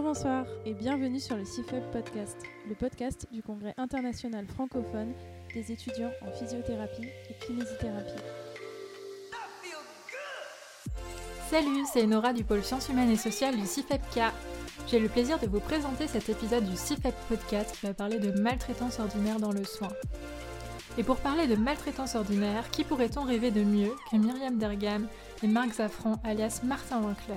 Bonjour, 0.00 0.14
bonsoir 0.14 0.46
et 0.64 0.72
bienvenue 0.72 1.20
sur 1.20 1.36
le 1.36 1.44
CIFEB 1.44 1.82
Podcast, 1.92 2.38
le 2.66 2.74
podcast 2.74 3.26
du 3.32 3.42
Congrès 3.42 3.74
international 3.76 4.46
francophone 4.46 5.12
des 5.52 5.72
étudiants 5.72 6.10
en 6.22 6.32
physiothérapie 6.32 7.08
et 7.28 7.34
kinésithérapie. 7.44 8.22
Salut, 11.50 11.84
c'est 11.92 12.06
Nora 12.06 12.32
du 12.32 12.44
pôle 12.44 12.62
sciences 12.62 12.88
humaines 12.88 13.10
et 13.10 13.16
sociales 13.16 13.56
du 13.56 13.66
CIFEPK. 13.66 14.20
J'ai 14.88 15.00
le 15.00 15.08
plaisir 15.08 15.38
de 15.38 15.46
vous 15.46 15.60
présenter 15.60 16.06
cet 16.06 16.30
épisode 16.30 16.64
du 16.64 16.76
CIFEP 16.76 17.14
Podcast 17.28 17.76
qui 17.78 17.86
va 17.86 17.92
parler 17.92 18.18
de 18.18 18.30
maltraitance 18.40 19.00
ordinaire 19.00 19.38
dans 19.38 19.52
le 19.52 19.64
soin. 19.64 19.90
Et 20.96 21.02
pour 21.02 21.16
parler 21.16 21.46
de 21.46 21.56
maltraitance 21.56 22.14
ordinaire, 22.14 22.70
qui 22.70 22.84
pourrait-on 22.84 23.24
rêver 23.24 23.50
de 23.50 23.64
mieux 23.64 23.92
que 24.10 24.16
Myriam 24.16 24.56
Dergam 24.56 25.08
et 25.42 25.46
Marc 25.46 25.74
Zaffran 25.74 26.14
alias 26.24 26.62
Martin 26.64 27.02
Winkler? 27.02 27.34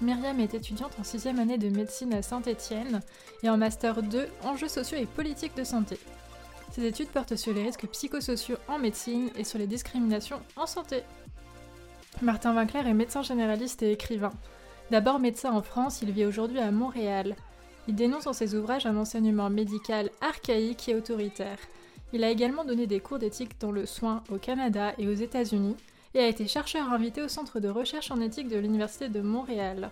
Myriam 0.00 0.40
est 0.40 0.54
étudiante 0.54 0.96
en 0.98 1.04
6 1.04 1.26
année 1.26 1.58
de 1.58 1.68
médecine 1.68 2.14
à 2.14 2.22
Saint-Étienne 2.22 3.00
et 3.42 3.50
en 3.50 3.58
master 3.58 4.02
2 4.02 4.28
enjeux 4.44 4.68
sociaux 4.68 4.96
et 4.96 5.04
politiques 5.04 5.56
de 5.56 5.64
santé. 5.64 5.98
Ses 6.72 6.86
études 6.86 7.08
portent 7.08 7.36
sur 7.36 7.52
les 7.52 7.64
risques 7.64 7.86
psychosociaux 7.88 8.56
en 8.68 8.78
médecine 8.78 9.30
et 9.36 9.44
sur 9.44 9.58
les 9.58 9.66
discriminations 9.66 10.40
en 10.56 10.66
santé. 10.66 11.02
Martin 12.22 12.54
Winkler 12.54 12.88
est 12.88 12.94
médecin 12.94 13.22
généraliste 13.22 13.82
et 13.82 13.92
écrivain. 13.92 14.32
D'abord 14.90 15.18
médecin 15.18 15.52
en 15.52 15.62
France, 15.62 16.00
il 16.00 16.12
vit 16.12 16.24
aujourd'hui 16.24 16.60
à 16.60 16.70
Montréal. 16.70 17.36
Il 17.86 17.94
dénonce 17.94 18.24
dans 18.24 18.32
ses 18.32 18.54
ouvrages 18.54 18.86
un 18.86 18.96
enseignement 18.96 19.50
médical 19.50 20.10
archaïque 20.22 20.88
et 20.88 20.94
autoritaire. 20.94 21.58
Il 22.12 22.24
a 22.24 22.30
également 22.30 22.64
donné 22.64 22.86
des 22.86 23.00
cours 23.00 23.18
d'éthique 23.18 23.60
dans 23.60 23.70
le 23.70 23.84
soin 23.84 24.24
au 24.30 24.38
Canada 24.38 24.94
et 24.98 25.06
aux 25.08 25.14
États-Unis, 25.14 25.76
et 26.14 26.20
a 26.20 26.26
été 26.26 26.46
chercheur 26.46 26.92
invité 26.92 27.22
au 27.22 27.28
Centre 27.28 27.60
de 27.60 27.68
recherche 27.68 28.10
en 28.10 28.20
éthique 28.20 28.48
de 28.48 28.58
l'Université 28.58 29.08
de 29.08 29.20
Montréal. 29.20 29.90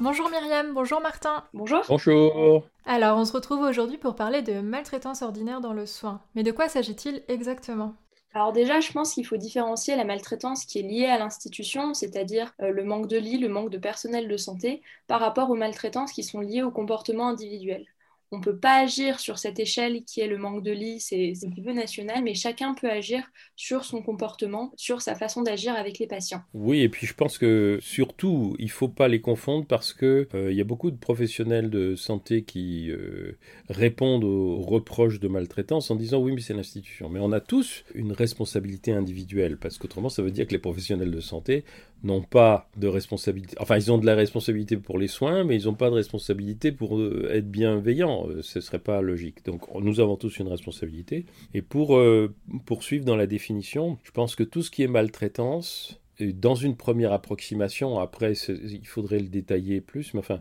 Bonjour 0.00 0.28
Myriam, 0.30 0.72
bonjour 0.72 1.00
Martin. 1.00 1.44
Bonjour. 1.52 1.82
Bonjour. 1.88 2.64
Alors, 2.86 3.18
on 3.18 3.24
se 3.24 3.32
retrouve 3.32 3.60
aujourd'hui 3.60 3.98
pour 3.98 4.16
parler 4.16 4.42
de 4.42 4.60
maltraitance 4.60 5.22
ordinaire 5.22 5.60
dans 5.60 5.74
le 5.74 5.86
soin. 5.86 6.20
Mais 6.34 6.42
de 6.42 6.50
quoi 6.50 6.68
s'agit-il 6.68 7.22
exactement? 7.28 7.94
Alors 8.34 8.52
déjà, 8.52 8.80
je 8.80 8.90
pense 8.90 9.12
qu'il 9.12 9.26
faut 9.26 9.36
différencier 9.36 9.94
la 9.94 10.04
maltraitance 10.04 10.64
qui 10.64 10.78
est 10.78 10.82
liée 10.82 11.06
à 11.06 11.18
l'institution, 11.18 11.92
c'est-à-dire 11.92 12.54
euh, 12.62 12.70
le 12.70 12.82
manque 12.82 13.06
de 13.06 13.18
lits, 13.18 13.38
le 13.38 13.50
manque 13.50 13.70
de 13.70 13.76
personnel 13.76 14.26
de 14.26 14.36
santé, 14.38 14.80
par 15.06 15.20
rapport 15.20 15.50
aux 15.50 15.54
maltraitances 15.54 16.12
qui 16.12 16.24
sont 16.24 16.40
liées 16.40 16.62
au 16.62 16.70
comportement 16.70 17.28
individuel 17.28 17.86
on 18.32 18.38
ne 18.38 18.42
peut 18.42 18.56
pas 18.56 18.80
agir 18.80 19.20
sur 19.20 19.38
cette 19.38 19.60
échelle 19.60 20.04
qui 20.04 20.20
est 20.20 20.26
le 20.26 20.38
manque 20.38 20.62
de 20.62 20.72
lits, 20.72 21.00
c'est 21.00 21.34
au 21.44 21.48
niveau 21.48 21.72
national, 21.72 22.22
mais 22.24 22.34
chacun 22.34 22.74
peut 22.74 22.90
agir 22.90 23.22
sur 23.56 23.84
son 23.84 24.02
comportement, 24.02 24.72
sur 24.76 25.02
sa 25.02 25.14
façon 25.14 25.42
d'agir 25.42 25.74
avec 25.74 25.98
les 25.98 26.06
patients. 26.06 26.42
Oui, 26.54 26.80
et 26.80 26.88
puis 26.88 27.06
je 27.06 27.12
pense 27.12 27.36
que 27.36 27.78
surtout, 27.82 28.56
il 28.58 28.66
ne 28.66 28.70
faut 28.70 28.88
pas 28.88 29.08
les 29.08 29.20
confondre 29.20 29.66
parce 29.66 29.92
qu'il 29.92 30.26
euh, 30.34 30.50
il 30.50 30.56
y 30.56 30.62
a 30.62 30.64
beaucoup 30.64 30.90
de 30.90 30.96
professionnels 30.96 31.68
de 31.68 31.94
santé 31.94 32.42
qui 32.42 32.90
euh, 32.90 33.38
répondent 33.68 34.24
aux 34.24 34.62
reproches 34.62 35.20
de 35.20 35.28
maltraitance 35.28 35.90
en 35.90 35.96
disant 35.96 36.18
oui, 36.18 36.32
mais 36.32 36.40
c'est 36.40 36.54
l'institution. 36.54 37.10
Mais 37.10 37.20
on 37.20 37.32
a 37.32 37.40
tous 37.40 37.84
une 37.94 38.12
responsabilité 38.12 38.92
individuelle 38.92 39.58
parce 39.58 39.76
qu'autrement, 39.76 40.08
ça 40.08 40.22
veut 40.22 40.30
dire 40.30 40.46
que 40.46 40.52
les 40.52 40.58
professionnels 40.58 41.10
de 41.10 41.20
santé 41.20 41.64
n'ont 42.02 42.22
pas 42.22 42.68
de 42.76 42.88
responsabilité. 42.88 43.56
Enfin, 43.60 43.76
ils 43.76 43.92
ont 43.92 43.98
de 43.98 44.06
la 44.06 44.14
responsabilité 44.14 44.76
pour 44.76 44.98
les 44.98 45.06
soins, 45.06 45.44
mais 45.44 45.56
ils 45.56 45.64
n'ont 45.66 45.74
pas 45.74 45.90
de 45.90 45.94
responsabilité 45.94 46.72
pour 46.72 46.98
euh, 46.98 47.28
être 47.32 47.50
bienveillants. 47.50 48.28
Euh, 48.28 48.42
ce 48.42 48.58
ne 48.58 48.62
serait 48.62 48.78
pas 48.78 49.00
logique. 49.02 49.44
Donc, 49.44 49.62
nous 49.80 50.00
avons 50.00 50.16
tous 50.16 50.38
une 50.38 50.48
responsabilité. 50.48 51.26
Et 51.54 51.62
pour 51.62 51.96
euh, 51.96 52.34
poursuivre 52.66 53.04
dans 53.04 53.16
la 53.16 53.26
définition, 53.26 53.98
je 54.02 54.10
pense 54.10 54.34
que 54.34 54.42
tout 54.42 54.62
ce 54.62 54.70
qui 54.70 54.82
est 54.82 54.88
maltraitance, 54.88 56.00
dans 56.20 56.54
une 56.54 56.76
première 56.76 57.12
approximation, 57.12 57.98
après, 57.98 58.34
il 58.34 58.86
faudrait 58.86 59.18
le 59.18 59.28
détailler 59.28 59.80
plus, 59.80 60.14
mais 60.14 60.20
enfin, 60.20 60.40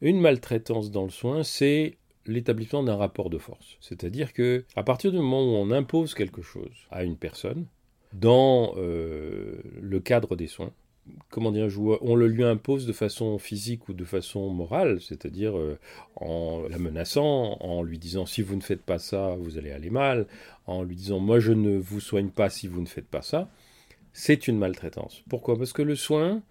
une 0.00 0.20
maltraitance 0.20 0.90
dans 0.90 1.04
le 1.04 1.10
soin, 1.10 1.42
c'est 1.42 1.96
l'établissement 2.26 2.82
d'un 2.82 2.96
rapport 2.96 3.30
de 3.30 3.38
force. 3.38 3.76
C'est-à-dire 3.80 4.32
que 4.32 4.64
à 4.74 4.82
partir 4.82 5.10
du 5.10 5.16
moment 5.16 5.42
où 5.42 5.56
on 5.56 5.70
impose 5.70 6.14
quelque 6.14 6.42
chose 6.42 6.74
à 6.90 7.02
une 7.02 7.16
personne, 7.16 7.66
dans 8.12 8.74
le 8.76 10.00
cadre 10.00 10.36
des 10.36 10.46
soins, 10.46 10.72
comment 11.30 11.52
dire, 11.52 11.68
on 12.00 12.14
le 12.14 12.28
lui 12.28 12.44
impose 12.44 12.86
de 12.86 12.92
façon 12.92 13.38
physique 13.38 13.88
ou 13.88 13.94
de 13.94 14.04
façon 14.04 14.50
morale, 14.50 15.00
c'est-à-dire 15.00 15.56
euh, 15.56 15.78
en 16.16 16.62
la 16.68 16.78
menaçant, 16.78 17.56
en 17.60 17.82
lui 17.82 17.98
disant 17.98 18.26
si 18.26 18.42
vous 18.42 18.56
ne 18.56 18.60
faites 18.60 18.82
pas 18.82 18.98
ça, 18.98 19.36
vous 19.38 19.58
allez 19.58 19.70
aller 19.70 19.90
mal, 19.90 20.26
en 20.66 20.82
lui 20.82 20.96
disant 20.96 21.18
moi 21.18 21.40
je 21.40 21.52
ne 21.52 21.76
vous 21.76 22.00
soigne 22.00 22.30
pas 22.30 22.50
si 22.50 22.68
vous 22.68 22.80
ne 22.80 22.86
faites 22.86 23.08
pas 23.08 23.22
ça, 23.22 23.50
c'est 24.12 24.48
une 24.48 24.58
maltraitance. 24.58 25.22
Pourquoi? 25.28 25.58
Parce 25.58 25.72
que 25.72 25.82
le 25.82 25.96
soin, 25.96 26.42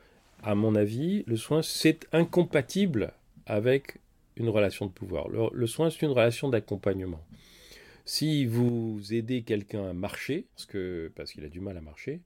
à 0.43 0.55
mon 0.55 0.75
avis, 0.75 1.23
le 1.27 1.37
soin 1.37 1.61
c'est 1.61 2.07
incompatible 2.11 3.13
avec 3.45 3.99
une 4.37 4.49
relation 4.49 4.85
de 4.85 4.91
pouvoir. 4.91 5.29
Le, 5.29 5.67
soin 5.67 5.89
c'est 5.89 6.05
une 6.05 6.11
relation 6.11 6.49
d'accompagnement. 6.49 7.21
Si 8.03 8.45
vous 8.45 9.01
aidez 9.11 9.41
quelqu'un 9.41 9.89
à 9.89 9.93
marcher, 9.93 10.45
parce 11.15 11.31
qu'il 11.31 11.43
a 11.43 11.49
du 11.49 11.59
mal 11.59 11.77
à 11.77 11.81
marcher, 11.81 12.21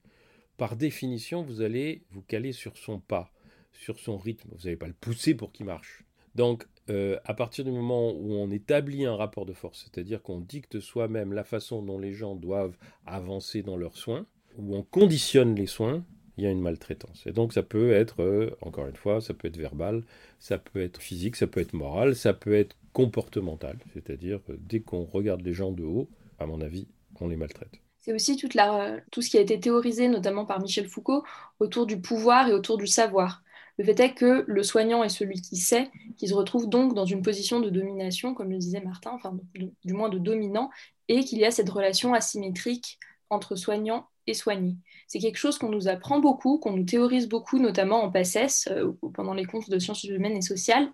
par 0.60 0.76
définition, 0.76 1.42
vous 1.42 1.62
allez 1.62 2.02
vous 2.10 2.20
caler 2.20 2.52
sur 2.52 2.76
son 2.76 3.00
pas, 3.00 3.32
sur 3.72 3.98
son 3.98 4.18
rythme. 4.18 4.50
Vous 4.52 4.64
n'allez 4.64 4.76
pas 4.76 4.88
le 4.88 4.92
pousser 4.92 5.34
pour 5.34 5.52
qu'il 5.52 5.64
marche. 5.64 6.04
Donc, 6.34 6.66
euh, 6.90 7.18
à 7.24 7.32
partir 7.32 7.64
du 7.64 7.70
moment 7.70 8.12
où 8.12 8.34
on 8.34 8.50
établit 8.50 9.06
un 9.06 9.16
rapport 9.16 9.46
de 9.46 9.54
force, 9.54 9.88
c'est-à-dire 9.90 10.20
qu'on 10.22 10.38
dicte 10.38 10.78
soi-même 10.78 11.32
la 11.32 11.44
façon 11.44 11.80
dont 11.82 11.98
les 11.98 12.12
gens 12.12 12.36
doivent 12.36 12.76
avancer 13.06 13.62
dans 13.62 13.78
leurs 13.78 13.96
soins, 13.96 14.26
où 14.58 14.76
on 14.76 14.82
conditionne 14.82 15.54
les 15.54 15.64
soins, 15.64 16.04
il 16.36 16.44
y 16.44 16.46
a 16.46 16.50
une 16.50 16.60
maltraitance. 16.60 17.26
Et 17.26 17.32
donc 17.32 17.54
ça 17.54 17.62
peut 17.62 17.92
être, 17.92 18.20
euh, 18.22 18.54
encore 18.60 18.86
une 18.86 18.96
fois, 18.96 19.22
ça 19.22 19.32
peut 19.32 19.48
être 19.48 19.56
verbal, 19.56 20.04
ça 20.40 20.58
peut 20.58 20.82
être 20.82 21.00
physique, 21.00 21.36
ça 21.36 21.46
peut 21.46 21.60
être 21.60 21.72
moral, 21.72 22.14
ça 22.14 22.34
peut 22.34 22.52
être 22.52 22.76
comportemental, 22.92 23.78
c'est-à-dire 23.94 24.40
dès 24.58 24.80
qu'on 24.80 25.04
regarde 25.04 25.40
les 25.40 25.54
gens 25.54 25.72
de 25.72 25.84
haut, 25.84 26.10
à 26.38 26.44
mon 26.44 26.60
avis, 26.60 26.86
on 27.18 27.28
les 27.28 27.36
maltraite 27.36 27.80
c'est 28.00 28.12
aussi 28.12 28.36
tout 28.36 29.22
ce 29.22 29.30
qui 29.30 29.38
a 29.38 29.40
été 29.40 29.60
théorisé, 29.60 30.08
notamment 30.08 30.46
par 30.46 30.60
Michel 30.60 30.88
Foucault, 30.88 31.24
autour 31.58 31.86
du 31.86 32.00
pouvoir 32.00 32.48
et 32.48 32.52
autour 32.52 32.78
du 32.78 32.86
savoir. 32.86 33.42
Le 33.78 33.84
fait 33.84 34.00
est 34.00 34.14
que 34.14 34.44
le 34.46 34.62
soignant 34.62 35.02
est 35.02 35.08
celui 35.08 35.40
qui 35.40 35.56
sait, 35.56 35.90
qui 36.18 36.28
se 36.28 36.34
retrouve 36.34 36.68
donc 36.68 36.94
dans 36.94 37.06
une 37.06 37.22
position 37.22 37.60
de 37.60 37.70
domination, 37.70 38.34
comme 38.34 38.50
le 38.50 38.58
disait 38.58 38.80
Martin, 38.80 39.10
enfin 39.14 39.36
du 39.54 39.92
moins 39.92 40.08
de 40.08 40.18
dominant, 40.18 40.70
et 41.08 41.24
qu'il 41.24 41.38
y 41.38 41.44
a 41.44 41.50
cette 41.50 41.70
relation 41.70 42.12
asymétrique 42.12 42.98
entre 43.30 43.56
soignant 43.56 44.06
et 44.26 44.34
soigné. 44.34 44.76
C'est 45.06 45.18
quelque 45.18 45.38
chose 45.38 45.58
qu'on 45.58 45.70
nous 45.70 45.88
apprend 45.88 46.20
beaucoup, 46.20 46.58
qu'on 46.58 46.72
nous 46.72 46.84
théorise 46.84 47.28
beaucoup, 47.28 47.58
notamment 47.58 48.02
en 48.02 48.10
PACES, 48.10 48.68
euh, 48.70 48.92
pendant 49.14 49.34
les 49.34 49.44
cours 49.44 49.64
de 49.66 49.78
sciences 49.78 50.04
humaines 50.04 50.36
et 50.36 50.42
sociales, 50.42 50.90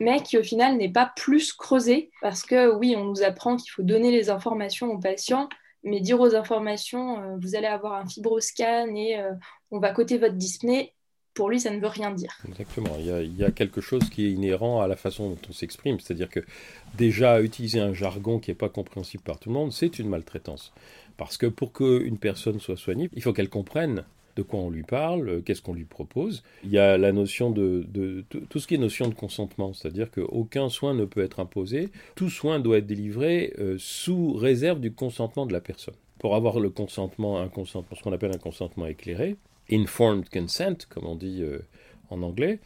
mais 0.00 0.22
qui 0.22 0.38
au 0.38 0.42
final 0.42 0.76
n'est 0.76 0.92
pas 0.92 1.12
plus 1.16 1.52
creusé, 1.52 2.10
parce 2.20 2.42
que 2.42 2.74
oui, 2.74 2.94
on 2.96 3.04
nous 3.04 3.22
apprend 3.22 3.56
qu'il 3.56 3.70
faut 3.70 3.82
donner 3.82 4.10
les 4.10 4.30
informations 4.30 4.88
aux 4.88 4.98
patients, 4.98 5.48
mais 5.82 6.00
dire 6.00 6.20
aux 6.20 6.34
informations, 6.34 7.20
euh, 7.20 7.36
vous 7.40 7.54
allez 7.54 7.66
avoir 7.66 7.94
un 7.94 8.06
fibroscan 8.06 8.94
et 8.94 9.18
euh, 9.18 9.32
on 9.70 9.78
va 9.78 9.92
coter 9.92 10.18
votre 10.18 10.34
dyspnée, 10.34 10.94
pour 11.34 11.48
lui, 11.48 11.60
ça 11.60 11.70
ne 11.70 11.78
veut 11.80 11.86
rien 11.86 12.10
dire. 12.10 12.32
Exactement. 12.48 12.96
Il 12.98 13.38
y, 13.38 13.44
a, 13.44 13.50
quelque 13.50 13.80
chose 13.80 14.10
qui 14.10 14.26
est 14.26 14.32
inhérent 14.32 14.80
à 14.80 14.88
la 14.88 14.96
façon 14.96 15.30
dont 15.30 15.38
on 15.48 15.52
s'exprime. 15.52 16.00
C'est-à-dire 16.00 16.28
que 16.28 16.40
déjà, 16.96 17.40
utiliser 17.40 17.80
un 17.80 17.94
jargon 17.94 18.40
qui 18.40 18.50
n'est 18.50 18.56
pas 18.56 18.68
compréhensible 18.68 19.22
par 19.22 19.38
tout 19.38 19.48
le 19.48 19.54
monde, 19.54 19.72
c'est 19.72 19.98
une 20.00 20.08
maltraitance. 20.08 20.72
Parce 21.16 21.36
que 21.36 21.46
pour 21.46 21.72
qu'une 21.72 22.18
personne 22.18 22.58
soit 22.58 22.76
soignée, 22.76 23.10
il 23.12 23.22
faut 23.22 23.32
qu'elle 23.32 23.48
comprenne 23.48 24.04
de 24.40 24.46
quoi 24.46 24.60
on 24.60 24.70
lui 24.70 24.82
parle, 24.82 25.28
euh, 25.28 25.40
qu'est-ce 25.42 25.60
qu'on 25.60 25.74
lui 25.74 25.84
propose. 25.84 26.42
Il 26.64 26.70
y 26.70 26.78
a 26.78 26.96
la 26.96 27.12
notion 27.12 27.50
de, 27.50 27.86
tout 28.48 28.58
ce 28.58 28.66
qui 28.66 28.74
est 28.74 28.78
notion 28.78 29.08
de 29.08 29.14
consentement, 29.14 29.74
c'est-à-dire 29.74 30.10
qu'aucun 30.10 30.70
soin 30.70 30.94
ne 30.94 31.04
peut 31.04 31.22
être 31.22 31.40
imposé, 31.40 31.90
tout 32.14 32.30
soin 32.30 32.58
doit 32.58 32.78
être 32.78 32.86
délivré 32.86 33.52
euh, 33.58 33.76
sous 33.78 34.32
réserve 34.32 34.80
du 34.80 34.92
consentement 34.92 35.44
de 35.44 35.52
la 35.52 35.60
personne. 35.60 35.94
Pour 36.18 36.34
avoir 36.34 36.58
le 36.58 36.70
consentement, 36.70 37.38
un 37.38 37.48
consentement, 37.48 37.96
ce 37.96 38.02
qu'on 38.02 38.12
appelle 38.12 38.32
un 38.34 38.38
consentement 38.38 38.86
éclairé, 38.86 39.36
informed 39.70 40.28
consent, 40.30 40.86
comme 40.88 41.06
on 41.06 41.16
dit 41.16 41.42
euh, 41.42 41.58
en 42.08 42.22
anglais, 42.22 42.60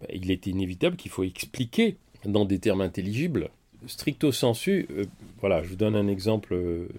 bah, 0.00 0.08
il 0.12 0.30
est 0.32 0.46
inévitable 0.46 0.96
qu'il 0.96 1.12
faut 1.12 1.24
expliquer 1.24 1.96
dans 2.24 2.44
des 2.44 2.58
termes 2.58 2.80
intelligibles 2.80 3.50
stricto 3.86 4.30
sensu, 4.30 4.86
voilà, 5.40 5.62
je 5.62 5.70
vous 5.70 5.76
donne 5.76 5.96
un 5.96 6.06
exemple 6.06 6.54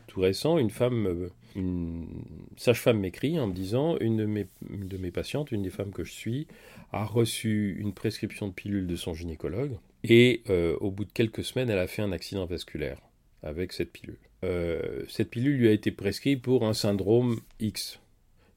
tout 0.08 0.20
récent. 0.20 0.58
Une 0.58 0.72
femme 0.72 1.30
une 1.56 2.08
sage-femme 2.58 3.00
m'écrit 3.00 3.40
en 3.40 3.48
me 3.48 3.54
disant 3.54 3.98
une 4.00 4.18
de, 4.18 4.26
mes, 4.26 5.12
patientes, 5.12 5.52
une 5.52 5.64
des 5.64 5.70
femmes 5.70 5.92
que 5.92 6.04
je 6.04 6.12
suis, 6.12 6.48
a 6.92 7.06
reçu 7.06 7.78
une 7.80 7.94
prescription 7.94 8.48
de 8.48 8.54
pilule 8.54 8.88
de 8.88 8.96
son 8.96 9.14
gynécologue 9.14 9.78
et 10.04 10.42
euh, 10.50 10.76
au 10.80 10.92
bout 10.92 11.06
de 11.06 11.12
quelques 11.12 11.44
semaines, 11.44 11.70
elle 11.70 11.78
a 11.78 11.88
fait 11.88 12.02
un 12.02 12.12
accident 12.12 12.46
vasculaire 12.46 13.00
avec 13.44 13.74
cette 13.74 13.92
pilule. 13.92 14.18
Euh, 14.44 15.04
cette 15.08 15.30
pilule 15.30 15.58
lui 15.58 15.68
a 15.68 15.72
été 15.72 15.92
prescrite 15.92 16.42
pour 16.42 16.66
un 16.66 16.74
syndrome 16.74 17.40
X. 17.60 18.00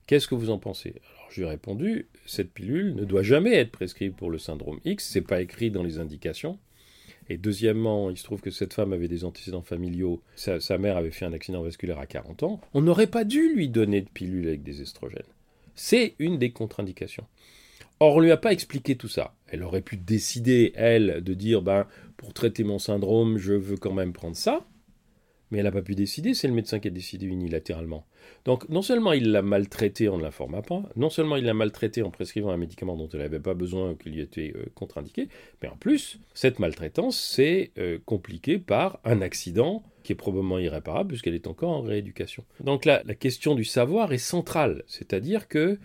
Qu'est-ce 0.06 0.28
que 0.28 0.34
vous 0.34 0.50
en 0.50 0.58
pensez? 0.58 0.94
Alors 1.16 1.30
je 1.30 1.40
lui 1.40 1.46
ai 1.46 1.50
répondu 1.50 2.06
cette 2.26 2.52
pilule 2.52 2.94
ne 2.94 3.04
doit 3.04 3.22
jamais 3.22 3.54
être 3.54 3.70
prescrite 3.70 4.16
pour 4.16 4.30
le 4.30 4.38
syndrome 4.38 4.80
X, 4.84 5.08
c'est 5.10 5.20
pas 5.20 5.40
écrit 5.40 5.70
dans 5.70 5.82
les 5.82 5.98
indications. 5.98 6.58
Et 7.28 7.38
deuxièmement, 7.38 8.10
il 8.10 8.18
se 8.18 8.24
trouve 8.24 8.40
que 8.40 8.50
cette 8.50 8.74
femme 8.74 8.92
avait 8.92 9.08
des 9.08 9.24
antécédents 9.24 9.62
familiaux. 9.62 10.22
Sa, 10.36 10.78
mère 10.78 10.96
avait 10.96 11.10
fait 11.10 11.24
un 11.24 11.32
accident 11.32 11.62
vasculaire 11.62 11.98
à 11.98 12.06
40 12.06 12.42
ans. 12.42 12.60
On 12.74 12.82
n'aurait 12.82 13.06
pas 13.06 13.24
dû 13.24 13.54
lui 13.54 13.68
donner 13.68 14.02
de 14.02 14.08
pilule 14.08 14.48
avec 14.48 14.62
des 14.62 14.82
estrogènes. 14.82 15.22
C'est 15.74 16.14
une 16.18 16.38
des 16.38 16.50
contre-indications. 16.50 17.26
Or, 18.00 18.16
on 18.16 18.18
ne 18.20 18.24
lui 18.24 18.32
a 18.32 18.36
pas 18.36 18.52
expliqué 18.52 18.96
tout 18.96 19.08
ça. 19.08 19.34
Elle 19.48 19.62
aurait 19.62 19.80
pu 19.80 19.96
décider, 19.96 20.72
elle, 20.74 21.22
de 21.22 21.34
dire, 21.34 21.62
ben, 21.62 21.86
pour 22.16 22.34
traiter 22.34 22.64
mon 22.64 22.78
syndrome, 22.78 23.38
je 23.38 23.52
veux 23.52 23.76
quand 23.76 23.92
même 23.92 24.12
prendre 24.12 24.36
ça. 24.36 24.66
Mais 25.54 25.60
elle 25.60 25.66
n'a 25.66 25.70
pas 25.70 25.82
pu 25.82 25.94
décider, 25.94 26.34
c'est 26.34 26.48
le 26.48 26.52
médecin 26.52 26.80
qui 26.80 26.88
a 26.88 26.90
décidé 26.90 27.26
unilatéralement. 27.26 28.04
Donc 28.44 28.68
non 28.68 28.82
seulement 28.82 29.12
il 29.12 29.30
l'a 29.30 29.40
maltraité 29.40 30.08
en 30.08 30.18
ne 30.18 30.22
l'informant 30.24 30.62
pas, 30.62 30.82
non 30.96 31.10
seulement 31.10 31.36
il 31.36 31.44
l'a 31.44 31.54
maltraité 31.54 32.02
en 32.02 32.10
prescrivant 32.10 32.50
un 32.50 32.56
médicament 32.56 32.96
dont 32.96 33.08
elle 33.12 33.20
n'avait 33.20 33.38
pas 33.38 33.54
besoin 33.54 33.92
ou 33.92 33.94
qui 33.94 34.10
lui 34.10 34.20
était 34.20 34.52
euh, 34.56 34.64
contre-indiqué, 34.74 35.28
mais 35.62 35.68
en 35.68 35.76
plus, 35.76 36.18
cette 36.34 36.58
maltraitance 36.58 37.16
s'est 37.16 37.70
euh, 37.78 38.00
compliquée 38.04 38.58
par 38.58 38.98
un 39.04 39.20
accident 39.20 39.84
qui 40.02 40.10
est 40.10 40.16
probablement 40.16 40.58
irréparable 40.58 41.10
puisqu'elle 41.10 41.36
est 41.36 41.46
encore 41.46 41.70
en 41.70 41.82
rééducation. 41.82 42.44
Donc 42.58 42.84
là, 42.84 43.00
la 43.04 43.14
question 43.14 43.54
du 43.54 43.64
savoir 43.64 44.12
est 44.12 44.18
centrale, 44.18 44.82
c'est-à-dire 44.88 45.46
que 45.46 45.78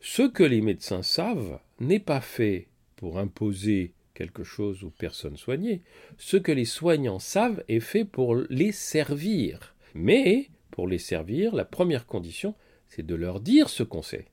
ce 0.00 0.22
que 0.22 0.42
les 0.42 0.60
médecins 0.60 1.02
savent 1.02 1.60
n'est 1.78 2.00
pas 2.00 2.20
fait 2.20 2.66
pour 2.96 3.20
imposer 3.20 3.92
quelque 4.18 4.42
chose 4.42 4.82
aux 4.82 4.90
personnes 4.90 5.36
soignées. 5.36 5.80
Ce 6.16 6.36
que 6.36 6.50
les 6.50 6.64
soignants 6.64 7.20
savent 7.20 7.62
est 7.68 7.78
fait 7.78 8.04
pour 8.04 8.34
les 8.34 8.72
servir. 8.72 9.76
Mais, 9.94 10.48
pour 10.72 10.88
les 10.88 10.98
servir, 10.98 11.54
la 11.54 11.64
première 11.64 12.04
condition, 12.04 12.56
c'est 12.88 13.06
de 13.06 13.14
leur 13.14 13.38
dire 13.38 13.68
ce 13.68 13.84
qu'on 13.84 14.02
sait. 14.02 14.26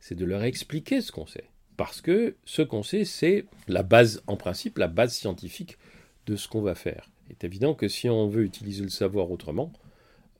C'est 0.00 0.14
de 0.14 0.24
leur 0.24 0.42
expliquer 0.42 1.02
ce 1.02 1.12
qu'on 1.12 1.26
sait. 1.26 1.50
Parce 1.76 2.00
que 2.00 2.36
ce 2.46 2.62
qu'on 2.62 2.82
sait, 2.82 3.04
c'est 3.04 3.44
la 3.68 3.82
base, 3.82 4.22
en 4.26 4.36
principe, 4.36 4.78
la 4.78 4.88
base 4.88 5.12
scientifique 5.12 5.76
de 6.26 6.34
ce 6.34 6.48
qu'on 6.48 6.62
va 6.62 6.74
faire. 6.74 7.10
Il 7.28 7.32
est 7.32 7.44
évident 7.44 7.74
que 7.74 7.88
si 7.88 8.08
on 8.08 8.26
veut 8.26 8.44
utiliser 8.44 8.82
le 8.82 8.88
savoir 8.88 9.30
autrement, 9.30 9.70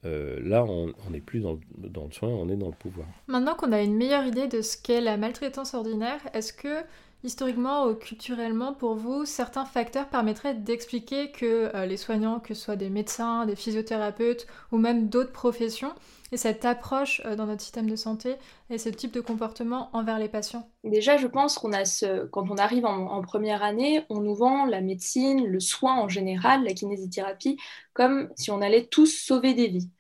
euh, 0.07 0.41
là, 0.43 0.65
on 0.65 0.95
n'est 1.11 1.21
plus 1.21 1.41
dans 1.41 1.61
dans 1.77 2.07
le, 2.07 2.13
soin, 2.13 2.31
on 2.31 2.49
est 2.49 2.57
dans 2.57 2.69
le 2.69 2.73
pouvoir. 2.73 3.07
Maintenant 3.27 3.55
qu'on 3.55 3.73
a 3.73 3.83
une 3.83 3.97
meilleure 3.97 4.25
idée 4.25 4.49
de 4.49 4.63
ce 4.63 4.79
qu'est 4.79 5.03
la 5.03 5.19
maltraitance 5.19 5.75
ordinaire, 5.75 6.21
est-ce 6.33 6.55
que 6.55 6.83
historiquement 7.23 7.87
ou 7.87 7.95
culturellement, 7.95 8.73
pour 8.73 8.95
vous, 8.95 9.25
certains 9.25 9.65
facteurs 9.65 10.09
permettraient 10.09 10.55
d'expliquer 10.55 11.31
que 11.31 11.71
euh, 11.75 11.87
les 11.87 11.97
soignants, 11.97 12.41
que 12.41 12.55
ce 12.55 12.63
soit 12.63 12.77
des 12.77 12.91
médecins, 12.91 13.47
des 13.47 13.57
physiothérapeutes 13.57 14.47
ou 14.73 14.79
même 14.79 15.09
d'autres 15.09 15.33
professions, 15.33 15.93
et 16.33 16.37
cette 16.37 16.65
approche 16.65 17.21
euh, 17.25 17.37
dans 17.37 17.47
notre 17.47 17.63
système 17.63 17.91
de 17.91 17.97
santé 17.97 18.37
et 18.71 18.79
ce 18.79 18.89
type 18.89 19.13
de 19.13 19.21
comportement 19.21 19.91
envers 19.93 20.19
les 20.19 20.29
patients? 20.29 20.69
Déjà, 20.85 21.17
je 21.17 21.27
pense 21.27 21.59
qu'on 21.59 21.73
a 21.73 21.85
ce, 21.85 22.27
quand 22.27 22.51
on 22.51 22.57
arrive 22.57 22.87
en, 22.87 23.21
première 23.23 23.63
année, 23.63 24.05
on 24.09 24.21
nous 24.21 24.35
vend 24.35 24.65
la 24.65 24.81
médecine, 24.81 25.45
le 25.45 25.61
soin 25.61 25.97
en 26.01 26.09
général, 26.09 26.65
la 26.65 26.73
kinésithérapie, 26.73 27.59
comme 27.93 28.31
si 28.37 28.51
on 28.51 28.63
allait 28.63 28.87
tous 28.87 29.07
sauver 29.07 29.55
des 29.55 29.69
vies. 29.69 29.91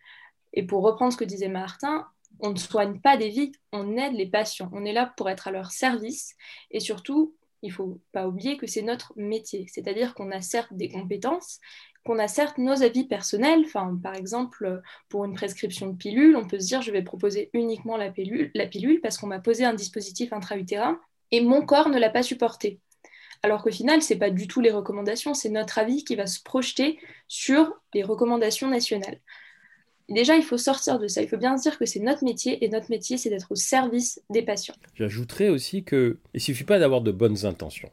Et 0.52 0.64
pour 0.64 0.82
reprendre 0.82 1.12
ce 1.12 1.18
que 1.18 1.24
disait 1.24 1.48
Martin, 1.48 2.06
on 2.42 2.50
ne 2.50 2.58
soigne 2.58 3.00
pas 3.00 3.16
des 3.16 3.28
vies, 3.28 3.52
on 3.72 3.96
aide 3.96 4.14
les 4.14 4.26
patients. 4.26 4.70
On 4.72 4.84
est 4.84 4.92
là 4.92 5.12
pour 5.16 5.28
être 5.30 5.48
à 5.48 5.50
leur 5.50 5.70
service. 5.70 6.36
Et 6.70 6.80
surtout, 6.80 7.34
il 7.62 7.68
ne 7.68 7.74
faut 7.74 8.00
pas 8.12 8.26
oublier 8.26 8.56
que 8.56 8.66
c'est 8.66 8.82
notre 8.82 9.12
métier. 9.16 9.66
C'est-à-dire 9.68 10.14
qu'on 10.14 10.30
a 10.30 10.40
certes 10.40 10.72
des 10.72 10.88
compétences, 10.88 11.60
qu'on 12.04 12.18
a 12.18 12.28
certes 12.28 12.58
nos 12.58 12.82
avis 12.82 13.04
personnels. 13.04 13.66
Par 14.02 14.14
exemple, 14.14 14.82
pour 15.08 15.24
une 15.24 15.34
prescription 15.34 15.88
de 15.88 15.96
pilule, 15.96 16.36
on 16.36 16.46
peut 16.46 16.58
se 16.58 16.66
dire 16.66 16.82
je 16.82 16.92
vais 16.92 17.02
proposer 17.02 17.50
uniquement 17.52 17.96
la 17.96 18.10
pilule, 18.10 18.50
la 18.54 18.66
pilule 18.66 19.00
parce 19.00 19.18
qu'on 19.18 19.26
m'a 19.26 19.40
posé 19.40 19.64
un 19.64 19.74
dispositif 19.74 20.32
intra-utérin 20.32 20.98
et 21.30 21.40
mon 21.40 21.64
corps 21.64 21.90
ne 21.90 21.98
l'a 21.98 22.10
pas 22.10 22.22
supporté. 22.22 22.80
Alors 23.42 23.62
qu'au 23.62 23.70
final, 23.70 24.02
ce 24.02 24.12
n'est 24.12 24.18
pas 24.18 24.30
du 24.30 24.46
tout 24.46 24.60
les 24.60 24.70
recommandations, 24.70 25.34
c'est 25.34 25.48
notre 25.48 25.78
avis 25.78 26.04
qui 26.04 26.14
va 26.14 26.26
se 26.26 26.42
projeter 26.42 26.98
sur 27.26 27.72
les 27.94 28.02
recommandations 28.02 28.68
nationales. 28.68 29.18
Déjà, 30.10 30.36
il 30.36 30.42
faut 30.42 30.58
sortir 30.58 30.98
de 30.98 31.06
ça. 31.06 31.22
Il 31.22 31.28
faut 31.28 31.36
bien 31.36 31.54
dire 31.54 31.78
que 31.78 31.86
c'est 31.86 32.00
notre 32.00 32.24
métier 32.24 32.64
et 32.64 32.68
notre 32.68 32.90
métier, 32.90 33.16
c'est 33.16 33.30
d'être 33.30 33.52
au 33.52 33.54
service 33.54 34.20
des 34.28 34.42
patients. 34.42 34.74
J'ajouterais 34.94 35.48
aussi 35.48 35.84
qu'il 35.84 36.16
ne 36.34 36.38
suffit 36.40 36.64
pas 36.64 36.80
d'avoir 36.80 37.00
de 37.00 37.12
bonnes 37.12 37.46
intentions. 37.46 37.90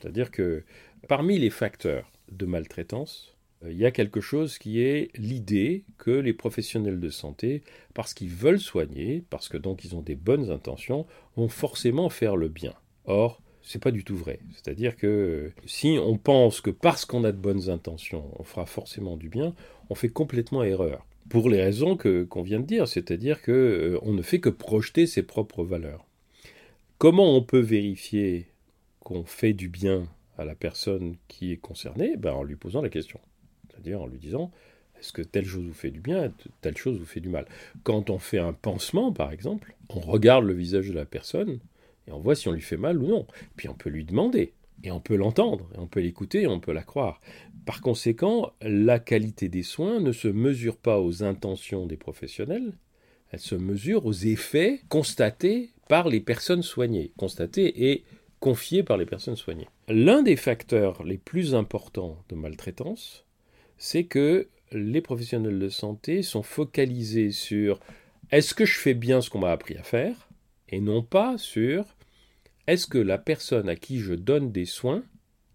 C'est-à-dire 0.00 0.30
que 0.30 0.64
parmi 1.08 1.38
les 1.38 1.50
facteurs 1.50 2.10
de 2.30 2.46
maltraitance, 2.46 3.36
euh, 3.64 3.72
il 3.72 3.78
y 3.78 3.86
a 3.86 3.90
quelque 3.90 4.20
chose 4.20 4.58
qui 4.58 4.80
est 4.82 5.10
l'idée 5.16 5.84
que 5.98 6.12
les 6.12 6.32
professionnels 6.32 7.00
de 7.00 7.10
santé, 7.10 7.62
parce 7.92 8.14
qu'ils 8.14 8.30
veulent 8.30 8.60
soigner, 8.60 9.24
parce 9.28 9.48
que 9.48 9.56
donc 9.56 9.84
ils 9.84 9.96
ont 9.96 10.02
des 10.02 10.16
bonnes 10.16 10.50
intentions, 10.50 11.06
vont 11.36 11.48
forcément 11.48 12.08
faire 12.08 12.36
le 12.36 12.48
bien. 12.48 12.74
Or, 13.04 13.42
c'est 13.62 13.82
pas 13.82 13.90
du 13.90 14.04
tout 14.04 14.16
vrai. 14.16 14.40
C'est-à-dire 14.52 14.96
que 14.96 15.52
si 15.66 15.98
on 16.00 16.18
pense 16.18 16.60
que 16.60 16.70
parce 16.70 17.04
qu'on 17.04 17.24
a 17.24 17.32
de 17.32 17.36
bonnes 17.36 17.68
intentions, 17.68 18.30
on 18.38 18.44
fera 18.44 18.66
forcément 18.66 19.16
du 19.16 19.28
bien, 19.28 19.54
on 19.90 19.94
fait 19.94 20.08
complètement 20.08 20.62
erreur 20.62 21.04
pour 21.32 21.48
les 21.48 21.62
raisons 21.62 21.96
que, 21.96 22.24
qu'on 22.24 22.42
vient 22.42 22.60
de 22.60 22.66
dire, 22.66 22.86
c'est-à-dire 22.86 23.40
qu'on 23.40 23.52
euh, 23.52 23.98
on 24.02 24.12
ne 24.12 24.20
fait 24.20 24.38
que 24.38 24.50
projeter 24.50 25.06
ses 25.06 25.22
propres 25.22 25.64
valeurs. 25.64 26.04
Comment 26.98 27.34
on 27.34 27.42
peut 27.42 27.58
vérifier 27.58 28.48
qu'on 29.00 29.24
fait 29.24 29.54
du 29.54 29.70
bien 29.70 30.06
à 30.36 30.44
la 30.44 30.54
personne 30.54 31.16
qui 31.28 31.50
est 31.50 31.56
concernée? 31.56 32.18
Ben, 32.18 32.34
En 32.34 32.42
lui 32.42 32.56
posant 32.56 32.82
la 32.82 32.90
question. 32.90 33.18
C'est-à-dire 33.70 34.02
en 34.02 34.08
lui 34.08 34.18
disant 34.18 34.50
est-ce 35.00 35.14
que 35.14 35.22
telle 35.22 35.46
chose 35.46 35.64
vous 35.64 35.72
fait 35.72 35.90
du 35.90 36.00
bien, 36.00 36.30
telle 36.60 36.76
chose 36.76 36.98
vous 36.98 37.06
fait 37.06 37.20
du 37.20 37.30
mal? 37.30 37.46
Quand 37.82 38.10
on 38.10 38.18
fait 38.18 38.38
un 38.38 38.52
pansement, 38.52 39.10
par 39.10 39.32
exemple, 39.32 39.74
on 39.88 40.00
regarde 40.00 40.44
le 40.44 40.52
visage 40.52 40.88
de 40.88 40.92
la 40.92 41.06
personne 41.06 41.60
et 42.06 42.12
on 42.12 42.20
voit 42.20 42.34
si 42.34 42.46
on 42.48 42.52
lui 42.52 42.60
fait 42.60 42.76
mal 42.76 42.98
ou 42.98 43.06
non. 43.06 43.26
Puis 43.56 43.70
on 43.70 43.74
peut 43.74 43.88
lui 43.88 44.04
demander 44.04 44.52
et 44.84 44.90
on 44.90 45.00
peut 45.00 45.16
l'entendre, 45.16 45.68
on 45.76 45.86
peut 45.86 46.00
l'écouter, 46.00 46.46
on 46.46 46.60
peut 46.60 46.72
la 46.72 46.82
croire. 46.82 47.20
Par 47.66 47.80
conséquent, 47.80 48.52
la 48.60 48.98
qualité 48.98 49.48
des 49.48 49.62
soins 49.62 50.00
ne 50.00 50.12
se 50.12 50.28
mesure 50.28 50.76
pas 50.76 51.00
aux 51.00 51.22
intentions 51.22 51.86
des 51.86 51.96
professionnels, 51.96 52.72
elle 53.30 53.40
se 53.40 53.54
mesure 53.54 54.04
aux 54.04 54.12
effets 54.12 54.82
constatés 54.88 55.70
par 55.88 56.08
les 56.08 56.20
personnes 56.20 56.62
soignées, 56.62 57.12
constatés 57.16 57.90
et 57.90 58.04
confiés 58.40 58.82
par 58.82 58.96
les 58.96 59.06
personnes 59.06 59.36
soignées. 59.36 59.68
L'un 59.88 60.22
des 60.22 60.36
facteurs 60.36 61.04
les 61.04 61.18
plus 61.18 61.54
importants 61.54 62.18
de 62.28 62.34
maltraitance, 62.34 63.24
c'est 63.78 64.04
que 64.04 64.48
les 64.72 65.00
professionnels 65.00 65.58
de 65.58 65.68
santé 65.68 66.22
sont 66.22 66.42
focalisés 66.42 67.30
sur 67.30 67.80
est-ce 68.30 68.54
que 68.54 68.64
je 68.64 68.78
fais 68.78 68.94
bien 68.94 69.20
ce 69.20 69.30
qu'on 69.30 69.40
m'a 69.40 69.52
appris 69.52 69.76
à 69.76 69.82
faire, 69.82 70.28
et 70.68 70.80
non 70.80 71.02
pas 71.02 71.38
sur 71.38 71.84
est-ce 72.66 72.86
que 72.86 72.98
la 72.98 73.18
personne 73.18 73.68
à 73.68 73.76
qui 73.76 73.98
je 73.98 74.14
donne 74.14 74.52
des 74.52 74.64
soins 74.64 75.02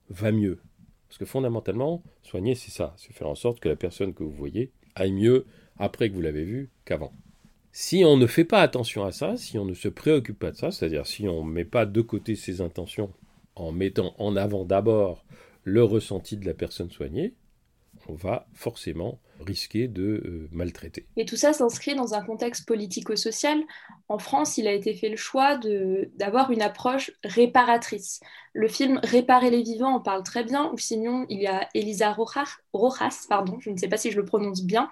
va 0.10 0.32
mieux? 0.32 0.60
Parce 1.08 1.18
que 1.18 1.26
fondamentalement, 1.26 2.04
soigner, 2.24 2.56
c'est 2.56 2.72
ça, 2.72 2.94
c'est 2.98 3.14
faire 3.14 3.30
en 3.30 3.36
sorte 3.36 3.60
que 3.60 3.70
la 3.70 3.76
personne 3.76 4.14
que 4.14 4.24
vous 4.24 4.32
voyez 4.32 4.72
aille 4.96 5.14
mieux 5.14 5.46
après 5.78 6.10
que 6.10 6.16
vous 6.16 6.22
l'avez 6.22 6.44
vue 6.44 6.70
qu'avant. 6.86 7.14
Si 7.72 8.04
on 8.04 8.18
ne 8.18 8.28
fait 8.28 8.44
pas 8.44 8.62
attention 8.62 9.06
à 9.06 9.12
ça, 9.12 9.38
si 9.38 9.58
on 9.58 9.66
ne 9.66 9.74
se 9.74 9.88
préoccupe 9.88 10.40
pas 10.40 10.52
de 10.52 10.58
ça, 10.58 10.72
c'est-à-dire 10.72 11.06
si 11.06 11.28
on 11.28 11.46
ne 11.46 11.52
met 11.52 11.66
pas 11.66 11.86
de 11.86 12.02
côté 12.02 12.36
ses 12.36 12.60
intentions 12.60 13.14
en 13.56 13.72
mettant 13.72 14.16
en 14.18 14.36
avant 14.36 14.66
d'abord 14.66 15.24
le 15.64 15.84
ressenti 15.84 16.38
de 16.38 16.46
la 16.46 16.54
personne 16.54 16.90
soignée, 16.90 17.36
on 18.08 18.16
va 18.16 18.48
forcément 18.54 19.20
risquer 19.40 19.88
de 19.88 20.24
euh, 20.26 20.50
maltraiter. 20.52 21.06
Et 21.16 21.26
tout 21.26 21.36
ça 21.36 21.54
s'inscrit 21.54 21.96
dans 21.96 22.14
un 22.14 22.24
contexte 22.24 22.68
politico-social. 22.68 23.62
En 24.08 24.18
France, 24.18 24.58
il 24.58 24.68
a 24.68 24.72
été 24.72 24.94
fait 24.94 25.10
le 25.10 25.16
choix 25.16 25.60
d'avoir 26.16 26.52
une 26.52 26.62
approche 26.62 27.12
réparatrice. 27.24 28.20
Le 28.54 28.68
film 28.68 29.00
Réparer 29.04 29.52
les 29.52 29.62
vivants 29.62 29.94
en 29.94 30.00
parle 30.00 30.24
très 30.24 30.44
bien, 30.44 30.72
ou 30.74 30.78
sinon 30.78 31.26
il 31.30 31.42
y 31.42 31.48
a 31.48 31.70
Elisa 31.76 32.12
Rojas, 32.14 33.28
pardon, 33.30 33.60
je 33.60 33.70
ne 33.70 33.78
sais 33.78 33.88
pas 33.88 33.98
si 33.98 34.12
je 34.12 34.18
le 34.18 34.26
prononce 34.26 34.64
bien, 34.64 34.90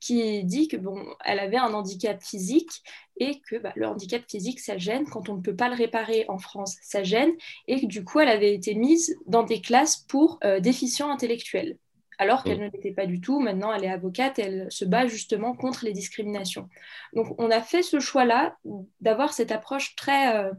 qui 0.00 0.44
dit 0.44 0.68
que 0.68 0.76
bon, 0.76 1.06
elle 1.24 1.38
avait 1.38 1.56
un 1.56 1.72
handicap 1.72 2.22
physique 2.22 2.82
et 3.20 3.40
que 3.48 3.56
bah, 3.56 3.72
le 3.74 3.86
handicap 3.86 4.22
physique, 4.28 4.60
ça 4.60 4.78
gêne. 4.78 5.06
Quand 5.06 5.28
on 5.28 5.36
ne 5.36 5.40
peut 5.40 5.56
pas 5.56 5.68
le 5.68 5.74
réparer 5.74 6.24
en 6.28 6.38
France, 6.38 6.76
ça 6.82 7.02
gêne. 7.02 7.32
Et 7.66 7.80
que 7.80 7.86
du 7.86 8.04
coup, 8.04 8.20
elle 8.20 8.28
avait 8.28 8.54
été 8.54 8.74
mise 8.74 9.16
dans 9.26 9.42
des 9.42 9.60
classes 9.60 10.04
pour 10.08 10.38
euh, 10.44 10.60
déficients 10.60 11.10
intellectuels 11.10 11.78
alors 12.18 12.42
qu'elle 12.42 12.58
mm. 12.58 12.64
ne 12.64 12.70
l'était 12.70 12.92
pas 12.92 13.06
du 13.06 13.20
tout. 13.20 13.40
Maintenant, 13.40 13.72
elle 13.72 13.84
est 13.84 13.90
avocate 13.90 14.38
et 14.38 14.42
elle 14.42 14.66
se 14.70 14.84
bat 14.84 15.06
justement 15.06 15.54
contre 15.54 15.84
les 15.84 15.92
discriminations. 15.92 16.68
Donc, 17.14 17.34
on 17.38 17.50
a 17.50 17.60
fait 17.60 17.82
ce 17.82 18.00
choix-là 18.00 18.56
d'avoir 19.00 19.32
cette 19.32 19.52
approche 19.52 19.96
très 19.96 20.36
euh, 20.36 20.52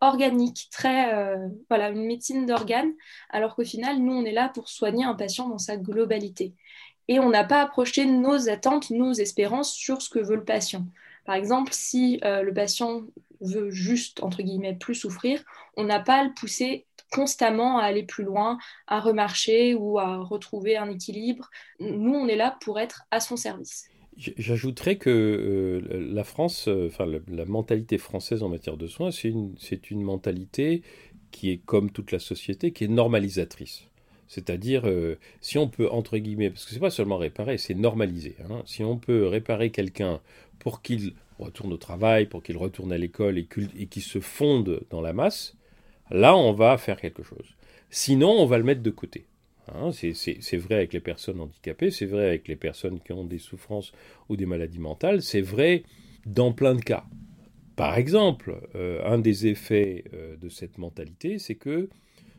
organique, 0.00 0.68
très, 0.70 1.14
euh, 1.14 1.48
voilà, 1.68 1.88
une 1.88 2.06
médecine 2.06 2.46
d'organes, 2.46 2.92
alors 3.30 3.56
qu'au 3.56 3.64
final, 3.64 3.98
nous, 3.98 4.12
on 4.12 4.24
est 4.24 4.32
là 4.32 4.50
pour 4.50 4.68
soigner 4.68 5.04
un 5.04 5.14
patient 5.14 5.48
dans 5.48 5.58
sa 5.58 5.76
globalité. 5.76 6.54
Et 7.08 7.18
on 7.18 7.30
n'a 7.30 7.44
pas 7.44 7.62
approché 7.62 8.04
nos 8.04 8.48
attentes, 8.48 8.90
nos 8.90 9.12
espérances 9.12 9.72
sur 9.72 10.02
ce 10.02 10.10
que 10.10 10.18
veut 10.18 10.36
le 10.36 10.44
patient. 10.44 10.86
Par 11.24 11.34
exemple, 11.34 11.72
si 11.72 12.20
euh, 12.24 12.42
le 12.42 12.52
patient 12.52 13.02
veut 13.40 13.70
juste, 13.70 14.22
entre 14.22 14.42
guillemets, 14.42 14.74
plus 14.74 14.94
souffrir, 14.94 15.42
on 15.76 15.84
n'a 15.84 16.00
pas 16.00 16.20
à 16.20 16.24
le 16.24 16.34
pousser 16.34 16.85
constamment 17.10 17.78
à 17.78 17.84
aller 17.84 18.02
plus 18.02 18.24
loin, 18.24 18.58
à 18.86 19.00
remarcher 19.00 19.74
ou 19.74 19.98
à 19.98 20.18
retrouver 20.18 20.76
un 20.76 20.90
équilibre. 20.90 21.50
Nous, 21.80 22.14
on 22.14 22.28
est 22.28 22.36
là 22.36 22.56
pour 22.60 22.78
être 22.78 23.04
à 23.10 23.20
son 23.20 23.36
service. 23.36 23.88
J'ajouterais 24.16 24.96
que 24.96 25.10
euh, 25.10 26.08
la 26.10 26.24
France, 26.24 26.68
euh, 26.68 26.86
enfin 26.86 27.06
la, 27.06 27.44
mentalité 27.44 27.98
française 27.98 28.42
en 28.42 28.48
matière 28.48 28.78
de 28.78 28.86
soins, 28.86 29.10
c'est 29.10 29.28
une, 29.28 29.54
une, 29.90 30.02
mentalité 30.02 30.82
qui 31.30 31.50
est 31.50 31.58
comme 31.58 31.90
toute 31.90 32.12
la 32.12 32.18
société, 32.18 32.72
qui 32.72 32.84
est 32.84 32.88
normalisatrice. 32.88 33.84
C'est-à-dire, 34.26 34.86
euh, 34.86 35.18
si 35.42 35.58
on 35.58 35.68
peut, 35.68 35.90
entre 35.90 36.16
guillemets, 36.16 36.48
parce 36.48 36.64
que 36.64 36.72
c'est 36.72 36.80
pas 36.80 36.90
seulement 36.90 37.18
réparer, 37.18 37.58
c'est 37.58 37.74
normaliser. 37.74 38.36
Hein. 38.48 38.62
si 38.64 38.82
on 38.82 38.96
peut 38.96 39.26
réparer 39.26 39.70
quelqu'un 39.70 40.20
pour 40.58 40.80
qu'il 40.80 41.12
retourne 41.38 41.74
au 41.74 41.76
travail, 41.76 42.24
pour 42.24 42.42
qu'il 42.42 42.56
retourne 42.56 42.92
à 42.92 42.98
l'école 42.98 43.36
et 43.36 43.46
qu'il 43.46 44.02
se 44.02 44.20
fonde 44.20 44.80
dans 44.88 45.02
la 45.02 45.12
masse, 45.12 45.55
là 46.10 46.36
on 46.36 46.52
va 46.52 46.78
faire 46.78 47.00
quelque 47.00 47.22
chose. 47.22 47.56
Sinon, 47.90 48.30
on 48.30 48.46
va 48.46 48.58
le 48.58 48.64
mettre 48.64 48.82
de 48.82 48.90
côté. 48.90 49.26
Hein, 49.74 49.90
c'est 49.92 50.56
vrai 50.56 50.76
avec 50.76 50.92
les 50.92 51.00
personnes 51.00 51.40
handicapées, 51.40 51.90
c'est 51.90 52.06
vrai 52.06 52.26
avec 52.26 52.46
les 52.46 52.56
personnes 52.56 53.00
qui 53.00 53.12
ont 53.12 53.24
des 53.24 53.38
souffrances 53.38 53.92
ou 54.28 54.36
des 54.36 54.46
maladies 54.46 54.78
mentales, 54.78 55.22
c'est 55.22 55.40
vrai 55.40 55.82
dans 56.24 56.52
plein 56.52 56.74
de 56.74 56.82
cas. 56.82 57.04
Par 57.74 57.98
exemple, 57.98 58.60
euh, 58.74 59.04
un 59.04 59.18
des 59.18 59.48
effets 59.48 60.04
euh, 60.14 60.36
de 60.36 60.48
cette 60.48 60.78
mentalité, 60.78 61.38
c'est 61.38 61.56
que 61.56 61.90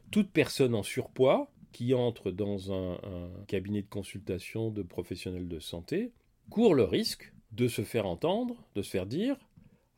toute 0.10 0.32
personne 0.32 0.74
en 0.74 0.84
surpoids 0.84 1.52
qui 1.74 1.94
entre 1.94 2.32
dans 2.32 2.74
un, 2.74 2.98
cabinet 3.48 3.82
de 3.82 3.88
consultation 3.88 4.72
de 4.72 4.82
professionnels 4.82 5.48
de 5.48 5.60
santé 5.60 6.12
court 6.50 6.74
le 6.74 6.84
risque 6.84 7.34
de 7.52 7.68
se 7.68 7.84
faire 7.84 8.06
entendre, 8.06 8.56
de 8.76 8.82
se 8.82 8.90
faire 8.90 9.06
dire 9.06 9.38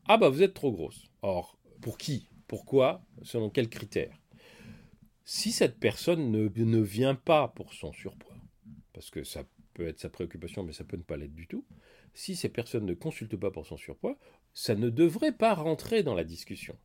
Ah 0.08 0.18
bah 0.18 0.30
vous 0.30 0.42
êtes 0.42 0.54
trop 0.54 0.72
grosse. 0.72 1.10
Or, 1.22 1.58
pour 1.80 1.98
qui? 1.98 2.29
Pourquoi? 2.50 3.06
Selon 3.22 3.52
quels 3.52 3.70
critères? 3.70 4.20
Si 5.24 5.52
cette 5.52 5.80
personne 5.80 6.32
ne, 6.32 6.50
ne 6.50 6.82
vient 6.82 7.14
pas 7.14 7.48
pour 7.50 7.76
son 7.76 7.94
surpoids, 7.94 8.36
parce 8.92 9.12
que 9.12 9.24
ça 9.24 9.44
peut 9.76 9.88
être 9.88 10.00
sa 10.00 10.10
préoccupation, 10.10 10.64
mais 10.64 10.74
ça 10.74 10.84
peut 10.84 10.98
ne 10.98 11.04
pas 11.04 11.16
l'être 11.16 11.36
du 11.36 11.46
tout, 11.46 11.64
si 12.16 12.36
ces 12.36 12.50
personnes 12.50 12.88
ne 12.88 12.96
consultent 12.96 13.38
pas 13.38 13.52
pour 13.52 13.68
son 13.68 13.78
surpoids, 13.78 14.18
ça 14.52 14.74
ne 14.74 14.90
devrait 14.90 15.32
pas 15.32 15.54
rentrer 15.54 16.02
dans 16.02 16.16
la 16.16 16.24
discussion. 16.24 16.76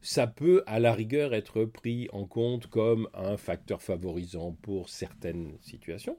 Ça 0.00 0.26
peut 0.26 0.62
à 0.66 0.80
la 0.80 0.94
rigueur 0.94 1.34
être 1.34 1.66
pris 1.66 2.08
en 2.14 2.24
compte 2.24 2.68
comme 2.68 3.06
un 3.12 3.36
facteur 3.36 3.82
favorisant 3.82 4.56
pour 4.62 4.88
certaines 4.88 5.58
situations. 5.60 6.16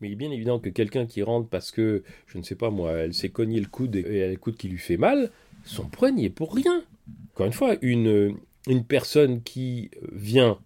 Mais 0.00 0.08
il 0.08 0.12
est 0.14 0.16
bien 0.16 0.32
évident 0.32 0.58
que 0.58 0.70
quelqu'un 0.70 1.06
qui 1.06 1.22
rentre 1.22 1.48
parce 1.48 1.70
que, 1.70 2.02
je 2.26 2.36
ne 2.36 2.42
sais 2.42 2.56
pas 2.56 2.70
moi, 2.70 2.94
elle 2.94 3.14
s'est 3.14 3.28
cogné 3.28 3.60
le 3.60 3.68
coude 3.68 3.94
et 3.94 4.00
elle 4.00 4.30
a 4.30 4.32
le 4.32 4.38
coude 4.38 4.56
qui 4.56 4.68
lui 4.68 4.78
fait 4.78 4.96
mal, 4.96 5.30
son 5.64 5.88
poignet 5.88 6.24
est 6.24 6.30
pour 6.30 6.52
rien. 6.52 6.84
Encore 7.32 7.46
une 7.46 7.52
fois, 7.52 7.76
une, 7.82 8.36
une 8.66 8.84
personne 8.84 9.42
qui 9.42 9.90
vient 10.12 10.58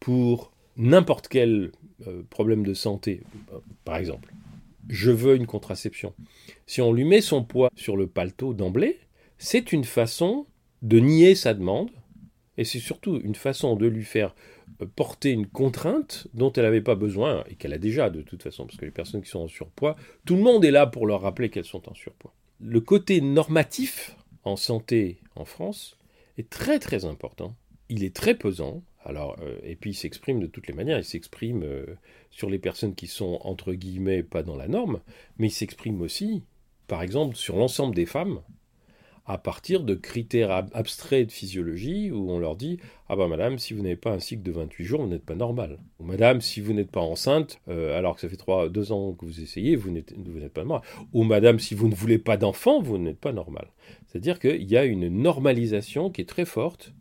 pour 0.00 0.52
n'importe 0.76 1.28
quel 1.28 1.72
euh, 2.06 2.22
problème 2.30 2.64
de 2.64 2.74
santé, 2.74 3.22
par 3.84 3.96
exemple, 3.96 4.32
je 4.88 5.10
veux 5.10 5.36
une 5.36 5.46
contraception. 5.46 6.14
Si 6.66 6.80
on 6.80 6.92
lui 6.92 7.04
met 7.04 7.20
son 7.20 7.44
poids 7.44 7.70
sur 7.76 7.96
le 7.96 8.06
paletot 8.06 8.54
d'emblée, 8.54 8.98
c'est 9.38 9.72
une 9.72 9.84
façon 9.84 10.46
de 10.82 10.98
nier 10.98 11.34
sa 11.34 11.54
demande, 11.54 11.90
et 12.56 12.64
c'est 12.64 12.78
surtout 12.78 13.20
une 13.22 13.34
façon 13.34 13.76
de 13.76 13.86
lui 13.86 14.04
faire 14.04 14.34
euh, 14.80 14.86
porter 14.96 15.30
une 15.30 15.46
contrainte 15.46 16.26
dont 16.34 16.52
elle 16.52 16.64
n'avait 16.64 16.80
pas 16.80 16.94
besoin, 16.94 17.44
et 17.48 17.54
qu'elle 17.54 17.72
a 17.72 17.78
déjà 17.78 18.10
de 18.10 18.22
toute 18.22 18.42
façon, 18.42 18.66
parce 18.66 18.76
que 18.76 18.84
les 18.84 18.90
personnes 18.90 19.22
qui 19.22 19.30
sont 19.30 19.40
en 19.40 19.48
surpoids, 19.48 19.96
tout 20.24 20.36
le 20.36 20.42
monde 20.42 20.64
est 20.64 20.70
là 20.70 20.86
pour 20.86 21.06
leur 21.06 21.20
rappeler 21.20 21.50
qu'elles 21.50 21.64
sont 21.64 21.88
en 21.88 21.94
surpoids. 21.94 22.34
Le 22.60 22.80
côté 22.80 23.20
normatif 23.20 24.16
en 24.44 24.56
santé 24.56 25.18
en 25.36 25.44
France 25.44 25.96
est 26.38 26.48
très 26.48 26.78
très 26.78 27.04
important, 27.04 27.54
il 27.88 28.04
est 28.04 28.14
très 28.14 28.34
pesant, 28.34 28.82
alors, 29.04 29.36
euh, 29.40 29.58
et 29.62 29.76
puis 29.76 29.90
il 29.90 29.94
s'exprime 29.94 30.40
de 30.40 30.46
toutes 30.46 30.66
les 30.66 30.74
manières, 30.74 30.98
il 30.98 31.04
s'exprime 31.04 31.62
euh, 31.62 31.86
sur 32.30 32.50
les 32.50 32.58
personnes 32.58 32.94
qui 32.94 33.06
sont 33.06 33.38
entre 33.42 33.72
guillemets 33.72 34.22
pas 34.22 34.42
dans 34.42 34.56
la 34.56 34.68
norme, 34.68 35.00
mais 35.38 35.48
il 35.48 35.52
s'exprime 35.52 36.00
aussi, 36.02 36.42
par 36.86 37.02
exemple, 37.02 37.36
sur 37.36 37.56
l'ensemble 37.56 37.94
des 37.94 38.06
femmes, 38.06 38.40
à 39.30 39.38
partir 39.38 39.84
de 39.84 39.94
critères 39.94 40.50
abstraits 40.72 41.28
de 41.28 41.32
physiologie 41.32 42.10
où 42.10 42.32
on 42.32 42.40
leur 42.40 42.56
dit 42.56 42.80
Ah 43.08 43.14
bah 43.14 43.28
madame, 43.28 43.60
si 43.60 43.74
vous 43.74 43.82
n'avez 43.82 43.94
pas 43.94 44.10
un 44.10 44.18
cycle 44.18 44.42
de 44.42 44.50
28 44.50 44.84
jours, 44.84 45.02
vous 45.02 45.08
n'êtes 45.08 45.24
pas 45.24 45.36
normal. 45.36 45.78
Ou 46.00 46.04
madame, 46.04 46.40
si 46.40 46.60
vous 46.60 46.72
n'êtes 46.72 46.90
pas 46.90 47.00
enceinte, 47.00 47.60
euh, 47.68 47.96
alors 47.96 48.16
que 48.16 48.22
ça 48.22 48.28
fait 48.28 48.36
3, 48.36 48.68
2 48.70 48.90
ans 48.90 49.12
que 49.12 49.24
vous 49.24 49.40
essayez, 49.40 49.76
vous 49.76 49.92
n'êtes 49.92 50.12
pas 50.52 50.64
normal. 50.64 50.82
Ou 51.12 51.22
madame, 51.22 51.60
si 51.60 51.76
vous 51.76 51.88
ne 51.88 51.94
voulez 51.94 52.18
pas 52.18 52.36
d'enfant, 52.36 52.82
vous 52.82 52.98
n'êtes 52.98 53.20
pas 53.20 53.32
normal. 53.32 53.68
C'est-à-dire 54.08 54.40
qu'il 54.40 54.68
y 54.68 54.76
a 54.76 54.84
une 54.84 55.08
normalisation 55.08 56.10
qui 56.10 56.22
est 56.22 56.28
très 56.28 56.44
forte 56.44 56.92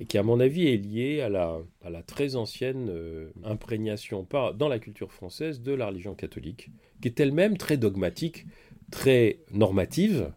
et 0.00 0.04
qui, 0.04 0.18
à 0.18 0.22
mon 0.22 0.38
avis, 0.38 0.68
est 0.68 0.76
liée 0.76 1.22
à 1.22 1.30
la, 1.30 1.62
très 2.06 2.36
ancienne 2.36 2.88
euh, 2.90 3.30
imprégnation 3.42 4.26
dans 4.54 4.68
la 4.68 4.78
culture 4.78 5.12
française 5.12 5.62
de 5.62 5.72
la 5.72 5.86
religion 5.86 6.14
catholique, 6.14 6.68
qui 7.00 7.08
est 7.08 7.18
elle-même 7.20 7.56
très 7.56 7.78
dogmatique, 7.78 8.44
très 8.90 9.38
normative, 9.50 10.30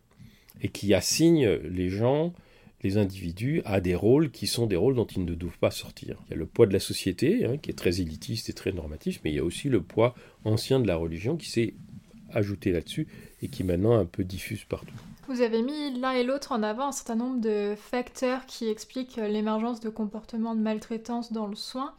et 0.61 0.69
qui 0.69 0.93
assigne 0.93 1.47
les 1.49 1.89
gens, 1.89 2.33
les 2.81 2.97
individus, 2.97 3.61
à 3.65 3.79
des 3.79 3.95
rôles 3.95 4.31
qui 4.31 4.47
sont 4.47 4.65
des 4.65 4.75
rôles 4.75 4.95
dont 4.95 5.05
ils 5.05 5.25
ne 5.25 5.33
doivent 5.33 5.57
pas 5.57 5.71
sortir. 5.71 6.21
Il 6.27 6.31
y 6.31 6.33
a 6.33 6.37
le 6.37 6.45
poids 6.45 6.67
de 6.67 6.73
la 6.73 6.79
société, 6.79 7.45
hein, 7.45 7.57
qui 7.57 7.69
est 7.69 7.77
très 7.77 8.01
élitiste 8.01 8.49
et 8.49 8.53
très 8.53 8.71
normatif, 8.71 9.21
mais 9.23 9.31
il 9.31 9.35
y 9.35 9.39
a 9.39 9.43
aussi 9.43 9.69
le 9.69 9.81
poids 9.81 10.15
ancien 10.45 10.79
de 10.79 10.87
la 10.87 10.95
religion 10.95 11.37
qui 11.37 11.49
s'est 11.49 11.73
ajouté 12.31 12.71
là-dessus 12.71 13.07
et 13.41 13.47
qui 13.47 13.63
maintenant 13.63 13.97
un 13.97 14.05
peu 14.05 14.23
diffuse 14.23 14.63
partout. 14.63 14.95
Vous 15.27 15.41
avez 15.41 15.61
mis 15.61 15.97
l'un 15.99 16.11
et 16.11 16.23
l'autre 16.23 16.51
en 16.51 16.63
avant 16.63 16.87
un 16.87 16.91
certain 16.91 17.15
nombre 17.15 17.39
de 17.39 17.75
facteurs 17.77 18.45
qui 18.45 18.67
expliquent 18.67 19.15
l'émergence 19.15 19.79
de 19.79 19.89
comportements 19.89 20.55
de 20.55 20.59
maltraitance 20.59 21.31
dans 21.31 21.47
le 21.47 21.55
soin. 21.55 21.93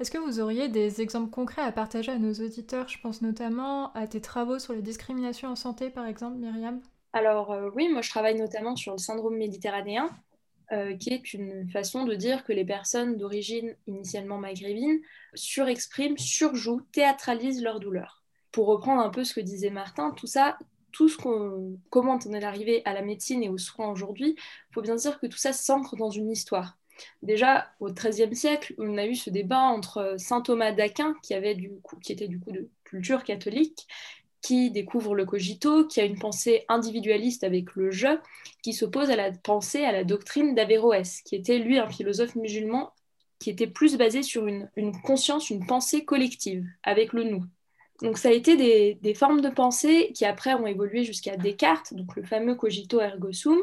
Est-ce 0.00 0.10
que 0.10 0.16
vous 0.16 0.40
auriez 0.40 0.68
des 0.70 1.02
exemples 1.02 1.28
concrets 1.28 1.60
à 1.60 1.72
partager 1.72 2.10
à 2.10 2.18
nos 2.18 2.32
auditeurs? 2.32 2.88
Je 2.88 2.98
pense 3.02 3.20
notamment 3.20 3.92
à 3.92 4.06
tes 4.06 4.22
travaux 4.22 4.58
sur 4.58 4.72
les 4.72 4.80
discriminations 4.80 5.50
en 5.50 5.56
santé, 5.56 5.90
par 5.90 6.06
exemple, 6.06 6.38
Myriam. 6.38 6.80
Alors 7.12 7.52
euh, 7.52 7.70
oui, 7.74 7.88
moi 7.88 8.02
je 8.02 8.10
travaille 8.10 8.36
notamment 8.36 8.76
sur 8.76 8.92
le 8.92 8.98
syndrome 8.98 9.36
méditerranéen, 9.36 10.10
euh, 10.72 10.96
qui 10.96 11.10
est 11.12 11.34
une 11.34 11.68
façon 11.70 12.04
de 12.04 12.14
dire 12.14 12.44
que 12.44 12.52
les 12.52 12.64
personnes 12.64 13.16
d'origine 13.16 13.74
initialement 13.86 14.38
maghrébine 14.38 15.00
surexpriment, 15.34 16.16
surjouent, 16.16 16.82
théâtralisent 16.92 17.62
leur 17.62 17.80
douleur. 17.80 18.22
Pour 18.52 18.66
reprendre 18.66 19.02
un 19.02 19.10
peu 19.10 19.24
ce 19.24 19.34
que 19.34 19.40
disait 19.40 19.70
Martin, 19.70 20.12
tout 20.12 20.26
ça 20.26 20.56
tout 20.92 21.08
ce 21.08 21.16
qu'on, 21.16 21.78
comment 21.90 22.18
on 22.26 22.32
est 22.32 22.44
arrivé 22.44 22.82
à 22.84 22.92
la 22.92 23.02
médecine 23.02 23.42
et 23.42 23.48
aux 23.48 23.58
soins 23.58 23.90
aujourd'hui, 23.90 24.34
il 24.36 24.74
faut 24.74 24.82
bien 24.82 24.96
dire 24.96 25.20
que 25.20 25.26
tout 25.26 25.38
ça 25.38 25.52
s'ancre 25.52 25.96
dans 25.96 26.10
une 26.10 26.30
histoire. 26.30 26.76
Déjà, 27.22 27.70
au 27.80 27.90
XIIIe 27.90 28.34
siècle, 28.34 28.74
on 28.78 28.98
a 28.98 29.06
eu 29.06 29.14
ce 29.14 29.30
débat 29.30 29.60
entre 29.60 30.16
saint 30.18 30.42
Thomas 30.42 30.72
d'Aquin, 30.72 31.14
qui, 31.22 31.32
avait 31.32 31.54
du 31.54 31.70
qui 32.02 32.12
était 32.12 32.28
du 32.28 32.38
coup 32.38 32.52
de 32.52 32.68
culture 32.84 33.24
catholique, 33.24 33.86
qui 34.42 34.70
découvre 34.70 35.14
le 35.14 35.24
cogito, 35.24 35.86
qui 35.86 36.00
a 36.00 36.04
une 36.04 36.18
pensée 36.18 36.64
individualiste 36.68 37.44
avec 37.44 37.74
le 37.74 37.90
je, 37.90 38.18
qui 38.62 38.72
s'oppose 38.72 39.10
à 39.10 39.16
la 39.16 39.32
pensée, 39.32 39.84
à 39.84 39.92
la 39.92 40.04
doctrine 40.04 40.54
d'Averroès, 40.54 41.20
qui 41.22 41.36
était 41.36 41.58
lui 41.58 41.78
un 41.78 41.88
philosophe 41.88 42.34
musulman 42.36 42.92
qui 43.38 43.50
était 43.50 43.66
plus 43.66 43.96
basé 43.96 44.22
sur 44.22 44.46
une 44.46 45.00
conscience, 45.02 45.48
une 45.48 45.66
pensée 45.66 46.04
collective, 46.04 46.66
avec 46.82 47.14
le 47.14 47.24
nous. 47.24 47.44
Donc 48.02 48.16
ça 48.16 48.28
a 48.28 48.32
été 48.32 48.56
des, 48.96 49.14
formes 49.14 49.40
de 49.40 49.50
pensée 49.50 50.12
qui 50.14 50.24
après 50.24 50.54
ont 50.54 50.66
évolué 50.66 51.04
jusqu'à 51.04 51.36
Descartes, 51.36 51.92
donc 51.94 52.16
le 52.16 52.22
fameux 52.22 52.54
cogito 52.54 53.00
ergo 53.00 53.32
sum. 53.32 53.58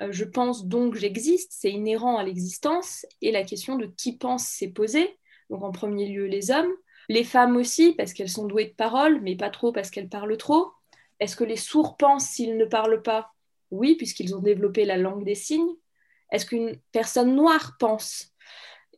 Euh, 0.00 0.08
je 0.10 0.24
pense 0.24 0.66
donc 0.66 0.94
j'existe, 0.94 1.52
c'est 1.52 1.70
inhérent 1.70 2.16
à 2.18 2.24
l'existence, 2.24 3.06
et 3.22 3.30
la 3.30 3.44
question 3.44 3.76
de 3.76 3.86
qui 3.86 4.16
pense 4.16 4.44
s'est 4.44 4.68
posée. 4.68 5.16
Donc 5.50 5.62
en 5.62 5.70
premier 5.70 6.08
lieu 6.08 6.26
les 6.26 6.50
hommes, 6.50 6.70
les 7.08 7.24
femmes 7.24 7.56
aussi 7.56 7.94
parce 7.94 8.12
qu'elles 8.12 8.28
sont 8.28 8.46
douées 8.46 8.66
de 8.66 8.74
parole, 8.74 9.20
mais 9.20 9.36
pas 9.36 9.50
trop 9.50 9.72
parce 9.72 9.90
qu'elles 9.90 10.08
parlent 10.08 10.36
trop. 10.36 10.72
Est-ce 11.20 11.36
que 11.36 11.44
les 11.44 11.56
sourds 11.56 11.96
pensent 11.96 12.28
s'ils 12.28 12.56
ne 12.56 12.64
parlent 12.64 13.02
pas? 13.02 13.32
Oui, 13.70 13.96
puisqu'ils 13.96 14.34
ont 14.34 14.40
développé 14.40 14.84
la 14.84 14.96
langue 14.96 15.24
des 15.24 15.34
signes. 15.34 15.74
Est-ce 16.30 16.46
qu'une 16.46 16.78
personne 16.92 17.34
noire 17.34 17.76
pense? 17.78 18.32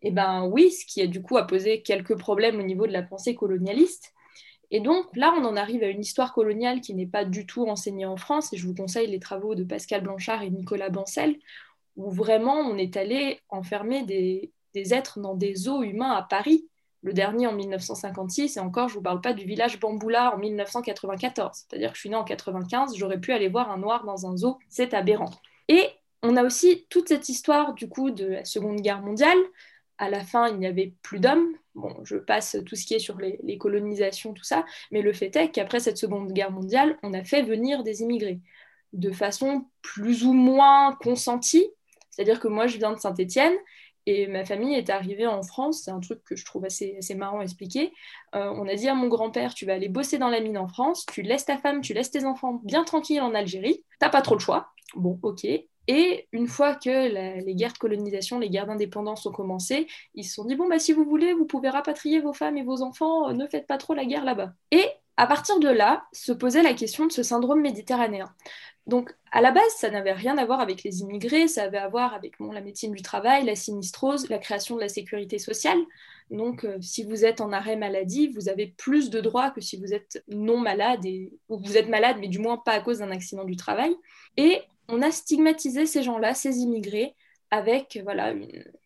Eh 0.02 0.10
bien 0.10 0.44
oui, 0.44 0.70
ce 0.70 0.86
qui 0.86 1.02
a 1.02 1.06
du 1.06 1.22
coup 1.22 1.36
posé 1.48 1.82
quelques 1.82 2.18
problèmes 2.18 2.58
au 2.58 2.62
niveau 2.62 2.86
de 2.86 2.92
la 2.92 3.02
pensée 3.02 3.34
colonialiste. 3.34 4.12
Et 4.70 4.80
donc 4.80 5.06
là, 5.16 5.34
on 5.36 5.44
en 5.44 5.56
arrive 5.56 5.82
à 5.82 5.88
une 5.88 6.00
histoire 6.00 6.32
coloniale 6.32 6.80
qui 6.80 6.94
n'est 6.94 7.06
pas 7.06 7.24
du 7.24 7.44
tout 7.44 7.66
enseignée 7.66 8.06
en 8.06 8.16
France, 8.16 8.52
et 8.52 8.56
je 8.56 8.66
vous 8.66 8.74
conseille 8.74 9.08
les 9.08 9.18
travaux 9.18 9.54
de 9.54 9.64
Pascal 9.64 10.02
Blanchard 10.02 10.42
et 10.42 10.50
Nicolas 10.50 10.90
Bancel, 10.90 11.38
où 11.96 12.10
vraiment 12.10 12.54
on 12.54 12.78
est 12.78 12.96
allé 12.96 13.40
enfermer 13.48 14.04
des, 14.04 14.52
êtres 14.74 15.18
dans 15.18 15.34
des 15.34 15.56
zoos 15.56 15.82
humains 15.82 16.12
à 16.12 16.22
Paris, 16.22 16.68
le 17.02 17.12
dernier 17.12 17.46
en 17.46 17.52
1956, 17.52 18.56
et 18.56 18.60
encore, 18.60 18.88
je 18.88 18.94
ne 18.94 18.98
vous 18.98 19.02
parle 19.02 19.20
pas 19.20 19.32
du 19.32 19.44
village 19.44 19.80
Bamboula 19.80 20.34
en 20.34 20.38
1994. 20.38 21.64
C'est-à-dire 21.68 21.90
que 21.90 21.96
je 21.96 22.00
suis 22.00 22.10
née 22.10 22.16
en 22.16 22.24
95, 22.24 22.94
j'aurais 22.96 23.18
pu 23.18 23.32
aller 23.32 23.48
voir 23.48 23.70
un 23.70 23.78
noir 23.78 24.04
dans 24.04 24.26
un 24.26 24.36
zoo, 24.36 24.58
c'est 24.68 24.92
aberrant. 24.92 25.30
Et 25.68 25.88
on 26.22 26.36
a 26.36 26.44
aussi 26.44 26.86
toute 26.90 27.08
cette 27.08 27.28
histoire 27.28 27.74
du 27.74 27.88
coup 27.88 28.10
de 28.10 28.26
la 28.26 28.44
Seconde 28.44 28.80
Guerre 28.80 29.00
mondiale. 29.00 29.38
À 29.98 30.10
la 30.10 30.24
fin, 30.24 30.48
il 30.48 30.58
n'y 30.58 30.66
avait 30.66 30.94
plus 31.02 31.20
d'hommes, 31.20 31.54
bon, 31.74 31.94
je 32.04 32.16
passe 32.16 32.56
tout 32.66 32.76
ce 32.76 32.84
qui 32.84 32.94
est 32.94 32.98
sur 32.98 33.18
les, 33.18 33.58
colonisations, 33.58 34.32
tout 34.32 34.44
ça, 34.44 34.64
mais 34.90 35.02
le 35.02 35.12
fait 35.12 35.34
est 35.36 35.50
qu'après 35.50 35.80
cette 35.80 35.98
Seconde 35.98 36.32
Guerre 36.32 36.50
mondiale, 36.50 36.98
on 37.02 37.12
a 37.12 37.24
fait 37.24 37.42
venir 37.42 37.82
des 37.82 38.02
immigrés 38.02 38.40
de 38.92 39.10
façon 39.10 39.66
plus 39.82 40.24
ou 40.24 40.32
moins 40.32 40.96
consentie. 41.00 41.66
C'est-à-dire 42.10 42.40
que 42.40 42.48
moi, 42.48 42.66
je 42.66 42.76
viens 42.78 42.92
de 42.92 42.98
Saint-Étienne 42.98 43.54
et 44.06 44.26
ma 44.26 44.44
famille 44.44 44.74
est 44.74 44.90
arrivée 44.90 45.26
en 45.26 45.42
France. 45.42 45.82
C'est 45.84 45.90
un 45.90 46.00
truc 46.00 46.22
que 46.24 46.36
je 46.36 46.44
trouve 46.44 46.64
assez, 46.64 46.98
marrant 47.16 47.40
à 47.40 47.42
expliquer. 47.42 47.92
Euh, 48.34 48.52
on 48.56 48.68
a 48.68 48.74
dit 48.74 48.88
à 48.88 48.94
mon 48.94 49.08
grand-père, 49.08 49.54
tu 49.54 49.66
vas 49.66 49.74
aller 49.74 49.88
bosser 49.88 50.18
dans 50.18 50.28
la 50.28 50.40
mine 50.40 50.58
en 50.58 50.68
France, 50.68 51.06
tu 51.12 51.22
laisses 51.22 51.44
ta 51.44 51.58
femme, 51.58 51.80
tu 51.80 51.94
laisses 51.94 52.10
tes 52.10 52.24
enfants 52.24 52.60
bien 52.64 52.84
tranquilles 52.84 53.20
en 53.20 53.34
Algérie. 53.34 53.84
T'as 53.98 54.08
pas 54.08 54.22
trop 54.22 54.34
le 54.34 54.40
choix. 54.40 54.68
Bon, 54.94 55.18
ok. 55.22 55.46
Et 55.92 56.28
une 56.32 56.46
fois 56.46 56.76
que 56.76 57.42
les 57.44 57.54
guerres 57.54 57.72
de 57.72 57.78
colonisation, 57.78 58.38
les 58.38 58.48
guerres 58.48 58.66
d'indépendance 58.66 59.26
ont 59.26 59.32
commencé, 59.32 59.88
ils 60.14 60.24
se 60.24 60.34
sont 60.34 60.44
dit 60.44 60.54
bon 60.54 60.68
bah 60.68 60.78
si 60.78 60.92
vous 60.92 61.04
voulez, 61.04 61.32
vous 61.32 61.46
pouvez 61.46 61.68
rapatrier 61.68 62.20
vos 62.20 62.32
femmes 62.32 62.56
et 62.56 62.62
vos 62.62 62.82
enfants, 62.82 63.28
euh, 63.28 63.32
ne 63.32 63.46
faites 63.48 63.66
pas 63.66 63.78
trop 63.78 63.94
la 63.94 64.04
guerre 64.04 64.24
là-bas. 64.24 64.52
Et 64.70 64.84
à 65.16 65.26
partir 65.26 65.58
de 65.58 65.68
là, 65.68 66.04
se 66.12 66.32
posait 66.32 66.62
la 66.62 66.74
question 66.74 67.06
de 67.06 67.12
ce 67.12 67.22
syndrome 67.22 67.60
méditerranéen. 67.60 68.32
Donc, 68.86 69.14
à 69.30 69.40
la 69.40 69.52
base, 69.52 69.72
ça 69.76 69.90
n'avait 69.90 70.12
rien 70.12 70.36
à 70.38 70.44
voir 70.44 70.60
avec 70.60 70.82
les 70.82 71.00
immigrés, 71.00 71.48
ça 71.48 71.64
avait 71.64 71.78
à 71.78 71.88
voir 71.88 72.14
avec 72.14 72.34
la 72.40 72.60
médecine 72.60 72.92
du 72.92 73.02
travail, 73.02 73.44
la 73.44 73.54
sinistrose, 73.54 74.28
la 74.28 74.38
création 74.38 74.76
de 74.76 74.80
la 74.80 74.88
sécurité 74.88 75.38
sociale. 75.38 75.78
Donc, 76.30 76.64
euh, 76.64 76.80
si 76.80 77.04
vous 77.04 77.24
êtes 77.24 77.40
en 77.40 77.52
arrêt 77.52 77.76
maladie, 77.76 78.28
vous 78.28 78.48
avez 78.48 78.68
plus 78.76 79.10
de 79.10 79.20
droits 79.20 79.50
que 79.50 79.60
si 79.60 79.76
vous 79.76 79.92
êtes 79.92 80.24
non 80.28 80.58
malade, 80.58 81.04
ou 81.48 81.58
vous 81.58 81.76
êtes 81.76 81.88
malade, 81.88 82.16
mais 82.20 82.28
du 82.28 82.38
moins 82.38 82.56
pas 82.56 82.72
à 82.72 82.80
cause 82.80 82.98
d'un 82.98 83.10
accident 83.10 83.44
du 83.44 83.56
travail. 83.56 83.94
Et 84.36 84.60
on 84.88 85.02
a 85.02 85.10
stigmatisé 85.10 85.86
ces 85.86 86.02
gens-là, 86.02 86.34
ces 86.34 86.58
immigrés, 86.58 87.14
avec 87.50 88.00
voilà, 88.04 88.32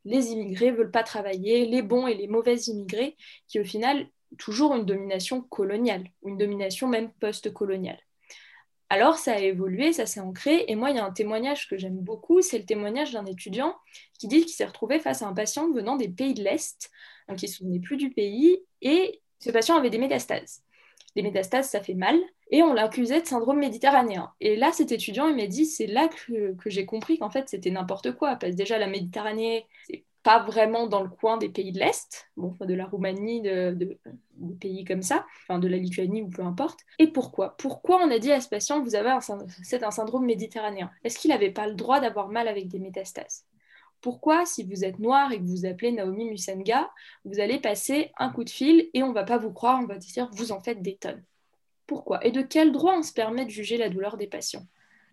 les 0.04 0.32
immigrés 0.32 0.70
veulent 0.70 0.90
pas 0.90 1.02
travailler, 1.02 1.66
les 1.66 1.82
bons 1.82 2.06
et 2.06 2.14
les 2.14 2.28
mauvais 2.28 2.56
immigrés, 2.56 3.16
qui 3.48 3.60
au 3.60 3.64
final 3.64 4.06
toujours 4.38 4.74
une 4.74 4.84
domination 4.84 5.42
coloniale, 5.42 6.04
ou 6.22 6.30
une 6.30 6.38
domination 6.38 6.88
même 6.88 7.12
post-coloniale. 7.20 8.00
Alors 8.90 9.16
ça 9.16 9.32
a 9.32 9.38
évolué, 9.38 9.92
ça 9.92 10.06
s'est 10.06 10.20
ancré, 10.20 10.64
et 10.68 10.76
moi 10.76 10.90
il 10.90 10.96
y 10.96 10.98
a 10.98 11.04
un 11.04 11.12
témoignage 11.12 11.68
que 11.68 11.76
j'aime 11.76 11.98
beaucoup, 11.98 12.42
c'est 12.42 12.58
le 12.58 12.66
témoignage 12.66 13.12
d'un 13.12 13.24
étudiant 13.24 13.76
qui 14.18 14.28
dit 14.28 14.42
qu'il 14.42 14.54
s'est 14.54 14.64
retrouvé 14.64 15.00
face 15.00 15.22
à 15.22 15.26
un 15.26 15.32
patient 15.32 15.70
venant 15.72 15.96
des 15.96 16.08
pays 16.08 16.34
de 16.34 16.42
l'Est, 16.42 16.90
donc 17.28 17.42
il 17.42 17.46
ne 17.46 17.50
se 17.50 17.56
souvenait 17.58 17.80
plus 17.80 17.96
du 17.96 18.10
pays, 18.10 18.58
et 18.82 19.20
ce 19.38 19.50
patient 19.50 19.76
avait 19.76 19.90
des 19.90 19.98
métastases. 19.98 20.62
Les 21.16 21.22
métastases, 21.22 21.70
ça 21.70 21.80
fait 21.80 21.94
mal, 21.94 22.18
et 22.50 22.62
on 22.62 22.72
l'accusait 22.72 23.20
de 23.20 23.26
syndrome 23.26 23.58
méditerranéen. 23.58 24.32
Et 24.40 24.56
là, 24.56 24.72
cet 24.72 24.92
étudiant, 24.92 25.28
il 25.28 25.36
m'a 25.36 25.46
dit, 25.46 25.64
c'est 25.64 25.86
là 25.86 26.08
que, 26.08 26.54
j'ai 26.66 26.86
compris 26.86 27.18
qu'en 27.18 27.30
fait, 27.30 27.48
c'était 27.48 27.70
n'importe 27.70 28.12
quoi, 28.12 28.36
parce 28.36 28.52
que 28.52 28.56
déjà, 28.56 28.78
la 28.78 28.86
Méditerranée, 28.86 29.66
c'est 29.86 30.04
pas 30.24 30.42
vraiment 30.42 30.86
dans 30.86 31.02
le 31.02 31.10
coin 31.10 31.36
des 31.36 31.50
pays 31.50 31.70
de 31.70 31.78
l'Est, 31.78 32.30
bon, 32.36 32.56
de 32.58 32.74
la 32.74 32.86
Roumanie, 32.86 33.42
de, 33.42 33.76
des 33.76 34.54
pays 34.58 34.84
comme 34.84 35.02
ça, 35.02 35.26
enfin 35.42 35.58
de 35.58 35.68
la 35.68 35.76
Lituanie 35.76 36.22
ou 36.22 36.30
peu 36.30 36.42
importe. 36.42 36.80
Et 36.98 37.08
pourquoi? 37.08 37.56
Pourquoi 37.58 38.02
on 38.02 38.10
a 38.10 38.18
dit 38.18 38.32
à 38.32 38.40
ce 38.40 38.48
patient, 38.48 38.82
vous 38.82 38.94
avez 38.94 39.10
un, 39.10 39.20
c'est 39.62 39.84
un 39.84 39.90
syndrome 39.90 40.24
méditerranéen? 40.24 40.90
Est-ce 41.04 41.18
qu'il 41.18 41.30
n'avait 41.30 41.50
pas 41.50 41.68
le 41.68 41.74
droit 41.74 42.00
d'avoir 42.00 42.28
mal 42.28 42.48
avec 42.48 42.68
des 42.68 42.78
métastases? 42.78 43.44
Pourquoi, 44.00 44.46
si 44.46 44.64
vous 44.64 44.84
êtes 44.84 44.98
noir 44.98 45.30
et 45.32 45.38
que 45.38 45.44
vous 45.44 45.66
appelez 45.66 45.92
Naomi 45.92 46.30
Musenga, 46.30 46.90
vous 47.26 47.38
allez 47.38 47.58
passer 47.58 48.10
un 48.18 48.30
coup 48.30 48.44
de 48.44 48.50
fil 48.50 48.88
et 48.94 49.02
on 49.02 49.12
va 49.12 49.24
pas 49.24 49.38
vous 49.38 49.52
croire, 49.52 49.78
on 49.82 49.86
va 49.86 49.96
dire 49.96 50.30
vous 50.32 50.52
en 50.52 50.60
faites 50.60 50.80
des 50.80 50.96
tonnes? 50.96 51.22
Pourquoi? 51.86 52.24
Et 52.24 52.30
de 52.30 52.40
quel 52.40 52.72
droit 52.72 52.94
on 52.96 53.02
se 53.02 53.12
permet 53.12 53.44
de 53.44 53.50
juger 53.50 53.76
la 53.76 53.90
douleur 53.90 54.16
des 54.16 54.26
patients? 54.26 54.66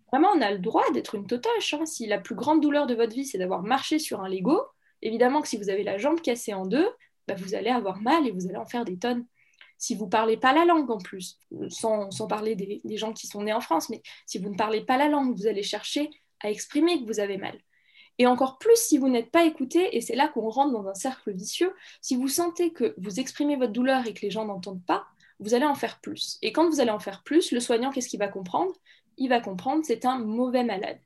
Vraiment, 0.09 0.29
on 0.35 0.41
a 0.41 0.51
le 0.51 0.59
droit 0.59 0.89
d'être 0.93 1.15
une 1.15 1.27
totoche. 1.27 1.73
Hein. 1.73 1.85
Si 1.85 2.07
la 2.07 2.17
plus 2.17 2.35
grande 2.35 2.61
douleur 2.61 2.87
de 2.87 2.95
votre 2.95 3.13
vie, 3.13 3.25
c'est 3.25 3.37
d'avoir 3.37 3.61
marché 3.61 3.99
sur 3.99 4.21
un 4.21 4.29
Lego, 4.29 4.61
évidemment 5.01 5.41
que 5.41 5.47
si 5.47 5.57
vous 5.57 5.69
avez 5.69 5.83
la 5.83 5.97
jambe 5.97 6.21
cassée 6.21 6.53
en 6.53 6.65
deux, 6.65 6.87
bah, 7.27 7.35
vous 7.37 7.55
allez 7.55 7.69
avoir 7.69 8.01
mal 8.01 8.27
et 8.27 8.31
vous 8.31 8.47
allez 8.47 8.57
en 8.57 8.65
faire 8.65 8.85
des 8.85 8.97
tonnes. 8.97 9.25
Si 9.77 9.95
vous 9.95 10.05
ne 10.05 10.09
parlez 10.09 10.37
pas 10.37 10.53
la 10.53 10.65
langue 10.65 10.91
en 10.91 10.99
plus, 10.99 11.39
sans, 11.69 12.09
parler 12.27 12.55
des, 12.55 12.97
gens 12.97 13.13
qui 13.13 13.25
sont 13.25 13.41
nés 13.43 13.53
en 13.53 13.61
France, 13.61 13.89
mais 13.89 14.03
si 14.27 14.37
vous 14.37 14.49
ne 14.49 14.55
parlez 14.55 14.81
pas 14.81 14.97
la 14.97 15.07
langue, 15.07 15.35
vous 15.35 15.47
allez 15.47 15.63
chercher 15.63 16.09
à 16.41 16.51
exprimer 16.51 16.99
que 16.99 17.05
vous 17.05 17.19
avez 17.19 17.37
mal. 17.37 17.57
Et 18.19 18.27
encore 18.27 18.59
plus 18.59 18.75
si 18.75 18.99
vous 18.99 19.09
n'êtes 19.09 19.31
pas 19.31 19.45
écouté, 19.45 19.95
et 19.95 20.01
c'est 20.01 20.15
là 20.15 20.27
qu'on 20.27 20.49
rentre 20.49 20.71
dans 20.71 20.87
un 20.87 20.93
cercle 20.93 21.31
vicieux, 21.31 21.73
si 22.01 22.15
vous 22.15 22.27
sentez 22.27 22.71
que 22.71 22.93
vous 22.97 23.19
exprimez 23.19 23.55
votre 23.55 23.71
douleur 23.71 24.05
et 24.05 24.13
que 24.13 24.21
les 24.21 24.29
gens 24.29 24.45
n'entendent 24.45 24.85
pas, 24.85 25.07
vous 25.39 25.55
allez 25.55 25.65
en 25.65 25.73
faire 25.73 25.99
plus. 25.99 26.37
Et 26.43 26.51
quand 26.51 26.69
vous 26.69 26.79
allez 26.79 26.91
en 26.91 26.99
faire 26.99 27.23
plus, 27.23 27.51
le 27.51 27.59
soignant, 27.59 27.89
qu'est-ce 27.89 28.09
qu'il 28.09 28.19
va 28.19 28.27
comprendre? 28.27 28.73
Il 29.17 29.29
va 29.29 29.39
comprendre 29.39 29.83
c'est 29.83 30.05
un 30.05 30.19
mauvais 30.19 30.63
malade. 30.63 30.99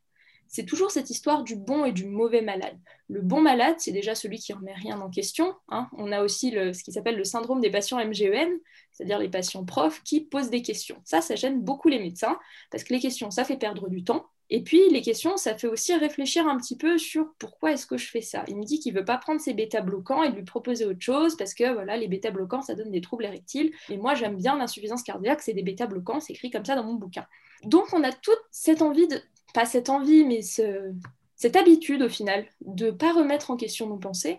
C'est 0.48 0.66
toujours 0.66 0.92
cette 0.92 1.10
histoire 1.10 1.44
du 1.44 1.56
bon 1.56 1.86
et 1.86 1.92
du 1.92 2.06
mauvais 2.06 2.42
malade. 2.42 2.78
Le 3.10 3.22
bon 3.22 3.42
malade, 3.42 3.76
c'est 3.78 3.92
déjà 3.92 4.16
celui 4.16 4.38
qui 4.40 4.54
remet 4.54 4.74
rien 4.74 5.00
en 5.00 5.10
question. 5.10 5.54
Hein. 5.70 5.88
On 5.98 6.12
a 6.12 6.24
aussi 6.24 6.52
ce 6.52 6.84
qui 6.84 6.92
s'appelle 6.92 7.18
le 7.18 7.24
syndrome 7.24 7.62
des 7.62 7.70
patients 7.70 8.04
MGEN, 8.04 8.50
c'est-à-dire 8.92 9.20
les 9.20 9.30
patients 9.30 9.66
profs 9.66 10.02
qui 10.04 10.22
posent 10.22 10.50
des 10.50 10.62
questions. 10.62 11.02
Ça, 11.04 11.22
ça 11.22 11.36
gêne 11.36 11.62
beaucoup 11.62 11.90
les 11.90 12.00
médecins, 12.00 12.38
parce 12.72 12.84
que 12.84 12.94
les 12.94 13.00
questions, 13.00 13.32
ça 13.32 13.44
fait 13.44 13.58
perdre 13.58 13.90
du 13.90 14.04
temps, 14.04 14.26
et 14.52 14.62
puis, 14.62 14.90
les 14.92 15.02
questions, 15.02 15.38
ça 15.38 15.58
fait 15.58 15.68
aussi 15.68 15.96
réfléchir 15.96 16.48
un 16.48 16.58
petit 16.58 16.78
peu 16.78 17.00
sur 17.00 17.34
pourquoi 17.40 17.72
est-ce 17.72 17.88
que 17.88 17.98
je 17.98 18.08
fais 18.08 18.22
ça. 18.22 18.44
Il 18.48 18.58
me 18.58 18.64
dit 18.64 18.80
qu'il 18.80 18.94
ne 18.94 19.00
veut 19.00 19.06
pas 19.06 19.18
prendre 19.18 19.42
ses 19.42 19.56
bêta-bloquants 19.56 20.22
et 20.22 20.30
lui 20.30 20.44
proposer 20.44 20.86
autre 20.86 21.02
chose 21.02 21.36
parce 21.36 21.56
que 21.56 21.74
voilà, 21.74 21.98
les 21.98 22.08
bêta-bloquants, 22.08 22.62
ça 22.62 22.76
donne 22.76 22.92
des 22.92 23.02
troubles 23.02 23.26
érectiles. 23.26 23.72
Et 23.90 23.98
moi, 23.98 24.14
j'aime 24.14 24.36
bien 24.36 24.56
l'insuffisance 24.56 25.02
cardiaque, 25.02 25.42
c'est 25.42 25.54
des 25.54 25.64
bêta-bloquants, 25.64 26.20
c'est 26.20 26.34
écrit 26.34 26.52
comme 26.52 26.66
ça 26.66 26.76
dans 26.76 26.84
mon 26.84 26.94
bouquin. 26.94 27.26
Donc, 27.64 27.86
on 27.94 28.04
a 28.04 28.12
toute 28.12 28.40
cette 28.52 28.84
envie 28.84 29.08
de, 29.08 29.20
pas 29.56 29.66
cette 29.66 29.90
envie, 29.90 30.24
mais 30.26 30.42
cette 30.42 31.56
habitude 31.56 32.04
au 32.04 32.10
final 32.10 32.46
de 32.62 32.88
ne 32.88 32.92
pas 32.92 33.14
remettre 33.14 33.50
en 33.50 33.58
question 33.58 33.88
nos 33.88 33.98
pensées 33.98 34.38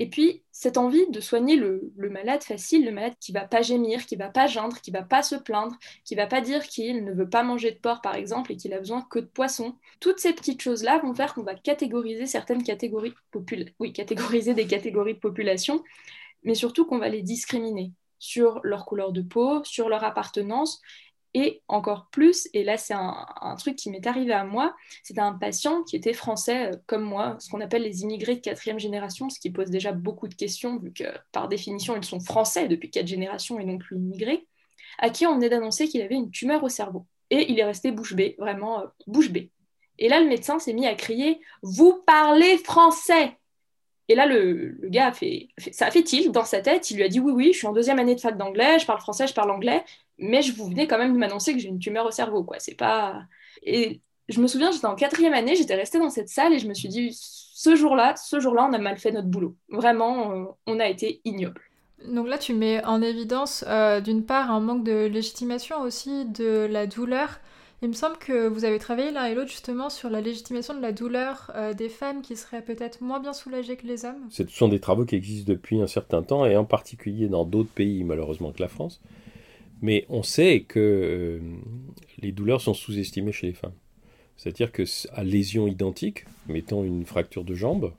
et 0.00 0.08
puis, 0.08 0.42
cette 0.50 0.78
envie 0.78 1.06
de 1.10 1.20
soigner 1.20 1.56
le, 1.56 1.92
malade 1.98 2.42
facile, 2.42 2.86
le 2.86 2.90
malade 2.90 3.12
qui 3.20 3.32
va 3.32 3.42
pas 3.42 3.60
gémir, 3.60 4.06
qui 4.06 4.16
va 4.16 4.30
pas 4.30 4.46
geindre, 4.46 4.80
qui 4.80 4.90
va 4.90 5.02
pas 5.02 5.22
se 5.22 5.34
plaindre, 5.34 5.76
qui 6.06 6.14
va 6.14 6.26
pas 6.26 6.40
dire 6.40 6.66
qu'il 6.66 7.04
ne 7.04 7.12
veut 7.12 7.28
pas 7.28 7.42
manger 7.42 7.72
de 7.72 7.78
porc, 7.78 8.00
par 8.00 8.14
exemple, 8.14 8.50
et 8.50 8.56
qu'il 8.56 8.72
a 8.72 8.78
besoin 8.78 9.02
que 9.02 9.18
de 9.18 9.26
poisson. 9.26 9.76
Toutes 10.00 10.18
ces 10.18 10.32
petites 10.32 10.62
choses-là 10.62 11.00
vont 11.00 11.12
faire 11.12 11.34
qu'on 11.34 11.42
va 11.42 11.54
catégoriser 11.54 12.24
certaines 12.24 12.62
catégories, 12.62 13.12
oui, 13.78 13.92
catégoriser 13.92 14.54
des 14.54 14.66
catégories 14.66 15.16
de 15.16 15.18
population, 15.18 15.84
mais 16.44 16.54
surtout 16.54 16.86
qu'on 16.86 16.98
va 16.98 17.10
les 17.10 17.20
discriminer 17.20 17.92
sur 18.18 18.60
leur 18.62 18.86
couleur 18.86 19.12
de 19.12 19.20
peau, 19.20 19.62
sur 19.64 19.90
leur 19.90 20.02
appartenance, 20.02 20.80
et 21.34 21.62
encore 21.68 22.08
plus, 22.10 22.48
et 22.54 22.64
là 22.64 22.76
c'est 22.76 22.94
un, 22.94 23.56
truc 23.58 23.76
qui 23.76 23.90
m'est 23.90 24.06
arrivé 24.06 24.32
à 24.32 24.44
moi, 24.44 24.74
c'était 25.02 25.20
un 25.20 25.32
patient 25.32 25.82
qui 25.84 25.96
était 25.96 26.12
français 26.12 26.72
euh, 26.72 26.76
comme 26.86 27.02
moi, 27.02 27.36
ce 27.38 27.48
qu'on 27.48 27.60
appelle 27.60 27.82
les 27.82 28.02
immigrés 28.02 28.36
de 28.36 28.40
quatrième 28.40 28.80
génération, 28.80 29.30
ce 29.30 29.38
qui 29.38 29.50
pose 29.50 29.70
déjà 29.70 29.92
beaucoup 29.92 30.26
de 30.28 30.34
questions, 30.34 30.78
vu 30.78 30.92
que 30.92 31.04
par 31.32 31.48
définition 31.48 31.96
ils 31.96 32.04
sont 32.04 32.20
français 32.20 32.68
depuis 32.68 32.90
quatre 32.90 33.06
générations 33.06 33.60
et 33.60 33.64
non 33.64 33.78
plus 33.78 33.96
immigrés, 33.96 34.46
à 34.98 35.10
qui 35.10 35.26
on 35.26 35.36
venait 35.36 35.48
d'annoncer 35.48 35.88
qu'il 35.88 36.02
avait 36.02 36.16
une 36.16 36.30
tumeur 36.30 36.62
au 36.64 36.68
cerveau. 36.68 37.06
Et 37.30 37.52
il 37.52 37.60
est 37.60 37.64
resté 37.64 37.92
bouche 37.92 38.14
bée, 38.14 38.34
vraiment 38.38 38.80
euh, 38.80 38.86
bouche 39.06 39.30
bée. 39.30 39.50
Et 39.98 40.08
là 40.08 40.20
le 40.20 40.28
médecin 40.28 40.58
s'est 40.58 40.72
mis 40.72 40.86
à 40.86 40.94
crier 40.94 41.40
Vous 41.62 42.02
parlez 42.06 42.58
français 42.58 43.36
et 44.08 44.16
là, 44.16 44.26
le, 44.26 44.76
gars 44.86 45.06
a 45.06 45.12
fait, 45.12 45.50
ça 45.70 45.86
a 45.86 45.90
fait 45.92 46.02
tilt 46.02 46.32
dans 46.32 46.44
sa 46.44 46.60
tête. 46.60 46.90
Il 46.90 46.96
lui 46.96 47.04
a 47.04 47.08
dit 47.08 47.20
Oui, 47.20 47.30
oui, 47.30 47.50
je 47.52 47.58
suis 47.58 47.68
en 47.68 47.72
deuxième 47.72 48.00
année 48.00 48.16
de 48.16 48.20
fac 48.20 48.36
d'anglais, 48.36 48.80
je 48.80 48.84
parle 48.84 48.98
français, 48.98 49.28
je 49.28 49.34
parle 49.34 49.52
anglais 49.52 49.84
mais 50.20 50.42
je 50.42 50.52
vous 50.54 50.66
venais 50.66 50.86
quand 50.86 50.98
même 50.98 51.12
de 51.12 51.18
m'annoncer 51.18 51.54
que 51.54 51.58
j'ai 51.58 51.68
une 51.68 51.78
tumeur 51.78 52.06
au 52.06 52.10
cerveau, 52.10 52.44
quoi. 52.44 52.58
C'est 52.60 52.76
pas. 52.76 53.22
Et 53.62 54.00
je 54.28 54.40
me 54.40 54.46
souviens, 54.46 54.70
j'étais 54.70 54.86
en 54.86 54.94
quatrième 54.94 55.32
année, 55.34 55.56
j'étais 55.56 55.74
restée 55.74 55.98
dans 55.98 56.10
cette 56.10 56.28
salle 56.28 56.52
et 56.52 56.58
je 56.58 56.68
me 56.68 56.74
suis 56.74 56.88
dit, 56.88 57.10
ce 57.12 57.74
jour-là, 57.74 58.14
ce 58.16 58.38
jour-là, 58.38 58.68
on 58.70 58.72
a 58.72 58.78
mal 58.78 58.96
fait 58.96 59.10
notre 59.10 59.28
boulot. 59.28 59.56
Vraiment, 59.70 60.56
on 60.66 60.80
a 60.80 60.88
été 60.88 61.20
ignoble. 61.24 61.60
Donc 62.08 62.28
là, 62.28 62.38
tu 62.38 62.54
mets 62.54 62.82
en 62.84 63.02
évidence, 63.02 63.64
euh, 63.68 64.00
d'une 64.00 64.24
part, 64.24 64.50
un 64.50 64.60
manque 64.60 64.84
de 64.84 65.06
légitimation 65.06 65.80
aussi 65.82 66.24
de 66.26 66.66
la 66.70 66.86
douleur. 66.86 67.40
Il 67.82 67.88
me 67.88 67.94
semble 67.94 68.18
que 68.18 68.46
vous 68.46 68.66
avez 68.66 68.78
travaillé 68.78 69.10
l'un 69.10 69.24
et 69.24 69.34
l'autre 69.34 69.50
justement 69.50 69.88
sur 69.88 70.10
la 70.10 70.20
légitimation 70.20 70.74
de 70.74 70.82
la 70.82 70.92
douleur 70.92 71.50
euh, 71.54 71.72
des 71.72 71.88
femmes 71.88 72.20
qui 72.20 72.36
seraient 72.36 72.62
peut-être 72.62 73.02
moins 73.02 73.20
bien 73.20 73.32
soulagées 73.32 73.76
que 73.76 73.86
les 73.86 74.04
hommes. 74.04 74.28
Ce 74.28 74.46
sont 74.46 74.68
des 74.68 74.80
travaux 74.80 75.06
qui 75.06 75.16
existent 75.16 75.50
depuis 75.50 75.80
un 75.80 75.86
certain 75.86 76.22
temps 76.22 76.44
et 76.44 76.56
en 76.56 76.66
particulier 76.66 77.28
dans 77.28 77.44
d'autres 77.44 77.70
pays 77.70 78.04
malheureusement 78.04 78.52
que 78.52 78.60
la 78.60 78.68
France. 78.68 79.00
Mais 79.82 80.04
on 80.08 80.22
sait 80.22 80.60
que 80.60 80.78
euh, 80.78 81.38
les 82.18 82.32
douleurs 82.32 82.60
sont 82.60 82.74
sous-estimées 82.74 83.32
chez 83.32 83.48
les 83.48 83.52
femmes. 83.54 83.74
C'est-à-dire 84.36 84.72
que 84.72 84.84
à 85.12 85.22
lésion 85.22 85.66
identique, 85.66 86.24
mettons 86.48 86.84
une 86.84 87.04
fracture 87.04 87.44
de 87.44 87.54
jambe, 87.54 87.92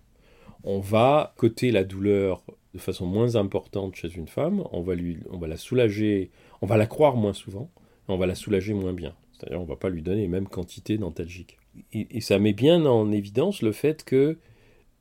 on 0.63 0.80
va 0.80 1.34
coter 1.38 1.72
la 1.72 1.84
douleur 1.84 2.44
de 2.74 2.80
façon 2.80 3.06
moins 3.06 3.36
importante 3.36 3.96
chez 3.96 4.13
une 4.15 4.28
femme, 4.28 4.63
on 4.72 4.82
va, 4.82 4.96
lui, 4.96 5.17
on 5.30 5.38
va 5.38 5.48
la 5.48 5.58
soulager, 5.58 6.32
on 6.62 6.65
va 6.65 6.78
la 6.78 6.88
croire 6.88 7.15
moins 7.15 7.34
souvent, 7.34 7.70
et 8.08 8.12
on 8.12 8.17
va 8.17 8.28
la 8.28 8.36
soulager 8.36 8.74
moins 8.74 8.94
bien. 8.94 9.13
C'est-à-dire 9.34 9.60
on 9.60 9.63
ne 9.63 9.70
va 9.70 9.76
pas 9.76 9.89
lui 9.89 10.02
donner 10.02 10.22
les 10.22 10.28
mêmes 10.28 10.48
quantités 10.48 10.98
d'antalgiques. 10.98 11.58
Et, 11.94 12.08
et, 12.12 12.22
ça 12.22 12.38
met 12.38 12.54
bien 12.54 12.86
en 12.86 13.12
évidence 13.12 13.62
le 13.62 13.72
fait 13.72 14.04
qu'il 14.04 14.38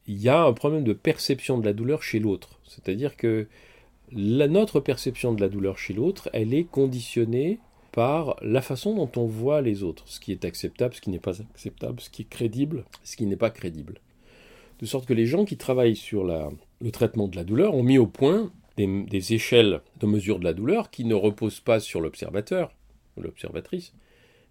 y 0.06 0.28
a 0.28 0.44
un 0.44 0.52
problème 0.52 0.84
de 0.84 0.92
perception 0.92 1.58
de 1.58 1.64
la 1.64 1.72
douleur 1.72 2.02
chez 2.02 2.18
l'autre. 2.18 2.60
C'est-à-dire 2.64 3.16
que 3.16 3.48
la, 4.12 4.48
notre 4.48 4.80
perception 4.80 5.32
de 5.32 5.40
la 5.40 5.48
douleur 5.48 5.78
chez 5.78 5.92
l'autre, 5.94 6.28
elle 6.32 6.54
est 6.54 6.64
conditionnée 6.64 7.58
par 7.92 8.36
la 8.42 8.62
façon 8.62 8.94
dont 8.94 9.10
on 9.16 9.26
voit 9.26 9.62
les 9.62 9.82
autres, 9.82 10.04
ce 10.06 10.20
qui 10.20 10.32
est 10.32 10.44
acceptable, 10.44 10.94
ce 10.94 11.00
qui 11.00 11.10
n'est 11.10 11.18
pas 11.18 11.40
acceptable, 11.40 12.00
ce 12.00 12.10
qui 12.10 12.22
est 12.22 12.28
crédible, 12.28 12.84
ce 13.02 13.16
qui 13.16 13.26
n'est 13.26 13.36
pas 13.36 13.50
crédible. 13.50 14.00
De 14.78 14.86
sorte 14.86 15.06
que 15.06 15.14
les 15.14 15.26
gens 15.26 15.44
qui 15.44 15.56
travaillent 15.56 15.96
sur 15.96 16.24
le 16.24 16.90
traitement 16.90 17.28
de 17.28 17.36
la 17.36 17.44
douleur 17.44 17.74
ont 17.74 17.82
mis 17.82 17.98
au 17.98 18.06
point 18.06 18.52
des, 18.76 19.02
des 19.04 19.34
échelles 19.34 19.80
de 19.98 20.06
mesure 20.06 20.38
de 20.38 20.44
la 20.44 20.54
douleur 20.54 20.90
qui 20.90 21.04
ne 21.04 21.14
reposent 21.14 21.60
pas 21.60 21.80
sur 21.80 22.00
l'observateur 22.00 22.72
ou 23.16 23.22
l'observatrice, 23.22 23.92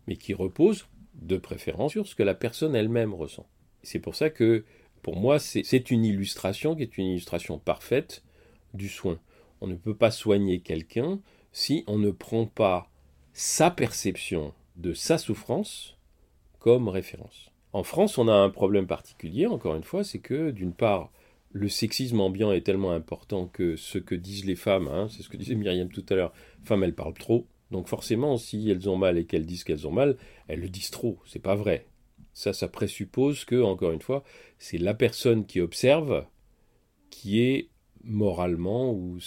mais 0.08 0.18
qui 0.18 0.34
reposent 0.34 0.86
de 1.16 1.38
préférence 1.38 1.94
sur 1.94 2.08
ce 2.08 2.16
que 2.16 2.24
la 2.24 2.36
personne 2.36 2.76
elle-même 2.76 3.14
ressent. 3.14 3.48
C'est 3.84 4.00
pour 4.00 4.16
ça 4.16 4.30
que, 4.30 4.66
pour 5.02 5.16
moi, 5.16 5.40
c'est 5.40 5.92
une 5.92 6.06
illustration 6.06 6.76
qui 6.76 6.84
est 6.84 6.98
une 6.98 7.08
illustration 7.08 7.58
parfaite 7.58 8.24
du 8.74 8.90
soin 8.90 9.18
on 9.62 9.68
ne 9.68 9.76
peut 9.76 9.96
pas 9.96 10.12
soigner 10.12 10.60
quelqu'un 10.60 11.20
si 11.52 11.84
on 11.88 11.98
ne 11.98 12.12
prend 12.12 12.46
pas 12.46 12.90
sa 13.34 13.72
perception 13.72 14.54
de 14.76 14.94
sa 14.94 15.18
souffrance 15.18 15.98
comme 16.60 16.88
référence. 16.88 17.52
En 17.74 17.84
France, 17.84 18.18
on 18.18 18.28
a 18.28 18.34
un 18.34 18.50
problème 18.50 18.88
particulier, 18.88 19.46
encore 19.46 19.76
une 19.76 19.84
fois, 19.84 20.04
c'est 20.04 20.20
que 20.20 20.52
d'une 20.52 20.74
part, 20.74 21.12
le 21.52 21.70
sexisme 21.70 22.20
ambiant 22.20 22.52
est 22.52 22.66
tellement 22.66 22.92
important 22.92 23.48
que 23.48 23.76
ce 23.76 23.98
que 23.98 24.16
disent 24.16 24.46
les 24.46 24.56
femmes, 24.56 24.88
hein, 24.88 25.08
c'est 25.10 25.24
ce 25.24 25.30
que 25.30 25.38
disait 25.38 25.56
Myriam 25.56 25.90
tout 25.90 26.06
à 26.10 26.16
l'heure, 26.16 26.34
femmes 26.64 26.84
elles 26.84 26.96
parlent 26.96 27.14
trop, 27.14 27.48
Donc 27.72 27.88
forcément, 27.88 28.38
si 28.38 28.70
elles 28.70 28.90
ont 28.90 28.98
mal 28.98 29.18
et 29.18 29.26
qu'elles 29.26 29.46
disent 29.46 29.64
qu'elles 29.64 29.88
ont 29.88 29.92
mal, 29.92 30.18
elles 30.48 30.60
le 30.60 30.70
disent 30.70 30.90
trop. 30.90 31.20
C'est 31.26 31.42
pas 31.42 31.56
vrai. 31.56 31.86
Ça, 32.34 32.54
ça 32.54 32.68
présuppose 32.68 33.46
que, 33.46 33.62
encore 33.62 33.92
une 33.92 34.02
fois, 34.02 34.24
c'est 34.58 34.78
la 34.78 34.94
personne 34.94 35.46
qui 35.46 35.60
observe 35.62 36.26
qui 37.10 37.42
est 37.42 37.70
moralement 38.04 38.92
ou 38.92 39.18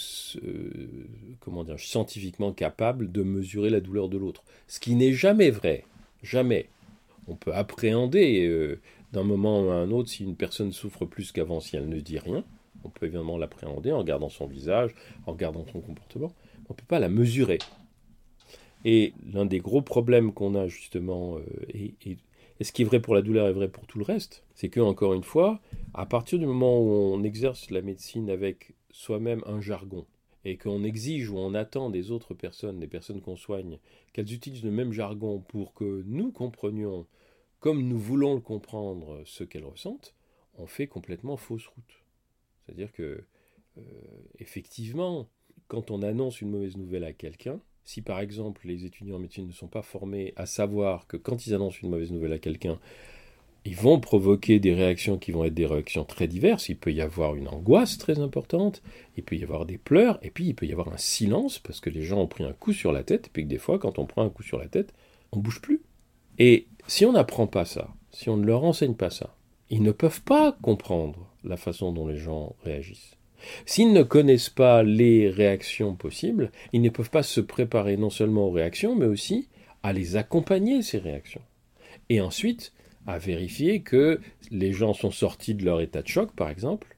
comment 1.40 1.64
dire, 1.64 1.78
scientifiquement 1.78 2.52
capable 2.52 3.12
de 3.12 3.22
mesurer 3.22 3.70
la 3.70 3.80
douleur 3.80 4.08
de 4.08 4.18
l'autre. 4.18 4.42
Ce 4.66 4.80
qui 4.80 4.94
n'est 4.94 5.12
jamais 5.12 5.50
vrai. 5.50 5.84
Jamais. 6.22 6.68
On 7.28 7.34
peut 7.34 7.52
appréhender 7.52 8.46
euh, 8.46 8.80
d'un 9.12 9.22
moment 9.22 9.70
à 9.70 9.74
un 9.74 9.90
autre 9.90 10.08
si 10.08 10.24
une 10.24 10.36
personne 10.36 10.72
souffre 10.72 11.04
plus 11.04 11.32
qu'avant 11.32 11.60
si 11.60 11.76
elle 11.76 11.88
ne 11.88 12.00
dit 12.00 12.18
rien. 12.18 12.44
On 12.84 12.88
peut 12.88 13.06
évidemment 13.06 13.38
l'appréhender 13.38 13.92
en 13.92 13.98
regardant 13.98 14.28
son 14.28 14.46
visage, 14.46 14.94
en 15.26 15.32
regardant 15.32 15.64
son 15.72 15.80
comportement. 15.80 16.32
On 16.68 16.72
ne 16.72 16.76
peut 16.76 16.86
pas 16.86 16.98
la 16.98 17.08
mesurer. 17.08 17.58
Et 18.84 19.12
l'un 19.32 19.44
des 19.44 19.60
gros 19.60 19.82
problèmes 19.82 20.32
qu'on 20.32 20.54
a 20.54 20.66
justement, 20.66 21.36
euh, 21.36 21.42
ce 22.60 22.72
qui 22.72 22.82
est 22.82 22.84
vrai 22.84 23.00
pour 23.00 23.14
la 23.14 23.22
douleur 23.22 23.48
est 23.48 23.52
vrai 23.52 23.68
pour 23.68 23.86
tout 23.86 23.98
le 23.98 24.04
reste, 24.04 24.44
c'est 24.54 24.68
que, 24.68 24.80
encore 24.80 25.14
une 25.14 25.24
fois, 25.24 25.60
à 25.94 26.06
partir 26.06 26.38
du 26.38 26.46
moment 26.46 26.78
où 26.78 26.90
on 26.90 27.22
exerce 27.22 27.70
la 27.70 27.82
médecine 27.82 28.30
avec 28.30 28.74
soi-même 28.90 29.42
un 29.46 29.60
jargon, 29.60 30.06
et 30.44 30.56
qu'on 30.56 30.82
exige 30.82 31.30
ou 31.30 31.38
on 31.38 31.54
attend 31.54 31.90
des 31.90 32.10
autres 32.10 32.34
personnes, 32.34 32.80
des 32.80 32.88
personnes 32.88 33.20
qu'on 33.20 33.36
soigne, 33.36 33.78
qu'elles 34.12 34.32
utilisent 34.32 34.64
le 34.64 34.70
même 34.70 34.92
jargon 34.92 35.38
pour 35.40 35.72
que 35.72 36.02
nous 36.06 36.32
comprenions 36.32 37.06
comme 37.60 37.86
nous 37.86 37.98
voulons 37.98 38.34
le 38.34 38.40
comprendre 38.40 39.22
ce 39.24 39.44
qu'elles 39.44 39.64
ressentent, 39.64 40.14
on 40.58 40.66
fait 40.66 40.88
complètement 40.88 41.36
fausse 41.36 41.68
route. 41.68 42.02
C'est-à-dire 42.66 42.90
que, 42.90 43.24
euh, 43.78 43.82
effectivement, 44.40 45.28
quand 45.68 45.92
on 45.92 46.02
annonce 46.02 46.40
une 46.40 46.50
mauvaise 46.50 46.76
nouvelle 46.76 47.04
à 47.04 47.12
quelqu'un, 47.12 47.60
si 47.84 48.02
par 48.02 48.20
exemple 48.20 48.62
les 48.66 48.84
étudiants 48.84 49.16
en 49.16 49.20
médecine 49.20 49.46
ne 49.46 49.52
sont 49.52 49.66
pas 49.66 49.82
formés 49.82 50.32
à 50.36 50.46
savoir 50.46 51.06
que 51.06 51.16
quand 51.16 51.46
ils 51.46 51.54
annoncent 51.54 51.78
une 51.82 51.90
mauvaise 51.90 52.12
nouvelle 52.12 52.32
à 52.32 52.38
quelqu'un, 52.38 52.78
ils 53.64 53.76
vont 53.76 54.00
provoquer 54.00 54.58
des 54.58 54.74
réactions 54.74 55.18
qui 55.18 55.30
vont 55.30 55.44
être 55.44 55.54
des 55.54 55.66
réactions 55.66 56.04
très 56.04 56.26
diverses. 56.26 56.68
Il 56.68 56.76
peut 56.76 56.92
y 56.92 57.00
avoir 57.00 57.36
une 57.36 57.48
angoisse 57.48 57.96
très 57.96 58.18
importante, 58.18 58.82
il 59.16 59.22
peut 59.22 59.36
y 59.36 59.44
avoir 59.44 59.66
des 59.66 59.78
pleurs, 59.78 60.18
et 60.22 60.30
puis 60.30 60.46
il 60.46 60.54
peut 60.54 60.66
y 60.66 60.72
avoir 60.72 60.92
un 60.92 60.96
silence 60.96 61.58
parce 61.58 61.80
que 61.80 61.90
les 61.90 62.02
gens 62.02 62.20
ont 62.20 62.26
pris 62.26 62.44
un 62.44 62.52
coup 62.52 62.72
sur 62.72 62.92
la 62.92 63.04
tête, 63.04 63.28
et 63.28 63.30
puis 63.32 63.44
que 63.44 63.48
des 63.48 63.58
fois, 63.58 63.78
quand 63.78 63.98
on 63.98 64.06
prend 64.06 64.24
un 64.24 64.30
coup 64.30 64.42
sur 64.42 64.58
la 64.58 64.66
tête, 64.66 64.92
on 65.30 65.36
ne 65.36 65.42
bouge 65.42 65.60
plus. 65.60 65.80
Et 66.38 66.66
si 66.88 67.06
on 67.06 67.12
n'apprend 67.12 67.46
pas 67.46 67.64
ça, 67.64 67.94
si 68.10 68.28
on 68.28 68.36
ne 68.36 68.46
leur 68.46 68.64
enseigne 68.64 68.94
pas 68.94 69.10
ça, 69.10 69.36
ils 69.70 69.82
ne 69.82 69.92
peuvent 69.92 70.22
pas 70.22 70.52
comprendre 70.60 71.30
la 71.44 71.56
façon 71.56 71.92
dont 71.92 72.06
les 72.06 72.18
gens 72.18 72.56
réagissent. 72.64 73.16
S'ils 73.66 73.92
ne 73.92 74.02
connaissent 74.02 74.50
pas 74.50 74.82
les 74.82 75.28
réactions 75.28 75.94
possibles, 75.94 76.50
ils 76.72 76.82
ne 76.82 76.90
peuvent 76.90 77.10
pas 77.10 77.22
se 77.22 77.40
préparer 77.40 77.96
non 77.96 78.10
seulement 78.10 78.46
aux 78.48 78.50
réactions, 78.50 78.94
mais 78.94 79.06
aussi 79.06 79.48
à 79.82 79.92
les 79.92 80.16
accompagner, 80.16 80.82
ces 80.82 80.98
réactions. 80.98 81.42
Et 82.08 82.20
ensuite, 82.20 82.72
à 83.06 83.18
vérifier 83.18 83.82
que 83.82 84.20
les 84.50 84.72
gens 84.72 84.94
sont 84.94 85.10
sortis 85.10 85.54
de 85.54 85.64
leur 85.64 85.80
état 85.80 86.02
de 86.02 86.08
choc, 86.08 86.32
par 86.34 86.50
exemple, 86.50 86.96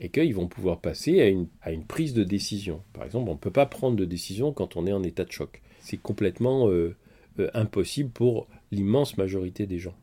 et 0.00 0.08
qu'ils 0.08 0.34
vont 0.34 0.48
pouvoir 0.48 0.80
passer 0.80 1.20
à 1.20 1.70
une, 1.70 1.84
prise 1.84 2.14
de 2.14 2.24
décision. 2.24 2.82
Par 2.92 3.04
exemple, 3.04 3.30
on 3.30 3.34
ne 3.34 3.38
peut 3.38 3.52
pas 3.52 3.66
prendre 3.66 3.96
de 3.96 4.04
décision 4.04 4.52
quand 4.52 4.76
on 4.76 4.86
est 4.86 4.92
en 4.92 5.02
état 5.02 5.24
de 5.24 5.30
choc. 5.30 5.62
C'est 5.80 6.00
complètement 6.00 6.68
euh, 6.68 6.96
euh, 7.38 7.50
impossible 7.54 8.10
pour 8.10 8.48
l'immense 8.72 9.16
majorité 9.16 9.66
des 9.66 9.78
gens. 9.78 9.94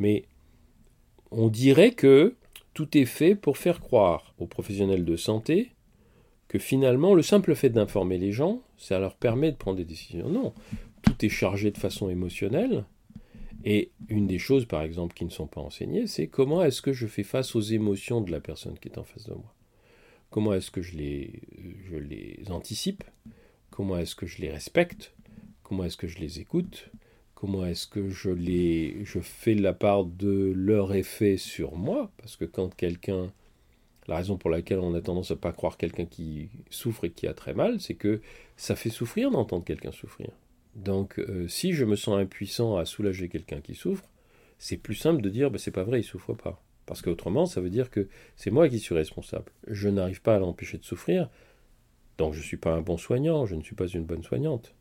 Mais 0.00 0.24
on 1.30 1.48
dirait 1.48 1.92
que 1.92 2.34
tout 2.74 2.98
est 2.98 3.06
fait 3.06 3.34
pour 3.34 3.56
faire 3.56 3.80
croire 3.80 4.34
aux 4.38 4.46
professionnels 4.46 5.04
de 5.04 5.16
santé 5.16 5.72
que 6.48 6.58
finalement 6.58 7.14
le 7.14 7.22
simple 7.22 7.54
fait 7.54 7.70
d'informer 7.70 8.18
les 8.18 8.32
gens, 8.32 8.60
ça 8.76 8.98
leur 8.98 9.16
permet 9.16 9.50
de 9.50 9.56
prendre 9.56 9.78
des 9.78 9.84
décisions. 9.84 10.28
Non, 10.28 10.52
tout 11.02 11.24
est 11.24 11.30
chargé 11.30 11.70
de 11.70 11.78
façon 11.78 12.10
émotionnelle 12.10 12.84
et 13.64 13.92
une 14.08 14.26
des 14.26 14.38
choses, 14.38 14.66
par 14.66 14.82
exemple, 14.82 15.14
qui 15.14 15.24
ne 15.24 15.30
sont 15.30 15.46
pas 15.46 15.60
enseignées, 15.60 16.06
c'est 16.06 16.26
comment 16.26 16.62
est-ce 16.62 16.82
que 16.82 16.92
je 16.92 17.06
fais 17.06 17.22
face 17.22 17.56
aux 17.56 17.62
émotions 17.62 18.20
de 18.20 18.30
la 18.30 18.40
personne 18.40 18.78
qui 18.78 18.88
est 18.88 18.98
en 18.98 19.04
face 19.04 19.24
de 19.24 19.32
moi? 19.32 19.54
Comment 20.30 20.52
est-ce 20.52 20.70
que 20.70 20.82
je 20.82 20.96
les, 20.96 22.40
anticipe? 22.50 23.04
Comment 23.70 23.96
est-ce 23.96 24.14
que 24.14 24.26
je 24.26 24.42
les 24.42 24.50
respecte? 24.50 25.14
Comment 25.62 25.84
est-ce 25.84 25.96
que 25.96 26.08
je 26.08 26.18
les 26.18 26.40
écoute? 26.40 26.90
Comment 27.44 27.66
est-ce 27.66 27.86
que 27.86 28.08
je 28.08 28.30
les, 28.30 29.04
fais 29.20 29.54
la 29.54 29.74
part 29.74 30.06
de 30.06 30.54
leur 30.56 30.94
effet 30.94 31.36
sur 31.36 31.76
moi? 31.76 32.10
Parce 32.16 32.36
que 32.36 32.46
quand 32.46 32.74
quelqu'un, 32.74 33.34
la 34.06 34.16
raison 34.16 34.38
pour 34.38 34.48
laquelle 34.48 34.78
on 34.78 34.94
a 34.94 35.02
tendance 35.02 35.30
à 35.30 35.36
pas 35.36 35.52
croire 35.52 35.76
quelqu'un 35.76 36.06
qui 36.06 36.48
souffre 36.70 37.04
et 37.04 37.10
qui 37.10 37.26
a 37.26 37.34
très 37.34 37.52
mal, 37.52 37.82
c'est 37.82 37.96
que 37.96 38.22
ça 38.56 38.76
fait 38.76 38.88
souffrir 38.88 39.30
d'entendre 39.30 39.62
quelqu'un 39.62 39.92
souffrir. 39.92 40.30
Donc, 40.74 41.18
euh, 41.18 41.46
si 41.46 41.74
je 41.74 41.84
me 41.84 41.96
sens 41.96 42.18
impuissant 42.18 42.78
à 42.78 42.86
soulager 42.86 43.28
quelqu'un 43.28 43.60
qui 43.60 43.74
souffre, 43.74 44.08
c'est 44.56 44.78
plus 44.78 44.94
simple 44.94 45.20
de 45.20 45.28
dire 45.28 45.50
bah, 45.50 45.58
c'est 45.58 45.70
pas 45.70 45.84
vrai, 45.84 46.00
il 46.00 46.04
souffre 46.04 46.32
pas. 46.32 46.64
Parce 46.86 47.02
qu'autrement, 47.02 47.44
ça 47.44 47.60
veut 47.60 47.68
dire 47.68 47.90
que 47.90 48.08
c'est 48.36 48.50
moi 48.50 48.70
qui 48.70 48.78
suis 48.78 48.94
responsable. 48.94 49.52
Je 49.66 49.90
n'arrive 49.90 50.22
pas 50.22 50.36
à 50.36 50.38
l'empêcher 50.38 50.78
de 50.78 50.84
souffrir, 50.84 51.28
donc 52.16 52.32
je 52.32 52.38
ne 52.38 52.44
suis 52.44 52.56
pas 52.56 52.72
un 52.72 52.80
bon 52.80 52.96
soignant, 52.96 53.44
je 53.44 53.54
ne 53.54 53.62
suis 53.62 53.74
pas 53.74 53.88
une 53.88 54.04
bonne 54.04 54.22
soignante. 54.22 54.74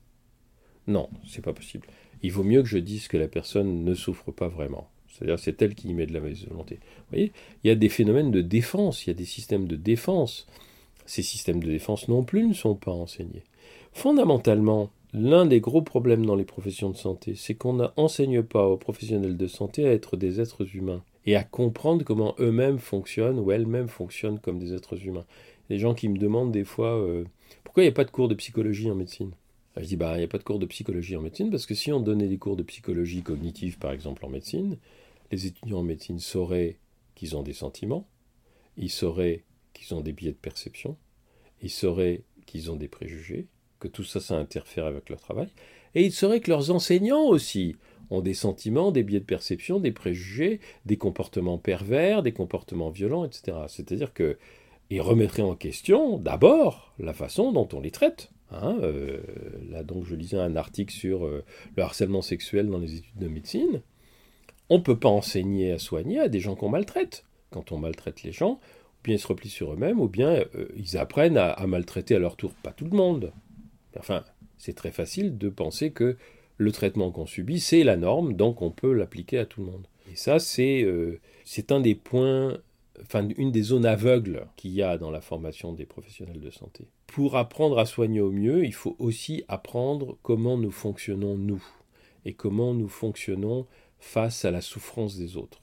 Non, 0.88 1.10
c'est 1.26 1.43
pas 1.43 1.54
possible. 1.54 1.88
Il 2.23 2.31
vaut 2.31 2.43
mieux 2.43 2.63
que 2.63 2.69
je 2.69 2.77
dise 2.77 3.07
que 3.07 3.17
la 3.17 3.27
personne 3.27 3.83
ne 3.83 3.93
souffre 3.93 4.31
pas 4.31 4.47
vraiment. 4.47 4.89
C'est-à-dire 5.09 5.38
c'est 5.38 5.62
elle 5.62 5.75
qui 5.75 5.89
y 5.89 5.93
met 5.93 6.07
de 6.07 6.13
la 6.13 6.19
mauvaise 6.19 6.47
volonté. 6.47 6.75
Vous 6.75 7.09
voyez, 7.12 7.31
il 7.63 7.67
y 7.67 7.71
a 7.71 7.75
des 7.75 7.89
phénomènes 7.89 8.31
de 8.31 8.41
défense, 8.41 9.05
il 9.05 9.09
y 9.09 9.12
a 9.12 9.15
des 9.15 9.25
systèmes 9.25 9.67
de 9.67 9.75
défense. 9.75 10.47
Ces 11.05 11.21
systèmes 11.21 11.62
de 11.62 11.69
défense 11.69 12.07
non 12.07 12.23
plus 12.23 12.47
ne 12.47 12.53
sont 12.53 12.75
pas 12.75 12.91
enseignés. 12.91 13.43
Fondamentalement, 13.91 14.89
L'un 15.15 15.45
des 15.45 15.59
gros 15.59 15.83
problèmes 15.83 16.25
dans 16.25 16.33
les 16.33 16.43
professions 16.43 16.89
de 16.89 16.97
santé, 16.97 17.36
c'est 17.36 17.53
qu'on 17.53 17.73
n'enseigne 17.73 18.41
pas 18.41 18.65
aux 18.65 18.77
professionnels 18.77 19.38
de 19.38 19.45
santé 19.45 19.86
à 19.86 19.91
être 19.91 20.17
des 20.17 20.41
êtres 20.41 20.75
humains 20.75 21.03
et 21.27 21.36
à 21.36 21.43
comprendre 21.43 22.03
comment 22.03 22.33
eux-mêmes 22.39 22.79
fonctionnent 22.79 23.38
ou 23.38 23.51
elles-mêmes 23.51 23.89
fonctionnent 23.89 24.39
comme 24.39 24.57
des 24.57 24.73
êtres 24.73 25.05
humains. 25.05 25.25
Les 25.69 25.77
gens 25.77 25.93
qui 25.93 26.09
me 26.09 26.17
demandent 26.17 26.51
des 26.51 26.63
fois 26.63 26.97
euh, 26.97 27.25
pourquoi 27.63 27.83
il 27.83 27.86
n'y 27.86 27.91
a 27.91 27.95
pas 27.95 28.05
de 28.05 28.12
cours 28.12 28.27
de 28.27 28.33
psychologie 28.33 28.89
en 28.89 28.95
médecine? 28.95 29.33
Je 29.77 29.86
dis 29.86 29.95
bah 29.95 30.15
il 30.15 30.19
n'y 30.19 30.23
a 30.23 30.27
pas 30.27 30.38
de 30.38 30.43
cours 30.43 30.59
de 30.59 30.65
psychologie 30.65 31.15
en 31.15 31.21
médecine 31.21 31.49
parce 31.49 31.65
que 31.65 31.73
si 31.73 31.91
on 31.91 31.99
donnait 31.99 32.27
des 32.27 32.38
cours 32.38 32.55
de 32.55 32.63
psychologie 32.63 33.23
cognitive 33.23 33.79
par 33.79 33.91
exemple 33.91 34.23
en 34.25 34.29
médecine, 34.29 34.77
les 35.31 35.47
étudiants 35.47 35.79
en 35.79 35.83
médecine 35.83 36.19
sauraient 36.19 36.77
qu'ils 37.15 37.36
ont 37.36 37.43
des 37.43 37.53
sentiments, 37.53 38.07
ils 38.77 38.91
sauraient 38.91 39.43
qu'ils 39.73 39.95
ont 39.95 40.01
des 40.01 40.13
biais 40.13 40.31
de 40.31 40.38
perception, 40.38 40.95
ils 41.62 41.71
sauraient 41.71 42.21
qu'ils 42.45 42.71
ont 42.71 42.75
des 42.75 42.88
préjugés, 42.88 43.47
que 43.79 43.88
tout 43.88 44.03
ça, 44.03 44.19
ça 44.19 44.38
interfère 44.38 44.86
avec 44.86 45.09
leur 45.09 45.19
travail. 45.19 45.49
Et 45.95 46.05
il 46.05 46.12
serait 46.12 46.39
que 46.39 46.49
leurs 46.49 46.71
enseignants 46.71 47.25
aussi 47.25 47.75
ont 48.09 48.21
des 48.21 48.33
sentiments, 48.33 48.91
des 48.91 49.03
biais 49.03 49.19
de 49.19 49.25
perception, 49.25 49.79
des 49.79 49.91
préjugés, 49.91 50.59
des 50.86 50.97
comportements 50.97 51.57
pervers, 51.57 52.23
des 52.23 52.31
comportements 52.31 52.89
violents, 52.89 53.25
etc. 53.25 53.57
C'est-à-dire 53.67 54.13
que 54.13 54.38
ils 54.89 55.01
remettraient 55.01 55.41
en 55.41 55.55
question 55.55 56.17
d'abord 56.17 56.93
la 56.99 57.13
façon 57.13 57.51
dont 57.51 57.67
on 57.73 57.79
les 57.79 57.91
traite. 57.91 58.33
Hein, 58.62 58.78
euh, 58.82 59.20
là 59.70 59.84
donc 59.84 60.06
je 60.06 60.16
lisais 60.16 60.38
un 60.38 60.56
article 60.56 60.94
sur 60.94 61.26
euh, 61.26 61.44
le 61.76 61.84
harcèlement 61.84 62.22
sexuel 62.22 62.68
dans 62.68 62.78
les 62.78 62.96
études 62.96 63.18
de 63.18 63.28
médecine. 63.28 63.82
On 64.70 64.78
ne 64.78 64.84
peut 64.84 64.98
pas 64.98 65.10
enseigner 65.10 65.72
à 65.72 65.80
soigner 65.80 66.20
à 66.20 66.30
des 66.30 66.39
gens 66.39 66.56
qu'on 66.56 66.70
maltraite. 66.70 67.26
Quand 67.50 67.72
on 67.72 67.78
maltraite 67.78 68.24
les 68.24 68.32
gens, 68.32 68.54
ou 68.54 69.04
bien 69.04 69.16
ils 69.16 69.20
se 69.20 69.28
replient 69.28 69.50
sur 69.50 69.74
eux-mêmes, 69.74 70.00
ou 70.00 70.08
bien 70.08 70.46
euh, 70.56 70.68
ils 70.76 70.98
apprennent 70.98 71.38
à 71.38 71.68
maltraiter 71.68 72.16
à 72.16 72.20
leur 72.20 72.36
tour. 72.36 72.54
Pas 72.63 72.72
tout 72.72 72.86
le 72.86 72.96
monde. 72.96 73.32
Enfin, 73.98 74.24
c'est 74.58 74.74
très 74.74 74.92
facile 74.92 75.38
de 75.38 75.50
penser 75.50 75.92
que 75.92 76.18
le 76.58 76.72
traitement 76.72 77.12
qu'on 77.12 77.26
subit, 77.26 77.60
c'est 77.60 77.84
la 77.84 77.98
norme, 77.98 78.34
donc 78.34 78.62
on 78.62 78.72
peut 78.72 78.94
l'appliquer 78.94 79.39
à 79.39 79.46
tout 79.46 79.62
le 79.62 79.72
monde. 79.72 79.88
Et 80.12 80.16
ça, 80.16 80.39
c'est 80.39 80.86
un 81.70 81.80
des 81.80 81.96
points, 81.96 82.58
enfin, 83.02 83.28
une 83.38 83.52
des 83.52 83.62
zones 83.62 83.86
aveugles 83.86 84.48
qu'il 84.56 84.72
y 84.72 84.82
a 84.82 84.98
dans 84.98 85.12
la 85.12 85.22
formation 85.22 85.74
des 85.74 85.86
professionnels 85.86 86.39
de 86.39 86.50
santé. 86.50 86.88
Pour 87.13 87.38
apprendre 87.38 87.78
à 87.78 87.86
soigner 87.86 88.21
au 88.21 88.32
mieux, 88.32 88.65
il 88.65 88.73
faut 88.73 88.95
aussi 88.97 89.43
apprendre 89.47 90.17
comment 90.23 90.58
nous 90.58 90.71
fonctionnons 90.71 91.38
nous 91.38 91.63
et 92.26 92.34
comment 92.34 92.73
nous 92.73 92.89
fonctionnons 92.89 93.67
face 93.99 94.45
à 94.45 94.49
la 94.49 94.62
souffrance 94.62 95.15
des 95.15 95.38
autres 95.38 95.62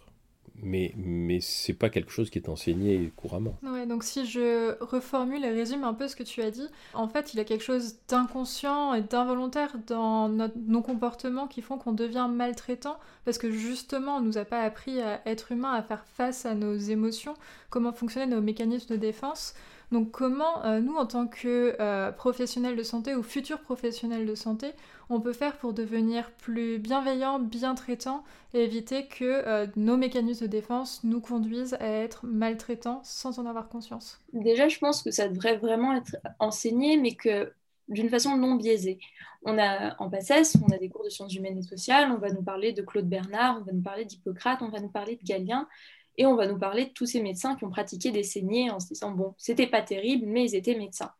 mais, 0.62 0.92
mais 0.96 1.40
c'est 1.40 1.72
pas 1.72 1.88
quelque 1.88 2.12
chose 2.12 2.30
qui 2.30 2.38
est 2.38 2.48
enseigné 2.48 3.10
couramment. 3.16 3.56
Donc 3.88 4.04
si 4.04 4.26
je 4.26 4.76
reformule 4.82 5.44
et 5.44 5.50
résume 5.50 5.84
un 5.84 5.94
peu 5.94 6.06
ce 6.06 6.14
que 6.14 6.22
tu 6.22 6.42
as 6.42 6.50
dit, 6.50 6.68
en 6.94 7.08
fait, 7.08 7.32
il 7.32 7.38
y 7.38 7.40
a 7.40 7.44
quelque 7.44 7.64
chose 7.64 7.96
d'inconscient 8.08 8.94
et 8.94 9.00
d'involontaire 9.00 9.74
dans 9.86 10.28
nos 10.28 10.82
comportements 10.82 11.48
qui 11.48 11.62
font 11.62 11.78
qu'on 11.78 11.92
devient 11.92 12.28
maltraitant 12.30 12.98
parce 13.24 13.38
que 13.38 13.50
justement, 13.50 14.16
on 14.16 14.20
nous 14.20 14.38
a 14.38 14.44
pas 14.44 14.60
appris 14.60 15.00
à 15.00 15.26
être 15.26 15.52
humain, 15.52 15.72
à 15.72 15.82
faire 15.82 16.04
face 16.04 16.46
à 16.46 16.54
nos 16.54 16.76
émotions, 16.76 17.34
comment 17.70 17.92
fonctionnaient 17.92 18.34
nos 18.34 18.42
mécanismes 18.42 18.94
de 18.94 19.00
défense. 19.00 19.54
Donc 19.92 20.12
comment 20.12 20.64
euh, 20.64 20.80
nous, 20.80 20.94
en 20.94 21.06
tant 21.06 21.26
que 21.26 21.76
euh, 21.80 22.12
professionnels 22.12 22.76
de 22.76 22.82
santé 22.82 23.14
ou 23.14 23.22
futurs 23.22 23.60
professionnels 23.60 24.24
de 24.24 24.34
santé, 24.34 24.72
on 25.08 25.20
peut 25.20 25.32
faire 25.32 25.56
pour 25.56 25.72
devenir 25.72 26.30
plus 26.32 26.78
bienveillants, 26.78 27.40
bien 27.40 27.74
traitants 27.74 28.22
et 28.54 28.62
éviter 28.62 29.06
que 29.06 29.24
euh, 29.24 29.66
nos 29.74 29.96
mécanismes 29.96 30.46
de 30.46 30.50
défense 30.50 31.02
nous 31.02 31.20
conduisent 31.20 31.74
à 31.74 31.88
être 31.88 32.24
maltraitants 32.24 33.00
sans 33.02 33.40
en 33.40 33.46
avoir 33.46 33.68
conscience? 33.68 34.20
Déjà, 34.32 34.68
je 34.68 34.78
pense 34.78 35.02
que 35.02 35.10
ça 35.10 35.28
devrait 35.28 35.56
vraiment 35.56 35.96
être 35.96 36.16
enseigné, 36.38 36.96
mais 36.96 37.14
que 37.14 37.52
d'une 37.88 38.08
façon 38.08 38.36
non 38.36 38.54
biaisée. 38.54 39.00
On 39.42 39.58
a 39.58 39.96
en 40.00 40.08
PACES, 40.08 40.56
on 40.64 40.72
a 40.72 40.78
des 40.78 40.88
cours 40.88 41.04
de 41.04 41.08
sciences 41.08 41.34
humaines 41.34 41.58
et 41.58 41.62
sociales, 41.62 42.12
on 42.12 42.18
va 42.18 42.30
nous 42.30 42.42
parler 42.42 42.72
de 42.72 42.82
Claude 42.82 43.08
Bernard, 43.08 43.58
on 43.60 43.64
va 43.64 43.72
nous 43.72 43.82
parler 43.82 44.04
d'Hippocrate, 44.04 44.62
on 44.62 44.68
va 44.68 44.78
nous 44.80 44.88
parler 44.90 45.16
de 45.16 45.24
Galien, 45.24 45.66
et 46.16 46.26
on 46.26 46.34
va 46.34 46.46
nous 46.46 46.58
parler 46.58 46.86
de 46.86 46.90
tous 46.90 47.06
ces 47.06 47.22
médecins 47.22 47.56
qui 47.56 47.64
ont 47.64 47.70
pratiqué 47.70 48.10
des 48.10 48.22
saignées 48.22 48.70
en 48.70 48.80
se 48.80 48.88
disant, 48.88 49.10
bon, 49.10 49.34
c'était 49.38 49.66
pas 49.66 49.82
terrible, 49.82 50.26
mais 50.26 50.44
ils 50.44 50.54
étaient 50.54 50.74
médecins. 50.74 51.12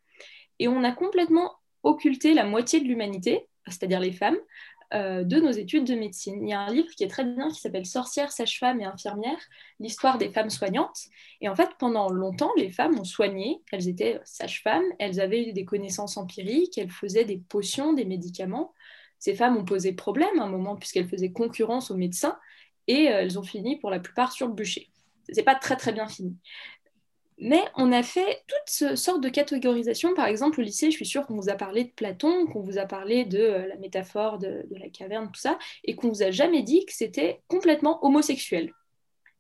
Et 0.58 0.68
on 0.68 0.84
a 0.84 0.92
complètement 0.92 1.52
occulté 1.82 2.34
la 2.34 2.44
moitié 2.44 2.80
de 2.80 2.86
l'humanité, 2.86 3.48
c'est-à-dire 3.66 4.00
les 4.00 4.12
femmes, 4.12 4.36
euh, 4.92 5.22
de 5.22 5.38
nos 5.38 5.52
études 5.52 5.84
de 5.84 5.94
médecine. 5.94 6.42
Il 6.42 6.50
y 6.50 6.52
a 6.52 6.60
un 6.60 6.72
livre 6.72 6.88
qui 6.96 7.04
est 7.04 7.08
très 7.08 7.24
bien 7.24 7.48
qui 7.50 7.60
s'appelle 7.60 7.86
Sorcières, 7.86 8.32
sages-femmes 8.32 8.80
et 8.80 8.84
infirmières, 8.84 9.38
l'histoire 9.78 10.18
des 10.18 10.30
femmes 10.30 10.50
soignantes. 10.50 10.98
Et 11.40 11.48
en 11.48 11.54
fait, 11.54 11.70
pendant 11.78 12.10
longtemps, 12.10 12.50
les 12.56 12.70
femmes 12.70 12.98
ont 12.98 13.04
soigné, 13.04 13.62
elles 13.70 13.88
étaient 13.88 14.20
sages-femmes, 14.24 14.82
elles 14.98 15.20
avaient 15.20 15.52
des 15.52 15.64
connaissances 15.64 16.16
empiriques, 16.16 16.76
elles 16.76 16.90
faisaient 16.90 17.24
des 17.24 17.38
potions, 17.38 17.92
des 17.92 18.04
médicaments. 18.04 18.74
Ces 19.20 19.34
femmes 19.34 19.56
ont 19.56 19.64
posé 19.64 19.92
problème 19.92 20.40
à 20.40 20.42
un 20.42 20.48
moment 20.48 20.74
puisqu'elles 20.74 21.08
faisaient 21.08 21.30
concurrence 21.30 21.92
aux 21.92 21.96
médecins 21.96 22.36
et 22.86 23.08
euh, 23.08 23.20
elles 23.20 23.38
ont 23.38 23.42
fini 23.42 23.78
pour 23.78 23.90
la 23.90 24.00
plupart 24.00 24.32
sur 24.32 24.46
le 24.46 24.54
bûcher. 24.54 24.88
C'est 25.32 25.42
pas 25.42 25.54
très 25.54 25.76
très 25.76 25.92
bien 25.92 26.08
fini. 26.08 26.36
Mais 27.40 27.64
on 27.74 27.90
a 27.90 28.02
fait 28.02 28.42
toutes 28.46 28.96
sortes 28.96 29.22
de 29.22 29.30
catégorisations. 29.30 30.14
Par 30.14 30.26
exemple, 30.26 30.60
au 30.60 30.62
lycée, 30.62 30.90
je 30.90 30.96
suis 30.96 31.06
sûre 31.06 31.26
qu'on 31.26 31.36
vous 31.36 31.48
a 31.48 31.54
parlé 31.54 31.84
de 31.84 31.90
Platon, 31.90 32.46
qu'on 32.46 32.60
vous 32.60 32.76
a 32.76 32.84
parlé 32.84 33.24
de 33.24 33.38
euh, 33.38 33.66
la 33.66 33.76
métaphore 33.76 34.38
de, 34.38 34.66
la 34.70 34.90
caverne, 34.90 35.30
tout 35.32 35.40
ça, 35.40 35.58
et 35.84 35.96
qu'on 35.96 36.08
vous 36.08 36.22
a 36.22 36.30
jamais 36.30 36.62
dit 36.62 36.84
que 36.84 36.92
c'était 36.92 37.40
complètement 37.48 38.04
homosexuel. 38.04 38.72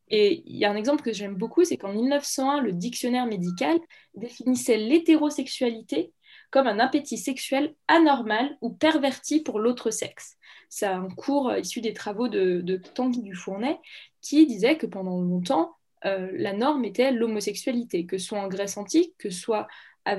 Et 0.08 0.42
il 0.46 0.56
y 0.56 0.64
a 0.64 0.70
un 0.70 0.76
exemple 0.76 1.02
que 1.02 1.12
j'aime 1.12 1.34
beaucoup, 1.34 1.62
c'est 1.64 1.76
qu'en 1.76 1.92
1901, 1.92 2.62
le 2.62 2.72
dictionnaire 2.72 3.26
médical 3.26 3.78
définissait 4.14 4.78
l'hétérosexualité 4.78 6.12
comme 6.50 6.66
un 6.66 6.78
appétit 6.78 7.18
sexuel 7.18 7.74
anormal 7.88 8.56
ou 8.60 8.70
perverti 8.70 9.40
pour 9.40 9.60
l'autre 9.60 9.90
sexe. 9.90 10.36
C'est 10.68 10.86
un 10.86 11.08
cours 11.08 11.54
issu 11.56 11.80
des 11.80 11.92
travaux 11.92 12.28
de, 12.28 12.60
de 12.60 12.76
Tanguy 12.76 13.22
Dufournay 13.22 13.78
qui 14.20 14.46
disait 14.46 14.76
que 14.76 14.86
pendant 14.86 15.20
longtemps, 15.20 15.76
euh, 16.04 16.30
la 16.32 16.52
norme 16.52 16.84
était 16.84 17.12
l'homosexualité, 17.12 18.06
que 18.06 18.18
ce 18.18 18.26
soit 18.28 18.40
en 18.40 18.48
Grèce 18.48 18.76
antique, 18.76 19.14
que 19.18 19.30
ce 19.30 19.40
soit 19.40 19.68
à 20.04 20.14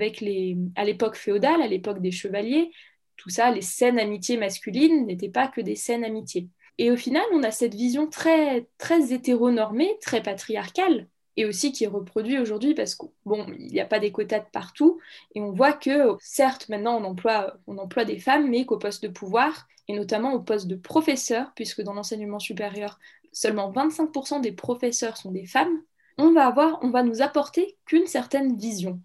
l'époque 0.85 1.15
féodale, 1.15 1.61
à 1.61 1.67
l'époque 1.67 2.01
des 2.01 2.11
chevaliers, 2.11 2.71
tout 3.17 3.29
ça, 3.29 3.51
les 3.51 3.61
scènes 3.61 3.99
amitiés 3.99 4.37
masculines 4.37 5.05
n'étaient 5.05 5.29
pas 5.29 5.47
que 5.47 5.61
des 5.61 5.75
scènes 5.75 6.03
amitiés. 6.03 6.49
Et 6.77 6.89
au 6.89 6.97
final, 6.97 7.23
on 7.33 7.43
a 7.43 7.51
cette 7.51 7.75
vision 7.75 8.07
très, 8.07 8.67
très 8.77 9.13
hétéronormée, 9.13 9.95
très 10.01 10.23
patriarcale, 10.23 11.07
et 11.37 11.45
aussi 11.45 11.71
qui 11.71 11.85
est 11.85 11.87
reproduite 11.87 12.39
aujourd'hui 12.39 12.73
parce 12.73 12.97
bon, 13.25 13.45
n'y 13.57 13.79
a 13.79 13.85
pas 13.85 13.99
des 13.99 14.11
quotas 14.11 14.39
de 14.39 14.49
partout, 14.51 14.99
et 15.35 15.41
on 15.41 15.51
voit 15.51 15.73
que, 15.73 16.15
certes, 16.19 16.69
maintenant 16.69 16.99
on 16.99 17.03
emploie, 17.03 17.57
on 17.67 17.77
emploie 17.77 18.05
des 18.05 18.19
femmes, 18.19 18.49
mais 18.49 18.65
qu'au 18.65 18.77
poste 18.77 19.03
de 19.03 19.09
pouvoir, 19.09 19.67
et 19.87 19.93
notamment 19.93 20.33
au 20.33 20.39
poste 20.39 20.67
de 20.67 20.75
professeur, 20.75 21.51
puisque 21.55 21.81
dans 21.81 21.93
l'enseignement 21.93 22.39
supérieur, 22.39 22.99
seulement 23.31 23.71
25% 23.71 24.41
des 24.41 24.51
professeurs 24.51 25.17
sont 25.17 25.31
des 25.31 25.45
femmes, 25.45 25.81
on 26.17 26.31
va, 26.31 26.47
avoir, 26.47 26.79
on 26.83 26.89
va 26.89 27.03
nous 27.03 27.21
apporter 27.21 27.77
qu'une 27.85 28.05
certaine 28.05 28.55
vision. 28.55 29.01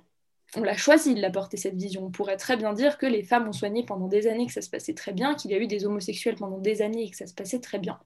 On 0.56 0.62
l'a 0.62 0.76
choisi 0.76 1.14
de 1.14 1.20
l'apporter, 1.20 1.56
cette 1.56 1.76
vision. 1.76 2.04
On 2.04 2.10
pourrait 2.10 2.36
très 2.36 2.56
bien 2.56 2.72
dire 2.72 2.98
que 2.98 3.06
les 3.06 3.22
femmes 3.22 3.48
ont 3.48 3.52
soigné 3.52 3.84
pendant 3.84 4.06
des 4.06 4.26
années, 4.26 4.46
que 4.46 4.52
ça 4.52 4.62
se 4.62 4.70
passait 4.70 4.94
très 4.94 5.12
bien, 5.12 5.34
qu'il 5.34 5.50
y 5.50 5.54
a 5.54 5.58
eu 5.58 5.66
des 5.66 5.86
homosexuels 5.86 6.36
pendant 6.36 6.58
des 6.58 6.82
années 6.82 7.04
et 7.04 7.10
que 7.10 7.16
ça 7.16 7.26
se 7.26 7.34
passait 7.34 7.60
très 7.60 7.78
bien. 7.78 7.98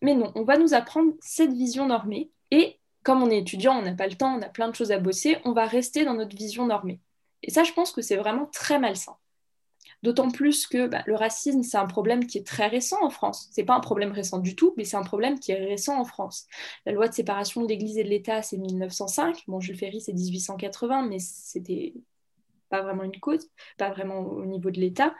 Mais 0.00 0.14
non, 0.14 0.32
on 0.34 0.42
va 0.42 0.58
nous 0.58 0.74
apprendre 0.74 1.12
cette 1.20 1.52
vision 1.52 1.86
normée. 1.86 2.30
Et 2.50 2.78
comme 3.02 3.22
on 3.22 3.30
est 3.30 3.38
étudiant, 3.38 3.78
on 3.78 3.82
n'a 3.82 3.94
pas 3.94 4.06
le 4.06 4.14
temps, 4.14 4.36
on 4.36 4.42
a 4.42 4.48
plein 4.48 4.68
de 4.68 4.74
choses 4.74 4.92
à 4.92 4.98
bosser, 4.98 5.38
on 5.44 5.52
va 5.52 5.66
rester 5.66 6.04
dans 6.04 6.14
notre 6.14 6.36
vision 6.36 6.66
normée. 6.66 7.00
Et 7.42 7.50
ça, 7.50 7.64
je 7.64 7.72
pense 7.72 7.92
que 7.92 8.02
c'est 8.02 8.16
vraiment 8.16 8.46
très 8.46 8.78
malsain. 8.78 9.16
D'autant 10.02 10.30
plus 10.30 10.66
que 10.66 10.88
bah, 10.88 11.02
le 11.06 11.14
racisme, 11.14 11.62
c'est 11.62 11.76
un 11.76 11.86
problème 11.86 12.26
qui 12.26 12.38
est 12.38 12.46
très 12.46 12.66
récent 12.66 12.98
en 13.02 13.10
France. 13.10 13.48
C'est 13.52 13.62
pas 13.62 13.74
un 13.74 13.80
problème 13.80 14.10
récent 14.10 14.38
du 14.38 14.56
tout, 14.56 14.74
mais 14.76 14.84
c'est 14.84 14.96
un 14.96 15.04
problème 15.04 15.38
qui 15.38 15.52
est 15.52 15.64
récent 15.64 15.98
en 15.98 16.04
France. 16.04 16.46
La 16.86 16.92
loi 16.92 17.06
de 17.06 17.14
séparation 17.14 17.62
de 17.62 17.68
l'Église 17.68 17.98
et 17.98 18.04
de 18.04 18.08
l'État, 18.08 18.42
c'est 18.42 18.56
1905. 18.56 19.44
Bon, 19.46 19.60
Jules 19.60 19.76
Ferry, 19.76 20.00
c'est 20.00 20.12
1880, 20.12 21.06
mais 21.08 21.20
c'était 21.20 21.94
pas 22.68 22.82
vraiment 22.82 23.04
une 23.04 23.18
cause, 23.20 23.48
pas 23.78 23.90
vraiment 23.90 24.20
au 24.20 24.44
niveau 24.44 24.70
de 24.70 24.80
l'État. 24.80 25.14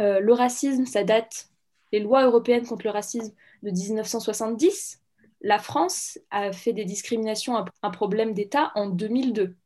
Euh, 0.00 0.20
le 0.20 0.32
racisme, 0.32 0.86
ça 0.86 1.04
date, 1.04 1.50
les 1.92 2.00
lois 2.00 2.24
européennes 2.24 2.66
contre 2.66 2.86
le 2.86 2.90
racisme 2.90 3.34
de 3.62 3.70
1970. 3.70 5.01
La 5.42 5.58
France 5.58 6.18
a 6.30 6.52
fait 6.52 6.72
des 6.72 6.84
discriminations 6.84 7.62
un 7.82 7.90
problème 7.90 8.32
d'État 8.32 8.70
en 8.76 8.88
2002. 8.88 9.56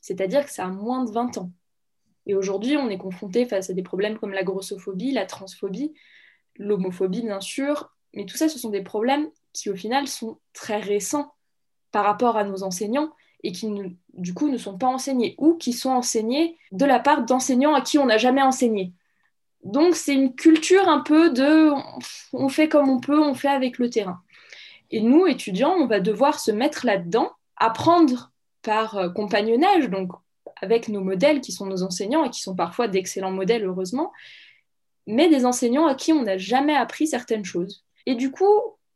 C'est-à-dire 0.00 0.44
que 0.44 0.50
ça 0.50 0.64
a 0.64 0.68
moins 0.68 1.04
de 1.04 1.10
20 1.10 1.38
ans. 1.38 1.50
Et 2.26 2.34
aujourd'hui, 2.34 2.76
on 2.76 2.88
est 2.88 2.98
confronté 2.98 3.44
face 3.44 3.68
à 3.68 3.74
des 3.74 3.82
problèmes 3.82 4.18
comme 4.18 4.32
la 4.32 4.44
grossophobie, 4.44 5.12
la 5.12 5.26
transphobie, 5.26 5.92
l'homophobie, 6.56 7.22
bien 7.22 7.40
sûr. 7.40 7.90
Mais 8.14 8.26
tout 8.26 8.36
ça, 8.36 8.48
ce 8.48 8.58
sont 8.58 8.70
des 8.70 8.82
problèmes 8.82 9.28
qui, 9.52 9.70
au 9.70 9.76
final, 9.76 10.06
sont 10.06 10.38
très 10.52 10.78
récents 10.78 11.34
par 11.90 12.04
rapport 12.04 12.36
à 12.36 12.44
nos 12.44 12.62
enseignants 12.62 13.12
et 13.42 13.52
qui, 13.52 13.68
du 14.14 14.34
coup, 14.34 14.48
ne 14.48 14.56
sont 14.56 14.78
pas 14.78 14.86
enseignés 14.86 15.34
ou 15.38 15.54
qui 15.54 15.72
sont 15.72 15.90
enseignés 15.90 16.58
de 16.72 16.84
la 16.84 17.00
part 17.00 17.24
d'enseignants 17.24 17.74
à 17.74 17.80
qui 17.80 17.98
on 17.98 18.06
n'a 18.06 18.18
jamais 18.18 18.42
enseigné. 18.42 18.92
Donc, 19.64 19.96
c'est 19.96 20.14
une 20.14 20.34
culture 20.34 20.88
un 20.88 21.00
peu 21.00 21.30
de 21.30 21.70
on 22.32 22.48
fait 22.48 22.68
comme 22.68 22.88
on 22.88 23.00
peut, 23.00 23.20
on 23.20 23.34
fait 23.34 23.48
avec 23.48 23.78
le 23.78 23.90
terrain. 23.90 24.23
Et 24.94 25.00
nous, 25.00 25.26
étudiants, 25.26 25.74
on 25.76 25.88
va 25.88 25.98
devoir 25.98 26.38
se 26.38 26.52
mettre 26.52 26.86
là-dedans, 26.86 27.32
apprendre 27.56 28.30
par 28.62 28.96
euh, 28.96 29.08
compagnonnage, 29.08 29.90
donc 29.90 30.12
avec 30.62 30.88
nos 30.88 31.00
modèles 31.00 31.40
qui 31.40 31.50
sont 31.50 31.66
nos 31.66 31.82
enseignants 31.82 32.24
et 32.24 32.30
qui 32.30 32.40
sont 32.40 32.54
parfois 32.54 32.86
d'excellents 32.86 33.32
modèles, 33.32 33.64
heureusement, 33.64 34.12
mais 35.08 35.28
des 35.28 35.46
enseignants 35.46 35.86
à 35.86 35.96
qui 35.96 36.12
on 36.12 36.22
n'a 36.22 36.38
jamais 36.38 36.76
appris 36.76 37.08
certaines 37.08 37.44
choses. 37.44 37.84
Et 38.06 38.14
du 38.14 38.30
coup, 38.30 38.46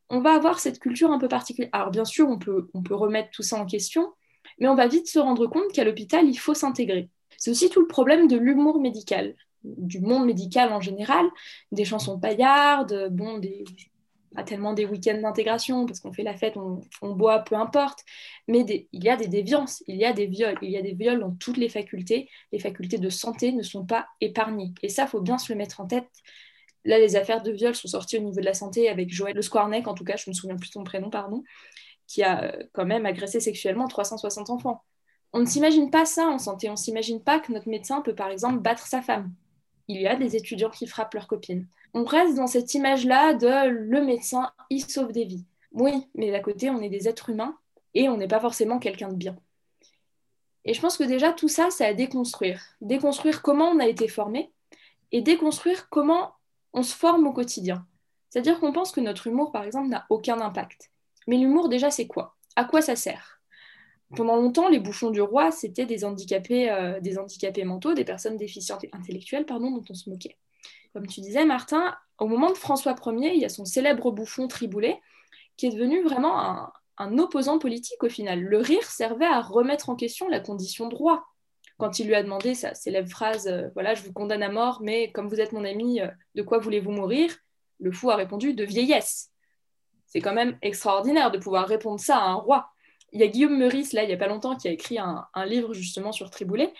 on 0.09 0.21
va 0.21 0.35
avoir 0.35 0.61
cette 0.61 0.79
culture 0.79 1.11
un 1.11 1.19
peu 1.19 1.27
particulière. 1.27 1.71
Alors 1.73 1.91
bien 1.91 2.05
sûr, 2.05 2.29
on 2.29 2.39
peut, 2.39 2.71
on 2.75 2.83
peut 2.85 2.95
remettre 2.95 3.31
tout 3.31 3.43
ça 3.43 3.57
en 3.57 3.67
question, 3.67 4.13
mais 4.61 4.69
on 4.69 4.77
va 4.77 4.87
vite 4.87 5.09
se 5.09 5.19
rendre 5.19 5.49
compte 5.49 5.73
qu'à 5.73 5.83
l'hôpital, 5.83 6.29
il 6.29 6.39
faut 6.39 6.55
s'intégrer. 6.55 7.11
C'est 7.39 7.51
aussi 7.51 7.71
tout 7.71 7.81
le 7.81 7.89
problème 7.89 8.29
de 8.29 8.37
l'humour 8.37 8.79
médical, 8.79 9.35
du 9.65 9.99
monde 9.99 10.27
médical 10.27 10.73
en 10.73 10.81
général, 10.81 11.27
des 11.73 11.85
chansons 11.85 12.21
paillardes, 12.21 13.09
bon, 13.11 13.39
des, 13.39 13.65
pas 14.35 14.43
tellement 14.43 14.73
des 14.73 14.85
week-ends 14.85 15.21
d'intégration, 15.21 15.87
parce 15.87 16.01
qu'on 16.01 16.12
fait 16.12 16.23
la 16.23 16.35
fête, 16.35 16.57
on, 16.57 17.14
boit, 17.14 17.41
peu 17.41 17.55
importe, 17.55 18.05
mais 18.47 18.61
il 18.93 19.05
y 19.05 19.09
a 19.09 19.17
des 19.17 19.29
déviances, 19.29 19.83
il 19.87 19.97
y 19.97 20.05
a 20.05 20.12
des 20.12 20.27
viols, 20.27 20.59
il 20.62 20.71
y 20.71 20.77
a 20.77 20.83
des 20.83 20.95
viols 20.95 21.21
dans 21.21 21.33
toutes 21.33 21.57
les 21.57 21.69
facultés. 21.69 22.29
Les 22.53 22.59
facultés 22.59 22.99
de 22.99 23.09
santé 23.11 23.53
ne 23.53 23.62
sont 23.62 23.85
pas 23.87 24.07
épargnées. 24.21 24.73
Et 24.83 24.88
ça, 24.88 25.07
faut 25.07 25.21
bien 25.21 25.38
se 25.38 25.53
le 25.53 25.59
mettre 25.59 25.81
en 25.81 25.87
tête. 25.87 26.09
Là, 26.85 26.99
les 26.99 27.17
affaires 27.17 27.43
de 27.43 27.51
viol 27.51 27.75
sont 27.75 27.88
sorties 27.88 28.19
au 28.19 28.21
niveau 28.21 28.41
de 28.41 28.45
la 28.45 28.55
santé 28.55 28.88
avec 28.88 29.12
Joël 29.12 29.35
Le 29.35 29.43
Squarneck, 29.43 29.88
en 29.88 29.95
tout 29.95 30.05
cas, 30.05 30.17
je 30.17 30.31
me 30.31 30.35
souviens 30.35 30.57
plus 30.57 30.69
de 30.69 30.73
son 30.73 30.85
prénom, 30.85 31.11
pardon, 31.11 31.43
qui 32.07 32.23
a 32.23 32.45
euh, 32.45 32.62
quand 32.73 32.87
même 32.87 33.07
agressé 33.07 33.41
sexuellement 33.41 33.88
360 33.88 34.51
enfants. 34.51 34.83
On 35.33 35.41
ne 35.41 35.47
s'imagine 35.47 35.91
pas 35.91 36.07
ça 36.07 36.27
en 36.27 36.38
santé, 36.38 36.69
on 36.69 36.73
ne 36.73 36.77
s'imagine 36.77 37.23
pas 37.23 37.41
que 37.41 37.53
notre 37.53 37.69
médecin 37.69 38.01
peut 38.01 38.14
par 38.14 38.31
exemple 38.31 38.61
battre 38.61 38.87
sa 38.87 39.03
femme. 39.03 39.33
Il 39.88 40.01
y 40.01 40.07
a 40.07 40.16
des 40.16 40.37
étudiants 40.37 40.70
qui 40.70 40.87
frappent 40.87 41.14
leurs 41.14 41.29
copines 41.29 41.66
on 41.94 42.05
reste 42.05 42.37
dans 42.37 42.46
cette 42.46 42.74
image-là 42.74 43.35
de 43.35 43.68
le 43.68 44.05
médecin, 44.05 44.53
il 44.70 44.85
sauve 44.85 45.12
des 45.12 45.24
vies. 45.24 45.44
Oui, 45.72 46.07
mais 46.14 46.31
d'à 46.31 46.40
côté, 46.40 46.70
on 46.70 46.81
est 46.81 46.88
des 46.88 47.09
êtres 47.09 47.31
humains 47.31 47.57
et 47.94 48.09
on 48.09 48.16
n'est 48.16 48.29
pas 48.29 48.40
forcément 48.40 48.79
quelqu'un 48.79 49.09
de 49.09 49.16
bien. 49.16 49.37
Et 50.64 50.74
je 50.74 50.81
pense 50.81 50.98
que 50.98 51.05
déjà, 51.05 51.33
tout 51.33 51.48
ça, 51.48 51.70
c'est 51.70 51.87
à 51.87 51.94
déconstruire. 51.94 52.62
Déconstruire 52.81 53.42
comment 53.42 53.70
on 53.70 53.79
a 53.79 53.87
été 53.87 54.09
formé 54.09 54.51
et 55.12 55.22
déconstruire 55.22 55.88
comment 55.88 56.35
on 56.74 56.83
se 56.83 56.94
forme 56.94 57.27
au 57.27 57.33
quotidien. 57.33 57.87
C'est-à-dire 58.29 58.61
qu'on 58.61 58.72
pense 58.72 58.92
que 58.92 59.01
notre 59.01 59.27
humour, 59.27 59.53
par 59.53 59.64
exemple, 59.64 59.88
n'a 59.88 60.07
aucun 60.11 60.40
impact. 60.40 60.90
Mais 61.27 61.38
l'humour, 61.38 61.68
déjà, 61.68 61.90
c'est 61.90 62.07
quoi? 62.07 62.37
À 62.57 62.64
quoi 62.64 62.83
ça 62.83 62.96
sert? 62.96 63.38
Pendant 64.16 64.37
longtemps, 64.37 64.68
les 64.68 64.81
bouchons 64.81 65.11
du 65.11 65.21
roi, 65.21 65.51
c'était 65.51 65.85
des 65.85 66.05
handicapés, 66.05 66.71
euh, 66.71 66.99
des 67.01 67.18
handicapés 67.18 67.64
mentaux, 67.64 67.94
des 67.94 68.05
personnes 68.05 68.37
déficientes 68.37 68.85
intellectuelles, 68.92 69.44
pardon, 69.44 69.71
dont 69.71 69.85
on 69.90 69.94
se 69.94 70.09
moquait 70.09 70.37
comme 70.92 71.07
tu 71.07 71.21
disais, 71.21 71.44
Martin, 71.44 71.94
au 72.18 72.27
moment 72.27 72.51
de 72.51 72.57
François 72.57 72.94
Ier, 73.07 73.33
il 73.35 73.40
y 73.40 73.44
a 73.44 73.49
son 73.49 73.64
célèbre 73.64 74.11
bouffon 74.11 74.49
Triboulet, 74.49 75.01
qui 75.57 75.66
est 75.66 75.71
devenu 75.71 76.03
vraiment 76.03 76.73
un, 76.99 77.18
opposant 77.18 77.59
politique 77.59 78.03
au 78.03 78.09
final. 78.09 78.40
Le 78.40 78.59
rire 78.59 78.83
servait 78.83 79.27
à 79.27 79.40
remettre 79.40 79.90
en 79.90 79.97
question 79.97 80.29
la 80.29 80.40
condition 80.40 80.88
de 80.88 80.94
roi. 80.97 81.25
Quand 81.79 82.01
il 82.01 82.09
lui 82.09 82.16
a 82.16 82.23
demandé 82.25 82.55
sa 82.55 82.75
célèbre 82.75 83.09
phrase 83.09 83.47
euh, 83.47 83.68
Voilà, 83.75 83.94
je 83.94 84.03
vous 84.03 84.12
condamne 84.12 84.42
à 84.42 84.49
mort, 84.49 84.81
mais 84.83 85.12
comme 85.12 85.29
vous 85.29 85.40
êtes 85.40 85.53
mon 85.53 85.64
ami, 85.64 86.01
euh, 86.01 86.09
de 86.35 86.42
quoi 86.42 86.59
voulez-vous 86.59 86.90
mourir? 86.90 87.33
Le 87.79 87.92
fou 87.92 88.11
a 88.11 88.16
répondu 88.16 88.53
De 88.55 88.64
vieillesse. 88.64 89.31
C'est 90.07 90.21
quand 90.21 90.35
même 90.35 90.59
extraordinaire 90.62 91.31
de 91.31 91.38
pouvoir 91.38 91.68
répondre 91.68 92.01
ça 92.01 92.16
à 92.16 92.27
un 92.27 92.35
roi. 92.35 92.68
Il 93.12 93.21
y 93.21 93.23
a 93.23 93.29
Guillaume 93.29 93.57
Meurice, 93.57 93.92
là, 93.92 94.03
il 94.03 94.09
n'y 94.09 94.14
a 94.14 94.18
pas 94.18 94.29
longtemps, 94.29 94.57
qui 94.57 94.68
a 94.68 94.71
écrit 94.71 94.99
un, 94.99 95.27
un 95.35 95.47
livre 95.47 95.73
justement 95.73 96.12
sur 96.12 96.31
Triboulet, 96.31 96.73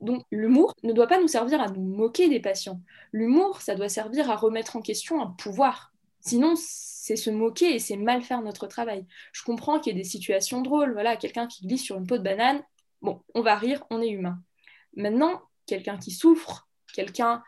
donc 0.00 0.24
l'humour 0.30 0.74
ne 0.82 0.92
doit 0.92 1.06
pas 1.06 1.20
nous 1.20 1.28
servir 1.28 1.60
à 1.60 1.68
nous 1.68 1.82
moquer 1.82 2.28
des 2.28 2.40
patients. 2.40 2.80
L'humour, 3.12 3.60
ça 3.60 3.74
doit 3.74 3.88
servir 3.88 4.30
à 4.30 4.36
remettre 4.36 4.76
en 4.76 4.80
question 4.80 5.20
un 5.20 5.26
pouvoir. 5.26 5.92
Sinon, 6.20 6.54
c'est 6.56 7.16
se 7.16 7.30
moquer 7.30 7.74
et 7.74 7.78
c'est 7.78 7.96
mal 7.96 8.22
faire 8.22 8.42
notre 8.42 8.66
travail. 8.66 9.06
Je 9.32 9.42
comprends 9.42 9.80
qu'il 9.80 9.92
y 9.92 9.98
ait 9.98 10.02
des 10.02 10.08
situations 10.08 10.62
drôles. 10.62 10.92
Voilà, 10.92 11.16
quelqu'un 11.16 11.46
qui 11.46 11.66
glisse 11.66 11.82
sur 11.82 11.96
une 11.96 12.06
peau 12.06 12.18
de 12.18 12.22
banane, 12.22 12.62
bon, 13.02 13.22
on 13.34 13.42
va 13.42 13.56
rire, 13.56 13.84
on 13.90 14.00
est 14.00 14.10
humain. 14.10 14.40
Maintenant, 14.94 15.42
quelqu'un 15.66 15.98
qui 15.98 16.10
souffre, 16.10 16.68
quelqu'un 16.94 17.42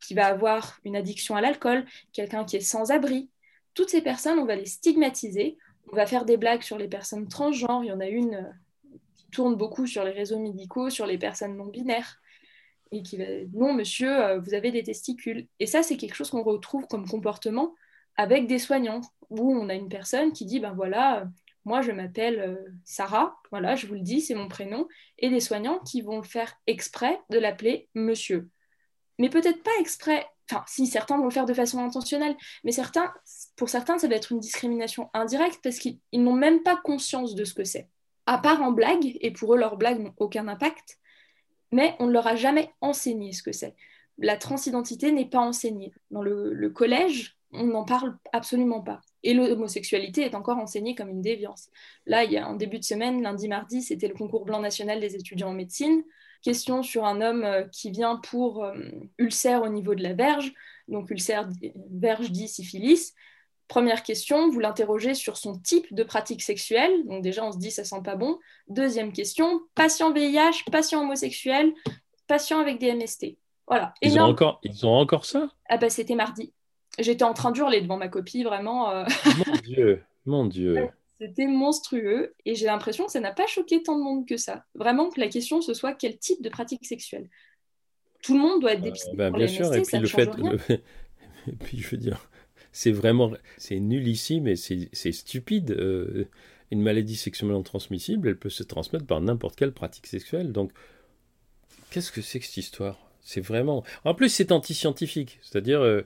qui 0.00 0.14
va 0.14 0.26
avoir 0.26 0.80
une 0.84 0.96
addiction 0.96 1.36
à 1.36 1.40
l'alcool, 1.40 1.84
quelqu'un 2.12 2.44
qui 2.44 2.56
est 2.56 2.60
sans 2.60 2.90
abri. 2.90 3.30
Toutes 3.74 3.90
ces 3.90 4.02
personnes, 4.02 4.38
on 4.38 4.44
va 4.44 4.56
les 4.56 4.66
stigmatiser. 4.66 5.56
On 5.90 5.96
va 5.96 6.06
faire 6.06 6.24
des 6.24 6.36
blagues 6.36 6.62
sur 6.62 6.78
les 6.78 6.88
personnes 6.88 7.28
transgenres. 7.28 7.84
Il 7.84 7.88
y 7.88 7.92
en 7.92 8.00
a 8.00 8.08
une 8.08 8.34
euh, 8.34 8.96
qui 9.14 9.26
tourne 9.30 9.56
beaucoup 9.56 9.86
sur 9.86 10.04
les 10.04 10.12
réseaux 10.12 10.38
médicaux, 10.38 10.90
sur 10.90 11.06
les 11.06 11.18
personnes 11.18 11.56
non 11.56 11.66
binaires. 11.66 12.20
Et 12.90 13.02
qui 13.02 13.16
va 13.16 13.24
non, 13.52 13.72
monsieur, 13.72 14.24
euh, 14.24 14.38
vous 14.38 14.54
avez 14.54 14.70
des 14.70 14.82
testicules. 14.82 15.48
Et 15.58 15.66
ça, 15.66 15.82
c'est 15.82 15.96
quelque 15.96 16.14
chose 16.14 16.30
qu'on 16.30 16.42
retrouve 16.42 16.86
comme 16.86 17.08
comportement 17.08 17.74
avec 18.16 18.46
des 18.46 18.58
soignants, 18.58 19.00
où 19.30 19.54
on 19.54 19.68
a 19.70 19.74
une 19.74 19.88
personne 19.88 20.32
qui 20.32 20.44
dit 20.44 20.60
ben 20.60 20.74
voilà, 20.74 21.26
moi 21.64 21.80
je 21.80 21.92
m'appelle 21.92 22.40
euh, 22.40 22.56
Sarah, 22.84 23.34
voilà, 23.50 23.74
je 23.74 23.86
vous 23.86 23.94
le 23.94 24.00
dis, 24.00 24.20
c'est 24.20 24.34
mon 24.34 24.48
prénom, 24.48 24.86
et 25.18 25.30
des 25.30 25.40
soignants 25.40 25.78
qui 25.78 26.02
vont 26.02 26.22
faire 26.22 26.54
exprès 26.66 27.18
de 27.30 27.38
l'appeler 27.38 27.88
monsieur 27.94 28.50
mais 29.18 29.30
peut-être 29.30 29.62
pas 29.62 29.70
exprès. 29.80 30.26
Enfin, 30.52 30.64
si 30.66 30.86
certains 30.86 31.16
vont 31.16 31.24
le 31.24 31.30
faire 31.30 31.46
de 31.46 31.54
façon 31.54 31.78
intentionnelle, 31.78 32.36
mais 32.62 32.72
certains, 32.72 33.12
pour 33.56 33.70
certains, 33.70 33.98
ça 33.98 34.06
va 34.06 34.16
être 34.16 34.32
une 34.32 34.40
discrimination 34.40 35.08
indirecte 35.14 35.60
parce 35.62 35.78
qu'ils 35.78 35.98
n'ont 36.12 36.34
même 36.34 36.62
pas 36.62 36.76
conscience 36.76 37.34
de 37.34 37.44
ce 37.44 37.54
que 37.54 37.64
c'est. 37.64 37.88
À 38.26 38.36
part 38.36 38.62
en 38.62 38.70
blague, 38.70 39.16
et 39.20 39.30
pour 39.30 39.54
eux, 39.54 39.58
leurs 39.58 39.78
blagues 39.78 40.00
n'ont 40.00 40.14
aucun 40.18 40.48
impact, 40.48 40.98
mais 41.72 41.96
on 42.00 42.06
ne 42.06 42.12
leur 42.12 42.26
a 42.26 42.36
jamais 42.36 42.70
enseigné 42.82 43.32
ce 43.32 43.42
que 43.42 43.52
c'est. 43.52 43.74
La 44.18 44.36
transidentité 44.36 45.10
n'est 45.10 45.28
pas 45.28 45.40
enseignée. 45.40 45.94
Dans 46.10 46.22
le, 46.22 46.68
collège, 46.68 47.38
on 47.52 47.64
n'en 47.64 47.84
parle 47.84 48.18
absolument 48.32 48.82
pas. 48.82 49.00
Et 49.22 49.32
l'homosexualité 49.32 50.22
est 50.22 50.34
encore 50.34 50.58
enseignée 50.58 50.94
comme 50.94 51.08
une 51.08 51.22
déviance. 51.22 51.70
Là, 52.04 52.24
il 52.24 52.32
y 52.32 52.36
a 52.36 52.46
un 52.46 52.56
début 52.56 52.78
de 52.78 52.84
semaine, 52.84 53.22
lundi, 53.22 53.48
mardi, 53.48 53.80
c'était 53.80 54.08
le 54.08 54.14
concours 54.14 54.44
blanc 54.44 54.60
national 54.60 55.00
des 55.00 55.16
étudiants 55.16 55.48
en 55.48 55.54
médecine 55.54 56.02
question 56.42 56.82
sur 56.82 57.04
un 57.04 57.20
homme 57.20 57.44
euh, 57.44 57.62
qui 57.64 57.90
vient 57.90 58.16
pour 58.16 58.64
euh, 58.64 58.74
ulcère 59.18 59.62
au 59.62 59.68
niveau 59.68 59.94
de 59.94 60.02
la 60.02 60.12
verge, 60.12 60.52
donc 60.88 61.10
ulcère 61.10 61.48
verge 61.90 62.30
dit 62.30 62.48
syphilis. 62.48 63.14
Première 63.68 64.02
question, 64.02 64.50
vous 64.50 64.60
l'interrogez 64.60 65.14
sur 65.14 65.38
son 65.38 65.58
type 65.58 65.92
de 65.94 66.02
pratique 66.02 66.42
sexuelle, 66.42 66.92
donc 67.06 67.22
déjà 67.22 67.44
on 67.44 67.52
se 67.52 67.58
dit 67.58 67.70
ça 67.70 67.84
sent 67.84 68.02
pas 68.04 68.16
bon. 68.16 68.38
Deuxième 68.68 69.12
question, 69.12 69.62
patient 69.74 70.12
VIH, 70.12 70.64
patient 70.70 71.00
homosexuel, 71.00 71.72
patient 72.26 72.60
avec 72.60 72.78
des 72.78 72.94
MST. 72.94 73.38
Voilà. 73.66 73.94
Ils, 74.02 74.18
ont 74.18 74.24
encore, 74.24 74.60
ils 74.62 74.84
ont 74.84 74.92
encore 74.92 75.24
ça? 75.24 75.48
Ah 75.70 75.78
bah 75.78 75.88
c'était 75.88 76.16
mardi. 76.16 76.52
J'étais 76.98 77.24
en 77.24 77.32
train 77.32 77.52
d'hurler 77.52 77.80
devant 77.80 77.96
ma 77.96 78.08
copie, 78.08 78.42
vraiment. 78.42 78.90
Euh. 78.90 79.04
Mon 79.46 79.56
Dieu, 79.62 80.02
mon 80.26 80.46
Dieu. 80.46 80.88
C'était 81.22 81.46
monstrueux 81.46 82.34
et 82.44 82.56
j'ai 82.56 82.66
l'impression 82.66 83.06
que 83.06 83.12
ça 83.12 83.20
n'a 83.20 83.30
pas 83.30 83.46
choqué 83.46 83.80
tant 83.80 83.96
de 83.96 84.02
monde 84.02 84.26
que 84.26 84.36
ça. 84.36 84.64
Vraiment 84.74 85.08
que 85.08 85.20
la 85.20 85.28
question 85.28 85.60
ce 85.60 85.72
soit 85.72 85.94
quel 85.94 86.18
type 86.18 86.42
de 86.42 86.48
pratique 86.48 86.84
sexuelle. 86.84 87.28
Tout 88.24 88.34
le 88.34 88.40
monde 88.40 88.60
doit 88.60 88.72
être 88.72 88.80
euh, 88.80 88.84
dépisté. 88.84 89.10
Bah, 89.14 89.30
bien 89.30 89.46
sûr, 89.46 89.72
et 89.72 89.82
puis 89.82 89.98
le 89.98 90.08
fait. 90.08 90.28
et 91.46 91.52
puis 91.52 91.78
je 91.78 91.88
veux 91.90 91.96
dire, 91.96 92.28
c'est 92.72 92.90
vraiment. 92.90 93.30
C'est 93.56 93.78
nullissime 93.78 94.48
et 94.48 94.56
c'est 94.56 95.12
stupide. 95.12 95.70
Euh, 95.70 96.28
une 96.72 96.82
maladie 96.82 97.16
sexuellement 97.16 97.62
transmissible, 97.62 98.28
elle 98.28 98.38
peut 98.38 98.50
se 98.50 98.62
transmettre 98.62 99.06
par 99.06 99.20
n'importe 99.20 99.56
quelle 99.56 99.72
pratique 99.72 100.06
sexuelle. 100.06 100.52
Donc, 100.52 100.72
qu'est-ce 101.90 102.10
que 102.10 102.22
c'est 102.22 102.40
que 102.40 102.46
cette 102.46 102.56
histoire? 102.56 102.98
C'est 103.20 103.42
vraiment. 103.42 103.84
En 104.04 104.14
plus, 104.14 104.30
c'est 104.30 104.50
anti-scientifique. 104.50 105.38
C'est-à-dire. 105.42 105.82
Euh, 105.82 106.02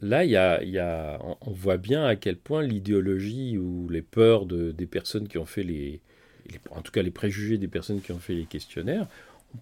là, 0.00 0.24
y 0.24 0.36
a, 0.36 1.18
on 1.40 1.50
voit 1.50 1.76
bien 1.76 2.04
à 2.04 2.16
quel 2.16 2.36
point 2.36 2.62
l'idéologie 2.62 3.58
ou 3.58 3.88
les 3.88 4.02
peurs 4.02 4.46
des 4.46 4.86
personnes 4.86 5.28
qui 5.28 5.38
ont 5.38 5.46
fait 5.46 5.62
les, 5.62 6.00
en 6.70 6.82
tout 6.82 6.92
cas 6.92 7.02
les 7.02 7.10
préjugés 7.10 7.58
des 7.58 7.68
personnes 7.68 8.00
qui 8.00 8.12
ont 8.12 8.18
fait 8.18 8.34
les 8.34 8.46
questionnaires, 8.46 9.06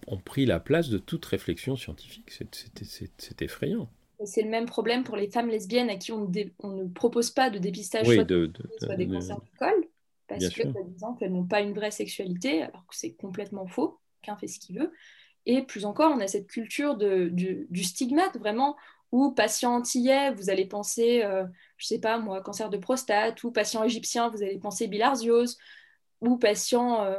ont, 0.07 0.19
pris 0.19 0.47
la 0.47 0.61
place 0.61 0.89
de 0.89 0.99
toute 0.99 1.25
réflexion 1.25 1.77
scientifique. 1.77 2.31
C'est 2.31 3.43
effrayant. 3.43 3.89
C'est 4.25 4.43
le 4.43 4.51
même 4.51 4.67
problème 4.67 5.05
pour 5.05 5.17
les 5.17 5.31
femmes 5.31 5.49
lesbiennes 5.49 5.91
à 5.91 5.97
qui 5.97 6.13
on, 6.13 6.29
ne 6.29 6.89
propose 6.89 7.31
pas 7.31 7.51
de 7.51 7.59
dépistage 7.59 8.07
soit, 8.07 8.25
de, 8.25 8.51
des 8.97 9.07
cancers 9.07 9.41
du 9.41 9.51
col, 9.59 9.85
parce 10.27 10.49
que, 10.49 10.67
par 10.69 10.83
exemple, 10.83 11.25
elles 11.25 11.33
n'ont 11.33 11.47
pas 11.47 11.61
une 11.61 11.73
vraie 11.73 11.93
sexualité, 11.93 12.63
alors 12.63 12.85
que 12.87 12.97
c'est 12.97 13.13
complètement 13.13 13.67
faux, 13.67 13.99
qu'un 14.23 14.37
fait 14.37 14.49
ce 14.49 14.59
qu'il 14.59 14.79
veut. 14.79 14.93
Et 15.47 15.63
plus 15.63 15.87
encore, 15.87 16.13
on 16.15 16.21
a 16.21 16.27
cette 16.27 16.49
culture 16.49 16.97
du, 16.97 17.67
du, 17.71 17.85
stigmate, 17.85 18.37
vraiment, 18.37 18.77
ou 19.13 19.33
patient 19.33 19.75
antillais, 19.77 20.33
vous 20.33 20.51
allez 20.51 20.67
penser, 20.67 21.23
euh, 21.23 21.45
je 21.77 21.87
sais 21.87 21.99
pas 21.99 22.19
moi, 22.19 22.43
cancer 22.43 22.71
de 22.71 22.77
prostate, 22.77 23.43
ou 23.45 23.51
patient 23.51 23.83
égyptien, 23.85 24.29
vous 24.29 24.43
allez 24.43 24.59
penser 24.59 24.87
bilharziose, 24.87 25.57
ou 26.21 26.37
patient, 26.37 27.05
euh, 27.05 27.17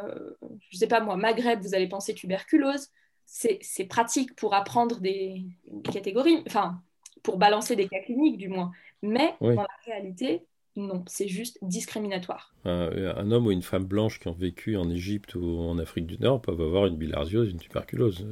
je 0.69 0.77
sais 0.77 0.87
pas 0.87 0.99
moi, 0.99 1.17
Maghreb, 1.17 1.61
vous 1.61 1.73
allez 1.73 1.87
penser 1.87 2.13
tuberculose. 2.13 2.89
C'est 3.25 3.85
pratique 3.87 4.35
pour 4.35 4.55
apprendre 4.55 4.99
des, 4.99 5.45
catégories, 5.91 6.43
enfin, 6.47 6.81
pour 7.21 7.37
balancer 7.37 7.75
des 7.75 7.87
cas 7.87 7.99
cliniques 7.99 8.37
du 8.37 8.49
moins. 8.49 8.71
Mais 9.03 9.35
dans 9.39 9.61
la 9.61 9.67
réalité, 9.85 10.47
non, 10.75 11.03
c'est 11.07 11.27
juste 11.27 11.59
discriminatoire. 11.61 12.55
Un, 12.65 13.31
homme 13.31 13.47
ou 13.47 13.51
une 13.51 13.61
femme 13.61 13.85
blanche 13.85 14.19
qui 14.19 14.27
ont 14.29 14.33
vécu 14.33 14.77
en 14.77 14.89
Égypte 14.89 15.35
ou 15.35 15.59
en 15.59 15.77
Afrique 15.77 16.07
du 16.07 16.17
Nord 16.17 16.41
peuvent 16.41 16.61
avoir 16.61 16.87
une 16.87 16.97
bilharziose, 16.97 17.51
une 17.51 17.59
tuberculose. 17.59 18.25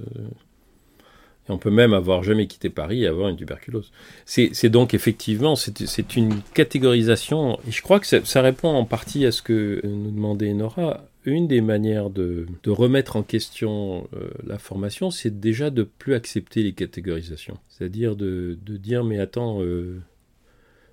Et 1.47 1.51
on 1.51 1.57
peut 1.57 1.71
même 1.71 1.93
avoir 1.93 2.23
jamais 2.23 2.47
quitté 2.47 2.69
Paris 2.69 3.03
et 3.03 3.07
avoir 3.07 3.29
une 3.29 3.37
tuberculose. 3.37 3.91
C'est 4.25 4.69
donc 4.69 4.93
effectivement, 4.93 5.55
c'est 5.55 6.15
une 6.15 6.41
catégorisation, 6.53 7.59
et 7.67 7.71
je 7.71 7.81
crois 7.81 7.99
que 7.99 8.07
ça, 8.07 8.41
répond 8.41 8.69
en 8.69 8.85
partie 8.85 9.25
à 9.25 9.31
ce 9.31 9.41
que 9.41 9.81
nous 9.83 10.11
demandait 10.11 10.53
Nora. 10.53 11.05
Une 11.25 11.47
des 11.47 11.59
manières 11.59 12.09
de, 12.09 12.47
remettre 12.65 13.17
en 13.17 13.23
question 13.23 14.07
euh, 14.15 14.29
la 14.45 14.57
formation, 14.57 15.11
c'est 15.11 15.41
déjà 15.41 15.69
de 15.69 15.83
plus 15.83 16.13
accepter 16.13 16.63
les 16.63 16.71
catégorisations. 16.71 17.57
C'est-à-dire 17.67 18.15
de, 18.15 18.57
de, 18.65 18.77
dire, 18.77 19.03
mais 19.03 19.19
attends, 19.19 19.61
euh, 19.61 19.99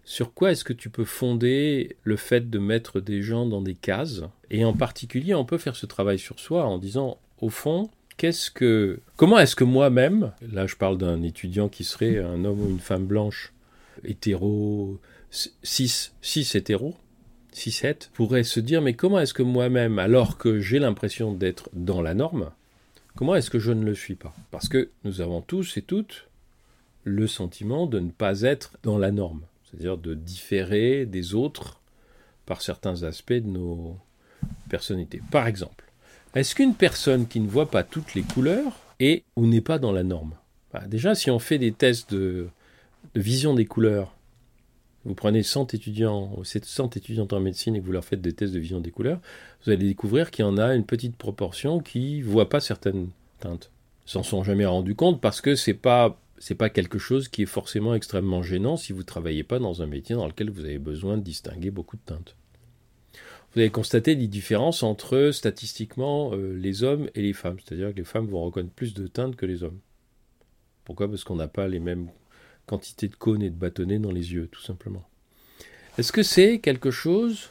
sur 0.05 0.35
quoi 0.35 0.53
est-ce 0.53 0.65
que 0.65 0.73
tu 0.73 0.91
peux 0.91 1.05
fonder 1.05 1.97
le 2.03 2.17
fait 2.17 2.51
de 2.51 2.59
mettre 2.59 3.01
des 3.01 3.23
gens 3.23 3.47
dans 3.47 3.63
des 3.63 3.75
cases? 3.75 4.23
Et 4.51 4.65
en 4.65 4.73
particulier, 4.73 5.35
on 5.35 5.45
peut 5.45 5.59
faire 5.59 5.77
ce 5.77 5.87
travail 5.87 6.19
sur 6.19 6.39
soi 6.41 6.65
en 6.65 6.79
disant, 6.79 7.19
au 7.41 7.49
fond, 7.49 7.91
comment 9.17 9.39
est-ce 9.39 9.57
que 9.57 9.65
moi-même, 9.65 10.33
là 10.53 10.67
je 10.67 10.77
parle 10.77 10.99
d'un 10.99 11.23
étudiant 11.23 11.69
qui 11.69 11.85
serait 11.85 12.19
un 12.19 12.45
homme 12.45 12.61
ou 12.61 12.71
une 12.71 12.81
femme 12.81 13.07
blanche, 13.07 13.53
hétéro, 14.05 14.99
6, 15.31 16.15
6 16.23 16.55
hétéro, 16.55 16.95
6, 17.53 17.73
7, 17.73 18.11
pourrait 18.15 18.45
se 18.45 18.61
dire, 18.61 18.83
mais 18.83 18.95
comment 18.95 19.21
est-ce 19.21 19.35
que 19.35 19.43
moi-même, 19.43 19.99
alors 19.99 20.39
que 20.39 20.61
j'ai 20.61 20.79
l'impression 20.79 21.33
d'être 21.33 21.69
dans 21.73 22.03
la 22.03 22.15
norme, 22.15 22.51
comment 23.17 23.35
est-ce 23.35 23.51
que 23.51 23.59
je 23.59 23.73
ne 23.73 23.85
le 23.85 23.95
suis 23.95 24.17
pas? 24.17 24.35
Parce 24.51 24.69
que 24.69 24.91
nous 25.05 25.21
avons 25.21 25.41
tous 25.41 25.77
et 25.77 25.83
toutes 25.83 26.29
le 27.05 27.27
sentiment 27.27 27.87
de 27.87 28.01
ne 28.01 28.11
pas 28.11 28.43
être 28.43 28.73
dans 28.83 28.99
la 28.99 29.11
norme, 29.11 29.43
c'est-à-dire 29.65 29.99
de 29.99 30.15
différer 30.15 31.05
des 31.07 31.35
autres 31.35 31.81
par 32.47 32.63
certains 32.63 33.03
aspects 33.03 33.33
de 33.33 33.49
nos 33.49 33.99
personnalités. 34.69 35.21
Par 35.31 35.47
exemple, 35.47 35.85
est-ce 36.35 36.55
qu'une 36.55 36.75
personne 36.75 37.27
qui 37.27 37.41
ne 37.41 37.49
voit 37.49 37.71
pas 37.71 37.85
toutes 37.85 38.15
les 38.15 38.23
couleurs 38.23 38.81
est 38.99 39.25
ou 39.37 39.47
n'est 39.47 39.61
pas 39.61 39.79
dans 39.79 39.93
la 39.93 40.03
norme? 40.03 40.35
Bah, 40.73 40.83
Déjà, 40.87 41.15
si 41.15 41.31
on 41.31 41.39
fait 41.39 41.59
des 41.59 41.73
tests 41.73 42.13
de, 42.13 42.49
vision 43.15 43.55
des 43.55 43.67
couleurs, 43.67 44.17
vous 45.05 45.15
prenez 45.15 45.43
100 45.43 45.75
étudiants, 45.75 46.37
100 46.43 46.97
étudiantes 46.97 47.33
en 47.33 47.41
médecine 47.41 47.77
et 47.77 47.81
que 47.81 47.87
vous 47.87 47.93
leur 47.93 48.05
faites 48.05 48.23
des 48.23 48.33
tests 48.33 48.55
de 48.55 48.59
vision 48.59 48.81
des 48.81 48.91
couleurs, 48.91 49.21
vous 49.65 49.71
allez 49.71 49.87
découvrir 49.87 50.31
qu'il 50.31 50.45
y 50.45 50.49
en 50.49 50.59
a 50.59 50.75
une 50.75 50.85
petite 50.85 51.17
proportion 51.17 51.81
qui 51.81 52.19
ne 52.19 52.25
voit 52.25 52.49
pas 52.49 52.61
certaines 52.61 53.11
teintes. 53.39 53.71
Ils 54.07 54.11
s'en 54.11 54.23
sont 54.23 54.43
jamais 54.43 54.67
rendus 54.67 54.95
compte 54.95 55.21
parce 55.21 55.41
que 55.41 55.55
c'est 55.55 55.75
pas 55.75 56.19
pas 56.59 56.69
quelque 56.69 56.99
chose 56.99 57.29
qui 57.29 57.43
est 57.43 57.47
forcément 57.47 57.95
extrêmement 57.95 58.43
gênant 58.43 58.77
si 58.77 58.93
vous 58.93 58.99
ne 58.99 59.05
travaillez 59.05 59.45
pas 59.45 59.59
dans 59.59 59.81
un 59.81 59.87
métier 59.87 60.15
dans 60.15 60.27
lequel 60.27 60.51
vous 60.51 60.65
avez 60.65 60.79
besoin 60.79 61.17
de 61.17 61.23
distinguer 61.23 61.71
beaucoup 61.71 61.97
de 61.97 62.03
teintes 62.05 62.37
vous 63.55 63.61
allez 63.61 63.71
constater 63.71 64.17
des 64.17 64.27
différences 64.27 64.83
entre 64.83 65.31
statistiquement 65.31 66.33
euh, 66.33 66.57
les 66.57 66.83
hommes 66.83 67.09
et 67.15 67.23
les 67.23 67.33
femmes. 67.33 67.57
C'est-à-dire 67.65 67.93
que 67.93 67.99
les 67.99 68.05
femmes 68.05 68.27
vont 68.27 68.45
reconnaître 68.45 68.75
plus 68.75 68.95
de 68.95 69.07
teintes 69.07 69.37
que 69.37 69.47
les 69.47 69.63
hommes. 69.63 69.79
Pourquoi? 70.85 71.09
Parce 71.09 71.23
qu'on 71.23 71.37
n'a 71.37 71.47
pas 71.47 71.69
les 71.69 71.79
mêmes 71.79 72.09
quantités 72.67 73.07
de 73.07 73.15
cônes 73.15 73.43
et 73.43 73.51
de 73.51 73.55
bâtonnets 73.55 74.01
dans 74.01 74.11
les 74.11 74.33
yeux, 74.33 74.49
tout 74.51 74.63
simplement. 74.63 75.05
Est-ce 75.99 76.11
que 76.11 76.25
c'est 76.25 76.59
quelque 76.59 76.91
chose 76.91 77.51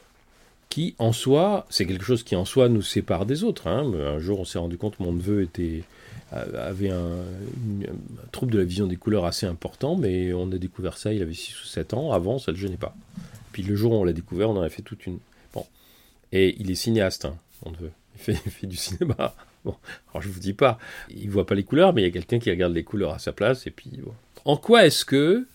qui, 0.68 0.94
en 0.98 1.14
soi, 1.14 1.66
c'est 1.70 1.86
quelque 1.86 2.04
chose 2.04 2.24
qui 2.24 2.36
en 2.36 2.46
soi 2.46 2.68
nous 2.68 2.82
sépare 2.82 3.26
des 3.26 3.46
autres 3.46 3.68
hein? 3.68 3.94
Un 3.94 4.20
jour, 4.20 4.42
on 4.42 4.46
s'est 4.46 4.60
rendu 4.60 4.78
compte 4.78 4.98
que 4.98 5.04
mon 5.04 5.14
neveu 5.14 5.48
avait 6.32 6.90
un, 6.90 7.20
un, 7.22 8.28
trouble 8.32 8.52
de 8.52 8.58
la 8.58 8.66
vision 8.66 8.88
des 8.88 8.98
couleurs 8.98 9.24
assez 9.24 9.46
important, 9.46 9.96
mais 9.96 10.34
on 10.34 10.52
a 10.52 10.58
découvert 10.58 10.98
ça, 10.98 11.14
il 11.14 11.22
avait 11.22 11.34
6 11.34 11.62
ou 11.62 11.66
7 11.66 11.94
ans. 11.94 12.12
Avant, 12.12 12.40
ça 12.40 12.52
ne 12.52 12.58
le 12.58 12.62
gênait 12.62 12.76
pas. 12.76 12.96
Puis 13.54 13.64
le 13.64 13.76
jour 13.76 13.94
où 13.94 13.96
on 13.96 14.04
l'a 14.04 14.14
découvert, 14.14 14.50
on 14.50 14.58
en 14.58 14.62
a 14.62 14.70
fait 14.70 14.82
toute 14.82 15.06
une, 15.06 15.20
et 16.34 16.60
il 16.60 16.72
est 16.72 16.76
cinéaste, 16.76 17.26
hein, 17.26 17.38
on 17.62 17.72
veut. 17.72 17.92
Il 18.16 18.36
fait, 18.36 18.68
du 18.68 18.76
cinéma. 18.76 19.34
Bon, 19.64 19.78
alors 20.10 20.22
je 20.22 20.28
vous 20.28 20.42
dis 20.42 20.52
pas, 20.52 20.78
il 21.10 21.30
voit 21.30 21.46
pas 21.46 21.56
les 21.56 21.64
couleurs, 21.64 21.94
mais 21.94 22.02
il 22.02 22.04
y 22.04 22.08
a 22.10 22.12
quelqu'un 22.12 22.38
qui 22.38 22.50
regarde 22.50 22.74
les 22.74 22.84
couleurs 22.84 23.14
à 23.14 23.20
sa 23.20 23.32
place. 23.32 23.66
Et 23.66 23.72
puis, 23.72 23.90
en 24.44 24.58
quoi 24.58 24.86
est-ce 24.86 25.06
que 25.06 25.48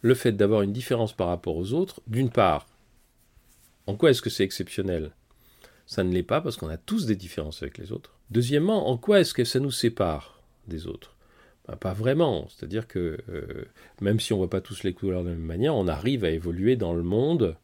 le 0.00 0.14
fait 0.14 0.32
d'avoir 0.32 0.62
une 0.62 0.72
différence 0.72 1.12
par 1.12 1.26
rapport 1.26 1.54
aux 1.54 1.74
autres, 1.74 2.00
d'une 2.06 2.30
part, 2.30 2.66
en 3.86 3.94
quoi 3.94 4.08
est-ce 4.08 4.22
que 4.22 4.30
c'est 4.30 4.42
exceptionnel? 4.42 5.10
Ça 5.84 6.02
ne 6.02 6.14
l'est 6.14 6.22
pas 6.22 6.40
parce 6.40 6.56
qu'on 6.56 6.70
a 6.70 6.78
tous 6.78 7.04
des 7.04 7.14
différences 7.14 7.62
avec 7.62 7.76
les 7.76 7.92
autres. 7.92 8.14
Deuxièmement, 8.30 8.88
en 8.88 8.96
quoi 8.96 9.20
est-ce 9.20 9.34
que 9.34 9.44
ça 9.44 9.60
nous 9.60 9.70
sépare 9.70 10.40
des 10.66 10.86
autres? 10.86 11.14
Ben, 11.68 11.76
Pas 11.76 11.92
vraiment. 11.92 12.48
C'est-à-dire 12.48 12.86
que 12.86 13.18
euh, 13.28 13.66
même 14.00 14.18
si 14.18 14.32
on 14.32 14.36
ne 14.36 14.40
voit 14.40 14.50
pas 14.50 14.62
tous 14.62 14.82
les 14.82 14.94
couleurs 14.94 15.24
de 15.24 15.28
la 15.28 15.34
même 15.34 15.44
manière, 15.44 15.74
on 15.74 15.88
arrive 15.88 16.24
à 16.24 16.30
évoluer 16.30 16.76
dans 16.76 16.94
le 16.94 17.02
monde, 17.02 17.54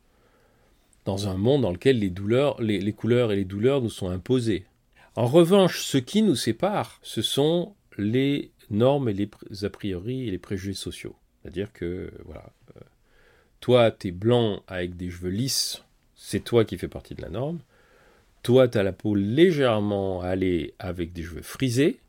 dans 1.05 1.29
un 1.29 1.37
monde 1.37 1.63
dans 1.63 1.73
lequel 1.73 1.99
les, 1.99 2.13
couleurs 2.93 3.33
et 3.33 3.37
les 3.37 3.45
douleurs 3.45 3.83
nous 3.83 3.91
sont 3.91 4.09
imposées. 4.09 4.67
En 5.17 5.27
revanche, 5.27 5.83
ce 5.83 5.99
qui 5.99 6.23
nous 6.23 6.37
sépare, 6.37 6.99
ce 7.03 7.23
sont 7.23 7.75
les 7.99 8.53
normes 8.71 9.09
et 9.09 9.13
les 9.13 9.31
a 9.65 9.71
priori 9.71 10.29
et 10.29 10.31
les 10.31 10.39
préjugés 10.39 10.75
sociaux. 10.75 11.17
C'est-à-dire 11.43 11.73
que, 11.73 12.11
voilà, 12.25 12.53
euh, 12.77 12.81
toi, 13.61 13.91
tu 13.91 14.09
es 14.09 14.11
blanc 14.11 14.63
avec 14.69 14.97
des 14.97 15.11
cheveux 15.11 15.31
lisses, 15.31 15.85
c'est 16.15 16.45
toi 16.45 16.65
qui 16.65 16.79
fais 16.79 16.89
partie 16.89 17.15
de 17.15 17.23
la 17.23 17.31
norme. 17.31 17.59
Toi, 18.43 18.69
tu 18.69 18.79
as 18.79 18.83
la 18.83 18.93
peau 18.93 19.15
légèrement 19.15 20.23
allée 20.23 20.75
avec 20.79 21.13
des 21.13 21.23
cheveux 21.23 21.43
frisés. 21.43 22.01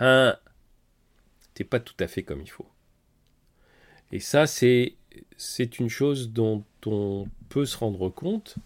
Hein, 0.00 0.36
t'es 1.54 1.64
pas 1.64 1.80
tout 1.80 1.94
à 2.00 2.08
fait 2.08 2.22
comme 2.22 2.42
il 2.42 2.50
faut. 2.50 2.68
Et 4.12 4.20
ça, 4.20 4.46
c'est, 4.46 4.94
c'est 5.36 5.78
une 5.78 5.88
chose 5.88 6.30
dont 6.30 6.64
on 6.86 7.28
peut 7.48 7.66
se 7.66 7.76
rendre 7.76 8.08
compte 8.08 8.56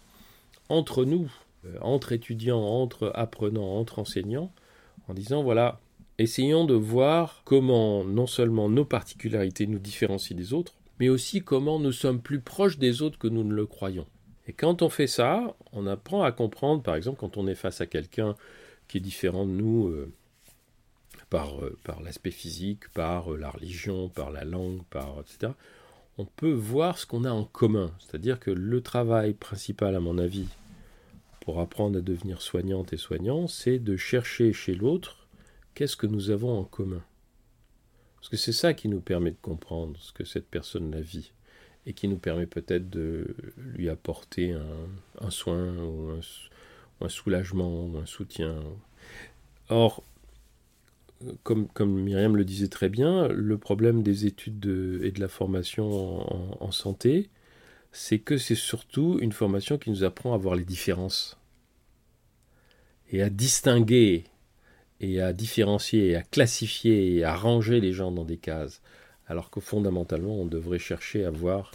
entre 0.69 1.05
nous, 1.05 1.31
euh, 1.67 1.77
entre 1.81 2.13
étudiants, 2.13 2.63
entre 2.63 3.13
apprenants, 3.15 3.77
entre 3.77 3.99
enseignants, 3.99 4.53
en 5.09 5.15
disant 5.15 5.43
voilà, 5.43 5.81
essayons 6.19 6.65
de 6.65 6.75
voir 6.75 7.43
comment 7.45 8.05
non 8.05 8.27
seulement 8.27 8.69
nos 8.69 8.85
particularités 8.85 9.67
nous 9.67 9.79
différencient 9.79 10.37
des 10.37 10.53
autres, 10.53 10.75
mais 10.99 11.09
aussi 11.09 11.43
comment 11.43 11.79
nous 11.79 11.93
sommes 11.93 12.21
plus 12.21 12.41
proches 12.41 12.79
des 12.79 13.03
autres 13.03 13.19
que 13.19 13.29
nous 13.29 13.45
ne 13.45 13.55
le 13.55 13.67
croyons. 13.67 14.07
Et 14.47 14.53
quand 14.53 14.83
on 14.83 14.89
fait 14.89 15.07
ça, 15.07 15.55
on 15.73 15.87
apprend 15.87 16.23
à 16.23 16.33
comprendre, 16.33 16.83
par 16.83 16.95
exemple, 16.95 17.19
quand 17.21 17.37
on 17.37 17.47
est 17.47 17.55
face 17.55 17.81
à 17.81 17.87
quelqu'un 17.87 18.35
qui 18.89 18.99
est 18.99 19.01
différent 19.01 19.47
de 19.47 19.53
nous 19.53 19.89
euh, 19.89 20.13
par, 21.31 21.65
euh, 21.65 21.79
par 21.85 22.03
l'aspect 22.03 22.31
physique, 22.31 22.89
par 22.93 23.31
la 23.31 23.51
religion, 23.51 24.09
par 24.09 24.31
la 24.31 24.45
langue, 24.45 24.83
par 24.91 25.21
etc., 25.21 25.53
on 26.21 26.27
peut 26.27 26.53
voir 26.53 26.99
ce 26.99 27.07
qu'on 27.07 27.25
a 27.25 27.31
en 27.31 27.45
commun. 27.45 27.91
C'est-à-dire 27.99 28.39
que 28.39 28.51
le 28.51 28.83
travail 28.83 29.33
principal, 29.33 29.97
à 29.97 30.01
mon 30.01 30.19
avis, 30.19 30.49
pour 31.41 31.61
apprendre 31.61 31.99
à 31.99 32.03
devenir 32.03 32.43
soignante 32.43 32.93
et 32.93 32.99
soignant, 32.99 33.47
c'est 33.47 33.79
de 33.79 33.97
chercher 33.97 34.53
chez 34.53 34.75
l'autre 34.75 35.27
qu'est-ce 35.75 35.97
que 35.97 36.07
nous 36.07 36.29
avons 36.29 36.59
en 36.59 36.65
commun. 36.65 37.03
Parce 38.17 38.29
que 38.29 38.37
c'est 38.37 38.53
ça 38.53 38.75
qui 38.75 38.89
nous 38.89 39.01
permet 39.01 39.31
de 39.31 39.39
comprendre 39.41 39.99
ce 39.99 40.13
que 40.13 40.25
cette 40.25 40.47
personne 40.47 40.91
la 40.91 41.01
vit 41.01 41.33
et 41.87 41.95
qui 41.95 42.07
nous 42.07 42.19
permet 42.19 42.47
peut-être 42.47 42.91
de 42.91 43.35
lui 43.57 43.89
apporter 43.89 44.55
un, 45.23 45.31
soin 45.31 45.75
ou 45.79 46.11
un, 47.01 47.09
soulagement 47.09 47.87
ou 47.87 47.97
un 47.97 48.05
soutien. 48.05 48.57
Or, 49.71 50.03
comme, 51.43 51.69
Myriam 52.03 52.37
le 52.37 52.45
disait 52.45 52.69
très 52.69 52.89
bien, 52.89 53.29
le 53.29 53.59
problème 53.59 54.03
des 54.03 54.27
études 54.27 55.01
et 55.03 55.11
de 55.11 55.21
la 55.21 55.29
formation 55.29 56.63
en 56.63 56.71
santé, 56.73 57.31
c'est 57.93 58.19
que 58.19 58.39
c'est 58.39 58.55
surtout 58.55 59.19
une 59.21 59.33
formation 59.33 59.79
qui 59.79 59.91
nous 59.91 60.05
apprend 60.05 60.35
à 60.35 60.39
voir 60.39 60.55
les 60.55 60.65
différences 60.65 61.37
et 63.11 63.23
à 63.23 63.31
distinguer 63.31 64.25
et 65.01 65.21
à 65.21 65.33
différencier 65.33 66.09
et 66.09 66.17
à 66.17 66.23
classifier 66.23 67.17
et 67.17 67.25
à 67.25 67.35
ranger 67.35 67.81
les 67.81 67.93
gens 67.93 68.13
dans 68.13 68.25
des 68.25 68.37
cases, 68.37 68.81
alors 69.27 69.51
que 69.51 69.61
fondamentalement 69.61 70.37
on 70.37 70.47
devrait 70.47 70.79
chercher 70.79 71.25
à 71.25 71.31
voir 71.31 71.73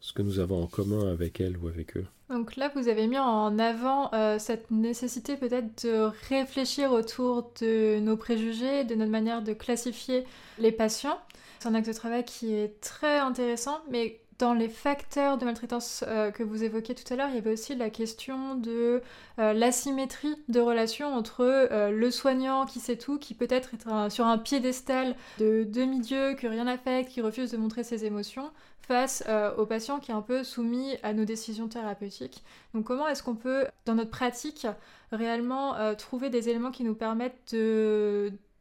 ce 0.00 0.12
que 0.12 0.22
nous 0.22 0.38
avons 0.38 0.62
en 0.62 0.66
commun 0.66 1.10
avec 1.10 1.40
elles 1.40 1.56
ou 1.56 1.68
avec 1.68 1.96
eux. 1.96 2.06
Donc 2.30 2.56
là, 2.56 2.70
vous 2.74 2.88
avez 2.88 3.06
mis 3.06 3.18
en 3.18 3.58
avant 3.58 4.12
euh, 4.12 4.38
cette 4.38 4.70
nécessité 4.70 5.36
peut-être 5.36 5.86
de 5.86 6.10
réfléchir 6.28 6.92
autour 6.92 7.50
de 7.60 8.00
nos 8.00 8.16
préjugés, 8.18 8.84
de 8.84 8.94
notre 8.94 9.10
manière 9.10 9.42
de 9.42 9.54
classifier 9.54 10.26
les 10.58 10.72
patients. 10.72 11.18
C'est 11.58 11.68
un 11.68 11.74
axe 11.74 11.88
de 11.88 11.92
travail 11.94 12.24
qui 12.24 12.54
est 12.54 12.80
très 12.80 13.18
intéressant, 13.18 13.78
mais 13.90 14.20
dans 14.38 14.54
les 14.54 14.68
facteurs 14.68 15.36
de 15.36 15.44
maltraitance 15.44 16.04
euh, 16.06 16.30
que 16.30 16.44
vous 16.44 16.62
évoquiez 16.62 16.94
tout 16.94 17.12
à 17.12 17.16
l'heure, 17.16 17.28
il 17.28 17.34
y 17.34 17.38
avait 17.38 17.52
aussi 17.52 17.74
la 17.74 17.90
question 17.90 18.54
de 18.54 19.02
euh, 19.38 19.52
l'asymétrie 19.52 20.36
de 20.48 20.60
relation 20.60 21.12
entre 21.12 21.42
euh, 21.42 21.90
le 21.90 22.10
soignant 22.10 22.64
qui 22.64 22.78
sait 22.78 22.96
tout, 22.96 23.18
qui 23.18 23.34
peut-être 23.34 23.70
est 23.74 24.10
sur 24.10 24.26
un 24.26 24.38
piédestal 24.38 25.16
de 25.38 25.64
demi-dieu, 25.64 26.34
que 26.34 26.46
rien 26.46 26.64
n'affecte, 26.64 27.10
qui 27.10 27.20
refuse 27.20 27.50
de 27.50 27.56
montrer 27.56 27.82
ses 27.82 28.04
émotions, 28.04 28.50
face 28.80 29.22
au 29.58 29.66
patient 29.66 29.98
qui 29.98 30.12
est 30.12 30.14
un 30.14 30.22
peu 30.22 30.42
soumis 30.42 30.96
à 31.02 31.12
nos 31.12 31.26
décisions 31.26 31.68
thérapeutiques. 31.68 32.42
Donc 32.72 32.84
comment 32.84 33.06
est-ce 33.06 33.22
qu'on 33.22 33.34
peut, 33.34 33.66
dans 33.84 33.94
notre 33.94 34.08
pratique, 34.08 34.66
réellement 35.12 35.74
trouver 35.96 36.30
des 36.30 36.48
éléments 36.48 36.70
qui 36.70 36.84
nous 36.84 36.94
permettent 36.94 37.54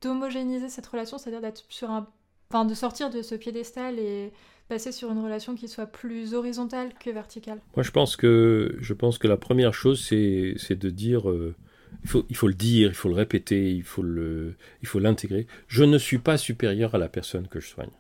d'homogénéiser 0.01 0.67
cette 0.67 0.85
relation, 0.85 1.17
c'est-à-dire 1.17 1.39
d'être 1.39 1.63
sur 1.69 1.91
un... 1.91 2.07
Enfin, 2.49 2.65
de 2.65 2.73
sortir 2.73 3.09
de 3.09 3.21
ce 3.21 3.35
piédestal 3.35 3.99
et 3.99 4.33
passer 4.67 4.91
sur 4.91 5.11
une 5.11 5.23
relation 5.23 5.55
qui 5.55 5.67
soit 5.67 5.87
plus 5.87 6.33
horizontale 6.33 6.89
que 6.99 7.09
verticale? 7.09 7.59
Moi, 7.75 7.83
je 7.83 7.91
pense 7.91 8.15
que, 8.15 8.75
je 8.79 8.93
pense 8.93 9.17
que 9.17 9.27
la 9.27 9.37
première 9.37 9.73
chose, 9.73 10.03
c'est, 10.03 10.75
de 10.75 10.89
dire, 10.89 11.29
euh, 11.29 11.55
il, 12.03 12.09
faut, 12.09 12.25
il 12.29 12.35
faut 12.35 12.47
le 12.47 12.53
dire, 12.53 12.89
il 12.89 12.95
faut 12.95 13.09
le 13.09 13.15
répéter, 13.15 13.71
il 13.71 13.83
faut, 13.83 14.03
l'intégrer. 14.99 15.47
Je 15.67 15.83
ne 15.83 15.97
suis 15.97 16.19
pas 16.19 16.37
supérieur 16.37 16.95
à 16.95 16.97
la 16.97 17.09
personne 17.09 17.47
que 17.47 17.59
je 17.59 17.67
soigne. 17.67 17.91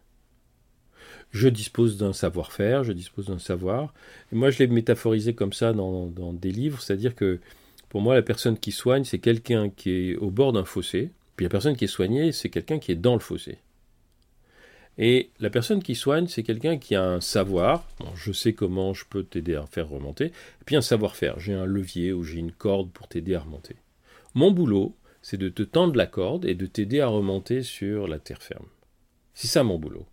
Je 1.31 1.49
dispose 1.49 1.97
d'un 1.97 2.13
savoir-faire, 2.13 2.83
je 2.83 2.93
dispose 2.93 3.27
d'un 3.27 3.39
savoir. 3.39 3.93
Et 4.31 4.35
moi, 4.35 4.49
je 4.49 4.59
l'ai 4.59 4.67
métaphorisé 4.67 5.35
comme 5.35 5.53
ça 5.53 5.73
dans 5.73 6.33
des 6.33 6.51
livres, 6.51 6.81
c'est-à-dire 6.81 7.15
que 7.15 7.39
pour 7.89 8.01
moi, 8.01 8.15
la 8.15 8.21
personne 8.21 8.57
qui 8.57 8.71
soigne, 8.71 9.03
c'est 9.03 9.19
quelqu'un 9.19 9.69
qui 9.69 9.91
est 9.91 10.15
au 10.17 10.29
bord 10.29 10.53
d'un 10.53 10.65
fossé, 10.65 11.11
puis 11.35 11.45
la 11.45 11.49
personne 11.49 11.75
qui 11.75 11.85
est 11.85 11.87
soignée, 11.87 12.31
c'est 12.31 12.49
quelqu'un 12.49 12.79
qui 12.79 12.91
est 12.91 12.95
dans 12.95 13.13
le 13.13 13.19
fossé. 13.19 13.59
Et 14.97 15.29
la 15.39 15.49
personne 15.49 15.83
qui 15.83 15.95
soigne, 15.95 16.27
c'est 16.27 16.43
quelqu'un 16.43 16.77
qui 16.77 16.95
a 16.95 17.03
un 17.03 17.21
savoir. 17.21 17.87
je 18.15 18.31
sais 18.31 18.53
comment 18.53 18.93
je 18.93 19.05
peux 19.05 19.23
t'aider 19.23 19.55
à 19.55 19.65
faire 19.67 19.89
remonter. 19.89 20.25
Et 20.25 20.65
puis 20.65 20.75
un 20.75 20.81
savoir-faire. 20.81 21.39
J'ai 21.39 21.53
un 21.53 21.65
levier 21.65 22.13
ou 22.13 22.23
j'ai 22.23 22.39
une 22.39 22.51
corde 22.51 22.91
pour 22.91 23.07
t'aider 23.07 23.35
à 23.35 23.41
remonter. 23.41 23.75
Mon 24.33 24.51
boulot, 24.51 24.95
c'est 25.21 25.37
de 25.37 25.49
te 25.49 25.63
tendre 25.63 25.95
la 25.95 26.07
corde 26.07 26.45
et 26.45 26.55
de 26.55 26.65
t'aider 26.65 26.99
à 26.99 27.07
remonter 27.07 27.61
sur 27.61 28.07
la 28.07 28.17
terre 28.17 28.41
ferme. 28.41 28.65
C'est 29.33 29.47
ça 29.47 29.63
mon 29.63 29.77
boulot. 29.77 30.07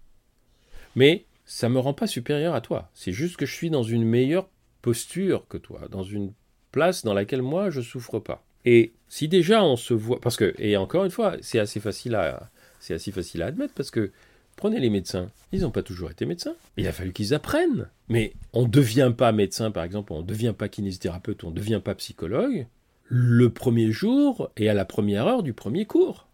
Mais 0.97 1.25
ça 1.47 1.69
ne 1.69 1.75
me 1.75 1.81
rend 1.81 1.95
pas 1.95 2.07
supérieur 2.07 2.55
à 2.55 2.61
toi. 2.61 2.91
C'est 2.95 3.13
juste 3.13 3.37
que 3.37 3.47
je 3.47 3.55
suis 3.55 3.71
dans 3.71 3.83
une 3.83 4.05
meilleure 4.05 4.49
posture 4.83 5.47
que 5.49 5.57
toi, 5.57 5.81
dans 5.91 6.03
une 6.03 6.33
place 6.73 7.05
dans 7.05 7.15
laquelle 7.15 7.43
moi 7.43 7.71
je 7.71 7.81
souffre 7.81 8.19
pas. 8.19 8.45
Et 8.65 8.93
si 9.09 9.29
déjà 9.29 9.63
on 9.63 9.77
se 9.77 9.95
voit, 9.95 10.21
parce 10.21 10.37
que 10.37 10.55
et 10.59 10.77
encore 10.77 11.05
une 11.05 11.11
fois, 11.11 11.37
c'est 11.41 11.59
assez 11.59 11.81
facile 11.81 12.15
à 12.15 12.51
c'est 12.81 12.95
assez 12.95 13.13
facile 13.13 13.43
à 13.43 13.47
admettre 13.47 13.73
parce 13.75 13.91
que 13.91 14.11
Prenez 14.57 14.81
les 14.81 14.91
médecins. 14.91 15.31
Ils 15.53 15.63
n'ont 15.63 15.71
pas 15.71 15.83
toujours 15.83 16.11
été 16.11 16.27
médecins. 16.27 16.55
Il 16.77 16.87
a 16.87 16.93
fallu 16.93 17.13
qu'ils 17.13 17.35
apprennent. 17.35 17.89
Mais 18.09 18.35
on 18.53 18.63
ne 18.63 18.69
devient 18.69 19.13
pas 19.17 19.33
médecin, 19.33 19.71
par 19.71 19.85
exemple, 19.85 20.13
on 20.13 20.23
ne 20.23 20.27
devient 20.27 20.55
pas 20.57 20.69
kinésithérapeute, 20.69 21.45
on 21.45 21.51
ne 21.51 21.57
devient 21.57 21.81
pas 21.83 21.95
psychologue 21.95 22.67
le 23.07 23.51
premier 23.51 23.93
jour 23.93 24.51
et 24.57 24.69
à 24.69 24.75
la 24.75 24.85
première 24.85 25.27
heure 25.27 25.43
du 25.43 25.53
premier 25.53 25.85
cours. 25.85 26.29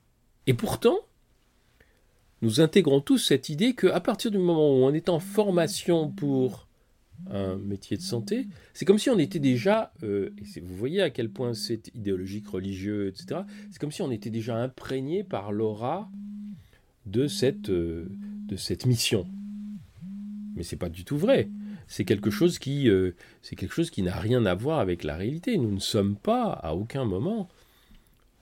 Et 0.46 0.54
pourtant, 0.54 0.98
nous 2.42 2.60
intégrons 2.60 3.00
tous 3.00 3.18
cette 3.18 3.48
idée 3.48 3.74
qu'à 3.74 4.00
partir 4.00 4.30
du 4.30 4.38
moment 4.38 4.70
où 4.70 4.84
on 4.84 4.94
est 4.94 5.08
en 5.08 5.20
formation 5.20 6.08
pour 6.10 6.66
un 7.30 7.56
métier 7.56 7.98
de 7.98 8.02
santé, 8.02 8.46
c'est 8.72 8.86
comme 8.86 8.98
si 8.98 9.10
on 9.10 9.18
était 9.18 9.38
déjà, 9.38 9.92
euh, 10.02 10.30
et 10.56 10.60
vous 10.60 10.74
voyez 10.74 11.02
à 11.02 11.10
quel 11.10 11.28
point 11.28 11.52
c'est 11.52 11.94
idéologique, 11.94 12.48
religieux, 12.48 13.08
etc., 13.08 13.42
c'est 13.70 13.78
comme 13.78 13.92
si 13.92 14.00
on 14.00 14.10
était 14.10 14.30
déjà 14.30 14.56
imprégné 14.56 15.22
par 15.22 15.52
l'aura 15.52 16.08
de 17.06 17.26
cette, 17.26 17.70
euh, 17.70 18.06
de 18.46 18.56
cette 18.56 18.86
mission. 18.86 19.26
Mais 20.54 20.62
c'est 20.62 20.76
pas 20.76 20.88
du 20.88 21.04
tout 21.04 21.16
vrai. 21.16 21.48
C'est 21.86 22.04
quelque 22.04 22.30
chose 22.30 22.58
qui, 22.58 22.88
euh, 22.88 23.12
qui 23.42 24.02
n'a 24.02 24.16
rien 24.16 24.46
à 24.46 24.54
voir 24.54 24.78
avec 24.78 25.04
la 25.04 25.16
réalité. 25.16 25.58
Nous 25.58 25.72
ne 25.72 25.80
sommes 25.80 26.16
pas, 26.16 26.50
à 26.52 26.74
aucun 26.74 27.04
moment, 27.04 27.48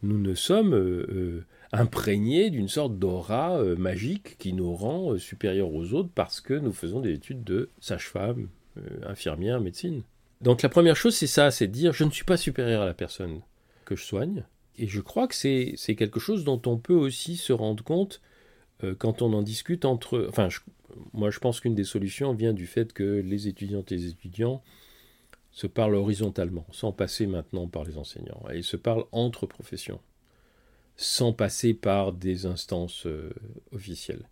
nous 0.02 0.18
ne 0.18 0.34
sommes 0.34 0.74
euh, 0.74 1.44
imprégnés 1.72 2.50
d'une 2.50 2.68
sorte 2.68 2.98
d'aura 2.98 3.62
magique 3.76 4.36
qui 4.38 4.52
nous 4.52 4.74
rend 4.74 5.16
supérieurs 5.18 5.72
aux 5.72 5.92
autres 5.94 6.10
parce 6.14 6.40
que 6.40 6.54
nous 6.54 6.72
faisons 6.72 7.00
des 7.00 7.12
études 7.12 7.44
de 7.44 7.70
sage-femme, 7.80 8.48
infirmière, 9.06 9.60
médecine. 9.60 10.02
Donc 10.40 10.62
la 10.62 10.68
première 10.68 10.96
chose, 10.96 11.16
c'est 11.16 11.26
ça, 11.26 11.50
c'est 11.50 11.66
de 11.66 11.72
dire 11.72 11.92
je 11.92 12.04
ne 12.04 12.10
suis 12.10 12.24
pas 12.24 12.36
supérieur 12.36 12.82
à 12.82 12.86
la 12.86 12.94
personne 12.94 13.40
que 13.84 13.96
je 13.96 14.04
soigne. 14.04 14.44
Et 14.76 14.86
je 14.86 15.00
crois 15.00 15.26
que 15.26 15.34
c'est 15.34 15.96
quelque 15.96 16.20
chose 16.20 16.44
dont 16.44 16.62
on 16.66 16.78
peut 16.78 16.94
aussi 16.94 17.36
se 17.36 17.52
rendre 17.52 17.82
compte 17.82 18.20
euh, 18.84 18.94
quand 18.96 19.22
on 19.22 19.32
en 19.32 19.42
discute 19.42 19.84
entre... 19.84 20.26
Enfin, 20.28 20.48
moi 21.12 21.30
je 21.30 21.38
pense 21.38 21.60
qu'une 21.60 21.74
des 21.74 21.84
solutions 21.84 22.32
vient 22.32 22.52
du 22.52 22.66
fait 22.66 22.92
que 22.92 23.02
les 23.02 23.48
étudiantes 23.48 23.92
et 23.92 23.96
les 23.96 24.08
étudiants 24.08 24.62
se 25.50 25.66
parlent 25.66 25.96
horizontalement, 25.96 26.66
sans 26.70 26.92
passer 26.92 27.26
maintenant 27.26 27.66
par 27.66 27.84
les 27.84 27.98
enseignants, 27.98 28.42
et 28.52 28.62
se 28.62 28.76
parlent 28.76 29.06
entre 29.12 29.46
professions, 29.46 30.00
sans 30.96 31.32
passer 31.32 31.74
par 31.74 32.12
des 32.12 32.46
instances 32.46 33.06
euh, 33.06 33.30
officielles. 33.72 34.28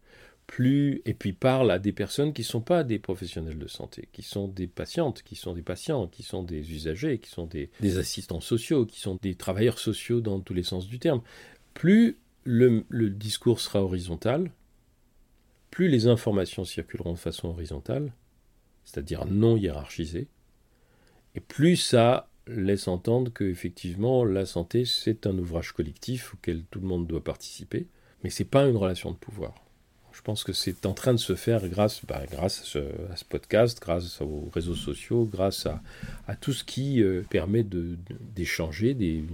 Plus, 0.47 1.03
et 1.05 1.15
puis 1.15 1.33
parlent 1.33 1.73
à 1.73 1.81
des 1.81 1.91
personnes 1.91 2.33
qui 2.33 2.43
ne 2.43 2.47
sont 2.47 2.61
pas 2.61 2.85
des 2.85 3.01
professionnels 3.01 3.59
de 3.59 3.67
santé, 3.67 4.09
qui 4.13 4.23
sont 4.23 4.47
des 4.47 4.69
patientes, 4.69 5.25
qui 5.25 5.35
sont 5.35 5.55
des 5.55 5.63
patients, 5.63 6.07
qui 6.07 6.23
sont 6.23 6.45
des 6.45 6.71
usagers, 6.73 7.19
qui 7.19 7.31
sont 7.31 7.47
des 7.47 7.99
assistants 7.99 8.41
sociaux, 8.41 8.87
qui 8.87 9.01
sont 9.01 9.19
des 9.21 9.35
travailleurs 9.35 9.81
sociaux 9.81 10.21
dans 10.21 10.39
tous 10.39 10.55
les 10.55 10.63
sens 10.63 10.87
du 10.87 11.01
terme. 11.01 11.23
Plus 11.75 12.17
le, 12.47 13.11
discours 13.11 13.61
sera 13.61 13.83
horizontal, 13.83 14.51
plus 15.71 15.89
les 15.89 16.07
informations 16.07 16.65
circuleront 16.65 17.13
de 17.13 17.19
façon 17.19 17.49
horizontale, 17.49 18.13
c'est-à-dire 18.85 19.27
non 19.27 19.57
hiérarchisée, 19.57 20.29
et 21.35 21.41
plus 21.41 21.77
ça 21.77 22.29
laisse 22.47 22.87
entendre 22.87 23.33
que 23.33 23.45
effectivement 23.45 24.25
la 24.25 24.47
santé 24.47 24.85
c'est 24.85 25.27
un 25.27 25.37
ouvrage 25.37 25.73
collectif 25.73 26.35
auquel 26.35 26.63
tout 26.71 26.81
le 26.81 26.87
monde 26.87 27.07
doit 27.07 27.25
participer, 27.25 27.89
mais 28.23 28.31
c'est 28.31 28.45
pas 28.45 28.67
une 28.67 28.77
relation 28.77 29.11
de 29.11 29.17
pouvoir. 29.17 29.55
Je 30.13 30.23
pense 30.23 30.45
que 30.45 30.55
c'est 30.55 30.87
en 30.87 30.95
train 30.95 31.13
de 31.13 31.19
se 31.19 31.35
faire 31.35 31.69
grâce, 31.69 32.07
bah, 32.07 32.23
grâce 32.31 32.63
à 32.63 33.17
ce, 33.17 33.25
podcast, 33.29 33.81
grâce 33.83 34.23
aux 34.23 34.49
réseaux 34.55 34.75
sociaux, 34.75 35.29
grâce 35.31 35.67
à, 35.67 36.37
tout 36.37 36.55
ce 36.55 36.65
qui 36.65 37.03
euh, 37.03 37.23
permet 37.29 37.65
d'échanger 37.65 38.95
des 38.95 39.27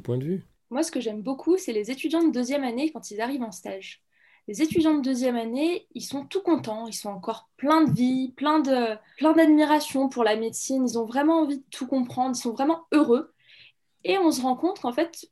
points 0.00 0.18
de 0.18 0.24
vue. 0.24 0.44
Moi, 0.70 0.82
ce 0.82 0.90
que 0.90 1.00
j'aime 1.00 1.22
beaucoup, 1.22 1.56
c'est 1.56 1.72
les 1.72 1.90
étudiants 1.90 2.22
de 2.22 2.32
deuxième 2.32 2.64
année 2.64 2.90
quand 2.92 3.10
ils 3.10 3.20
arrivent 3.20 3.42
en 3.42 3.52
stage 3.52 4.02
les 4.50 4.62
étudiants 4.62 4.96
de 4.96 5.02
deuxième 5.02 5.36
année, 5.36 5.86
ils 5.94 6.02
sont 6.02 6.24
tout 6.24 6.42
contents, 6.42 6.88
ils 6.88 6.92
sont 6.92 7.10
encore 7.10 7.48
pleins 7.56 7.84
de 7.84 7.92
vie, 7.92 8.32
plein 8.36 8.58
de 8.58 8.96
plein 9.16 9.32
d'admiration 9.32 10.08
pour 10.08 10.24
la 10.24 10.34
médecine, 10.34 10.84
ils 10.88 10.98
ont 10.98 11.04
vraiment 11.04 11.42
envie 11.42 11.58
de 11.58 11.64
tout 11.70 11.86
comprendre, 11.86 12.36
ils 12.36 12.40
sont 12.40 12.52
vraiment 12.52 12.84
heureux. 12.90 13.32
Et 14.02 14.18
on 14.18 14.32
se 14.32 14.42
rend 14.42 14.56
compte 14.56 14.80
qu'en 14.80 14.92
fait, 14.92 15.30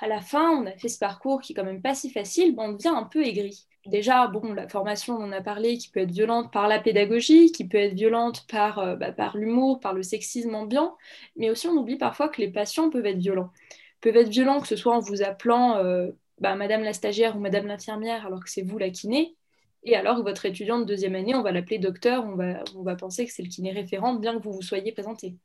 à 0.00 0.08
la 0.08 0.20
fin, 0.20 0.50
on 0.50 0.66
a 0.66 0.72
fait 0.72 0.88
ce 0.88 0.98
parcours 0.98 1.40
qui 1.40 1.52
est 1.52 1.54
quand 1.54 1.64
même 1.64 1.82
pas 1.82 1.94
si 1.94 2.10
facile, 2.10 2.54
on 2.58 2.72
devient 2.72 2.88
un 2.88 3.04
peu 3.04 3.24
aigri. 3.24 3.66
Déjà, 3.86 4.26
bon, 4.26 4.52
la 4.52 4.68
formation, 4.68 5.14
on 5.16 5.24
en 5.24 5.32
a 5.32 5.40
parlé, 5.40 5.78
qui 5.78 5.88
peut 5.90 6.00
être 6.00 6.10
violente 6.10 6.52
par 6.52 6.66
la 6.66 6.80
pédagogie, 6.80 7.52
qui 7.52 7.68
peut 7.68 7.78
être 7.78 7.94
violente 7.94 8.46
par, 8.48 8.80
euh, 8.80 8.96
bah, 8.96 9.12
par 9.12 9.36
l'humour, 9.36 9.80
par 9.80 9.94
le 9.94 10.02
sexisme 10.02 10.54
ambiant, 10.54 10.96
mais 11.36 11.50
aussi 11.50 11.68
on 11.68 11.76
oublie 11.76 11.96
parfois 11.96 12.28
que 12.28 12.40
les 12.40 12.50
patients 12.50 12.90
peuvent 12.90 13.06
être 13.06 13.18
violents. 13.18 13.50
Peuvent 14.00 14.16
être 14.16 14.28
violents 14.28 14.60
que 14.60 14.68
ce 14.68 14.76
soit 14.76 14.96
en 14.96 15.00
vous 15.00 15.22
appelant 15.22 15.76
euh, 15.76 16.10
bah, 16.38 16.54
Madame 16.54 16.82
la 16.82 16.92
stagiaire 16.92 17.36
ou 17.36 17.40
Madame 17.40 17.66
l'infirmière 17.66 18.26
alors 18.26 18.42
que 18.42 18.50
c'est 18.50 18.62
vous 18.62 18.78
la 18.78 18.90
kiné. 18.90 19.36
Et 19.82 19.96
alors 19.96 20.22
votre 20.22 20.44
étudiant 20.46 20.78
de 20.78 20.84
deuxième 20.84 21.14
année, 21.14 21.34
on 21.34 21.42
va 21.42 21.52
l'appeler 21.52 21.78
docteur, 21.78 22.24
on 22.26 22.34
va, 22.34 22.62
on 22.76 22.82
va 22.82 22.96
penser 22.96 23.26
que 23.26 23.32
c'est 23.32 23.42
le 23.42 23.48
kiné 23.48 23.72
référent, 23.72 24.14
bien 24.14 24.38
que 24.38 24.42
vous 24.42 24.52
vous 24.52 24.62
soyez 24.62 24.92
présenté. 24.92 25.36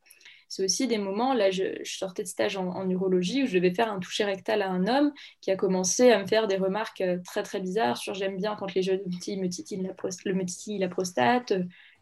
C'est 0.47 0.63
aussi 0.63 0.87
des 0.87 0.97
moments, 0.97 1.33
là 1.33 1.51
je, 1.51 1.81
sortais 1.83 2.23
de 2.23 2.27
stage 2.27 2.55
en, 2.57 2.89
urologie 2.89 3.43
où 3.43 3.47
je 3.47 3.55
devais 3.55 3.73
faire 3.73 3.91
un 3.91 3.99
toucher 3.99 4.25
rectal 4.25 4.61
à 4.61 4.69
un 4.69 4.87
homme 4.87 5.11
qui 5.41 5.51
a 5.51 5.55
commencé 5.55 6.11
à 6.11 6.21
me 6.21 6.27
faire 6.27 6.47
des 6.47 6.57
remarques 6.57 7.01
euh, 7.01 7.17
très 7.25 7.43
très 7.43 7.59
bizarres 7.59 7.97
sur 7.97 8.13
j'aime 8.13 8.37
bien 8.37 8.55
quand 8.55 8.73
les 8.75 8.83
jeunes 8.83 9.01
filles 9.21 9.39
me 9.39 9.49
titillent 9.49 9.81
la, 9.81 9.95
le 10.25 10.33
me 10.33 10.45
titillent 10.45 10.77
la 10.77 10.87
prostate, 10.87 11.53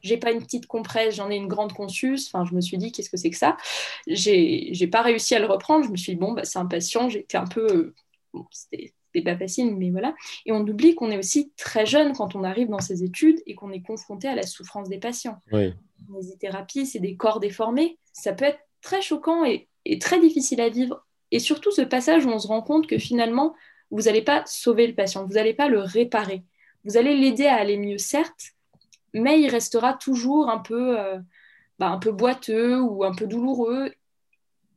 j'ai 0.04 0.18
pas 0.18 0.32
une 0.32 0.41
petite 0.41 0.68
compresse, 0.68 1.16
j'en 1.16 1.32
ai 1.32 1.36
une 1.36 1.47
grande 1.47 1.74
consus. 1.74 2.28
Enfin, 2.28 2.45
je 2.45 2.54
me 2.54 2.62
suis 2.62 2.78
dit, 2.78 2.91
qu'est-ce 2.91 3.10
que 3.10 3.18
c'est 3.18 3.30
que 3.30 3.38
ça? 3.38 3.58
J'ai 4.08 4.88
pas 4.91 5.01
réussi 5.01 5.34
à 5.34 5.39
le 5.39 5.45
reprendre. 5.45 5.86
Je 5.86 5.89
me 5.89 5.97
suis 5.97 6.14
dit, 6.14 6.20
bon, 6.20 6.34
bah, 6.34 6.43
c'est 6.43 6.60
un 6.60 6.66
patient. 6.66 7.10
J'étais 7.10 7.38
un 7.38 7.47
peu 7.47 7.93
euh, 8.36 8.43
c'était 8.51 9.24
pas 9.24 9.38
facile, 9.38 9.76
mais 9.76 9.91
voilà. 9.91 10.16
Et 10.45 10.51
on 10.51 10.62
oublie 10.62 10.95
qu'on 10.95 11.12
est 11.12 11.18
aussi 11.18 11.51
très 11.58 11.86
jeune 11.86 12.14
quand 12.14 12.36
on 12.36 12.43
arrive 12.43 12.70
dans 12.70 12.80
ces 12.80 13.04
études 13.04 13.41
et 13.45 13.56
qu'on 13.56 13.72
est 13.72 13.82
confronté 13.82 14.28
à 14.28 14.36
la 14.36 14.43
souffrance 14.43 14.89
des 14.89 14.97
patients. 14.97 15.38
Oui. 15.51 15.74
Les 16.41 16.86
c'est 16.86 16.99
des 16.99 17.16
corps 17.16 17.39
déformés. 17.39 17.97
Ça 18.12 18.34
peut 18.34 18.45
être 18.45 18.60
très 18.82 19.01
choquant 19.01 19.45
et, 19.45 19.70
très 19.99 20.20
difficile 20.20 20.62
à 20.62 20.70
vivre. 20.70 21.06
Et 21.32 21.39
surtout 21.39 21.72
ce 21.72 21.82
passage 21.82 22.26
où 22.26 22.30
on 22.30 22.39
se 22.39 22.47
rend 22.47 22.62
compte 22.62 22.88
que 22.88 22.97
finalement, 22.97 23.56
vous 23.91 24.04
n'allez 24.04 24.22
pas 24.22 24.43
sauver 24.45 24.88
le 24.88 24.95
patient, 24.95 25.26
vous 25.26 25.34
n'allez 25.34 25.54
pas 25.54 25.70
le 25.70 25.80
réparer. 25.80 26.43
Vous 26.84 26.97
allez 26.97 27.16
l'aider 27.16 27.45
à 27.45 27.56
aller 27.56 27.78
mieux, 27.78 27.97
certes, 27.97 28.54
mais 29.14 29.41
il 29.41 29.49
restera 29.49 29.93
toujours 29.93 30.49
un 30.49 30.59
peu, 30.59 30.99
euh, 30.99 31.20
bah, 31.80 31.89
un 31.89 31.99
peu 31.99 32.11
boiteux 32.11 32.80
ou 32.82 33.03
un 33.03 33.14
peu 33.14 33.28
douloureux. 33.28 33.91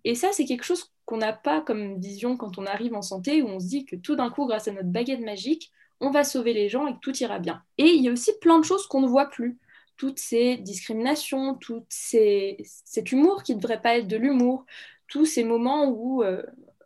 Et 0.05 0.14
ça, 0.14 0.32
c'est 0.32 0.45
quelque 0.45 0.64
chose 0.64 0.93
qu'on 1.05 1.18
n'a 1.18 1.32
pas 1.32 1.61
comme 1.61 1.99
vision 2.01 2.37
quand 2.37 2.59
on 2.59 2.66
arrive 2.66 2.95
en 2.95 3.03
santé, 3.03 3.43
où 3.43 3.49
on 3.49 3.61
se 3.61 3.66
dit 3.66 3.84
que 3.84 3.97
tout 3.97 4.16
d'un 4.16 4.30
coup, 4.30 4.47
grâce 4.47 4.68
à 4.68 4.72
notre 4.72 4.89
baguette 4.89 5.20
magique, 5.20 5.72
on 6.01 6.11
va 6.11 6.24
sauver 6.24 6.53
les 6.53 6.68
gens 6.68 6.87
et 6.87 6.95
que 6.95 7.01
tout 7.01 7.16
ira 7.18 7.39
bien. 7.39 7.62
Et 7.78 7.87
il 7.87 8.03
y 8.03 8.09
a 8.09 8.12
aussi 8.12 8.32
plein 8.41 8.59
de 8.59 8.64
choses 8.64 8.87
qu'on 8.87 9.01
ne 9.01 9.09
voit 9.09 9.30
plus. 9.30 9.59
Toutes 9.97 10.18
ces 10.18 10.59
discriminations, 10.59 11.55
tout 11.55 11.84
ces... 11.89 12.59
cet 12.84 13.12
humour 13.12 13.43
qui 13.43 13.55
ne 13.55 13.61
devrait 13.61 13.80
pas 13.80 13.97
être 13.97 14.09
de 14.09 14.16
l'humour, 14.16 14.66
tous 15.09 15.24
ces 15.24 15.45
moments 15.45 15.89
où 15.89 16.22
euh, 16.22 16.43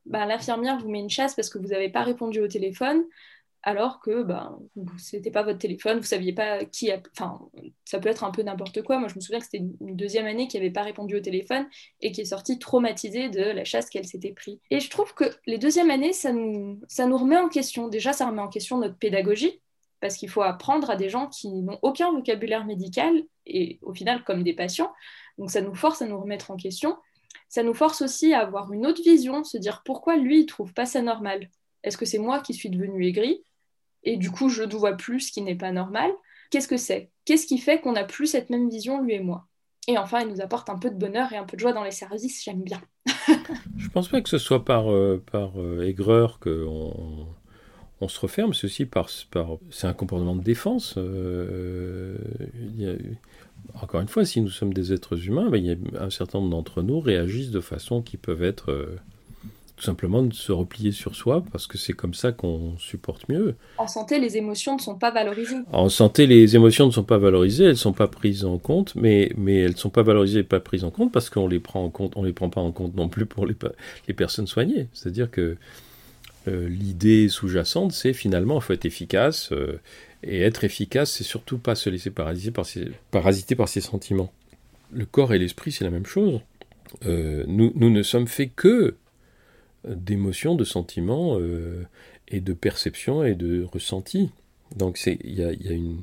bah, 0.06 0.26
l'infirmière 0.26 0.78
vous 0.78 0.90
met 0.90 1.00
une 1.00 1.10
chasse 1.10 1.34
parce 1.34 1.48
que 1.48 1.58
vous 1.58 1.68
n'avez 1.68 1.88
pas 1.88 2.02
répondu 2.02 2.40
au 2.40 2.48
téléphone, 2.48 3.04
alors 3.62 4.00
que 4.00 4.22
ben, 4.22 4.58
c'était 4.96 5.30
pas 5.30 5.42
votre 5.42 5.58
téléphone, 5.58 5.98
vous 5.98 6.04
saviez 6.04 6.32
pas 6.32 6.64
qui 6.64 6.90
a... 6.90 7.00
Enfin, 7.12 7.38
ça 7.84 7.98
peut 7.98 8.08
être 8.08 8.24
un 8.24 8.30
peu 8.30 8.42
n'importe 8.42 8.82
quoi. 8.82 8.98
Moi, 8.98 9.08
je 9.08 9.16
me 9.16 9.20
souviens 9.20 9.38
que 9.38 9.44
c'était 9.44 9.58
une 9.58 9.96
deuxième 9.96 10.26
année 10.26 10.48
qui 10.48 10.56
n'avait 10.56 10.70
pas 10.70 10.82
répondu 10.82 11.16
au 11.16 11.20
téléphone 11.20 11.66
et 12.00 12.10
qui 12.12 12.22
est 12.22 12.26
sortie 12.26 12.58
traumatisée 12.58 13.28
de 13.28 13.42
la 13.42 13.64
chasse 13.64 13.90
qu'elle 13.90 14.06
s'était 14.06 14.32
prise. 14.32 14.58
Et 14.70 14.80
je 14.80 14.88
trouve 14.88 15.12
que 15.14 15.24
les 15.46 15.58
deuxièmes 15.58 15.90
années, 15.90 16.14
ça 16.14 16.32
nous, 16.32 16.80
ça 16.88 17.06
nous 17.06 17.18
remet 17.18 17.36
en 17.36 17.48
question. 17.48 17.88
Déjà, 17.88 18.14
ça 18.14 18.26
remet 18.26 18.40
en 18.40 18.48
question 18.48 18.78
notre 18.78 18.96
pédagogie, 18.96 19.60
parce 20.00 20.16
qu'il 20.16 20.30
faut 20.30 20.42
apprendre 20.42 20.88
à 20.88 20.96
des 20.96 21.10
gens 21.10 21.26
qui 21.26 21.50
n'ont 21.50 21.78
aucun 21.82 22.10
vocabulaire 22.12 22.64
médical, 22.64 23.12
et 23.44 23.78
au 23.82 23.92
final, 23.92 24.24
comme 24.24 24.42
des 24.42 24.54
patients. 24.54 24.92
Donc, 25.36 25.50
ça 25.50 25.60
nous 25.60 25.74
force 25.74 26.00
à 26.00 26.06
nous 26.06 26.18
remettre 26.18 26.50
en 26.50 26.56
question. 26.56 26.96
Ça 27.50 27.62
nous 27.62 27.74
force 27.74 28.00
aussi 28.00 28.32
à 28.32 28.40
avoir 28.40 28.72
une 28.72 28.86
autre 28.86 29.02
vision, 29.02 29.44
se 29.44 29.58
dire 29.58 29.82
pourquoi 29.84 30.16
lui, 30.16 30.40
il 30.40 30.46
trouve 30.46 30.72
pas 30.72 30.86
ça 30.86 31.02
normal. 31.02 31.50
Est-ce 31.82 31.98
que 31.98 32.06
c'est 32.06 32.18
moi 32.18 32.40
qui 32.40 32.54
suis 32.54 32.70
devenue 32.70 33.06
aigrie 33.06 33.42
et 34.04 34.16
du 34.16 34.30
coup 34.30 34.48
je 34.48 34.62
ne 34.62 34.74
vois 34.74 34.96
plus 34.96 35.20
ce 35.20 35.32
qui 35.32 35.42
n'est 35.42 35.54
pas 35.54 35.72
normal. 35.72 36.10
Qu'est-ce 36.50 36.68
que 36.68 36.76
c'est? 36.76 37.10
Qu'est-ce 37.24 37.46
qui 37.46 37.58
fait 37.58 37.80
qu'on 37.80 37.92
n'a 37.92 38.04
plus 38.04 38.26
cette 38.26 38.50
même 38.50 38.68
vision, 38.68 39.02
lui 39.02 39.14
et 39.14 39.20
moi? 39.20 39.46
Et 39.86 39.96
enfin, 39.98 40.20
il 40.20 40.28
nous 40.28 40.40
apporte 40.40 40.68
un 40.68 40.78
peu 40.78 40.90
de 40.90 40.96
bonheur 40.96 41.32
et 41.32 41.36
un 41.36 41.44
peu 41.44 41.56
de 41.56 41.60
joie 41.60 41.72
dans 41.72 41.84
les 41.84 41.90
services, 41.90 42.44
j'aime 42.44 42.62
bien. 42.62 42.80
je 43.76 43.88
pense 43.88 44.08
pas 44.08 44.20
que 44.20 44.28
ce 44.28 44.38
soit 44.38 44.64
par, 44.64 44.90
euh, 44.90 45.22
par 45.30 45.60
euh, 45.60 45.86
aigreur 45.86 46.38
qu'on 46.38 47.26
on 48.00 48.08
se 48.08 48.20
referme, 48.20 48.50
aussi 48.50 48.86
par, 48.86 49.08
par 49.30 49.58
c'est 49.70 49.86
un 49.86 49.92
comportement 49.92 50.36
de 50.36 50.42
défense. 50.42 50.94
Euh, 50.96 52.16
encore 53.74 54.00
une 54.00 54.08
fois, 54.08 54.24
si 54.24 54.40
nous 54.40 54.48
sommes 54.48 54.72
des 54.72 54.92
êtres 54.92 55.26
humains, 55.26 55.50
ben, 55.50 55.58
y 55.58 55.72
a 55.72 56.02
un 56.02 56.10
certain 56.10 56.38
nombre 56.38 56.50
d'entre 56.50 56.82
nous 56.82 57.00
réagissent 57.00 57.50
de 57.50 57.60
façon 57.60 58.02
qui 58.02 58.16
peuvent 58.16 58.42
être 58.42 58.96
tout 59.80 59.86
simplement 59.86 60.22
de 60.22 60.34
se 60.34 60.52
replier 60.52 60.92
sur 60.92 61.16
soi 61.16 61.42
parce 61.52 61.66
que 61.66 61.78
c'est 61.78 61.94
comme 61.94 62.12
ça 62.12 62.32
qu'on 62.32 62.76
supporte 62.76 63.30
mieux. 63.30 63.54
En 63.78 63.88
santé, 63.88 64.18
les 64.18 64.36
émotions 64.36 64.76
ne 64.76 64.80
sont 64.80 64.96
pas 64.96 65.10
valorisées. 65.10 65.56
En 65.72 65.88
santé, 65.88 66.26
les 66.26 66.54
émotions 66.54 66.84
ne 66.84 66.90
sont 66.90 67.02
pas 67.02 67.16
valorisées, 67.16 67.64
elles 67.64 67.70
ne 67.70 67.76
sont 67.76 67.94
pas 67.94 68.06
prises 68.06 68.44
en 68.44 68.58
compte, 68.58 68.94
mais, 68.94 69.32
mais 69.38 69.56
elles 69.56 69.72
ne 69.72 69.76
sont 69.76 69.88
pas 69.88 70.02
valorisées 70.02 70.40
et 70.40 70.42
pas 70.42 70.60
prises 70.60 70.84
en 70.84 70.90
compte 70.90 71.12
parce 71.12 71.30
qu'on 71.30 71.48
les 71.48 71.60
prend 71.60 71.82
en 71.82 71.88
compte, 71.88 72.12
on 72.16 72.22
les 72.22 72.34
prend 72.34 72.50
pas 72.50 72.60
en 72.60 72.72
compte 72.72 72.94
non 72.94 73.08
plus 73.08 73.24
pour 73.24 73.46
les, 73.46 73.54
les 74.06 74.12
personnes 74.12 74.46
soignées. 74.46 74.86
C'est-à-dire 74.92 75.30
que 75.30 75.56
euh, 76.46 76.68
l'idée 76.68 77.30
sous-jacente, 77.30 77.92
c'est 77.92 78.12
finalement, 78.12 78.56
il 78.56 78.62
faut 78.62 78.74
être 78.74 78.84
efficace, 78.84 79.50
euh, 79.52 79.80
et 80.22 80.42
être 80.42 80.62
efficace, 80.62 81.10
c'est 81.10 81.24
surtout 81.24 81.56
pas 81.56 81.74
se 81.74 81.88
laisser 81.88 82.10
parasiter 82.10 82.50
par 82.50 82.66
ses, 82.66 82.88
parasiter 83.10 83.54
par 83.54 83.70
ses 83.70 83.80
sentiments. 83.80 84.30
Le 84.92 85.06
corps 85.06 85.32
et 85.32 85.38
l'esprit, 85.38 85.72
c'est 85.72 85.84
la 85.84 85.90
même 85.90 86.04
chose. 86.04 86.40
Euh, 87.06 87.44
nous, 87.46 87.72
nous 87.76 87.88
ne 87.88 88.02
sommes 88.02 88.26
faits 88.26 88.50
que 88.54 88.94
d'émotions, 89.86 90.54
de 90.54 90.64
sentiments 90.64 91.38
euh, 91.38 91.84
et 92.28 92.40
de 92.40 92.52
perceptions 92.52 93.24
et 93.24 93.34
de 93.34 93.64
ressentis. 93.64 94.30
Donc 94.76 95.00
il 95.06 95.34
y 95.34 95.42
a, 95.42 95.52
une, 95.72 96.02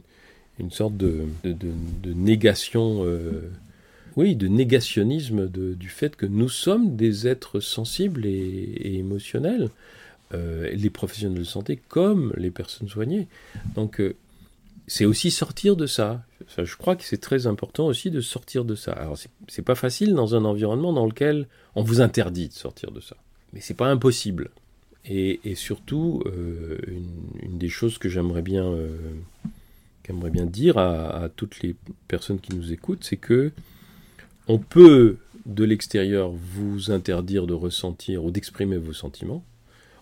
une, 0.59 0.71
sorte 0.71 0.97
de, 0.97 1.25
de, 1.43 2.13
négation, 2.13 3.03
euh, 3.05 3.49
oui, 4.15 4.35
de 4.35 4.47
négationnisme 4.47 5.47
du 5.47 5.89
fait 5.89 6.15
que 6.15 6.25
nous 6.25 6.49
sommes 6.49 6.95
des 6.95 7.27
êtres 7.27 7.59
sensibles 7.59 8.25
et, 8.25 8.29
et 8.29 8.95
émotionnels, 8.97 9.69
euh, 10.33 10.69
les 10.73 10.89
professionnels 10.89 11.39
de 11.39 11.43
santé 11.45 11.79
comme 11.87 12.33
les 12.35 12.51
personnes 12.51 12.89
soignées. 12.89 13.27
Donc 13.75 14.01
c'est 14.87 15.05
aussi 15.05 15.31
sortir 15.31 15.77
de 15.77 15.85
ça. 15.85 16.23
ça. 16.49 16.65
Je 16.65 16.75
crois 16.75 16.97
que 16.97 17.03
c'est 17.03 17.21
très 17.21 17.47
important 17.47 17.85
aussi 17.85 18.11
de 18.11 18.19
sortir 18.19 18.65
de 18.65 18.75
ça. 18.75 18.91
Alors 18.91 19.17
c'est 19.47 19.61
pas 19.61 19.75
facile 19.75 20.13
dans 20.13 20.35
un 20.35 20.43
environnement 20.43 20.91
dans 20.91 21.05
lequel 21.05 21.47
on 21.75 21.83
vous 21.83 22.01
interdit 22.01 22.49
de 22.49 22.53
sortir 22.53 22.91
de 22.91 22.99
ça 22.99 23.15
c'est 23.61 23.77
pas 23.77 23.89
impossible. 23.89 24.49
Et, 25.09 25.55
surtout, 25.55 26.21
euh, 26.25 26.77
une, 27.41 27.57
des 27.57 27.69
choses 27.69 27.97
que 27.97 28.09
j'aimerais 28.09 28.41
bien, 28.41 28.65
euh, 28.65 28.97
bien 30.09 30.45
dire 30.45 30.77
à, 30.77 31.29
toutes 31.33 31.61
les 31.61 31.75
personnes 32.09 32.39
qui 32.39 32.53
nous 32.53 32.73
écoutent, 32.73 33.05
c'est 33.05 33.17
que 33.17 33.51
on 34.49 34.59
peut 34.59 35.17
de 35.45 35.63
l'extérieur 35.63 36.29
vous 36.31 36.91
interdire 36.91 37.47
de 37.47 37.53
ressentir 37.53 38.25
ou 38.25 38.31
d'exprimer 38.31 38.77
vos 38.77 38.91
sentiments. 38.91 39.45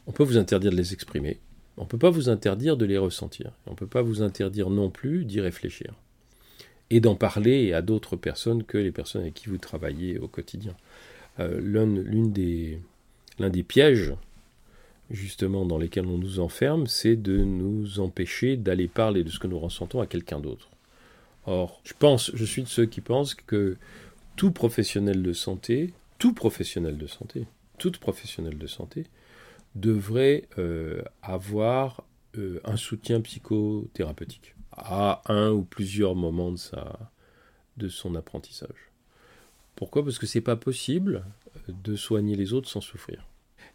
On 0.08 0.12
peut 0.12 0.24
vous 0.24 0.38
interdire 0.38 0.72
de 0.72 0.76
les 0.76 0.94
exprimer. 0.94 1.40
On 1.78 1.84
ne 1.84 1.88
peut 1.88 2.00
pas 2.00 2.10
vous 2.10 2.30
interdire 2.30 2.78
de 2.78 2.86
les 2.86 2.98
ressentir. 2.98 3.52
On 3.68 3.72
ne 3.72 3.76
peut 3.76 3.88
pas 3.88 4.02
vous 4.02 4.24
interdire 4.24 4.72
non 4.72 4.90
plus 4.90 5.26
d'y 5.26 5.40
réfléchir. 5.40 5.94
Et 6.90 7.00
d'en 7.00 7.16
parler 7.16 7.74
à 7.74 7.82
d'autres 7.84 8.16
personnes 8.16 8.64
que 8.64 8.78
les 8.78 8.92
personnes 8.92 9.22
avec 9.22 9.36
qui 9.36 9.50
vous 9.50 9.58
travaillez 9.58 10.18
au 10.18 10.28
quotidien. 10.28 10.76
Euh, 11.40 11.60
l'une 11.60 12.32
des, 12.32 12.80
l'un 13.40 13.50
des 13.50 13.64
pièges 13.64 14.14
justement 15.12 15.66
dans 15.66 15.78
lesquels 15.78 16.08
on 16.08 16.18
nous 16.18 16.40
enferme, 16.40 16.88
c'est 16.88 17.16
de 17.16 17.44
nous 17.44 18.00
empêcher 18.00 18.58
d'aller 18.58 18.88
parler 18.88 19.24
de 19.24 19.30
ce 19.30 19.40
que 19.40 19.48
nous 19.48 19.60
ressentons 19.60 20.02
à 20.02 20.08
quelqu'un 20.08 20.40
d'autre. 20.40 20.70
Or, 21.46 21.80
je 21.84 21.94
pense, 21.98 22.32
je 22.34 22.46
suis 22.46 22.64
de 22.64 22.68
ceux 22.68 22.86
qui 22.86 23.02
pensent 23.02 23.36
que 23.36 23.78
tout 24.36 24.52
professionnel 24.52 25.22
de 25.22 25.34
santé, 25.34 25.94
tout 26.18 26.34
professionnel 26.34 26.98
de 26.98 27.08
santé, 27.08 27.46
toute 27.78 27.98
professionnelle 27.98 28.58
de 28.58 28.68
santé, 28.68 29.06
devrait 29.76 30.48
euh, 30.58 31.02
avoir 31.22 32.04
euh, 32.38 32.60
un 32.64 32.78
soutien 32.78 33.22
psychothérapeutique 33.22 34.56
à 34.72 35.22
un 35.28 35.52
ou 35.52 35.64
plusieurs 35.64 36.16
moments 36.16 36.54
de, 37.78 37.88
son 37.88 38.16
apprentissage. 38.16 38.92
Pourquoi? 39.76 40.04
Parce 40.04 40.20
que 40.20 40.26
c'est 40.26 40.42
pas 40.42 40.56
possible 40.56 41.24
de 41.68 41.96
soigner 41.96 42.36
les 42.36 42.54
autres 42.54 42.70
sans 42.70 42.82
souffrir. 42.82 43.28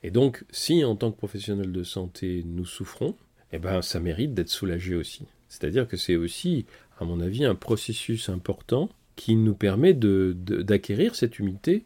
Et 0.03 0.11
donc, 0.11 0.45
si 0.51 0.85
en 0.85 0.97
tant 0.97 1.11
que 1.11 1.16
professionnel 1.16 1.72
de 1.72 1.83
santé 1.83 2.43
nous 2.47 2.64
souffrons, 2.64 3.14
eh 3.53 3.59
ben, 3.59 3.83
ça 3.83 4.01
mérite 4.01 4.35
d'être 4.35 4.49
soulagé 4.49 4.95
aussi. 4.95 5.26
C'est-à-dire 5.49 5.89
que 5.89 5.97
c'est 5.97 6.16
aussi, 6.16 6.66
à 6.99 7.05
mon 7.05 7.20
avis, 7.20 7.45
un 7.45 7.55
processus 7.55 8.28
important 8.28 8.89
qui 9.16 9.37
nous 9.37 9.55
permet 9.55 9.93
d'acquérir 9.93 11.14
cette 11.14 11.39
humilité. 11.39 11.85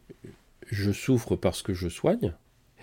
Je 0.70 0.92
souffre 0.92 1.36
parce 1.36 1.62
que 1.62 1.74
je 1.74 1.88
soigne, 1.88 2.34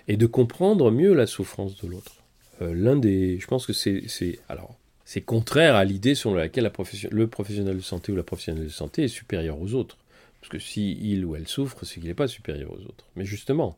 et 0.08 0.18
de 0.18 0.26
comprendre 0.26 0.92
mieux 0.92 1.14
la 1.14 1.28
souffrance 1.28 1.78
de 1.82 1.88
l'autre. 1.88 2.24
Euh, 2.62 2.74
l'un 2.74 2.96
des, 2.96 3.40
je 3.40 3.48
pense 3.48 3.66
que 3.66 3.74
c'est, 3.74 4.40
alors, 4.50 4.78
c'est 5.06 5.22
contraire 5.22 5.76
à 5.76 5.86
l'idée 5.86 6.16
selon 6.16 6.36
laquelle 6.36 6.64
la 6.64 6.74
le 7.12 7.28
professionnel 7.28 7.78
de 7.78 7.82
santé 7.82 8.12
ou 8.12 8.16
la 8.16 8.24
professionnelle 8.24 8.66
de 8.66 8.70
santé 8.70 9.04
est 9.04 9.08
supérieur 9.08 9.60
aux 9.62 9.74
autres. 9.74 9.98
Parce 10.42 10.50
que 10.50 10.60
si 10.60 10.98
il 11.02 11.24
ou 11.24 11.36
elle 11.36 11.48
souffre, 11.48 11.86
c'est 11.86 12.00
qu'il 12.00 12.10
n'est 12.10 12.16
pas 12.16 12.28
supérieur 12.28 12.72
aux 12.74 12.82
autres. 12.82 13.08
Mais 13.16 13.26
justement, 13.26 13.78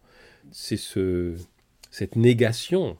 c'est 0.52 0.78
ce, 0.78 1.36
cette 1.92 2.16
négation 2.16 2.98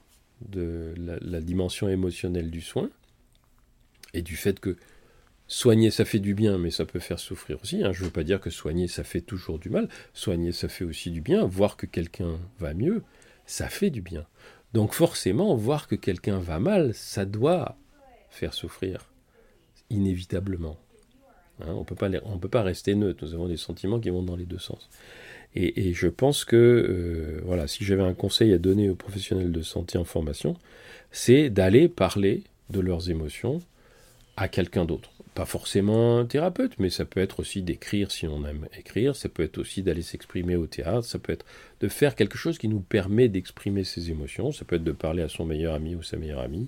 de 0.50 0.94
la, 0.98 1.42
dimension 1.42 1.88
émotionnelle 1.88 2.52
du 2.52 2.62
soin 2.62 2.90
et 4.14 4.22
du 4.22 4.36
fait 4.36 4.60
que 4.60 4.78
soigner 5.48 5.92
ça 5.92 6.04
fait 6.04 6.20
du 6.20 6.34
bien, 6.34 6.58
mais 6.58 6.72
ça 6.72 6.86
peut 6.86 7.00
faire 7.00 7.20
souffrir 7.20 7.60
aussi. 7.62 7.84
Hein. 7.84 7.94
Je 7.94 8.02
ne 8.02 8.06
veux 8.06 8.12
pas 8.12 8.24
dire 8.24 8.42
que 8.42 8.50
soigner 8.50 8.88
ça 8.88 9.04
fait 9.04 9.22
toujours 9.22 9.60
du 9.60 9.70
mal. 9.70 9.88
Soigner 10.14 10.52
ça 10.52 10.68
fait 10.68 10.84
aussi 10.84 11.10
du 11.12 11.22
bien. 11.22 11.46
Voir 11.46 11.78
que 11.78 11.86
quelqu'un 11.86 12.40
va 12.60 12.74
mieux, 12.74 13.04
ça 13.46 13.70
fait 13.70 13.90
du 13.90 14.02
bien. 14.02 14.26
Donc 14.74 14.94
forcément, 14.94 15.56
voir 15.56 15.88
que 15.88 15.96
quelqu'un 15.96 16.40
va 16.40 16.60
mal, 16.60 16.94
ça 16.94 17.26
doit 17.26 17.78
faire 18.30 18.54
souffrir, 18.54 19.12
inévitablement. 19.90 20.78
Hein. 21.62 21.74
on 21.76 21.80
ne 21.80 22.40
peut 22.40 22.50
pas 22.50 22.62
rester 22.62 22.96
neutre. 22.96 23.26
Nous 23.26 23.34
avons 23.34 23.48
des 23.48 23.58
sentiments 23.58 24.00
qui 24.00 24.10
vont 24.10 24.24
dans 24.24 24.36
les 24.36 24.46
deux 24.46 24.60
sens. 24.60 24.90
Et, 25.56 25.94
je 25.94 26.08
pense 26.08 26.46
que, 26.46 26.56
euh, 26.56 27.42
voilà, 27.46 27.68
si 27.68 27.84
j'avais 27.84 28.02
un 28.02 28.16
conseil 28.16 28.54
à 28.54 28.58
donner 28.58 28.90
aux 28.90 28.96
professionnels 28.96 29.52
de 29.52 29.62
santé 29.62 30.00
en 30.00 30.04
formation, 30.04 30.56
c'est 31.12 31.52
d'aller 31.52 31.88
parler 31.88 32.42
de 32.72 32.80
leurs 32.80 33.12
émotions 33.12 33.62
à 34.36 34.48
quelqu'un 34.48 34.86
d'autre. 34.86 35.12
Pas 35.36 35.46
forcément 35.46 36.20
un 36.20 36.26
thérapeute, 36.26 36.74
mais 36.80 36.90
ça 36.90 37.06
peut 37.06 37.20
être 37.20 37.40
aussi 37.40 37.62
d'écrire 37.62 38.12
si 38.12 38.28
on 38.28 38.46
aime 38.46 38.68
écrire, 38.78 39.16
ça 39.16 39.30
peut 39.30 39.44
être 39.44 39.60
aussi 39.60 39.84
d'aller 39.84 40.02
s'exprimer 40.02 40.56
au 40.56 40.66
théâtre, 40.66 41.06
ça 41.06 41.20
peut 41.20 41.34
être 41.34 41.46
de 41.82 41.88
faire 41.88 42.16
quelque 42.16 42.38
chose 42.38 42.58
qui 42.58 42.68
nous 42.68 42.80
permet 42.80 43.30
d'exprimer 43.30 43.84
ses 43.84 44.10
émotions, 44.10 44.52
ça 44.52 44.66
peut 44.66 44.78
être 44.78 44.84
de 44.84 44.92
parler 44.92 45.22
à 45.22 45.30
son 45.30 45.46
meilleur 45.46 45.76
ami 45.76 45.96
ou 45.96 46.02
sa 46.02 46.18
meilleure 46.18 46.40
amie, 46.40 46.68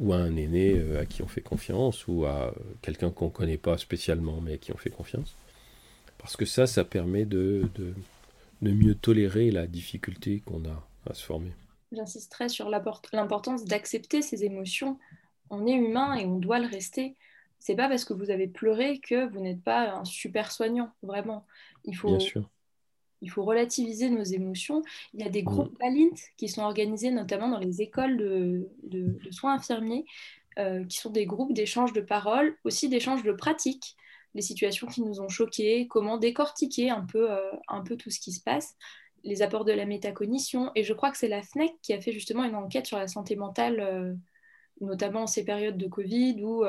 ou 0.00 0.12
à 0.12 0.16
un 0.16 0.36
aîné 0.36 0.74
euh, 0.76 1.00
à 1.00 1.06
qui 1.06 1.22
on 1.22 1.26
fait 1.26 1.40
confiance, 1.40 2.06
ou 2.06 2.24
à 2.24 2.54
quelqu'un 2.82 3.10
qu'on 3.10 3.26
ne 3.26 3.30
connaît 3.30 3.58
pas 3.58 3.78
spécialement 3.78 4.40
mais 4.40 4.54
à 4.54 4.58
qui 4.58 4.72
on 4.72 4.76
fait 4.76 4.90
confiance. 4.90 5.34
Parce 6.18 6.36
que 6.36 6.44
ça, 6.44 6.66
ça 6.66 6.84
permet 6.84 7.24
de, 7.24 7.68
de, 7.76 7.94
mieux 8.70 8.94
tolérer 8.94 9.50
la 9.50 9.66
difficulté 9.66 10.40
qu'on 10.40 10.64
a 10.64 10.86
à 11.08 11.14
se 11.14 11.24
former. 11.24 11.52
J'insisterai 11.92 12.48
sur 12.48 12.68
l'importance 12.68 13.64
d'accepter 13.64 14.20
ses 14.20 14.44
émotions. 14.44 14.98
On 15.48 15.66
est 15.66 15.74
humain 15.74 16.14
et 16.16 16.26
on 16.26 16.38
doit 16.38 16.58
le 16.58 16.66
rester. 16.66 17.16
C'est 17.60 17.76
pas 17.76 17.88
parce 17.88 18.04
que 18.04 18.12
vous 18.12 18.30
avez 18.30 18.46
pleuré 18.46 18.98
que 18.98 19.28
vous 19.28 19.40
n'êtes 19.40 19.62
pas 19.62 19.92
un 19.92 20.04
super 20.04 20.52
soignant, 20.52 20.90
vraiment. 21.02 21.46
Il 21.84 21.96
faut, 21.96 22.18
il 23.20 23.30
faut 23.30 23.44
relativiser 23.44 24.10
nos 24.10 24.22
émotions. 24.22 24.82
Il 25.14 25.20
y 25.20 25.24
a 25.24 25.28
des 25.28 25.42
groupes 25.42 25.78
mmh. 25.82 26.14
qui 26.36 26.48
sont 26.48 26.62
organisés 26.62 27.10
notamment 27.10 27.48
dans 27.48 27.58
les 27.58 27.82
écoles 27.82 28.16
de, 28.16 28.68
de, 28.84 29.30
soins 29.30 29.54
infirmiers, 29.54 30.04
euh, 30.58 30.84
qui 30.84 30.98
sont 30.98 31.10
des 31.10 31.26
groupes 31.26 31.52
d'échange 31.52 31.92
de 31.92 32.00
paroles, 32.00 32.56
aussi 32.64 32.88
d'échange 32.88 33.22
de 33.22 33.32
pratiques 33.32 33.96
les 34.34 34.42
situations 34.42 34.86
qui 34.86 35.00
nous 35.00 35.20
ont 35.20 35.28
choqués, 35.28 35.88
comment 35.88 36.18
décortiquer 36.18 36.90
un 36.90 37.00
peu, 37.00 37.30
euh, 37.30 37.50
un 37.66 37.82
peu 37.82 37.96
tout 37.96 38.10
ce 38.10 38.20
qui 38.20 38.30
se 38.30 38.42
passe, 38.42 38.76
les 39.24 39.40
apports 39.40 39.64
de 39.64 39.72
la 39.72 39.86
métacognition. 39.86 40.70
Et 40.74 40.84
je 40.84 40.92
crois 40.92 41.10
que 41.10 41.16
c'est 41.16 41.28
la 41.28 41.42
FNEC 41.42 41.72
qui 41.82 41.94
a 41.94 42.00
fait 42.00 42.12
justement 42.12 42.44
une 42.44 42.54
enquête 42.54 42.86
sur 42.86 42.98
la 42.98 43.08
santé 43.08 43.36
mentale, 43.36 43.80
euh, 43.80 44.14
notamment 44.80 45.22
en 45.22 45.26
ces 45.26 45.44
périodes 45.44 45.78
de 45.78 45.88
Covid 45.88 46.44
où, 46.44 46.62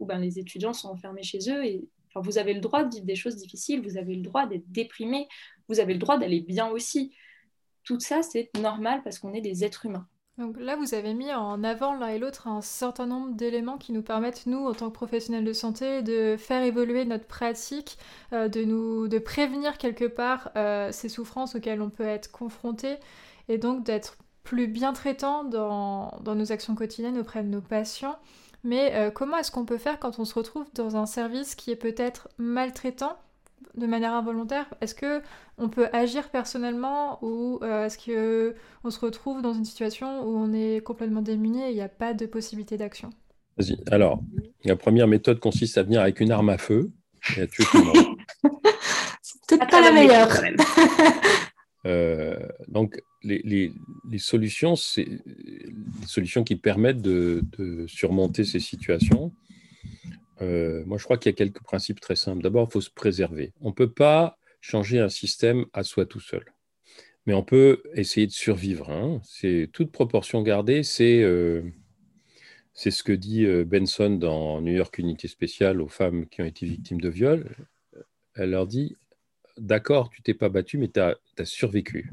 où 0.00 0.06
ben, 0.06 0.18
les 0.18 0.38
étudiants 0.38 0.72
sont 0.72 0.88
enfermés 0.88 1.22
chez 1.22 1.38
eux. 1.50 1.64
Et 1.64 1.84
vous 2.22 2.38
avez 2.38 2.54
le 2.54 2.60
droit 2.60 2.84
de 2.84 2.94
vivre 2.94 3.06
des 3.06 3.16
choses 3.16 3.36
difficiles, 3.36 3.82
vous 3.82 3.96
avez 3.96 4.14
le 4.14 4.22
droit 4.22 4.46
d'être 4.46 4.70
déprimé, 4.70 5.28
vous 5.68 5.80
avez 5.80 5.94
le 5.94 5.98
droit 5.98 6.18
d'aller 6.18 6.40
bien 6.40 6.68
aussi. 6.68 7.14
Tout 7.84 8.00
ça, 8.00 8.22
c'est 8.22 8.50
normal 8.60 9.02
parce 9.02 9.18
qu'on 9.18 9.34
est 9.34 9.40
des 9.40 9.64
êtres 9.64 9.86
humains. 9.86 10.06
Donc 10.36 10.58
là, 10.58 10.74
vous 10.74 10.94
avez 10.94 11.14
mis 11.14 11.32
en 11.32 11.62
avant 11.62 11.94
l'un 11.94 12.08
et 12.08 12.18
l'autre 12.18 12.48
un 12.48 12.60
certain 12.60 13.06
nombre 13.06 13.36
d'éléments 13.36 13.78
qui 13.78 13.92
nous 13.92 14.02
permettent, 14.02 14.46
nous, 14.46 14.66
en 14.66 14.74
tant 14.74 14.88
que 14.88 14.94
professionnels 14.94 15.44
de 15.44 15.52
santé, 15.52 16.02
de 16.02 16.36
faire 16.36 16.62
évoluer 16.64 17.04
notre 17.04 17.26
pratique, 17.26 17.98
euh, 18.32 18.48
de 18.48 18.64
nous, 18.64 19.06
de 19.06 19.18
prévenir 19.18 19.78
quelque 19.78 20.06
part 20.06 20.50
euh, 20.56 20.90
ces 20.90 21.08
souffrances 21.08 21.54
auxquelles 21.54 21.80
on 21.80 21.90
peut 21.90 22.02
être 22.06 22.32
confronté, 22.32 22.96
et 23.48 23.58
donc 23.58 23.84
d'être 23.84 24.16
plus 24.42 24.66
bien 24.66 24.92
traitant 24.92 25.44
dans, 25.44 26.20
nos 26.24 26.52
actions 26.52 26.74
quotidiennes 26.74 27.18
auprès 27.18 27.44
de 27.44 27.48
nos 27.48 27.60
patients. 27.60 28.16
Mais 28.64 28.92
euh, 28.94 29.10
comment 29.10 29.36
est-ce 29.36 29.52
qu'on 29.52 29.66
peut 29.66 29.78
faire 29.78 30.00
quand 30.00 30.18
on 30.18 30.24
se 30.24 30.34
retrouve 30.34 30.66
dans 30.74 30.96
un 30.96 31.06
service 31.06 31.54
qui 31.54 31.70
est 31.70 31.76
peut-être 31.76 32.28
maltraitant 32.38 33.18
de 33.76 33.86
manière 33.86 34.14
involontaire? 34.14 34.66
Est-ce 34.80 34.94
que 34.94 35.20
on 35.58 35.68
peut 35.68 35.88
agir 35.92 36.30
personnellement 36.30 37.18
ou 37.22 37.60
euh, 37.62 37.84
est-ce 37.84 37.98
que 37.98 38.54
on 38.82 38.90
se 38.90 38.98
retrouve 38.98 39.42
dans 39.42 39.52
une 39.52 39.66
situation 39.66 40.26
où 40.26 40.36
on 40.36 40.52
est 40.54 40.82
complètement 40.82 41.20
démuni 41.20 41.62
et 41.62 41.68
il 41.68 41.74
n'y 41.74 41.82
a 41.82 41.88
pas 41.88 42.14
de 42.14 42.24
possibilité 42.24 42.78
d'action? 42.78 43.10
Vas-y. 43.58 43.76
Alors, 43.90 44.20
la 44.64 44.76
première 44.76 45.06
méthode 45.06 45.38
consiste 45.38 45.78
à 45.78 45.82
venir 45.82 46.00
avec 46.00 46.18
une 46.20 46.32
arme 46.32 46.48
à 46.48 46.58
feu 46.58 46.90
et 47.36 47.42
à 47.42 47.46
tuer 47.46 47.64
tout 47.70 47.78
le 47.78 47.84
monde. 47.84 48.16
C'est 49.22 49.40
peut-être 49.46 49.70
pas 49.70 49.80
la 49.82 49.92
meilleure. 49.92 50.28
Euh, 51.86 52.38
donc, 52.68 53.02
les, 53.22 53.72
solutions, 54.18 54.74
les 54.96 56.06
solutions 56.06 56.44
qui 56.44 56.56
permettent 56.56 57.02
de 57.02 57.42
surmonter 57.86 58.44
ces 58.44 58.60
situations 58.60 59.32
euh, 60.42 60.82
moi, 60.86 60.98
je 60.98 61.04
crois 61.04 61.16
qu'il 61.16 61.30
y 61.30 61.34
a 61.34 61.36
quelques 61.36 61.62
principes 61.62 62.00
très 62.00 62.16
simples. 62.16 62.42
D'abord, 62.42 62.68
il 62.68 62.72
faut 62.72 62.80
se 62.80 62.90
préserver. 62.90 63.52
On 63.60 63.68
ne 63.68 63.74
peut 63.74 63.90
pas 63.90 64.38
changer 64.60 64.98
un 64.98 65.08
système 65.08 65.66
à 65.72 65.82
soi 65.82 66.06
tout 66.06 66.20
seul. 66.20 66.44
Mais 67.26 67.34
on 67.34 67.42
peut 67.42 67.82
essayer 67.94 68.26
de 68.26 68.32
survivre. 68.32 68.90
Hein. 68.90 69.20
C'est 69.24 69.70
toute 69.72 69.92
proportion 69.92 70.42
gardée. 70.42 70.82
C'est 70.82 71.22
euh, 71.22 71.62
ce 72.74 73.02
que 73.02 73.12
dit 73.12 73.46
euh, 73.46 73.64
Benson 73.64 74.10
dans 74.10 74.60
New 74.60 74.72
York 74.72 74.98
Unité 74.98 75.28
spéciale 75.28 75.80
aux 75.80 75.88
femmes 75.88 76.26
qui 76.26 76.42
ont 76.42 76.46
été 76.46 76.66
victimes 76.66 77.00
de 77.00 77.08
viol. 77.08 77.48
Elle 78.34 78.50
leur 78.50 78.66
dit 78.66 78.96
D'accord, 79.56 80.10
tu 80.10 80.22
t'es 80.22 80.34
pas 80.34 80.48
battu, 80.48 80.78
mais 80.78 80.88
tu 80.88 81.00
as, 81.00 81.16
survécu. 81.44 82.12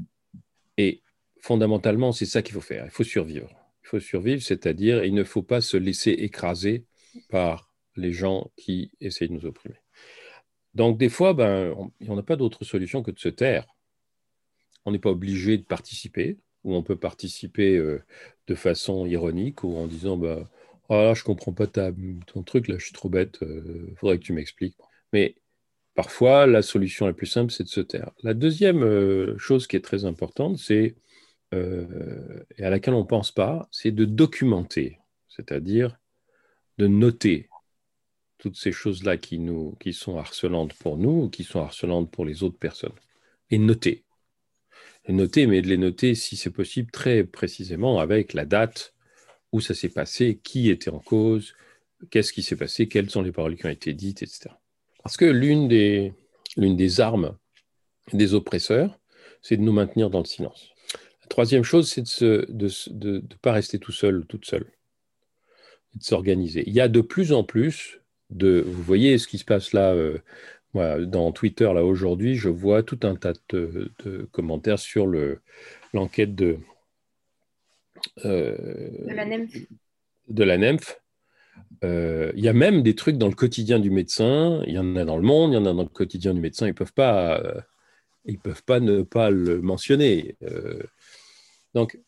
Et 0.78 1.02
fondamentalement, 1.40 2.12
c'est 2.12 2.26
ça 2.26 2.42
qu'il 2.42 2.54
faut 2.54 2.60
faire. 2.60 2.84
Il 2.84 2.90
faut 2.90 3.04
survivre. 3.04 3.50
Il 3.84 3.88
faut 3.88 4.00
survivre, 4.00 4.42
c'est-à-dire 4.42 5.04
il 5.04 5.14
ne 5.14 5.24
faut 5.24 5.42
pas 5.42 5.60
se 5.60 5.76
laisser 5.76 6.10
écraser 6.10 6.84
par 7.28 7.72
les 7.96 8.12
gens 8.12 8.50
qui 8.56 8.92
essayent 9.00 9.28
de 9.28 9.34
nous 9.34 9.46
opprimer. 9.46 9.76
Donc 10.74 10.98
des 10.98 11.08
fois, 11.08 11.34
ben, 11.34 11.74
on 12.08 12.16
n'a 12.16 12.22
pas 12.22 12.36
d'autre 12.36 12.64
solution 12.64 13.02
que 13.02 13.10
de 13.10 13.18
se 13.18 13.28
taire. 13.28 13.66
On 14.84 14.92
n'est 14.92 14.98
pas 14.98 15.10
obligé 15.10 15.58
de 15.58 15.62
participer, 15.62 16.38
ou 16.64 16.74
on 16.74 16.82
peut 16.82 16.96
participer 16.96 17.76
euh, 17.76 18.02
de 18.46 18.54
façon 18.54 19.06
ironique, 19.06 19.64
ou 19.64 19.76
en 19.76 19.86
disant 19.86 20.18
oh 20.22 20.94
là, 20.94 21.14
je 21.14 21.24
comprends 21.24 21.52
pas 21.52 21.66
ton 21.66 22.42
truc, 22.44 22.68
là, 22.68 22.78
je 22.78 22.84
suis 22.84 22.94
trop 22.94 23.08
bête, 23.08 23.38
il 23.42 23.48
euh, 23.48 23.94
faudrait 23.96 24.18
que 24.18 24.24
tu 24.24 24.32
m'expliques. 24.32 24.76
Mais 25.12 25.36
parfois, 25.94 26.46
la 26.46 26.62
solution 26.62 27.06
la 27.06 27.12
plus 27.12 27.26
simple, 27.26 27.52
c'est 27.52 27.64
de 27.64 27.68
se 27.68 27.80
taire. 27.80 28.10
La 28.22 28.34
deuxième 28.34 28.82
euh, 28.82 29.36
chose 29.38 29.66
qui 29.66 29.76
est 29.76 29.84
très 29.84 30.04
importante, 30.04 30.58
c'est, 30.58 30.96
et 31.54 32.64
à 32.64 32.70
laquelle 32.70 32.94
on 32.94 33.00
ne 33.00 33.06
pense 33.06 33.30
pas, 33.30 33.68
c'est 33.70 33.90
de 33.90 34.06
documenter, 34.06 34.98
c'est-à-dire 35.28 35.98
de 36.78 36.86
noter 36.86 37.50
toutes 38.42 38.56
ces 38.56 38.72
choses-là 38.72 39.16
qui, 39.16 39.40
qui 39.78 39.92
sont 39.92 40.18
harcelantes 40.18 40.74
pour 40.74 40.98
nous 40.98 41.24
ou 41.24 41.28
qui 41.28 41.44
sont 41.44 41.60
harcelantes 41.60 42.10
pour 42.10 42.24
les 42.24 42.42
autres 42.42 42.58
personnes. 42.58 42.98
Et 43.50 43.58
noter. 43.58 44.04
Et 45.04 45.12
noter, 45.12 45.46
mais 45.46 45.62
de 45.62 45.68
les 45.68 45.76
noter, 45.76 46.16
si 46.16 46.36
c'est 46.36 46.50
possible, 46.50 46.90
très 46.90 47.22
précisément 47.22 48.00
avec 48.00 48.32
la 48.32 48.44
date 48.44 48.94
où 49.52 49.60
ça 49.60 49.74
s'est 49.74 49.90
passé, 49.90 50.40
qui 50.42 50.70
était 50.70 50.90
en 50.90 50.98
cause, 50.98 51.54
qu'est-ce 52.10 52.32
qui 52.32 52.42
s'est 52.42 52.56
passé, 52.56 52.88
quelles 52.88 53.10
sont 53.10 53.22
les 53.22 53.30
paroles 53.30 53.56
qui 53.56 53.66
ont 53.66 53.70
été 53.70 53.92
dites, 53.92 54.22
etc. 54.22 54.50
Parce 55.02 55.16
que 55.16 55.24
l'une 55.24 55.68
des, 55.68 56.12
l'une 56.56 56.76
des 56.76 57.00
armes 57.00 57.36
des 58.12 58.34
oppresseurs, 58.34 58.98
c'est 59.40 59.56
de 59.56 59.62
nous 59.62 59.72
maintenir 59.72 60.10
dans 60.10 60.20
le 60.20 60.24
silence. 60.24 60.70
La 61.22 61.28
troisième 61.28 61.64
chose, 61.64 61.90
c'est 61.90 62.02
de 62.02 62.46
ne 62.48 62.92
de, 62.92 63.18
de, 63.18 63.36
pas 63.40 63.52
rester 63.52 63.78
tout 63.78 63.92
seul, 63.92 64.26
toute 64.26 64.44
seule, 64.44 64.66
de 65.94 66.02
s'organiser. 66.02 66.64
Il 66.66 66.74
y 66.74 66.80
a 66.80 66.88
de 66.88 67.00
plus 67.00 67.32
en 67.32 67.42
plus 67.44 68.02
vous 68.40 68.82
voyez 68.82 69.18
ce 69.18 69.26
qui 69.26 69.38
se 69.38 69.44
passe 69.44 69.72
là. 69.72 69.92
Euh, 69.94 70.18
dans 70.74 71.32
Twitter, 71.32 71.70
là, 71.74 71.84
aujourd'hui, 71.84 72.34
je 72.34 72.48
vois 72.48 72.82
tout 72.82 73.00
un 73.02 73.14
tas 73.14 73.34
de, 73.50 73.90
commentaires 74.32 74.78
sur 74.78 75.06
l'enquête 75.92 76.34
de, 76.34 76.56
de 78.24 79.12
la 79.12 79.26
NEMF. 79.26 79.54
De 80.28 80.44
la 80.44 80.56
NEMF. 80.56 81.01
Il 81.82 82.40
y 82.40 82.48
a 82.48 82.52
même 82.52 82.82
des 82.82 82.94
trucs 82.94 83.18
dans 83.18 83.28
le 83.28 83.34
quotidien 83.34 83.80
du 83.80 83.90
médecin. 83.90 84.62
Il 84.66 84.74
y 84.74 84.78
en 84.78 84.94
a 84.96 85.04
dans 85.04 85.16
le 85.16 85.22
monde, 85.22 85.52
il 85.52 85.54
y 85.54 85.58
en 85.58 85.66
a 85.66 85.74
dans 85.74 85.82
le 85.82 85.88
quotidien 85.88 86.32
du 86.32 86.40
médecin. 86.40 86.66
Ils 86.66 86.70
ne 86.70 86.74
peuvent 86.74 86.92
pas, 86.92 87.42
ils 88.24 88.38
peuvent 88.38 88.62
pas 88.62 88.78
ne 88.78 89.02
pas 89.02 89.30
le 89.30 89.60
mentionner. 89.60 90.36
donc, 91.74 91.98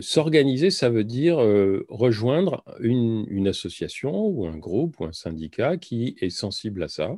s'organiser, 0.00 0.70
ça 0.70 0.90
veut 0.90 1.04
dire 1.04 1.38
rejoindre 1.88 2.64
une, 2.80 3.46
association 3.46 4.26
ou 4.26 4.46
un 4.46 4.56
groupe 4.56 4.98
ou 5.00 5.04
un 5.04 5.12
syndicat 5.12 5.76
qui 5.76 6.16
est 6.20 6.30
sensible 6.30 6.82
à 6.82 6.88
ça 6.88 7.16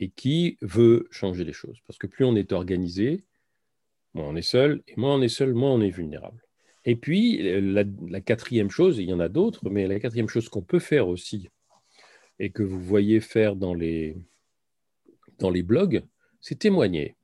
et 0.00 0.08
qui 0.08 0.56
veut 0.62 1.06
changer 1.10 1.44
les 1.44 1.52
choses. 1.52 1.78
Parce 1.86 1.98
que 1.98 2.06
plus 2.06 2.24
on 2.24 2.34
est 2.34 2.52
organisé, 2.52 3.24
moins 4.14 4.28
on 4.28 4.36
est 4.36 4.42
seul, 4.42 4.82
et 4.88 4.94
moins 4.96 5.14
on 5.14 5.22
est 5.22 5.28
seul, 5.28 5.54
moins 5.54 5.72
on 5.72 5.80
est 5.80 5.90
vulnérable. 5.90 6.42
Et 6.84 6.96
puis, 6.96 7.38
la, 7.60 8.20
quatrième 8.20 8.70
chose, 8.70 8.98
il 8.98 9.08
y 9.08 9.12
en 9.12 9.20
a 9.20 9.28
d'autres, 9.28 9.68
mais 9.68 9.86
la 9.86 10.00
quatrième 10.00 10.28
chose 10.28 10.48
qu'on 10.48 10.62
peut 10.62 10.78
faire 10.78 11.08
aussi, 11.08 11.48
et 12.38 12.50
que 12.50 12.62
vous 12.62 12.80
voyez 12.80 13.20
faire 13.20 13.54
dans 13.54 13.74
les, 13.74 14.16
dans 15.38 15.50
les 15.50 15.62
blogs, 15.62 16.02
c'est 16.40 16.58
témoigner. 16.58 17.16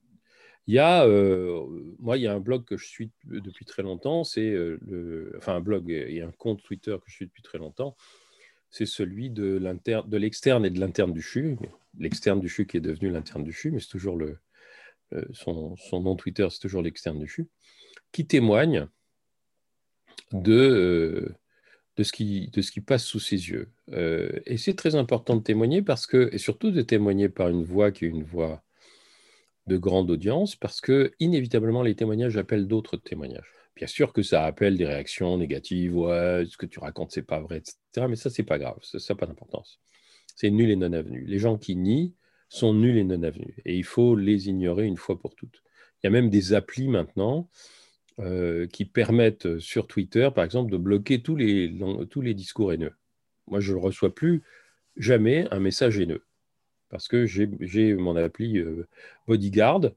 Il 0.67 0.75
y 0.75 0.79
a, 0.79 1.05
euh, 1.05 1.65
moi, 1.97 2.17
il 2.17 2.23
y 2.23 2.27
a 2.27 2.33
un 2.33 2.39
blog 2.39 2.65
que 2.65 2.77
je 2.77 2.85
suis 2.85 3.09
depuis 3.23 3.65
très 3.65 3.83
longtemps, 3.83 4.23
c'est 4.23 4.49
euh, 4.51 4.77
le, 4.85 5.33
enfin 5.37 5.55
un 5.55 5.61
blog 5.61 5.89
et 5.89 6.21
un 6.21 6.31
compte 6.31 6.61
Twitter 6.61 6.95
que 6.97 7.09
je 7.09 7.15
suis 7.15 7.25
depuis 7.25 7.41
très 7.41 7.57
longtemps, 7.57 7.95
c'est 8.69 8.85
celui 8.85 9.29
de 9.29 9.59
l'externe 10.17 10.65
et 10.65 10.69
de 10.69 10.79
l'interne 10.79 11.13
du 11.13 11.21
CHU. 11.21 11.57
L'externe 11.97 12.39
du 12.39 12.49
CHU 12.49 12.67
qui 12.67 12.77
est 12.77 12.81
devenu 12.81 13.09
l'interne 13.09 13.43
du 13.43 13.53
CHU, 13.53 13.71
mais 13.71 13.79
c'est 13.79 13.87
toujours 13.87 14.17
le, 14.17 14.37
euh, 15.13 15.23
son, 15.31 15.75
nom 15.93 16.15
Twitter, 16.15 16.47
c'est 16.51 16.59
toujours 16.59 16.81
l'externe 16.81 17.19
du 17.19 17.27
CHU, 17.27 17.47
qui 18.11 18.27
témoigne 18.27 18.87
de, 20.31 20.53
euh, 20.53 21.35
de, 21.97 22.03
ce 22.03 22.11
qui, 22.11 22.49
de 22.49 22.61
ce 22.61 22.71
qui 22.71 22.81
passe 22.81 23.03
sous 23.03 23.19
ses 23.19 23.49
yeux. 23.49 23.69
Euh, 23.93 24.29
et 24.45 24.57
c'est 24.57 24.75
très 24.75 24.95
important 24.95 25.35
de 25.35 25.43
témoigner 25.43 25.81
parce 25.81 26.07
que, 26.07 26.29
et 26.31 26.37
surtout 26.37 26.71
de 26.71 26.81
témoigner 26.81 27.29
par 27.29 27.49
une 27.49 27.63
voix 27.63 27.91
qui 27.91 28.05
est 28.05 28.09
une 28.09 28.23
voix 28.23 28.63
de 29.67 29.77
grande 29.77 30.09
audience, 30.09 30.55
parce 30.55 30.81
que 30.81 31.11
inévitablement 31.19 31.83
les 31.83 31.95
témoignages 31.95 32.37
appellent 32.37 32.67
d'autres 32.67 32.97
témoignages. 32.97 33.51
Bien 33.75 33.87
sûr 33.87 34.13
que 34.13 34.23
ça 34.23 34.45
appelle 34.45 34.77
des 34.77 34.85
réactions 34.85 35.37
négatives, 35.37 35.95
ouais, 35.95 36.45
ce 36.49 36.57
que 36.57 36.65
tu 36.65 36.79
racontes, 36.79 37.11
c'est 37.11 37.21
pas 37.21 37.41
vrai, 37.41 37.57
etc. 37.57 38.07
Mais 38.09 38.15
ça, 38.15 38.29
c'est 38.29 38.43
pas 38.43 38.57
grave, 38.57 38.77
ça 38.81 38.97
n'a 38.97 39.15
pas 39.17 39.27
d'importance. 39.27 39.79
C'est 40.35 40.49
nul 40.49 40.71
et 40.71 40.75
non 40.75 40.93
avenu. 40.93 41.25
Les 41.25 41.37
gens 41.37 41.57
qui 41.57 41.75
nient 41.75 42.13
sont 42.49 42.73
nuls 42.73 42.97
et 42.97 43.03
non 43.03 43.21
avenus. 43.23 43.55
Et 43.65 43.75
il 43.75 43.83
faut 43.83 44.15
les 44.15 44.49
ignorer 44.49 44.85
une 44.85 44.97
fois 44.97 45.19
pour 45.19 45.35
toutes. 45.35 45.61
Il 46.01 46.05
y 46.05 46.07
a 46.07 46.11
même 46.11 46.29
des 46.29 46.53
applis 46.53 46.87
maintenant 46.87 47.49
euh, 48.19 48.67
qui 48.67 48.85
permettent 48.85 49.59
sur 49.59 49.87
Twitter, 49.87 50.29
par 50.33 50.43
exemple, 50.43 50.71
de 50.71 50.77
bloquer 50.77 51.21
tous 51.21 51.35
les, 51.35 51.79
tous 52.09 52.21
les 52.21 52.33
discours 52.33 52.73
haineux. 52.73 52.93
Moi, 53.47 53.59
je 53.59 53.73
ne 53.73 53.79
reçois 53.79 54.13
plus 54.13 54.43
jamais 54.95 55.47
un 55.51 55.59
message 55.59 55.99
haineux 55.99 56.23
parce 56.89 57.07
que 57.07 57.25
j'ai 57.25 57.93
mon 57.93 58.15
appli 58.15 58.57
euh, 58.59 58.87
Bodyguard 59.27 59.91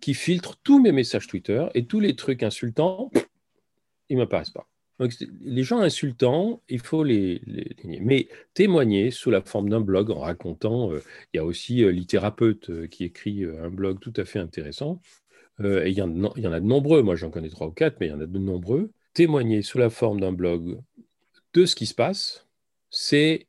qui 0.00 0.14
filtre 0.14 0.56
tous 0.62 0.80
mes 0.80 0.92
messages 0.92 1.26
Twitter 1.26 1.66
et 1.74 1.84
tous 1.86 2.00
les 2.00 2.16
trucs 2.16 2.42
insultants, 2.42 3.10
ils 4.08 4.16
ne 4.16 4.22
m'apparaissent 4.22 4.50
pas. 4.50 4.66
Les 5.40 5.62
gens 5.62 5.80
insultants, 5.80 6.62
il 6.68 6.80
faut 6.80 7.04
les, 7.04 7.40
les, 7.46 8.00
Mais 8.00 8.28
témoigner 8.52 9.10
sous 9.10 9.30
la 9.30 9.40
forme 9.40 9.70
d'un 9.70 9.80
blog 9.80 10.10
en 10.10 10.18
racontant, 10.18 10.92
euh, 10.92 11.02
il 11.32 11.38
y 11.38 11.40
a 11.40 11.44
aussi 11.44 11.82
euh, 11.82 11.90
Littérapeute 11.90 12.68
euh, 12.68 12.86
qui 12.86 13.04
écrit 13.04 13.44
un 13.44 13.70
blog 13.70 13.98
tout 14.00 14.12
à 14.16 14.26
fait 14.26 14.38
intéressant. 14.38 15.00
Et 15.64 15.90
il 15.90 15.98
y, 15.98 16.02
en, 16.02 16.52
a 16.52 16.60
de 16.60 16.66
nombreux, 16.66 17.02
moi 17.02 17.16
j'en 17.16 17.30
connais 17.30 17.50
trois 17.50 17.66
ou 17.66 17.72
quatre, 17.72 17.96
mais 18.00 18.06
il 18.06 18.10
y 18.10 18.12
en 18.12 18.20
a 18.20 18.26
de 18.26 18.38
nombreux. 18.38 18.90
Témoigner 19.14 19.62
sous 19.62 19.78
la 19.78 19.90
forme 19.90 20.20
d'un 20.20 20.32
blog 20.32 20.80
de 21.54 21.66
ce 21.66 21.74
qui 21.74 21.86
se 21.86 21.94
passe, 21.94 22.46
c'est 22.90 23.46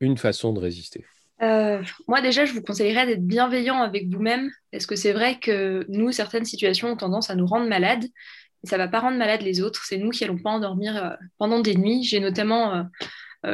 une 0.00 0.18
façon 0.18 0.52
de 0.52 0.58
résister. 0.58 1.04
Euh, 1.42 1.82
moi, 2.06 2.20
déjà, 2.20 2.44
je 2.44 2.52
vous 2.52 2.62
conseillerais 2.62 3.06
d'être 3.06 3.26
bienveillant 3.26 3.82
avec 3.82 4.08
vous-même, 4.08 4.50
parce 4.70 4.86
que 4.86 4.96
c'est 4.96 5.12
vrai 5.12 5.38
que 5.40 5.84
nous, 5.88 6.12
certaines 6.12 6.44
situations 6.44 6.92
ont 6.92 6.96
tendance 6.96 7.30
à 7.30 7.34
nous 7.34 7.46
rendre 7.46 7.68
malades. 7.68 8.04
Et 8.04 8.68
ça 8.68 8.76
ne 8.76 8.82
va 8.82 8.88
pas 8.88 9.00
rendre 9.00 9.18
malades 9.18 9.42
les 9.42 9.60
autres. 9.60 9.84
C'est 9.84 9.98
nous 9.98 10.10
qui 10.10 10.22
n'allons 10.24 10.38
pas 10.38 10.50
endormir 10.50 10.96
euh, 10.96 11.10
pendant 11.38 11.60
des 11.60 11.74
nuits. 11.74 12.04
J'ai 12.04 12.20
notamment, 12.20 12.74
euh, 12.74 12.82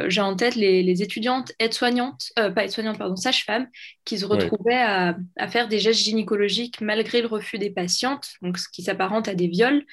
j'ai 0.07 0.21
en 0.21 0.35
tête 0.35 0.55
les, 0.55 1.01
étudiantes 1.01 1.51
aides-soignantes, 1.59 2.31
pas 2.35 2.63
aides-soignantes, 2.63 2.97
pardon, 2.97 3.15
sages-femmes, 3.15 3.67
qui 4.05 4.19
se 4.19 4.25
retrouvaient 4.25 4.75
à, 4.75 5.15
à, 5.37 5.47
faire 5.47 5.67
des 5.67 5.79
gestes 5.79 6.01
gynécologiques 6.01 6.81
malgré 6.81 7.21
le 7.21 7.27
refus 7.27 7.57
des 7.57 7.71
patientes, 7.71 8.33
donc 8.41 8.57
ce 8.57 8.67
qui 8.69 8.83
s'apparente 8.83 9.27
à 9.27 9.35
des 9.35 9.47
viols, 9.47 9.85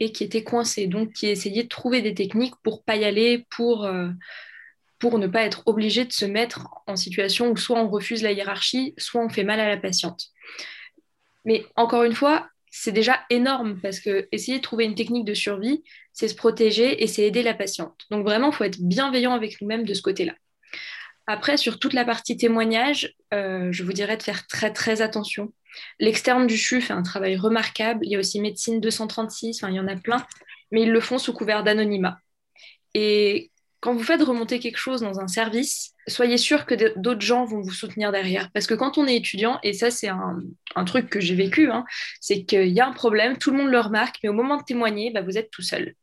et 0.00 0.10
qui 0.10 0.24
étaient 0.24 0.42
coincées, 0.42 0.86
donc 0.86 1.12
qui 1.12 1.26
essayaient 1.26 1.64
de 1.64 1.68
trouver 1.68 2.02
des 2.02 2.14
techniques 2.14 2.54
pour 2.62 2.82
pas 2.82 2.96
y 2.96 3.04
aller, 3.04 3.46
pour 3.50 3.88
pour 5.02 5.18
ne 5.18 5.26
pas 5.26 5.42
être 5.42 5.64
obligé 5.66 6.04
de 6.04 6.12
se 6.12 6.24
mettre 6.24 6.68
en 6.86 6.94
situation 6.94 7.50
où 7.50 7.56
soit 7.56 7.80
on 7.80 7.88
refuse 7.88 8.22
la 8.22 8.30
hiérarchie, 8.30 8.94
soit 8.98 9.20
on 9.20 9.28
fait 9.28 9.42
mal 9.42 9.58
à 9.58 9.68
la 9.68 9.76
patiente. 9.76 10.28
Mais 11.44 11.66
encore 11.74 12.04
une 12.04 12.14
fois, 12.14 12.48
c'est 12.74 12.90
déjà 12.90 13.20
énorme 13.28 13.78
parce 13.80 14.00
que 14.00 14.28
essayer 14.32 14.56
de 14.56 14.62
trouver 14.62 14.86
une 14.86 14.94
technique 14.94 15.26
de 15.26 15.34
survie, 15.34 15.84
c'est 16.14 16.26
se 16.26 16.34
protéger 16.34 17.02
et 17.02 17.06
c'est 17.06 17.22
aider 17.22 17.42
la 17.42 17.52
patiente. 17.52 18.06
Donc 18.10 18.24
vraiment, 18.24 18.50
il 18.50 18.54
faut 18.54 18.64
être 18.64 18.80
bienveillant 18.80 19.34
avec 19.34 19.60
nous-mêmes 19.60 19.84
de 19.84 19.92
ce 19.92 20.00
côté-là. 20.00 20.32
Après, 21.26 21.58
sur 21.58 21.78
toute 21.78 21.92
la 21.92 22.06
partie 22.06 22.38
témoignage, 22.38 23.14
euh, 23.34 23.70
je 23.70 23.84
vous 23.84 23.92
dirais 23.92 24.16
de 24.16 24.22
faire 24.22 24.46
très 24.46 24.72
très 24.72 25.02
attention. 25.02 25.52
L'externe 26.00 26.46
du 26.46 26.56
CHU 26.56 26.80
fait 26.80 26.94
un 26.94 27.02
travail 27.02 27.36
remarquable. 27.36 28.06
Il 28.06 28.10
y 28.10 28.16
a 28.16 28.18
aussi 28.18 28.40
Médecine 28.40 28.80
236, 28.80 29.62
enfin, 29.62 29.70
il 29.70 29.76
y 29.76 29.80
en 29.80 29.86
a 29.86 29.96
plein, 29.96 30.24
mais 30.70 30.82
ils 30.82 30.90
le 30.90 31.00
font 31.00 31.18
sous 31.18 31.34
couvert 31.34 31.64
d'anonymat. 31.64 32.18
Et 32.94 33.50
quand 33.80 33.92
vous 33.92 34.02
faites 34.02 34.22
remonter 34.22 34.60
quelque 34.60 34.78
chose 34.78 35.02
dans 35.02 35.20
un 35.20 35.28
service, 35.28 35.91
soyez 36.08 36.36
sûr 36.36 36.66
que 36.66 36.98
d'autres 36.98 37.20
gens 37.20 37.44
vont 37.44 37.60
vous 37.60 37.72
soutenir 37.72 38.12
derrière. 38.12 38.50
Parce 38.52 38.66
que 38.66 38.74
quand 38.74 38.98
on 38.98 39.06
est 39.06 39.16
étudiant, 39.16 39.58
et 39.62 39.72
ça 39.72 39.90
c'est 39.90 40.08
un, 40.08 40.84
truc 40.84 41.08
que 41.08 41.20
j'ai 41.20 41.34
vécu, 41.34 41.70
hein, 41.70 41.84
c'est 42.20 42.44
qu'il 42.44 42.68
y 42.68 42.80
a 42.80 42.86
un 42.86 42.92
problème, 42.92 43.38
tout 43.38 43.50
le 43.50 43.58
monde 43.58 43.70
le 43.70 43.80
remarque, 43.80 44.18
mais 44.22 44.28
au 44.28 44.32
moment 44.32 44.56
de 44.56 44.64
témoigner, 44.64 45.10
bah, 45.12 45.22
vous 45.22 45.38
êtes 45.38 45.50
tout 45.50 45.62
seul. 45.62 45.94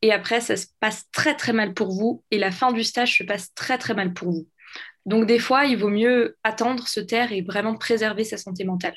Et 0.00 0.12
après, 0.12 0.40
ça 0.40 0.56
se 0.56 0.66
passe 0.80 1.04
très 1.12 1.36
très 1.36 1.52
mal 1.52 1.74
pour 1.74 1.92
vous, 1.92 2.24
et 2.30 2.38
la 2.38 2.50
fin 2.50 2.72
du 2.72 2.82
stage 2.82 3.18
se 3.18 3.22
passe 3.24 3.54
très 3.54 3.78
très 3.78 3.94
mal 3.94 4.12
pour 4.12 4.30
vous. 4.30 4.48
Donc 5.06 5.26
des 5.26 5.38
fois, 5.38 5.64
il 5.64 5.76
vaut 5.76 5.88
mieux 5.88 6.36
attendre, 6.44 6.86
se 6.86 7.00
taire 7.00 7.32
et 7.32 7.42
vraiment 7.42 7.76
préserver 7.76 8.24
sa 8.24 8.36
santé 8.36 8.64
mentale. 8.64 8.96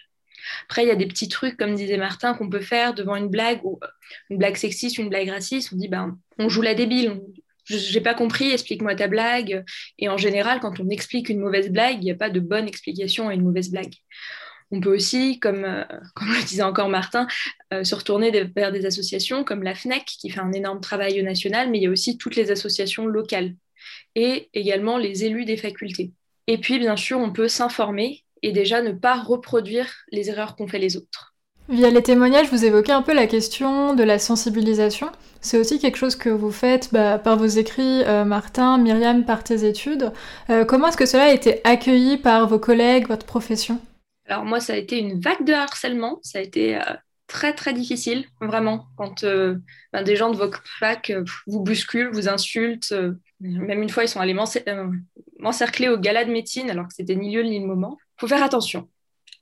Après, 0.65 0.83
il 0.83 0.87
y 0.87 0.91
a 0.91 0.95
des 0.95 1.07
petits 1.07 1.27
trucs, 1.27 1.57
comme 1.57 1.75
disait 1.75 1.97
Martin, 1.97 2.35
qu'on 2.35 2.49
peut 2.49 2.61
faire 2.61 2.93
devant 2.93 3.15
une 3.15 3.29
blague, 3.29 3.61
ou 3.63 3.79
une 4.29 4.37
blague 4.37 4.55
sexiste, 4.55 4.97
une 4.97 5.09
blague 5.09 5.29
raciste. 5.29 5.73
On 5.73 5.77
dit, 5.77 5.87
ben, 5.87 6.17
on 6.37 6.49
joue 6.49 6.61
la 6.61 6.75
débile, 6.75 7.21
j'ai 7.65 8.01
pas 8.01 8.13
compris, 8.13 8.51
explique-moi 8.51 8.95
ta 8.95 9.07
blague. 9.07 9.63
Et 9.97 10.09
en 10.09 10.17
général, 10.17 10.59
quand 10.59 10.79
on 10.79 10.89
explique 10.89 11.29
une 11.29 11.39
mauvaise 11.39 11.69
blague, 11.69 11.97
il 11.97 12.05
n'y 12.05 12.11
a 12.11 12.15
pas 12.15 12.29
de 12.29 12.39
bonne 12.39 12.67
explication 12.67 13.27
à 13.29 13.33
une 13.33 13.43
mauvaise 13.43 13.71
blague. 13.71 13.93
On 14.71 14.79
peut 14.79 14.93
aussi, 14.93 15.39
comme, 15.39 15.63
euh, 15.63 15.83
comme 16.15 16.29
le 16.29 16.43
disait 16.43 16.63
encore 16.63 16.89
Martin, 16.89 17.27
euh, 17.73 17.83
se 17.83 17.95
retourner 17.95 18.31
vers 18.55 18.71
des 18.71 18.85
associations 18.85 19.43
comme 19.43 19.63
la 19.63 19.75
FNEC, 19.75 20.05
qui 20.05 20.29
fait 20.29 20.39
un 20.39 20.51
énorme 20.51 20.81
travail 20.81 21.21
national, 21.23 21.69
mais 21.69 21.79
il 21.79 21.83
y 21.83 21.87
a 21.87 21.91
aussi 21.91 22.17
toutes 22.17 22.35
les 22.35 22.51
associations 22.51 23.05
locales 23.05 23.55
et 24.15 24.49
également 24.53 24.97
les 24.97 25.25
élus 25.25 25.45
des 25.45 25.57
facultés. 25.57 26.13
Et 26.47 26.57
puis, 26.57 26.79
bien 26.79 26.95
sûr, 26.95 27.19
on 27.19 27.31
peut 27.31 27.47
s'informer 27.47 28.23
et 28.41 28.51
déjà 28.51 28.81
ne 28.81 28.91
pas 28.91 29.15
reproduire 29.15 29.91
les 30.11 30.29
erreurs 30.29 30.55
qu'ont 30.55 30.67
fait 30.67 30.79
les 30.79 30.97
autres. 30.97 31.34
Via 31.67 31.89
les 31.89 32.03
témoignages, 32.03 32.51
vous 32.51 32.63
évoquez 32.63 32.91
un 32.91 33.01
peu 33.01 33.13
la 33.13 33.25
question 33.25 33.95
de 33.95 34.03
la 34.03 34.19
sensibilisation. 34.19 35.11
C'est 35.41 35.57
aussi 35.57 35.79
quelque 35.79 35.97
chose 35.97 36.15
que 36.15 36.29
vous 36.29 36.51
faites 36.51 36.89
bah, 36.93 37.17
par 37.17 37.37
vos 37.37 37.47
écrits, 37.47 38.03
euh, 38.03 38.23
Martin, 38.23 38.77
Myriam, 38.77 39.25
par 39.25 39.43
tes 39.43 39.67
études. 39.67 40.11
Euh, 40.51 40.63
comment 40.63 40.89
est-ce 40.89 40.97
que 40.97 41.07
cela 41.07 41.23
a 41.23 41.33
été 41.33 41.61
accueilli 41.63 42.17
par 42.17 42.47
vos 42.47 42.59
collègues, 42.59 43.07
votre 43.07 43.25
profession? 43.25 43.81
Alors 44.27 44.45
moi, 44.45 44.59
ça 44.59 44.73
a 44.73 44.75
été 44.75 44.99
une 44.99 45.19
vague 45.19 45.43
de 45.43 45.53
harcèlement. 45.53 46.19
Ça 46.21 46.37
a 46.37 46.41
été 46.43 46.75
euh, 46.75 46.81
très 47.25 47.53
très 47.53 47.73
difficile, 47.73 48.25
vraiment. 48.41 48.85
Quand 48.95 49.23
ben, 49.23 50.03
des 50.03 50.15
gens 50.15 50.29
de 50.29 50.37
votre 50.37 50.61
fac 50.79 51.11
vous 51.47 51.61
bousculent, 51.61 52.11
vous 52.11 52.29
insultent. 52.29 52.93
même 53.39 53.81
une 53.81 53.89
fois, 53.89 54.03
ils 54.03 54.09
sont 54.09 54.19
allés 54.19 54.35
m'encercler 55.39 55.89
au 55.89 55.97
gala 55.97 56.25
de 56.25 56.31
médecine 56.31 56.69
alors 56.69 56.87
que 56.87 56.93
c'était 56.93 57.15
ni 57.15 57.33
lieu 57.33 57.41
ni 57.41 57.59
le 57.59 57.65
moment. 57.65 57.97
Il 58.17 58.21
faut 58.21 58.27
faire 58.27 58.43
attention. 58.43 58.87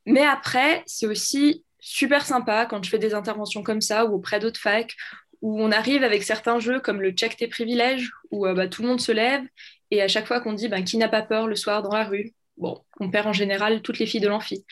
Mais 0.06 0.26
après, 0.26 0.84
c'est 0.86 1.08
aussi 1.08 1.63
super 1.86 2.26
sympa 2.26 2.66
quand 2.66 2.82
je 2.84 2.90
fais 2.90 2.98
des 2.98 3.14
interventions 3.14 3.62
comme 3.62 3.82
ça 3.82 4.06
ou 4.06 4.16
auprès 4.16 4.40
d'autres 4.40 4.60
facs 4.60 4.96
où 5.42 5.62
on 5.62 5.72
arrive 5.74 6.04
avec 6.06 6.24
certains 6.24 6.60
jeux 6.60 6.80
comme 6.80 7.02
le 7.02 7.12
check 7.12 7.36
tes 7.36 7.48
privilèges 7.48 8.10
où 8.32 8.48
euh, 8.48 8.54
bah, 8.54 8.68
tout 8.68 8.82
le 8.82 8.88
monde 8.88 9.02
se 9.02 9.12
lève 9.12 9.44
et 9.92 10.02
à 10.02 10.08
chaque 10.08 10.26
fois 10.26 10.40
qu'on 10.40 10.54
dit 10.54 10.70
bah, 10.70 10.82
qui 10.82 10.98
n'a 10.98 11.10
pas 11.10 11.22
peur 11.22 11.46
le 11.46 11.56
soir 11.56 11.84
dans 11.84 11.94
la 11.94 12.06
rue, 12.06 12.34
bon, 12.58 12.82
on 13.02 13.12
perd 13.12 13.28
en 13.28 13.34
général 13.34 13.82
toutes 13.82 14.00
les 14.00 14.06
filles 14.06 14.22
de 14.22 14.30
l'amphi. 14.30 14.66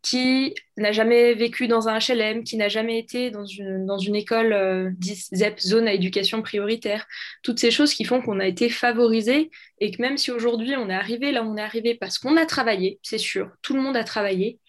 Qui 0.00 0.54
n'a 0.76 0.92
jamais 0.92 1.34
vécu 1.34 1.66
dans 1.66 1.88
un 1.88 1.98
HLM, 1.98 2.44
qui 2.44 2.56
n'a 2.58 2.68
jamais 2.68 2.98
été 2.98 3.30
dans 3.30 3.46
une, 3.46 3.86
dans 3.86 3.96
une 3.98 4.14
école 4.14 4.52
euh, 4.52 4.90
ZEP, 5.02 5.58
zone 5.60 5.88
à 5.88 5.94
éducation 5.94 6.42
prioritaire. 6.42 7.06
Toutes 7.42 7.58
ces 7.58 7.70
choses 7.70 7.94
qui 7.94 8.04
font 8.04 8.22
qu'on 8.22 8.38
a 8.38 8.46
été 8.46 8.68
favorisé 8.68 9.50
et 9.80 9.90
que 9.90 10.00
même 10.00 10.18
si 10.18 10.30
aujourd'hui 10.30 10.76
on 10.76 10.88
est 10.90 10.94
arrivé 10.94 11.32
là 11.32 11.42
où 11.42 11.50
on 11.50 11.56
est 11.56 11.62
arrivé 11.62 11.94
parce 11.94 12.18
qu'on 12.18 12.36
a 12.36 12.46
travaillé, 12.46 13.00
c'est 13.02 13.18
sûr, 13.18 13.50
tout 13.62 13.74
le 13.74 13.80
monde 13.82 13.96
a 13.96 14.04
travaillé, 14.04 14.60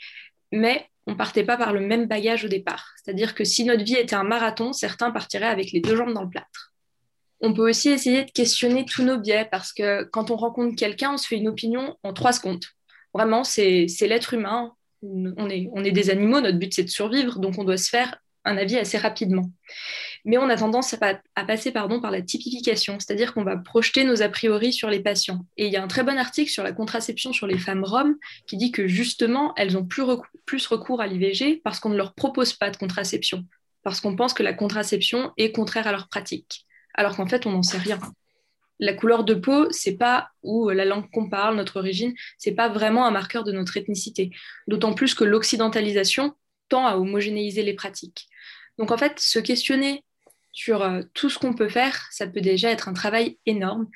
mais 0.52 0.90
on 1.08 1.16
partait 1.16 1.44
pas 1.44 1.58
par 1.58 1.72
le 1.72 1.80
même 1.80 2.08
bagage 2.08 2.46
au 2.46 2.48
départ. 2.48 2.94
C'est-à-dire 3.04 3.36
que 3.36 3.44
si 3.44 3.64
notre 3.64 3.84
vie 3.84 3.96
était 3.96 4.16
un 4.16 4.24
marathon, 4.24 4.74
certains 4.74 5.12
partiraient 5.12 5.46
avec 5.46 5.72
les 5.72 5.80
deux 5.80 5.96
jambes 5.96 6.14
dans 6.14 6.24
le 6.24 6.30
plâtre. 6.30 6.74
On 7.42 7.54
peut 7.54 7.70
aussi 7.70 7.90
essayer 7.90 8.24
de 8.26 8.32
questionner 8.32 8.86
tous 8.86 9.04
nos 9.04 9.20
biais 9.20 9.48
parce 9.52 9.72
que 9.74 10.04
quand 10.06 10.32
on 10.32 10.36
rencontre 10.36 10.76
quelqu'un, 10.76 11.14
on 11.14 11.18
se 11.18 11.28
fait 11.28 11.38
une 11.38 11.48
opinion 11.48 11.96
en 12.04 12.14
trois 12.14 12.34
secondes. 12.34 12.64
Vraiment, 13.14 13.44
c'est 13.44 13.88
l'être 14.02 14.34
humain. 14.34 14.74
On 15.04 15.50
est 15.50 15.92
des 15.92 16.10
animaux, 16.10 16.42
notre 16.42 16.58
but 16.58 16.74
c'est 16.74 16.84
de 16.84 16.90
survivre, 16.90 17.40
donc 17.40 17.60
on 17.60 17.64
doit 17.64 17.78
se 17.78 17.90
faire 17.90 18.18
un 18.46 18.58
avis 18.58 18.78
assez 18.78 18.98
rapidement. 18.98 19.50
Mais 20.24 20.38
on 20.38 20.50
a 20.50 20.56
tendance 20.56 20.96
à, 21.02 21.46
passer 21.46 21.72
pardon, 21.72 22.00
par 22.00 22.12
la 22.12 22.22
typification, 22.22 22.98
c'est-à-dire 23.00 23.34
qu'on 23.34 23.44
va 23.44 23.58
projeter 23.58 24.04
nos 24.04 24.22
a 24.22 24.30
priori 24.30 24.72
sur 24.72 24.90
les 24.90 25.02
patients. 25.02 25.46
Et 25.58 25.68
il 25.68 25.74
y 25.74 25.76
a 25.76 25.84
un 25.84 25.88
très 25.88 26.04
bon 26.04 26.18
article 26.18 26.50
sur 26.50 26.64
la 26.64 26.72
contraception 26.72 27.34
sur 27.34 27.48
les 27.48 27.58
femmes 27.58 27.84
roms 27.84 28.16
qui 28.48 28.58
dit 28.58 28.72
que 28.72 28.88
justement, 28.88 29.54
elles 29.56 29.78
ont 29.78 29.86
plus, 29.86 30.04
plus 30.46 30.66
recours 30.68 31.02
à 31.02 31.08
l'IVG 31.08 31.62
parce 31.64 31.80
qu'on 31.80 31.90
ne 31.90 31.98
leur 31.98 32.14
propose 32.14 32.54
pas 32.54 32.70
de 32.70 32.78
contraception, 32.78 33.46
parce 33.84 34.00
qu'on 34.00 34.16
pense 34.16 34.34
que 34.34 34.44
la 34.44 34.54
contraception 34.54 35.32
est 35.38 35.52
contraire 35.52 35.88
à 35.88 35.92
leur 35.92 36.08
pratique, 36.08 36.66
alors 36.94 37.16
qu'en 37.16 37.28
fait, 37.28 37.46
on 37.46 37.52
n'en 37.52 37.64
sait 37.64 37.78
rien. 37.78 38.00
La 38.80 38.94
couleur 38.94 39.24
de 39.24 39.36
peau, 39.36 39.72
c'est 39.72 39.96
pas 39.96 40.30
ou 40.44 40.70
la 40.70 40.86
langue 40.86 41.10
qu'on 41.12 41.30
parle, 41.30 41.56
notre 41.56 41.78
origine, 41.78 42.14
c'est 42.38 42.52
pas 42.52 42.68
vraiment 42.68 43.06
un 43.06 43.12
marqueur 43.12 43.44
de 43.44 43.52
notre 43.52 43.78
ethnicité. 43.78 44.32
D'autant 44.68 44.94
plus 44.94 45.14
que 45.14 45.24
l'occidentalisation 45.24 46.36
tend 46.68 46.86
à 46.86 46.98
homogénéiser 46.98 47.64
les 47.64 47.74
pratiques. 47.74 48.28
Donc 48.78 48.92
en 48.92 48.98
fait, 48.98 49.20
se 49.20 49.40
questionner 49.40 50.04
sur 50.52 50.82
euh, 50.82 51.02
tout 51.14 51.30
ce 51.30 51.38
qu'on 51.38 51.54
peut 51.54 51.70
faire, 51.70 52.08
ça 52.12 52.28
peut 52.28 52.42
déjà 52.42 52.72
être 52.72 52.88
un 52.88 52.94
travail 52.94 53.38
énorme. 53.46 53.88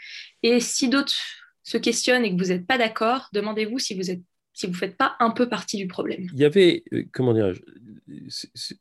Et 0.44 0.60
si 0.60 0.90
d'autres 0.90 1.16
se 1.64 1.78
questionnent 1.78 2.26
et 2.26 2.36
que 2.36 2.42
vous 2.42 2.50
n'êtes 2.50 2.68
pas 2.68 2.78
d'accord, 2.78 3.30
demandez-vous 3.34 3.80
si 3.80 3.96
vous 3.96 4.12
êtes 4.12 4.22
si 4.60 4.66
vous 4.66 4.74
ne 4.74 4.78
faites 4.78 4.98
pas 4.98 5.16
un 5.22 5.30
peu 5.30 5.48
partie 5.48 5.78
du 5.78 5.88
problème. 5.88 6.28
Il 6.34 6.40
y 6.40 6.44
avait, 6.44 6.84
euh, 6.92 7.06
comment 7.14 7.34
dire, 7.34 7.54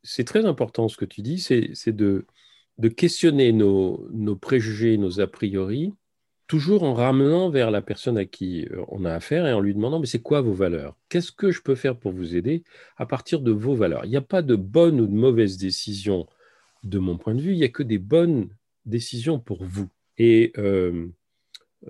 c'est 0.03 0.25
très 0.25 0.45
important 0.45 0.89
ce 0.89 0.97
que 0.97 1.05
tu 1.05 1.23
dis, 1.23 1.39
c'est 1.39 1.93
de, 1.93 2.27
questionner 2.97 3.53
nos, 3.53 4.09
préjugés, 4.41 4.99
nos 4.99 5.21
a 5.21 5.29
priori, 5.29 5.93
toujours 6.49 6.83
en 6.83 6.95
ramenant 6.95 7.51
vers 7.51 7.71
la 7.71 7.83
personne 7.83 8.19
à 8.19 8.25
qui 8.25 8.67
euh, 8.73 8.83
on 8.89 9.05
a 9.05 9.13
affaire 9.13 9.47
et 9.47 9.53
en 9.53 9.61
lui 9.61 9.75
demandant, 9.75 10.01
mais 10.01 10.07
c'est 10.07 10.23
quoi 10.23 10.41
vos 10.41 10.55
valeurs? 10.55 10.97
Qu'est-ce 11.09 11.31
que 11.31 11.53
je 11.53 11.63
peux 11.63 11.77
faire 11.77 11.97
pour 11.97 12.11
vous 12.11 12.35
aider 12.35 12.65
à 12.97 13.07
partir 13.07 13.41
de 13.41 13.53
vos 13.53 13.75
valeurs? 13.75 14.05
Il 14.05 14.11
n'y 14.11 14.17
a 14.17 14.23
pas 14.23 14.43
de 14.43 14.57
bonne 14.57 15.01
ou 15.01 15.07
de 15.07 15.15
mauvaise 15.15 15.59
décision 15.59 16.27
de 16.83 16.99
mon 16.99 17.19
point 17.19 17.35
de 17.35 17.41
vue, 17.41 17.53
il 17.53 17.59
n'y 17.59 17.65
a 17.65 17.69
que 17.69 17.83
des 17.83 17.99
bonnes 17.99 18.49
décisions 18.87 19.39
pour 19.39 19.63
vous. 19.63 19.89
Et 20.17 20.53
euh, 20.59 21.07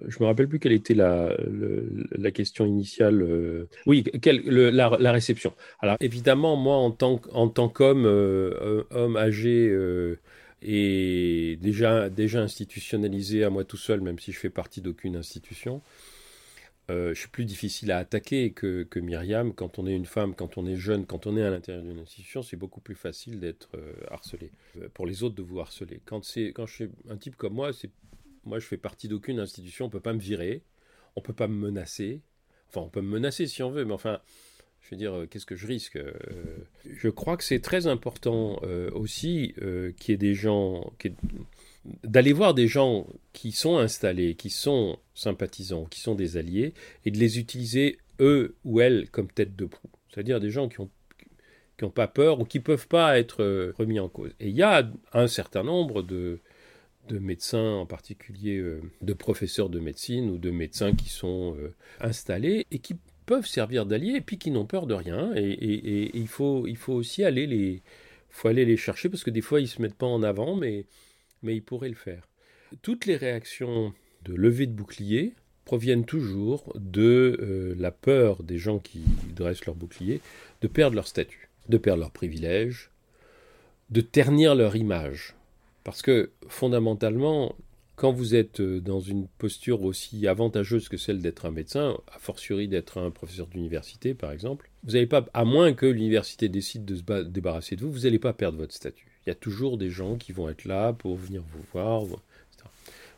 je 0.06 0.18
ne 0.18 0.22
me 0.22 0.26
rappelle 0.26 0.48
plus 0.48 0.59
quelle 0.59 0.72
était 0.72 0.94
la, 0.94 1.34
question 2.32 2.66
initiale. 2.66 3.22
Euh, 3.22 3.68
oui, 3.86 4.04
la, 4.24 5.12
réception. 5.12 5.54
Alors 5.80 5.96
évidemment, 6.00 6.56
moi, 6.56 6.76
en 6.76 6.90
tant, 6.90 7.68
qu'homme 7.68 8.04
euh, 8.06 8.84
âgé 9.16 9.74
et 10.62 11.59
déjà, 11.61 12.11
déjà 12.11 12.40
institutionnalisé 12.42 13.44
à 13.44 13.50
moi 13.50 13.64
tout 13.64 13.76
seul, 13.76 14.00
même 14.00 14.18
si 14.18 14.32
je 14.32 14.38
fais 14.38 14.50
partie 14.50 14.80
d'aucune 14.80 15.16
institution, 15.16 15.82
euh, 16.90 17.12
je 17.12 17.20
suis 17.20 17.28
plus 17.28 17.44
difficile 17.44 17.92
à 17.92 17.98
attaquer 17.98 18.52
que, 18.52 18.82
que, 18.82 18.98
Myriam. 18.98 19.52
Quand 19.52 19.78
on 19.78 19.86
est 19.86 19.94
une 19.94 20.06
femme, 20.06 20.34
quand 20.34 20.56
on 20.56 20.66
est 20.66 20.76
jeune, 20.76 21.04
quand 21.04 21.26
on 21.26 21.36
est 21.36 21.42
à 21.42 21.50
l'intérieur 21.50 21.84
d'une 21.84 21.98
institution, 21.98 22.42
c'est 22.42 22.56
beaucoup 22.56 22.80
plus 22.80 22.94
facile 22.94 23.40
d'être 23.40 23.68
euh, 23.76 23.92
harcelé. 24.11 24.50
Euh, 24.80 24.88
pour 24.94 25.06
les 25.06 25.22
autres, 25.22 25.34
de 25.34 25.42
vous 25.42 25.61
harceler. 25.61 26.00
Quand, 26.06 26.22
quand 26.54 26.66
je 26.66 26.74
suis 26.74 26.88
un 27.11 27.16
type 27.18 27.36
comme 27.36 27.52
moi, 27.52 27.72
moi 28.44 28.59
je 28.59 28.66
fais 28.66 28.78
partie 28.78 29.06
d'aucune 29.06 29.38
institution, 29.38 29.84
on 29.84 29.90
peut 29.90 30.00
pas 30.00 30.14
me 30.14 30.20
virer, 30.20 30.62
on 31.14 31.20
peut 31.20 31.34
pas 31.34 31.46
me 31.46 31.56
menacer. 31.56 32.22
Enfin, 32.68 32.80
on 32.80 32.88
peut 32.88 33.02
me 33.02 33.11
menacer 33.11 33.46
si 33.46 33.62
on 33.62 33.70
veut, 33.70 33.84
mais 33.84 33.94
enfin, 33.94 34.20
je 34.89 34.95
veux 34.95 34.97
dire, 34.97 35.26
qu'est-ce 35.30 35.45
que 35.45 35.55
je 35.55 35.66
risque 35.66 35.99
Je 36.86 37.09
crois 37.11 37.36
que 37.36 37.45
c'est 37.45 37.61
très 37.61 37.86
important 37.86 38.59
aussi 38.95 39.55
qu'il 39.99 40.12
y 40.12 40.14
ait 40.14 40.16
des 40.16 40.34
gens, 40.34 40.93
d'aller 42.05 42.32
voir 42.32 42.55
des 42.55 42.68
gens 42.68 43.07
qui 43.34 43.53
sont 43.53 43.76
installés, 43.76 44.34
qui 44.34 44.49
sont 44.49 44.99
sympathisants, 45.14 45.84
qui 45.84 46.01
sont 46.01 46.14
des 46.14 46.39
alliés, 46.39 46.72
et 47.05 47.11
de 47.11 47.18
les 47.18 47.39
utiliser, 47.39 47.99
eux 48.20 48.57
ou 48.64 48.80
elles, 48.80 49.11
comme 49.11 49.30
tête 49.30 49.57
de 49.57 49.66
proue. 49.66 49.91
C'est-à-dire 50.11 50.41
des 50.41 50.51
gens 50.51 50.68
qui 50.68 50.80
n'ont 50.80 50.91
qui 51.78 51.84
ont 51.84 51.91
pas 51.91 52.09
peur 52.09 52.41
ou 52.41 52.45
qui 52.45 52.59
ne 52.59 52.64
peuvent 52.64 52.89
pas 52.89 53.18
être 53.18 53.43
euh, 53.43 53.72
remis 53.78 54.01
en 54.01 54.09
cause. 54.09 54.32
Et 54.41 54.49
il 54.49 54.57
y 54.57 54.62
a 54.62 54.91
un 55.12 55.28
certain 55.28 55.62
nombre 55.62 56.03
de, 56.03 56.41
de 57.09 57.18
médecins, 57.18 57.74
en 57.74 57.86
particulier 57.86 58.57
euh, 58.57 58.82
de 59.01 59.12
professeurs 59.12 59.70
de 59.70 59.78
médecine 59.78 60.28
ou 60.28 60.39
de 60.39 60.51
médecins 60.51 60.95
qui 60.95 61.09
sont 61.09 61.57
euh, 61.57 61.74
installés 62.01 62.66
et 62.72 62.80
qui 62.80 62.97
peuvent 63.29 63.47
servir 63.47 63.85
d'alliés 63.85 64.14
et 64.16 64.20
puis 64.22 64.39
qui 64.39 64.51
n'ont 64.51 64.64
peur 64.64 64.87
de 64.87 64.95
rien. 64.95 65.33
Et, 65.37 66.11
il, 66.16 66.29
faut, 66.29 66.66
il 66.66 66.79
faut 66.79 66.95
aussi 66.95 67.24
aller 67.24 67.47
les, 67.47 67.83
faut 68.31 68.49
aller 68.49 68.64
les 68.64 68.79
chercher 68.79 69.11
parce 69.11 69.22
que 69.22 69.31
des 69.31 69.43
fois 69.43 69.61
ils 69.61 69.64
ne 69.64 69.68
se 69.68 69.83
mettent 69.83 69.95
pas 69.95 70.07
en 70.07 70.22
avant, 70.22 70.57
mais 70.57 70.87
mais 71.43 71.55
il 71.55 71.62
pourrait 71.62 71.91
le 71.91 71.95
faire. 71.95 72.26
Toutes 72.81 73.05
les 73.05 73.16
réactions 73.16 73.93
de 74.24 74.35
levée 74.35 74.66
de 74.66 74.72
bouclier 74.72 75.35
proviennent 75.66 76.07
toujours 76.07 76.72
de 76.74 77.37
euh, 77.41 77.74
la 77.79 77.91
peur 77.91 78.43
des 78.43 78.57
gens 78.57 78.79
qui 78.79 79.03
dressent 79.37 79.66
leur 79.66 79.74
bouclier 79.74 80.22
de 80.62 80.66
perdre 80.66 80.97
leur 80.97 81.07
statut, 81.07 81.51
de 81.68 81.76
perdre 81.76 82.01
leurs 82.01 82.11
privilèges, 82.11 82.91
de 83.91 84.01
ternir 84.01 84.55
leur 84.55 84.74
image. 84.74 85.35
Parce 85.85 86.01
que 86.01 86.31
fondamentalement, 86.49 87.55
quand 87.99 88.12
vous 88.12 88.34
êtes 88.34 88.61
euh, 88.61 88.80
dans 88.80 89.01
une 89.01 89.26
posture 89.26 89.82
aussi 89.82 90.26
avantageuse 90.26 90.88
que 90.88 90.96
celle 90.96 91.20
d'être 91.20 91.44
un 91.46 91.51
médecin, 91.51 91.99
a 92.14 92.18
fortiori 92.18 92.68
d'être 92.68 92.99
un 92.99 93.11
professeur 93.11 93.49
d'université 93.49 94.14
par 94.14 94.32
exemple, 94.32 94.70
vous 94.84 94.92
n'allez 94.92 95.07
pas, 95.07 95.26
à 95.34 95.44
moins 95.44 95.74
que 95.74 95.86
l'université 95.86 96.49
décide 96.49 96.84
de 96.84 96.96
se 96.96 97.22
débarrasser 97.24 97.76
de 97.76 97.82
vous, 97.82 97.92
vous 97.92 98.01
n'allez 98.01 98.18
pas 98.18 98.32
perdre 98.32 98.59
votre 98.59 98.74
statut 98.74 99.09
il 99.28 99.32
y 99.32 99.32
a 99.32 99.34
toujours 99.34 99.76
des 99.76 99.90
gens 99.90 100.16
qui 100.16 100.32
vont 100.32 100.49
être 100.49 100.64
là 100.64 100.94
pour 100.94 101.14
venir 101.16 101.42
vous 101.53 101.62
voir. 101.74 102.05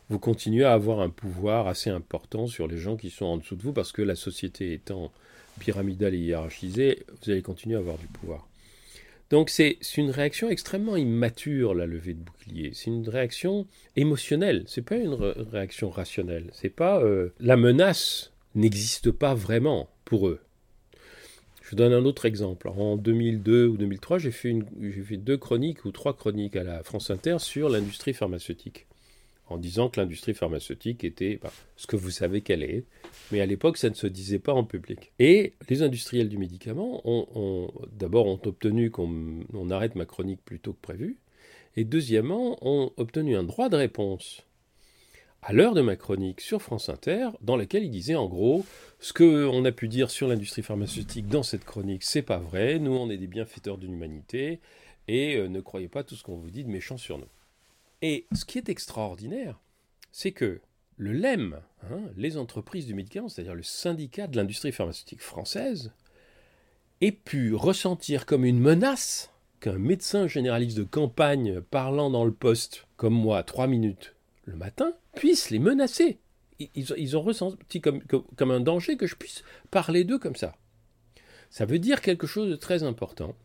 Vous 0.09 0.19
continuez 0.19 0.65
à 0.65 0.73
avoir 0.73 0.99
un 0.99 1.09
pouvoir 1.09 1.67
assez 1.67 1.89
important 1.89 2.47
sur 2.47 2.67
les 2.67 2.77
gens 2.77 2.97
qui 2.97 3.09
sont 3.09 3.23
en 3.23 3.37
dessous 3.37 3.55
de 3.55 3.61
vous 3.61 3.71
parce 3.71 3.93
que 3.93 4.01
la 4.01 4.15
société 4.15 4.73
étant 4.73 5.09
pyramidale 5.61 6.13
et 6.13 6.17
hiérarchisée, 6.17 7.05
vous 7.07 7.31
allez 7.31 7.41
continuer 7.41 7.77
à 7.77 7.79
avoir 7.79 7.97
du 7.97 8.07
pouvoir. 8.07 8.50
Donc 9.31 9.49
c'est 9.49 9.79
une 9.95 10.11
réaction 10.11 10.49
extrêmement 10.49 10.97
immature 10.97 11.73
la 11.73 11.85
levée 11.85 12.13
de 12.13 12.19
bouclier. 12.19 12.71
C'est 12.73 12.91
une 12.91 13.07
réaction 13.07 13.65
émotionnelle. 13.95 14.65
C'est 14.67 14.81
pas 14.81 14.97
une 14.97 15.13
réaction 15.13 15.89
rationnelle. 15.89 16.49
C'est 16.51 16.69
pas 16.69 17.01
euh, 17.01 17.29
la 17.39 17.55
menace 17.55 18.33
n'existe 18.55 19.09
pas 19.09 19.33
vraiment 19.33 19.89
pour 20.03 20.27
eux. 20.27 20.41
Je 21.63 21.77
donne 21.77 21.93
un 21.93 22.03
autre 22.03 22.25
exemple. 22.25 22.67
En 22.67 22.97
2002 22.97 23.67
ou 23.67 23.77
2003, 23.77 24.17
j'ai 24.19 24.31
fait, 24.31 24.53
fait 25.05 25.15
deux 25.15 25.37
chroniques 25.37 25.85
ou 25.85 25.91
trois 25.91 26.13
chroniques 26.13 26.57
à 26.57 26.63
la 26.63 26.83
France 26.83 27.09
Inter 27.09 27.37
sur 27.39 27.69
l'industrie 27.69 28.13
pharmaceutique, 28.13 28.87
en 29.51 29.57
disant 29.57 29.89
que 29.89 29.99
l'industrie 29.99 30.33
pharmaceutique 30.33 31.03
était 31.03 31.39
bah, 31.41 31.51
ce 31.75 31.87
que 31.87 31.95
vous 31.95 32.09
savez 32.09 32.41
qu'elle 32.41 32.63
est, 32.63 32.85
mais 33.31 33.41
à 33.41 33.45
l'époque, 33.45 33.77
ça 33.77 33.89
ne 33.89 33.95
se 33.95 34.07
disait 34.07 34.39
pas 34.39 34.53
en 34.53 34.63
public. 34.63 35.11
Et 35.19 35.53
les 35.69 35.83
industriels 35.83 36.29
du 36.29 36.37
médicament 36.37 37.01
ont, 37.05 37.69
d'abord 37.91 38.27
ont 38.27 38.39
obtenu 38.45 38.91
qu'on 38.91 39.69
arrête 39.69 39.95
ma 39.95 40.05
chronique 40.05 40.41
plus 40.43 40.59
tôt 40.59 40.73
que 40.73 40.81
prévu, 40.81 41.17
et 41.75 41.83
deuxièmement, 41.83 42.57
ont 42.61 42.91
obtenu 42.97 43.35
un 43.35 43.43
droit 43.43 43.69
de 43.69 43.77
réponse 43.77 44.43
à 45.43 45.53
l'heure 45.53 45.73
de 45.73 45.81
ma 45.81 45.95
chronique 45.95 46.39
sur 46.39 46.61
France 46.61 46.89
Inter, 46.89 47.29
dans 47.41 47.55
laquelle 47.55 47.83
il 47.83 47.89
disait 47.89 48.15
en 48.15 48.27
gros 48.27 48.63
ce 48.99 49.11
qu'on 49.13 49.65
a 49.65 49.71
pu 49.71 49.87
dire 49.87 50.11
sur 50.11 50.27
l'industrie 50.27 50.61
pharmaceutique 50.61 51.27
dans 51.27 51.43
cette 51.43 51.65
chronique, 51.65 52.03
c'est 52.03 52.21
pas 52.21 52.37
vrai. 52.37 52.77
Nous, 52.77 52.91
on 52.91 53.09
est 53.09 53.17
des 53.17 53.27
bienfaiteurs 53.27 53.77
de 53.77 53.87
l'humanité 53.87 54.59
et 55.07 55.37
euh, 55.37 55.47
ne 55.47 55.59
croyez 55.59 55.87
pas 55.87 56.03
tout 56.03 56.15
ce 56.15 56.23
qu'on 56.23 56.37
vous 56.37 56.51
dit 56.51 56.63
de 56.63 56.69
méchant 56.69 56.97
sur 56.97 57.17
nous. 57.17 57.27
Et 58.01 58.27
ce 58.33 58.45
qui 58.45 58.57
est 58.57 58.69
extraordinaire, 58.69 59.59
c'est 60.11 60.31
que 60.31 60.61
le 60.97 61.13
LEM, 61.13 61.61
hein, 61.83 62.01
les 62.15 62.37
entreprises 62.37 62.85
du 62.85 62.93
médicament, 62.93 63.29
c'est-à-dire 63.29 63.55
le 63.55 63.63
syndicat 63.63 64.27
de 64.27 64.37
l'industrie 64.37 64.71
pharmaceutique 64.71 65.21
française, 65.21 65.91
ait 67.01 67.11
pu 67.11 67.55
ressentir 67.55 68.25
comme 68.25 68.45
une 68.45 68.59
menace 68.59 69.31
qu'un 69.59 69.77
médecin 69.77 70.27
généraliste 70.27 70.77
de 70.77 70.83
campagne 70.83 71.61
parlant 71.61 72.09
dans 72.09 72.25
le 72.25 72.33
poste, 72.33 72.87
comme 72.97 73.13
moi, 73.13 73.43
trois 73.43 73.67
minutes 73.67 74.15
le 74.45 74.55
matin, 74.55 74.93
puisse 75.15 75.49
les 75.49 75.59
menacer. 75.59 76.19
Ils, 76.59 77.17
ont 77.17 77.21
ressenti 77.21 77.81
comme, 77.81 78.01
un 78.39 78.59
danger 78.59 78.97
que 78.97 79.07
je 79.07 79.15
puisse 79.15 79.43
parler 79.71 80.03
d'eux 80.03 80.19
comme 80.19 80.35
ça. 80.35 80.55
Ça 81.49 81.65
veut 81.65 81.79
dire 81.79 82.01
quelque 82.01 82.27
chose 82.27 82.49
de 82.49 82.55
très 82.55 82.83
important. 82.83 83.35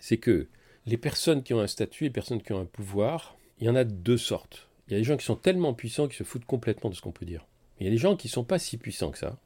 C'est 0.00 0.18
que 0.18 0.48
les 0.84 0.98
personnes 0.98 1.42
qui 1.42 1.54
ont 1.54 1.60
un 1.60 1.66
statut 1.66 2.04
et 2.04 2.08
les 2.08 2.12
personnes 2.12 2.42
qui 2.42 2.52
ont 2.52 2.60
un 2.60 2.66
pouvoir, 2.66 3.38
il 3.60 3.66
y 3.66 3.70
en 3.70 3.76
a 3.76 3.84
deux 3.84 4.18
sortes. 4.18 4.68
Il 4.86 4.92
y 4.92 4.96
a 4.96 4.98
des 4.98 5.04
gens 5.04 5.16
qui 5.16 5.24
sont 5.24 5.36
tellement 5.36 5.74
puissants 5.74 6.06
qu'ils 6.06 6.16
se 6.16 6.24
foutent 6.24 6.44
complètement 6.44 6.90
de 6.90 6.94
ce 6.94 7.00
qu'on 7.00 7.12
peut 7.12 7.26
dire. 7.26 7.46
il 7.80 7.84
y 7.84 7.88
a 7.88 7.92
des 7.92 7.98
gens 7.98 8.16
qui 8.16 8.28
ne 8.28 8.32
sont 8.32 8.44
pas 8.44 8.58
si 8.58 8.78
puissants 8.78 9.10
que 9.10 9.18
ça 9.18 9.38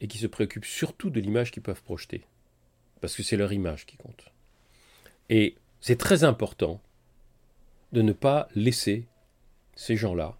et 0.00 0.08
qui 0.08 0.18
se 0.18 0.26
préoccupent 0.26 0.64
surtout 0.64 1.10
de 1.10 1.20
l'image 1.20 1.50
qu'ils 1.50 1.62
peuvent 1.62 1.82
projeter. 1.82 2.24
Parce 3.00 3.14
que 3.14 3.22
c'est 3.22 3.36
leur 3.36 3.52
image 3.52 3.86
qui 3.86 3.96
compte. 3.96 4.24
Et 5.28 5.56
c'est 5.80 5.98
très 5.98 6.24
important 6.24 6.80
de 7.92 8.02
ne 8.02 8.12
pas 8.12 8.48
laisser 8.54 9.06
ces 9.74 9.96
gens-là 9.96 10.38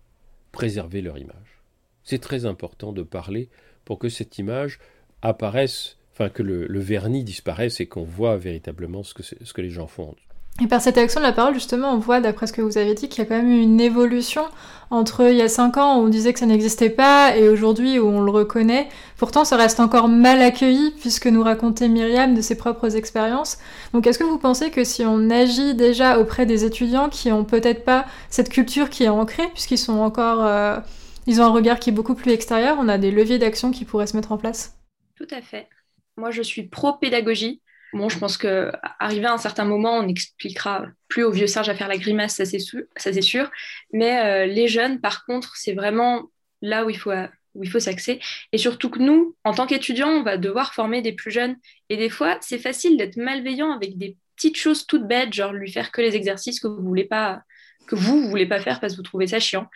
préserver 0.53 1.01
leur 1.03 1.19
image. 1.19 1.63
C'est 2.05 2.21
très 2.21 2.47
important 2.47 2.93
de 2.93 3.03
parler 3.03 3.49
pour 3.85 3.99
que 3.99 4.09
cette 4.09 4.39
image 4.39 4.79
apparaisse, 5.23 5.99
enfin 6.13 6.29
que 6.29 6.43
le, 6.43 6.81
vernis 6.81 7.25
disparaisse 7.25 7.81
et 7.81 7.87
qu'on 7.87 8.05
voit 8.05 8.37
véritablement 8.37 9.03
ce 9.03 9.15
que, 9.15 9.23
ce 9.23 9.53
que 9.53 9.61
les 9.61 9.71
gens 9.71 9.87
font. 9.87 10.17
Et 10.63 10.67
par 10.67 10.83
cette 10.83 10.99
action 10.99 11.21
de 11.21 11.25
la 11.25 11.33
parole, 11.33 11.55
justement, 11.55 11.93
on 11.93 11.99
voit, 11.99 12.21
d'après 12.21 12.47
ce 12.47 12.53
que 12.53 12.61
vous 12.61 12.77
avez 12.77 12.95
dit, 12.95 13.09
qu'il 13.09 13.25
y 13.25 13.27
a 13.27 13.29
quand 13.29 13.37
même 13.37 13.51
eu 13.51 13.61
une 13.61 13.81
évolution 13.81 14.43
entre 14.91 15.31
il 15.31 15.37
y 15.37 15.43
a 15.43 15.49
cinq 15.49 15.77
ans 15.77 15.99
où 15.99 16.05
on 16.05 16.09
disait 16.09 16.33
que 16.33 16.41
ça 16.41 16.47
n'existait 16.47 16.91
pas 16.91 17.37
et 17.37 17.49
aujourd'hui 17.49 17.99
où 17.99 18.09
on 18.09 18.21
le 18.21 18.31
reconnaît. 18.31 18.89
Pourtant, 19.17 19.45
ça 19.45 19.57
reste 19.57 19.81
encore 19.81 20.09
mal 20.09 20.43
accueilli 20.43 20.91
puisque 21.01 21.29
nous 21.29 21.43
racontait 21.43 21.89
Myriam 21.89 22.35
de 22.35 22.41
ses 22.43 22.57
propres 22.57 22.97
expériences. 22.97 23.59
Donc, 23.95 24.07
est-ce 24.07 24.19
que 24.19 24.25
vous 24.25 24.39
pensez 24.39 24.71
que 24.71 24.85
si 24.85 25.05
on 25.07 25.31
agit 25.31 25.75
déjà 25.75 26.19
auprès 26.19 26.45
des 26.45 26.65
étudiants 26.65 27.09
qui 27.09 27.31
ont 27.31 27.45
peut-être 27.45 27.85
pas 27.85 28.05
cette 28.29 28.51
culture 28.51 28.91
qui 28.91 29.05
est 29.05 29.09
ancrée, 29.09 29.47
puisqu'ils 29.55 29.79
sont 29.79 29.99
encore, 29.99 30.45
euh, 30.45 30.79
ils 31.27 31.41
ont 31.41 31.45
un 31.45 31.51
regard 31.51 31.79
qui 31.79 31.91
est 31.91 31.95
beaucoup 31.95 32.15
plus 32.15 32.33
extérieur, 32.33 32.77
on 32.81 32.89
a 32.89 32.99
des 32.99 33.13
leviers 33.13 33.39
d'action 33.39 33.71
qui 33.71 33.85
pourraient 33.85 34.09
se 34.09 34.17
mettre 34.17 34.33
en 34.33 34.39
place? 34.39 34.77
Tout 35.17 35.29
à 35.31 35.41
fait. 35.41 35.69
Moi, 36.17 36.33
je 36.33 36.43
suis 36.43 36.65
pro-pédagogie. 36.65 37.63
Bon, 37.93 38.09
je 38.09 38.19
pense 38.19 38.37
qu'arrivé 38.37 39.27
à 39.27 39.33
un 39.33 39.39
certain 39.39 39.65
moment, 39.65 39.99
on 39.99 40.05
n'expliquera 40.05 40.87
plus 41.09 41.25
aux 41.25 41.33
vieux 41.33 41.47
singes 41.47 41.69
à 41.69 41.75
faire 41.75 41.89
la 41.89 41.99
grimace, 41.99 42.37
ça 42.37 42.45
c'est 42.45 43.23
sûr. 43.23 43.51
Mais 43.93 44.21
euh, 44.21 44.47
les 44.47 44.69
jeunes, 44.69 45.01
par 45.01 45.25
contre, 45.25 45.57
c'est 45.57 45.73
vraiment 45.73 46.31
là 46.63 46.85
où 46.85 46.91
il 46.91 46.99
faut 46.99 47.13
où 47.55 47.65
il 47.65 47.71
faut 47.71 47.81
s'axer. 47.81 48.21
Et 48.53 48.59
surtout 48.59 48.91
que 48.91 49.01
nous, 49.01 49.37
en 49.45 49.53
tant 49.53 49.67
qu'étudiants, 49.67 50.11
on 50.11 50.23
va 50.23 50.37
devoir 50.37 50.75
former 50.75 51.03
des 51.03 51.13
plus 51.13 51.31
jeunes. 51.31 51.57
Et 51.89 51.97
des 51.97 52.09
fois, 52.09 52.39
c'est 52.41 52.59
facile 52.59 52.97
d'être 52.97 53.17
malveillant 53.17 53.73
avec 53.73 53.99
des 53.99 54.17
petites 54.37 54.57
choses 54.57 54.87
toutes 54.87 55.07
bêtes, 55.07 55.33
genre 55.33 55.53
lui 55.53 55.71
faire 55.71 55.91
que 55.91 56.01
les 56.01 56.15
exercices 56.15 56.61
que 56.61 56.69
vous 56.69 56.83
voulez 56.83 57.05
pas, 57.05 57.43
que 57.87 57.97
vous, 57.97 58.29
voulez 58.29 58.47
pas 58.47 58.61
faire 58.61 58.81
parce 58.81 58.93
que 58.93 58.99
vous 58.99 59.03
trouvez 59.03 59.27
ça 59.27 59.41
chiant. 59.41 59.67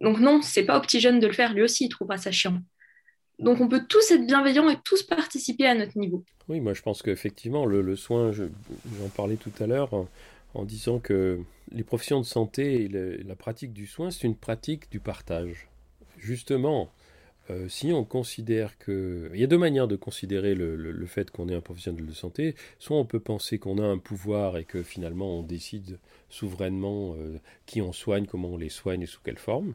Donc 0.00 0.18
non, 0.18 0.42
c'est 0.42 0.64
pas 0.64 0.78
aux 0.78 0.80
petits 0.80 1.00
jeunes 1.00 1.20
de 1.20 1.26
le 1.26 1.32
faire, 1.32 1.54
lui 1.54 1.62
aussi 1.62 1.84
il 1.86 1.88
trouvera 1.88 2.18
ça 2.18 2.30
chiant. 2.30 2.58
Donc 3.38 3.60
on 3.60 3.68
peut 3.68 3.84
tous 3.88 4.10
être 4.10 4.26
bienveillants 4.26 4.68
et 4.68 4.76
tous 4.82 5.02
participer 5.02 5.66
à 5.66 5.74
notre 5.74 5.96
niveau. 5.96 6.24
Oui, 6.48 6.60
moi 6.60 6.74
je 6.74 6.82
pense 6.82 7.02
qu'effectivement, 7.02 7.66
le, 7.66 7.96
soin, 7.96 8.32
j'en 8.32 8.48
parlais 9.14 9.36
tout 9.36 9.52
à 9.60 9.66
l'heure 9.66 9.90
en, 10.54 10.64
disant 10.64 10.98
que 10.98 11.40
les 11.70 11.84
professions 11.84 12.20
de 12.20 12.26
santé 12.26 12.84
et 12.84 12.88
la 12.88 13.36
pratique 13.36 13.72
du 13.72 13.86
soin, 13.86 14.10
c'est 14.10 14.26
une 14.26 14.36
pratique 14.36 14.90
du 14.90 14.98
partage. 14.98 15.68
Justement, 16.18 16.90
euh, 17.50 17.68
si 17.68 17.92
on 17.92 18.04
considère 18.04 18.76
que... 18.78 19.30
Il 19.32 19.40
y 19.40 19.44
a 19.44 19.46
deux 19.46 19.58
manières 19.58 19.88
de 19.88 19.96
considérer 19.96 20.54
le, 20.54 21.06
fait 21.06 21.30
qu'on 21.30 21.48
est 21.48 21.54
un 21.54 21.60
professionnel 21.60 22.06
de 22.06 22.12
santé. 22.12 22.54
Soit 22.78 22.96
on 22.96 23.04
peut 23.04 23.20
penser 23.20 23.58
qu'on 23.58 23.78
a 23.78 23.84
un 23.84 23.98
pouvoir 23.98 24.58
et 24.58 24.64
que 24.64 24.82
finalement 24.82 25.38
on 25.38 25.42
décide 25.42 25.98
souverainement 26.28 27.14
euh, 27.16 27.38
qui 27.66 27.80
on 27.80 27.92
soigne, 27.92 28.26
comment 28.26 28.48
on 28.48 28.56
les 28.56 28.68
soigne 28.68 29.02
et 29.02 29.06
sous 29.06 29.20
quelle 29.22 29.38
forme. 29.38 29.74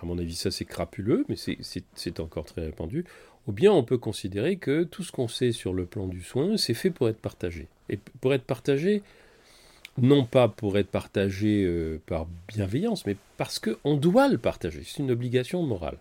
À 0.00 0.06
mon 0.06 0.18
avis, 0.18 0.34
ça 0.34 0.50
c'est 0.50 0.64
crapuleux, 0.64 1.24
mais 1.28 1.36
c'est 1.36 2.20
encore 2.20 2.44
très 2.44 2.62
répandu. 2.64 3.04
Ou 3.46 3.52
bien 3.52 3.72
on 3.72 3.82
peut 3.82 3.98
considérer 3.98 4.56
que 4.56 4.84
tout 4.84 5.02
ce 5.02 5.10
qu'on 5.10 5.28
sait 5.28 5.52
sur 5.52 5.72
le 5.72 5.86
plan 5.86 6.06
du 6.06 6.22
soin, 6.22 6.56
c'est 6.56 6.74
fait 6.74 6.90
pour 6.90 7.08
être 7.08 7.20
partagé. 7.20 7.66
Et 7.88 7.98
pour 8.20 8.34
être 8.34 8.44
partagé, 8.44 9.02
non 9.96 10.24
pas 10.24 10.48
pour 10.48 10.78
être 10.78 10.90
partagé 10.90 11.64
euh, 11.64 12.00
par 12.06 12.26
bienveillance, 12.48 13.06
mais 13.06 13.16
parce 13.36 13.58
qu'on 13.58 13.96
doit 13.96 14.28
le 14.28 14.38
partager. 14.38 14.82
C'est 14.84 15.02
une 15.02 15.10
obligation 15.10 15.62
morale. 15.62 15.98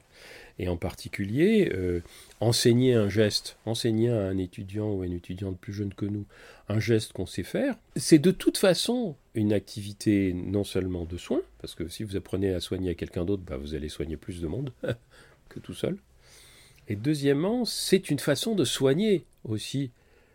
Et 0.60 0.70
en 0.70 0.78
particulier, 0.78 1.72
euh, 1.74 2.02
enseigner 2.40 2.94
un 2.96 3.10
geste, 3.10 3.58
enseigner 3.66 4.10
à 4.10 4.24
un 4.24 4.38
étudiant 4.38 4.92
ou 4.92 5.04
à 5.04 5.06
une 5.06 5.14
étudiante 5.14 5.58
plus 5.60 5.74
jeune 5.74 5.94
que 5.94 6.06
nous 6.06 6.26
un 6.68 6.80
geste 6.80 7.14
qu'on 7.14 7.26
sait 7.28 7.44
faire, 7.44 7.76
c'est 7.96 8.20
de 8.20 8.32
toute 8.32 8.58
façon 8.58 9.16
une 9.36 9.54
activité 9.54 10.34
non 10.34 10.64
seulement 10.64 11.06
de 11.06 11.18
soins, 11.18 11.42
parce 11.60 11.76
que 11.76 11.88
si 11.88 12.04
vous 12.04 12.16
apprenez 12.16 12.54
à 12.54 12.60
soigner 12.60 12.90
à 12.90 12.96
quelqu'un 12.96 13.24
d'autre, 13.24 13.44
bah, 13.46 13.58
vous 13.58 13.76
allez 13.76 13.90
soigner 13.90 14.18
plus 14.18 14.42
de 14.42 14.48
monde 14.48 14.72
que 15.50 15.60
tout 15.60 15.74
seul. 15.76 15.98
Et 16.88 16.96
deuxièmement, 16.96 17.66
c'est 17.66 18.10
une 18.10 18.20
façon 18.20 18.56
de 18.56 18.66
soigner 18.66 19.26
aussi 19.44 19.92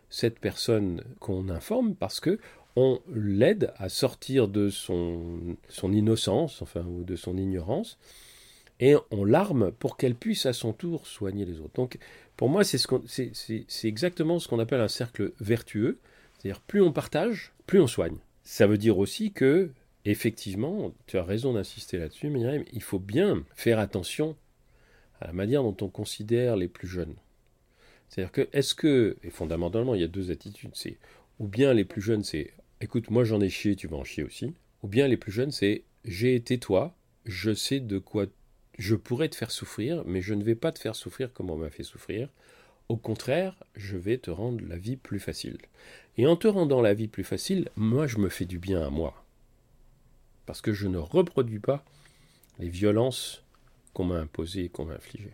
cette 0.09 0.39
personne 0.39 1.03
qu'on 1.19 1.49
informe 1.49 1.95
parce 1.95 2.19
que 2.19 2.39
on 2.75 2.99
l'aide 3.13 3.71
à 3.77 3.89
sortir 3.89 4.47
de 4.47 4.69
son, 4.69 5.57
son 5.69 5.91
innocence, 5.93 6.61
enfin, 6.61 6.81
ou 6.81 7.03
de 7.03 7.15
son 7.15 7.37
ignorance, 7.37 7.99
et 8.83 8.97
on 9.11 9.23
l'arme 9.23 9.71
pour 9.71 9.95
qu'elle 9.95 10.13
puisse 10.13 10.45
à 10.45 10.51
son 10.51 10.73
tour 10.73 11.07
soigner 11.07 11.45
les 11.45 11.61
autres. 11.61 11.73
Donc, 11.75 11.97
pour 12.35 12.49
moi, 12.49 12.65
c'est 12.65 12.77
ce 12.77 13.87
exactement 13.87 14.39
ce 14.39 14.49
qu'on 14.49 14.59
appelle 14.59 14.81
un 14.81 14.89
cercle 14.89 15.31
vertueux. 15.39 15.99
C'est-à-dire, 16.37 16.59
plus 16.59 16.81
on 16.81 16.91
partage, 16.91 17.53
plus 17.65 17.79
on 17.79 17.87
soigne. 17.87 18.17
Ça 18.43 18.67
veut 18.67 18.77
dire 18.77 18.97
aussi 18.97 19.31
que, 19.31 19.69
effectivement, 20.03 20.93
tu 21.07 21.17
as 21.17 21.23
raison 21.23 21.53
d'insister 21.53 21.97
là-dessus, 21.97 22.29
Myriam, 22.29 22.65
il 22.73 22.81
faut 22.81 22.99
bien 22.99 23.45
faire 23.55 23.79
attention 23.79 24.35
à 25.21 25.27
la 25.27 25.33
manière 25.33 25.63
dont 25.63 25.77
on 25.79 25.87
considère 25.87 26.57
les 26.57 26.67
plus 26.67 26.89
jeunes. 26.89 27.15
C'est-à-dire 28.09 28.33
que, 28.33 28.49
est-ce 28.51 28.75
que, 28.75 29.15
et 29.23 29.29
fondamentalement, 29.29 29.95
il 29.95 30.01
y 30.01 30.03
a 30.03 30.09
deux 30.09 30.29
attitudes, 30.29 30.71
c'est 30.73 30.97
ou 31.39 31.47
bien 31.47 31.73
les 31.73 31.85
plus 31.85 32.01
jeunes, 32.01 32.23
c'est 32.23 32.51
écoute, 32.81 33.09
moi 33.09 33.23
j'en 33.23 33.39
ai 33.39 33.49
chié, 33.49 33.77
tu 33.77 33.87
vas 33.87 33.95
en 33.95 34.03
chier 34.03 34.25
aussi, 34.25 34.53
ou 34.81 34.89
bien 34.89 35.07
les 35.07 35.17
plus 35.17 35.31
jeunes, 35.31 35.51
c'est 35.51 35.83
j'ai 36.03 36.35
été 36.35 36.57
toi, 36.57 36.93
je 37.25 37.53
sais 37.53 37.79
de 37.79 37.97
quoi 37.97 38.25
je 38.77 38.95
pourrais 38.95 39.29
te 39.29 39.35
faire 39.35 39.51
souffrir, 39.51 40.03
mais 40.05 40.21
je 40.21 40.33
ne 40.33 40.43
vais 40.43 40.55
pas 40.55 40.71
te 40.71 40.79
faire 40.79 40.95
souffrir 40.95 41.31
comme 41.33 41.49
on 41.49 41.57
m'a 41.57 41.69
fait 41.69 41.83
souffrir. 41.83 42.29
Au 42.89 42.97
contraire, 42.97 43.55
je 43.75 43.97
vais 43.97 44.17
te 44.17 44.31
rendre 44.31 44.63
la 44.67 44.77
vie 44.77 44.97
plus 44.97 45.19
facile. 45.19 45.57
Et 46.17 46.27
en 46.27 46.35
te 46.35 46.47
rendant 46.47 46.81
la 46.81 46.93
vie 46.93 47.07
plus 47.07 47.23
facile, 47.23 47.69
moi 47.75 48.07
je 48.07 48.17
me 48.17 48.29
fais 48.29 48.45
du 48.45 48.59
bien 48.59 48.85
à 48.85 48.89
moi. 48.89 49.23
Parce 50.45 50.61
que 50.61 50.73
je 50.73 50.87
ne 50.87 50.97
reproduis 50.97 51.59
pas 51.59 51.83
les 52.59 52.69
violences 52.69 53.43
qu'on 53.93 54.05
m'a 54.05 54.19
imposées 54.19 54.65
et 54.65 54.69
qu'on 54.69 54.85
m'a 54.85 54.95
infligées. 54.95 55.33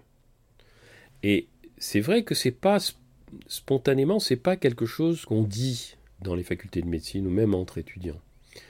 Et 1.24 1.48
c'est 1.78 2.02
vrai 2.02 2.24
que 2.24 2.36
c'est 2.36 2.52
pas 2.52 2.78
spontanément, 3.48 4.20
c'est 4.20 4.36
pas 4.36 4.56
quelque 4.56 4.86
chose 4.86 5.26
qu'on 5.26 5.44
dit 5.44 5.96
dans 6.22 6.36
les 6.36 6.44
facultés 6.44 6.82
de 6.82 6.88
médecine 6.88 7.28
ou 7.28 7.30
même 7.30 7.56
entre 7.56 7.78
étudiants. 7.78 8.20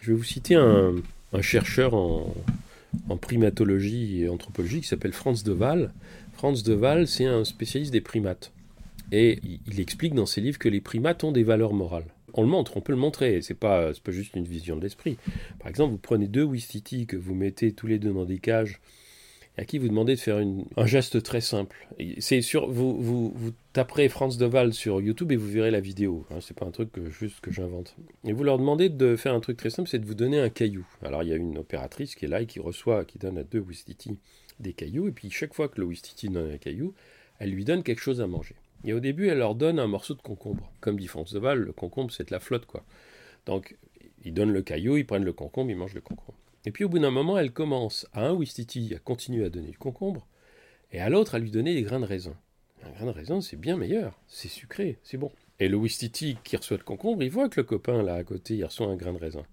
Je 0.01 0.11
vais 0.11 0.17
vous 0.17 0.23
citer 0.23 0.55
un, 0.55 0.95
un 1.33 1.41
chercheur 1.41 1.93
en, 1.93 2.33
en 3.09 3.17
primatologie 3.17 4.21
et 4.21 4.29
anthropologie 4.29 4.81
qui 4.81 4.87
s'appelle 4.87 5.13
Franz 5.13 5.43
de 5.43 5.51
Waal. 5.51 5.93
Franz 6.33 6.63
de 6.63 6.75
Waal, 6.75 7.07
c'est 7.07 7.25
un 7.25 7.43
spécialiste 7.43 7.91
des 7.91 8.01
primates. 8.01 8.51
Et 9.11 9.39
il 9.67 9.79
explique 9.79 10.13
dans 10.13 10.25
ses 10.25 10.41
livres 10.41 10.59
que 10.59 10.69
les 10.69 10.81
primates 10.81 11.23
ont 11.23 11.31
des 11.31 11.43
valeurs 11.43 11.73
morales. 11.73 12.05
On 12.33 12.43
le 12.43 12.47
montre, 12.47 12.77
on 12.77 12.81
peut 12.81 12.91
le 12.91 12.97
montrer, 12.99 13.41
c'est 13.41 13.55
pas, 13.55 13.91
pas 14.03 14.11
juste 14.11 14.35
une 14.35 14.45
vision 14.45 14.75
de 14.75 14.81
l'esprit. 14.81 15.17
Par 15.59 15.67
exemple, 15.67 15.91
vous 15.91 15.97
prenez 15.97 16.27
deux 16.27 16.43
Wistiti 16.43 17.07
que 17.07 17.17
vous 17.17 17.33
mettez 17.33 17.71
tous 17.73 17.87
les 17.87 17.97
deux 17.97 18.13
dans 18.13 18.25
des 18.25 18.37
cages 18.37 18.79
à 19.59 19.65
qui 19.65 19.77
vous 19.77 19.89
demandez 19.89 20.15
de 20.15 20.19
faire 20.21 20.37
un 20.37 20.85
geste 20.85 21.21
très 21.21 21.41
simple. 21.41 21.85
C'est 22.19 22.41
sur 22.41 22.69
vous, 22.71 23.53
taperez 23.73 24.07
Franz 24.07 24.37
Deval 24.37 24.73
sur 24.73 25.01
YouTube 25.01 25.33
et 25.33 25.35
vous 25.35 25.49
verrez 25.49 25.69
la 25.69 25.81
vidéo. 25.81 26.25
Hein, 26.31 26.37
c'est 26.39 26.55
pas 26.55 26.65
un 26.65 26.71
truc 26.71 26.93
que, 26.93 27.09
juste 27.09 27.41
que 27.41 27.51
j'invente. 27.51 27.93
Et 28.23 28.31
vous 28.31 28.45
leur 28.45 28.57
demandez 28.57 28.87
de 28.87 29.17
faire 29.17 29.33
un 29.33 29.41
truc 29.41 29.57
très 29.57 29.69
simple, 29.69 29.89
c'est 29.89 29.99
de 29.99 30.05
vous 30.05 30.15
donner 30.15 30.39
un 30.39 30.47
caillou. 30.47 30.87
Alors 31.03 31.23
il 31.23 31.29
y 31.29 31.33
a 31.33 31.35
une 31.35 31.57
opératrice 31.57 32.15
qui 32.15 32.23
est 32.23 32.29
là 32.29 32.41
et 32.41 32.45
qui 32.45 32.61
reçoit, 32.61 33.03
qui 33.03 33.19
donne 33.19 33.37
à 33.37 33.43
deux 33.43 33.59
Wistiti 33.59 34.17
des 34.61 34.71
cailloux, 34.71 35.09
et 35.09 35.11
puis 35.11 35.29
chaque 35.29 35.53
fois 35.53 35.67
que 35.67 35.81
le 35.81 35.87
Wistiti 35.87 36.29
donne 36.29 36.51
un 36.51 36.57
caillou, 36.57 36.93
elle 37.39 37.51
lui 37.51 37.65
donne 37.65 37.83
quelque 37.83 38.01
chose 38.01 38.21
à 38.21 38.27
manger. 38.27 38.55
Et 38.85 38.93
au 38.93 39.01
début, 39.01 39.27
elle 39.27 39.39
leur 39.39 39.55
donne 39.55 39.77
un 39.77 39.87
morceau 39.87 40.13
de 40.13 40.21
concombre. 40.21 40.71
Comme 40.79 40.97
dit 40.97 41.07
Franz 41.07 41.33
Deval, 41.33 41.59
le 41.59 41.73
concombre 41.73 42.13
c'est 42.13 42.29
de 42.29 42.31
la 42.31 42.39
flotte 42.39 42.65
quoi. 42.65 42.85
Donc 43.45 43.75
ils 44.23 44.33
donnent 44.33 44.53
le 44.53 44.61
caillou, 44.61 44.95
ils 44.95 45.05
prennent 45.05 45.25
le 45.25 45.33
concombre, 45.33 45.69
ils 45.69 45.75
mangent 45.75 45.95
le 45.95 46.01
concombre. 46.01 46.38
Et 46.65 46.71
puis 46.71 46.83
au 46.83 46.89
bout 46.89 46.99
d'un 46.99 47.11
moment, 47.11 47.37
elle 47.37 47.51
commence 47.51 48.07
à 48.13 48.27
un 48.27 48.33
Wistiti 48.33 48.93
à 48.95 48.99
continuer 48.99 49.45
à 49.45 49.49
donner 49.49 49.71
du 49.71 49.77
concombre, 49.77 50.27
et 50.91 50.99
à 50.99 51.09
l'autre 51.09 51.35
à 51.35 51.39
lui 51.39 51.51
donner 51.51 51.73
des 51.73 51.83
grains 51.83 51.99
de 51.99 52.05
raisin. 52.05 52.35
Un 52.83 52.91
grain 52.91 53.05
de 53.05 53.11
raisin, 53.11 53.41
c'est 53.41 53.57
bien 53.57 53.77
meilleur, 53.77 54.19
c'est 54.27 54.47
sucré, 54.47 54.99
c'est 55.03 55.17
bon. 55.17 55.31
Et 55.59 55.67
le 55.67 55.77
Wistiti 55.77 56.37
qui 56.43 56.55
reçoit 56.55 56.77
le 56.77 56.83
concombre, 56.83 57.23
il 57.23 57.29
voit 57.29 57.49
que 57.49 57.59
le 57.59 57.65
copain 57.65 58.01
là 58.01 58.15
à 58.15 58.23
côté, 58.23 58.55
il 58.55 58.63
reçoit 58.63 58.87
un 58.87 58.95
grain 58.95 59.13
de 59.13 59.19
raisin. 59.19 59.43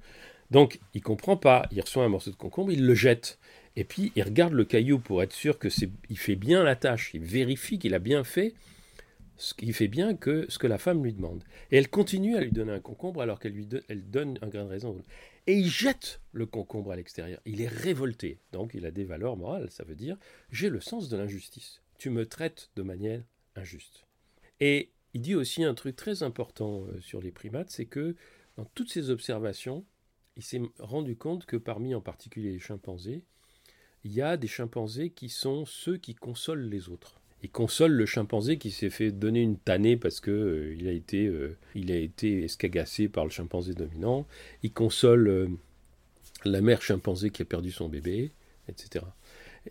Donc 0.50 0.78
il 0.94 1.02
comprend 1.02 1.36
pas, 1.36 1.66
il 1.72 1.80
reçoit 1.80 2.04
un 2.04 2.08
morceau 2.08 2.30
de 2.30 2.36
concombre, 2.36 2.70
il 2.70 2.86
le 2.86 2.94
jette. 2.94 3.38
Et 3.74 3.84
puis 3.84 4.12
il 4.14 4.22
regarde 4.22 4.52
le 4.52 4.64
caillou 4.64 4.98
pour 4.98 5.22
être 5.22 5.32
sûr 5.32 5.58
que 5.58 5.68
c'est, 5.68 5.90
il 6.08 6.18
fait 6.18 6.36
bien 6.36 6.62
la 6.62 6.76
tâche, 6.76 7.10
il 7.14 7.24
vérifie 7.24 7.78
qu'il 7.78 7.94
a 7.94 7.98
bien 7.98 8.24
fait 8.24 8.54
ce 9.36 9.52
qui 9.52 9.70
fait 9.72 9.88
bien 9.88 10.14
que 10.14 10.46
ce 10.48 10.58
que 10.58 10.66
la 10.66 10.78
femme 10.78 11.04
lui 11.04 11.12
demande. 11.12 11.42
Et 11.70 11.76
elle 11.76 11.88
continue 11.88 12.36
à 12.36 12.40
lui 12.40 12.52
donner 12.52 12.72
un 12.72 12.80
concombre 12.80 13.20
alors 13.20 13.38
qu'elle 13.38 13.52
lui 13.52 13.68
elle 13.88 14.08
donne 14.08 14.38
un 14.40 14.46
grain 14.46 14.64
de 14.64 14.70
raisin 14.70 14.94
et 15.46 15.54
il 15.54 15.68
jette 15.68 16.20
le 16.32 16.46
concombre 16.46 16.92
à 16.92 16.96
l'extérieur. 16.96 17.40
Il 17.44 17.60
est 17.60 17.68
révolté. 17.68 18.38
Donc 18.52 18.72
il 18.74 18.84
a 18.86 18.90
des 18.90 19.04
valeurs 19.04 19.36
morales. 19.36 19.70
Ça 19.70 19.84
veut 19.84 19.94
dire 19.94 20.16
j'ai 20.50 20.68
le 20.68 20.80
sens 20.80 21.08
de 21.08 21.16
l'injustice. 21.16 21.82
Tu 21.98 22.10
me 22.10 22.26
traites 22.26 22.70
de 22.76 22.82
manière 22.82 23.22
injuste. 23.54 24.04
Et 24.60 24.90
il 25.14 25.22
dit 25.22 25.34
aussi 25.34 25.64
un 25.64 25.74
truc 25.74 25.96
très 25.96 26.22
important 26.22 26.84
euh, 26.84 27.00
sur 27.00 27.22
les 27.22 27.32
primates, 27.32 27.70
c'est 27.70 27.86
que 27.86 28.16
dans 28.56 28.64
toutes 28.66 28.90
ces 28.90 29.10
observations, 29.10 29.84
il 30.36 30.42
s'est 30.42 30.60
rendu 30.78 31.16
compte 31.16 31.46
que 31.46 31.56
parmi 31.56 31.94
en 31.94 32.00
particulier 32.00 32.52
les 32.52 32.58
chimpanzés, 32.58 33.22
il 34.04 34.12
y 34.12 34.20
a 34.20 34.36
des 34.36 34.46
chimpanzés 34.46 35.10
qui 35.10 35.28
sont 35.28 35.64
ceux 35.64 35.96
qui 35.96 36.14
consolent 36.14 36.68
les 36.68 36.88
autres 36.88 37.20
il 37.42 37.50
console 37.50 37.92
le 37.92 38.06
chimpanzé 38.06 38.58
qui 38.58 38.70
s'est 38.70 38.90
fait 38.90 39.12
donner 39.12 39.40
une 39.40 39.58
tannée 39.58 39.96
parce 39.96 40.20
que 40.20 40.30
euh, 40.30 40.74
il 40.78 40.88
a 40.88 40.92
été 40.92 41.26
euh, 41.26 41.56
il 41.74 41.92
a 41.92 41.96
été 41.96 42.44
escagassé 42.44 43.08
par 43.08 43.24
le 43.24 43.30
chimpanzé 43.30 43.74
dominant. 43.74 44.26
Il 44.62 44.72
console 44.72 45.28
euh, 45.28 45.48
la 46.44 46.60
mère 46.60 46.82
chimpanzé 46.82 47.30
qui 47.30 47.42
a 47.42 47.44
perdu 47.44 47.70
son 47.70 47.88
bébé, 47.88 48.32
etc. 48.68 49.04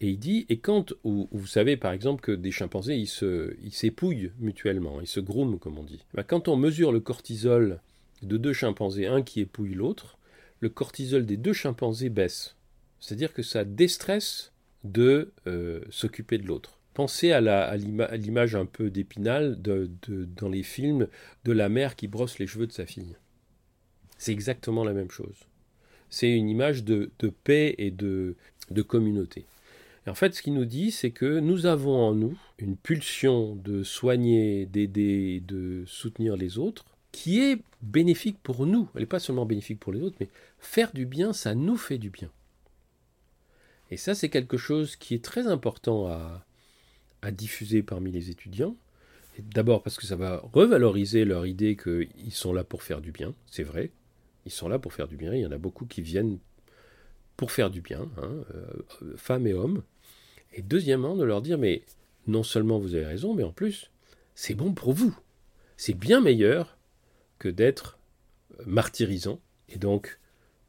Et 0.02 0.10
il 0.10 0.20
dit, 0.20 0.46
et 0.50 0.60
quand, 0.60 0.94
vous 1.04 1.48
savez 1.48 1.78
par 1.78 1.94
exemple 1.94 2.22
que 2.22 2.34
des 2.34 2.52
chimpanzés, 2.52 2.98
ils, 2.98 3.72
s'épouillent 3.72 4.32
mutuellement, 4.40 5.00
ils 5.00 5.08
se 5.08 5.22
grooment 5.22 5.58
comme 5.58 5.78
on 5.78 5.84
dit. 5.84 6.04
Ben, 6.14 6.24
quand 6.24 6.50
on 6.50 6.58
mesure 6.58 6.92
le 6.92 7.00
cortisol 7.00 7.80
de 8.22 8.36
deux 8.36 8.52
chimpanzés, 8.52 9.08
un 9.08 9.22
qui 9.22 9.40
épouille 9.40 9.74
l'autre, 9.74 10.18
le 10.60 10.68
cortisol 10.68 11.26
des 11.26 11.38
deux 11.38 11.54
chimpanzés 11.54 12.10
baisse. 12.10 12.58
C'est-à-dire 13.00 13.34
que 13.34 13.42
ça 13.42 13.64
déstresse 13.64 14.52
de 14.84 15.32
s'occuper 15.90 16.38
de 16.38 16.46
l'autre. 16.46 16.75
Pensez 16.96 17.34
à, 17.34 17.76
l'image 17.76 18.56
un 18.56 18.66
peu 18.66 18.90
d'épinal 18.90 19.62
dans 19.62 20.48
les 20.48 20.64
films 20.64 21.10
de 21.44 21.52
la 21.52 21.68
mère 21.68 21.98
qui 21.98 22.08
brosse 22.08 22.40
les 22.40 22.48
cheveux 22.48 22.68
de 22.68 22.72
sa 22.72 22.86
fille. 22.86 23.18
C'est 24.18 24.32
exactement 24.32 24.86
la 24.86 24.94
même 24.94 25.12
chose. 25.12 25.36
C'est 26.10 26.32
une 26.32 26.48
image 26.48 26.86
de, 26.86 27.12
paix 27.44 27.76
et 27.78 27.92
de, 27.92 28.38
communauté. 28.88 29.44
en 30.08 30.14
fait, 30.14 30.34
ce 30.34 30.42
qu'il 30.42 30.54
nous 30.54 30.64
dit, 30.64 30.90
c'est 30.90 31.12
que 31.12 31.42
nous 31.42 31.66
avons 31.66 32.02
en 32.02 32.14
nous 32.14 32.38
une 32.60 32.78
pulsion 32.78 33.58
de 33.58 33.84
soigner, 33.84 34.66
d'aider, 34.66 35.44
de 35.46 35.84
soutenir 35.88 36.38
les 36.38 36.58
autres, 36.58 36.86
qui 37.12 37.42
est 37.42 37.62
bénéfique 37.82 38.38
pour 38.42 38.66
nous. 38.66 38.88
Elle 38.96 39.02
n'est 39.02 39.06
pas 39.06 39.20
seulement 39.20 39.46
bénéfique 39.46 39.82
pour 39.82 39.92
les 39.92 40.02
autres, 40.02 40.16
mais 40.22 40.30
faire 40.60 40.94
du 40.94 41.06
bien, 41.06 41.34
ça 41.34 41.56
nous 41.56 41.76
fait 41.76 41.98
du 41.98 42.10
bien. 42.10 42.32
Et 43.92 43.98
ça, 43.98 44.16
c'est 44.16 44.30
quelque 44.30 44.56
chose 44.56 44.96
qui 44.96 45.14
est 45.14 45.24
très 45.24 45.48
important 45.48 46.08
à, 46.08 46.46
diffuser 47.32 47.84
parmi 47.84 48.12
les 48.12 48.30
étudiants. 48.30 48.76
D'abord 49.40 49.84
parce 49.84 49.98
que 49.98 50.06
ça 50.06 50.16
va 50.16 50.42
revaloriser 50.54 51.26
leur 51.26 51.46
idée 51.46 51.76
qu'ils 51.76 52.32
sont 52.32 52.54
là 52.54 52.64
pour 52.64 52.84
faire 52.84 53.02
du 53.02 53.12
bien, 53.12 53.34
c'est 53.48 53.64
vrai, 53.64 53.92
ils 54.46 54.52
sont 54.52 54.70
là 54.70 54.80
pour 54.80 54.94
faire 54.94 55.08
du 55.08 55.18
bien, 55.18 55.34
il 55.34 55.42
y 55.42 55.46
en 55.46 55.52
a 55.52 55.58
beaucoup 55.58 55.86
qui 55.86 56.02
viennent 56.02 56.40
pour 57.36 57.52
faire 57.52 57.70
du 57.70 57.82
bien, 57.82 58.10
hein, 58.18 58.32
euh, 58.54 59.18
femmes 59.18 59.48
et 59.48 59.54
hommes. 59.54 59.84
Et 60.54 60.62
deuxièmement, 60.62 61.18
de 61.18 61.24
leur 61.24 61.42
dire, 61.42 61.58
mais 61.58 61.84
non 62.28 62.44
seulement 62.44 62.80
vous 62.80 62.96
avez 62.96 63.06
raison, 63.06 63.36
mais 63.36 63.44
en 63.44 63.52
plus, 63.52 63.92
c'est 64.36 64.56
bon 64.56 64.74
pour 64.74 64.94
vous. 64.94 65.18
C'est 65.76 65.94
bien 65.94 66.22
meilleur 66.22 66.78
que 67.40 67.50
d'être 67.50 68.00
martyrisant. 68.66 69.42
Et 69.68 69.78
donc, 69.78 70.20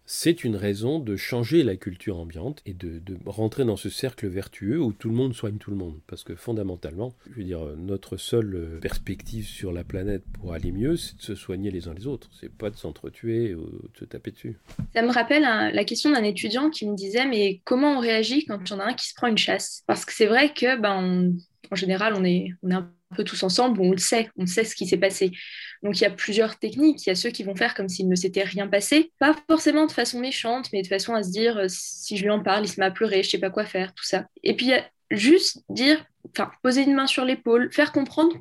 c'est 0.07 0.45
une 0.45 0.57
raison 0.57 0.99
de 0.99 1.17
changer 1.17 1.63
la 1.63 1.77
culture 1.77 2.19
ambiante 2.19 2.63
et 2.65 2.75
de, 2.75 3.03
rentrer 3.27 3.65
dans 3.65 3.77
ce 3.77 3.91
cercle 3.91 4.29
vertueux 4.29 4.81
où 4.81 4.93
tout 4.93 5.09
le 5.09 5.15
monde 5.15 5.35
soigne 5.35 5.59
tout 5.59 5.71
le 5.71 5.77
monde. 5.77 5.99
Parce 6.07 6.25
que 6.25 6.35
fondamentalement, 6.35 7.15
je 7.31 7.39
veux 7.39 7.45
dire, 7.45 7.61
notre 7.77 8.17
seule 8.17 8.79
perspective 8.81 9.47
sur 9.47 9.73
la 9.73 9.85
planète 9.85 10.23
pour 10.33 10.53
aller 10.53 10.73
mieux, 10.73 10.97
c'est 10.97 11.17
de 11.17 11.23
se 11.23 11.35
soigner 11.35 11.71
les 11.71 11.89
uns 11.89 11.95
les 11.95 12.07
autres. 12.07 12.31
C'est 12.41 12.53
pas 12.53 12.71
de 12.71 12.77
s'entretuer 12.77 13.55
ou 13.55 13.67
de 13.67 13.99
se 13.99 14.05
taper 14.05 14.31
dessus. 14.31 14.57
Ça 14.95 15.03
me 15.03 15.11
rappelle 15.11 15.43
la 15.43 15.85
question 15.85 16.11
d'un 16.11 16.25
étudiant 16.25 16.71
qui 16.71 16.89
me 16.89 16.95
disait 16.95 17.27
mais 17.27 17.61
comment 17.65 17.97
on 17.97 18.01
réagit 18.01 18.45
quand 18.45 18.73
en 18.73 18.79
a 18.79 18.85
un 18.85 18.95
qui 18.95 19.09
se 19.09 19.15
prend 19.15 19.27
une 19.27 19.39
chasse? 19.39 19.83
Parce 19.87 20.05
que 20.05 20.13
c'est 20.13 20.27
vrai 20.27 20.53
que 20.53 20.81
ben, 20.81 21.33
en 21.71 21.77
général, 21.77 22.15
on 22.15 22.25
est, 22.25 22.49
on 22.63 22.71
est 22.71 22.75
un 22.75 22.91
peu 23.15 23.25
tous 23.25 23.43
ensemble, 23.43 23.81
on 23.81 23.93
le 23.93 23.99
sait, 23.99 24.31
on 24.37 24.47
sait 24.47 24.65
ce 24.65 24.75
qui 24.75 24.87
s'est 24.87 24.97
passé. 24.97 25.31
Donc 25.83 25.99
il 25.99 26.03
y 26.03 26.07
a 26.07 26.11
plusieurs 26.11 26.59
techniques. 26.59 27.07
Il 27.07 27.11
y 27.11 27.13
a 27.13 27.15
ceux 27.15 27.31
qui 27.31 27.45
vont 27.45 27.55
faire 27.55 27.75
comme 27.75 27.89
s'il 27.89 28.09
ne 28.09 28.17
s'était 28.17 28.43
rien 28.43 28.67
passé, 28.69 29.13
pas 29.19 29.37
forcément 29.49 29.87
de 29.87 29.93
façon 29.93 30.21
méchante, 30.21 30.69
mais 30.73 30.83
de 30.83 30.87
façon 30.87 31.15
à 31.15 31.23
se 31.23 31.31
dire 31.31 31.57
euh, 31.59 31.67
si 31.69 32.17
je 32.17 32.23
lui 32.23 32.31
en 32.31 32.43
parle, 32.43 32.65
il 32.65 32.69
se 32.69 32.81
met 32.81 32.87
à 32.87 32.91
pleurer, 32.91 33.23
je 33.23 33.31
sais 33.31 33.39
pas 33.39 33.51
quoi 33.51 33.65
faire, 33.65 33.95
tout 33.95 34.05
ça. 34.05 34.27
Et 34.43 34.55
puis 34.55 34.67
il 34.67 34.71
y 34.71 34.75
a 34.75 34.85
juste 35.11 35.63
dire, 35.69 36.05
enfin 36.31 36.51
poser 36.63 36.83
une 36.83 36.95
main 36.95 37.07
sur 37.07 37.25
l'épaule, 37.25 37.73
faire 37.73 37.93
comprendre 37.93 38.37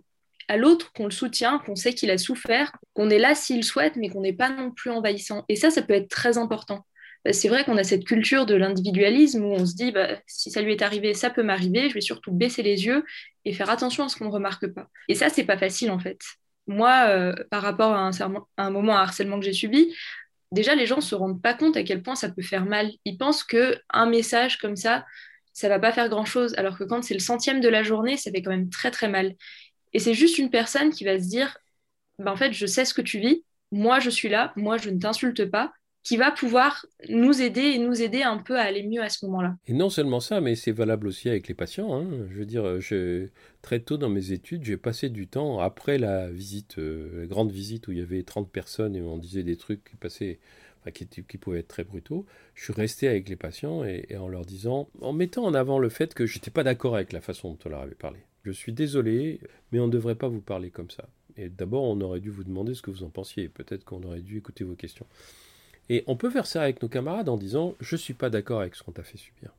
à 0.48 0.58
l'autre 0.58 0.92
qu'on 0.94 1.06
le 1.06 1.12
soutient, 1.12 1.60
qu'on 1.60 1.76
sait 1.76 1.94
qu'il 1.94 2.12
a 2.12 2.18
souffert, 2.18 2.72
qu'on 2.94 3.10
est 3.10 3.20
là 3.20 3.36
s'il 3.36 3.64
souhaite, 3.64 3.96
mais 3.96 4.10
qu'on 4.10 4.22
n'est 4.22 4.34
pas 4.34 4.50
non 4.50 4.72
plus 4.72 4.92
envahissant. 4.92 5.44
Et 5.50 5.56
ça, 5.56 5.72
ça 5.72 5.82
peut 5.82 5.94
être 5.94 6.10
très 6.10 6.38
important. 6.38 6.86
Bah, 7.26 7.34
c'est 7.34 7.50
vrai 7.50 7.64
qu'on 7.66 7.78
a 7.78 7.84
cette 7.84 8.06
culture 8.06 8.46
de 8.46 8.54
l'individualisme 8.54 9.44
où 9.44 9.52
on 9.54 9.66
se 9.66 9.74
dit 9.74 9.92
bah, 9.92 10.10
si 10.28 10.52
ça 10.52 10.62
lui 10.62 10.72
est 10.72 10.84
arrivé, 10.84 11.16
ça 11.16 11.32
peut 11.32 11.42
m'arriver, 11.44 11.90
je 11.90 11.96
vais 11.96 12.02
surtout 12.02 12.32
baisser 12.32 12.62
les 12.62 12.86
yeux 12.86 13.04
et 13.46 13.54
faire 13.54 13.70
attention 13.72 14.06
à 14.06 14.10
ce 14.10 14.16
qu'on 14.16 14.26
ne 14.26 14.32
remarque 14.32 14.68
pas. 14.68 14.88
Et 15.08 15.16
ça, 15.16 15.30
c'est 15.30 15.44
pas 15.44 15.58
facile 15.58 15.90
en 15.90 16.00
fait. 16.00 16.20
Moi, 16.68 17.08
euh, 17.10 17.34
par 17.50 17.64
rapport 17.64 17.94
à 17.94 18.12
un, 18.58 18.70
moment 18.70 18.94
de 18.94 18.98
harcèlement 18.98 19.40
que 19.40 19.46
j'ai 19.46 19.54
subi, 19.54 19.94
déjà 20.52 20.76
les 20.76 20.86
gens 20.86 21.02
se 21.02 21.16
rendent 21.16 21.42
pas 21.42 21.56
compte 21.56 21.78
à 21.78 21.84
quel 21.84 22.04
point 22.04 22.16
ça 22.16 22.30
peut 22.30 22.44
faire 22.44 22.66
mal. 22.66 22.92
Ils 23.06 23.18
pensent 23.18 23.44
que 23.44 23.78
un 23.90 24.06
message 24.08 24.58
comme 24.60 24.76
ça, 24.76 25.06
ça 25.54 25.70
va 25.70 25.80
pas 25.80 25.92
faire 25.92 26.10
grand 26.10 26.26
chose, 26.26 26.54
alors 26.58 26.78
que 26.78 26.84
quand 26.84 27.04
c'est 27.04 27.14
le 27.16 27.20
centième 27.20 27.60
de 27.60 27.70
la 27.70 27.82
journée, 27.84 28.18
ça 28.18 28.32
fait 28.32 28.42
quand 28.44 28.52
même 28.52 28.70
très 28.70 28.92
très 28.92 29.10
mal. 29.10 29.36
Et 29.94 30.00
c'est 30.00 30.14
juste 30.14 30.38
une 30.38 30.52
personne 30.52 30.92
qui 30.92 31.06
va 31.06 31.18
se 31.20 31.28
dire 31.28 31.58
bah, 32.20 32.32
en 32.32 32.36
fait, 32.36 32.54
je 32.54 32.66
sais 32.66 32.86
ce 32.86 32.94
que 32.94 33.02
tu 33.02 33.20
vis, 33.20 33.44
moi 33.72 34.00
je 34.00 34.10
suis 34.10 34.30
là, 34.30 34.54
moi 34.56 34.78
je 34.78 34.90
ne 34.90 35.00
t'insulte 35.00 35.46
pas, 35.46 35.74
qui 36.06 36.18
va 36.18 36.32
pouvoir 36.32 36.86
nous 37.10 37.42
aider 37.42 37.62
et 37.62 37.80
nous 37.80 38.00
aider 38.00 38.22
un 38.22 38.38
peu 38.38 38.58
à 38.58 38.62
aller 38.62 38.84
mieux 38.84 39.02
à 39.02 39.10
ce 39.10 39.26
moment-là. 39.26 39.58
Et 39.68 39.74
non 39.74 39.90
seulement 39.90 40.20
ça, 40.20 40.40
mais 40.40 40.54
c'est 40.56 40.72
valable 40.72 41.08
aussi 41.08 41.30
avec 41.30 41.48
les 41.48 41.56
patients. 41.56 41.96
Hein. 41.96 42.06
Je 42.30 42.38
veux 42.38 42.46
dire, 42.46 42.64
très 43.64 43.80
tôt 43.80 43.98
dans 43.98 44.08
mes 44.08 44.32
études, 44.32 44.64
j'ai 44.64 44.78
passé 44.78 45.10
du 45.10 45.28
temps 45.28 45.60
après 45.60 45.98
la 45.98 46.30
visite, 46.30 46.78
euh, 46.78 47.22
la 47.22 47.26
grande 47.26 47.52
visite 47.52 47.88
où 47.88 47.92
il 47.92 47.98
y 47.98 48.02
avait 48.02 48.22
30 48.22 48.52
personnes 48.52 48.96
et 48.96 49.02
on 49.02 49.18
disait 49.18 49.42
des 49.42 49.58
trucs 49.58 49.84
qui 49.84 49.96
passaient, 49.96 50.38
qui, 50.94 51.08
qui, 51.08 51.38
pouvaient 51.40 51.62
être 51.62 51.70
très 51.70 51.84
brutaux. 51.84 52.28
Je 52.54 52.66
suis 52.66 52.74
resté 52.74 53.08
avec 53.08 53.28
les 53.28 53.36
patients 53.36 53.84
et, 53.84 54.16
en 54.16 54.28
leur 54.28 54.46
disant, 54.46 54.88
en 55.02 55.12
mettant 55.12 55.44
en 55.44 55.56
avant 55.56 55.80
le 55.80 55.90
fait 55.90 56.14
que 56.14 56.28
je 56.28 56.38
n'étais 56.38 56.52
pas 56.52 56.64
d'accord 56.64 56.94
avec 56.96 57.14
la 57.14 57.22
façon 57.22 57.50
dont 57.50 57.60
on 57.66 57.70
leur 57.70 57.82
avait 57.82 57.96
parlé. 57.96 58.20
Je 58.44 58.52
suis 58.52 58.74
désolé, 58.74 59.40
mais 59.72 59.80
on 59.80 59.88
ne 59.88 59.92
devrait 59.92 60.14
pas 60.14 60.28
vous 60.28 60.42
parler 60.42 60.70
comme 60.70 60.92
ça. 60.92 61.10
Et 61.36 61.50
d'abord, 61.50 61.84
on 61.84 62.00
aurait 62.02 62.20
dû 62.20 62.30
vous 62.30 62.44
demander 62.44 62.76
ce 62.76 62.84
que 62.84 62.92
vous 62.92 63.02
en 63.02 63.10
pensiez. 63.10 63.50
Peut-être 63.50 63.84
qu'on 63.84 64.04
aurait 64.04 64.22
dû 64.22 64.38
écouter 64.38 64.64
vos 64.64 64.76
questions. 64.76 65.08
Et 65.90 66.04
on 66.08 66.16
peut 66.16 66.30
faire 66.30 66.48
ça 66.48 66.64
avec 66.64 66.82
nos 66.82 66.90
camarades 66.90 67.30
en 67.30 67.38
disant 67.38 67.76
Je 67.80 67.96
ne 67.96 68.00
suis 68.00 68.14
pas 68.14 68.30
d'accord 68.30 68.62
avec 68.62 68.76
ce 68.76 68.84
qu'on 68.84 68.92
t'a 68.92 69.04
fait 69.04 69.18
subir. 69.18 69.52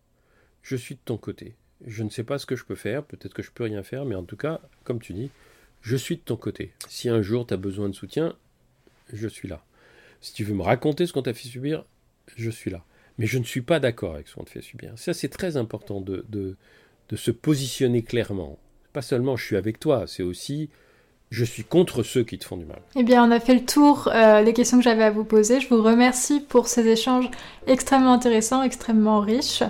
Je 0.62 0.76
suis 0.76 0.96
de 0.96 1.00
ton 1.04 1.16
côté. 1.16 1.54
Je 1.86 2.02
ne 2.02 2.10
sais 2.10 2.24
pas 2.24 2.38
ce 2.38 2.46
que 2.46 2.56
je 2.56 2.64
peux 2.64 2.74
faire, 2.74 3.04
peut-être 3.04 3.34
que 3.34 3.42
je 3.42 3.50
peux 3.50 3.64
rien 3.64 3.82
faire, 3.82 4.04
mais 4.04 4.14
en 4.14 4.24
tout 4.24 4.36
cas, 4.36 4.60
comme 4.84 4.98
tu 4.98 5.12
dis, 5.12 5.30
je 5.82 5.96
suis 5.96 6.16
de 6.16 6.22
ton 6.22 6.36
côté. 6.36 6.72
Si 6.88 7.08
un 7.08 7.22
jour 7.22 7.46
tu 7.46 7.54
as 7.54 7.58
besoin 7.58 7.88
de 7.88 7.94
soutien, 7.94 8.34
je 9.12 9.28
suis 9.28 9.46
là. 9.46 9.62
Si 10.20 10.32
tu 10.32 10.42
veux 10.42 10.54
me 10.54 10.62
raconter 10.62 11.06
ce 11.06 11.12
qu'on 11.12 11.22
t'a 11.22 11.34
fait 11.34 11.48
subir, 11.48 11.84
je 12.36 12.50
suis 12.50 12.70
là. 12.70 12.82
Mais 13.18 13.26
je 13.26 13.38
ne 13.38 13.44
suis 13.44 13.60
pas 13.60 13.78
d'accord 13.78 14.14
avec 14.14 14.28
ce 14.28 14.34
qu'on 14.34 14.44
te 14.44 14.50
fait 14.50 14.62
subir. 14.62 14.92
Ça, 14.96 15.14
c'est 15.14 15.28
très 15.28 15.56
important 15.56 16.00
de, 16.00 16.24
de, 16.28 16.56
de 17.08 17.16
se 17.16 17.30
positionner 17.30 18.02
clairement. 18.02 18.58
Pas 18.92 19.02
seulement 19.02 19.36
je 19.36 19.44
suis 19.44 19.56
avec 19.56 19.78
toi, 19.78 20.06
c'est 20.06 20.22
aussi 20.22 20.70
je 21.30 21.44
suis 21.44 21.64
contre 21.64 22.02
ceux 22.02 22.24
qui 22.24 22.38
te 22.38 22.44
font 22.44 22.56
du 22.56 22.64
mal. 22.64 22.80
Eh 22.94 23.02
bien, 23.02 23.26
on 23.26 23.30
a 23.30 23.40
fait 23.40 23.54
le 23.54 23.64
tour 23.64 24.08
euh, 24.12 24.44
des 24.44 24.52
questions 24.52 24.78
que 24.78 24.84
j'avais 24.84 25.04
à 25.04 25.10
vous 25.10 25.24
poser. 25.24 25.60
Je 25.60 25.68
vous 25.68 25.82
remercie 25.82 26.40
pour 26.40 26.68
ces 26.68 26.86
échanges 26.86 27.30
extrêmement 27.66 28.12
intéressants, 28.12 28.62
extrêmement 28.62 29.20
riches, 29.20 29.62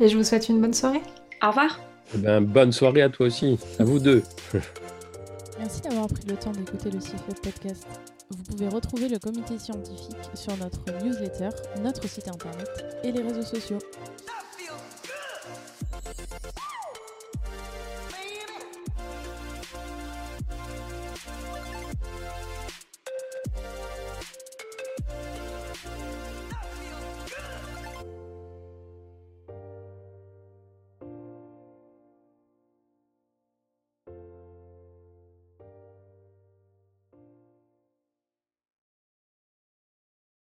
et 0.00 0.08
je 0.08 0.16
vous 0.16 0.24
souhaite 0.24 0.48
une 0.48 0.60
bonne 0.60 0.74
soirée. 0.74 1.02
Au 1.42 1.48
revoir. 1.48 1.80
Eh 2.14 2.18
bien, 2.18 2.40
bonne 2.40 2.72
soirée 2.72 3.02
à 3.02 3.08
toi 3.08 3.26
aussi, 3.26 3.58
à 3.78 3.84
vous 3.84 3.98
deux. 3.98 4.22
Merci 5.58 5.80
d'avoir 5.82 6.08
pris 6.08 6.24
le 6.28 6.34
temps 6.34 6.50
d'écouter 6.50 6.90
le 6.90 7.00
CIFEP 7.00 7.40
podcast. 7.42 7.86
Vous 8.30 8.42
pouvez 8.42 8.68
retrouver 8.68 9.08
le 9.08 9.18
comité 9.18 9.58
scientifique 9.58 10.16
sur 10.34 10.56
notre 10.56 10.80
newsletter, 11.04 11.50
notre 11.82 12.08
site 12.08 12.28
internet 12.28 12.68
et 13.04 13.12
les 13.12 13.22
réseaux 13.22 13.42
sociaux. 13.42 13.78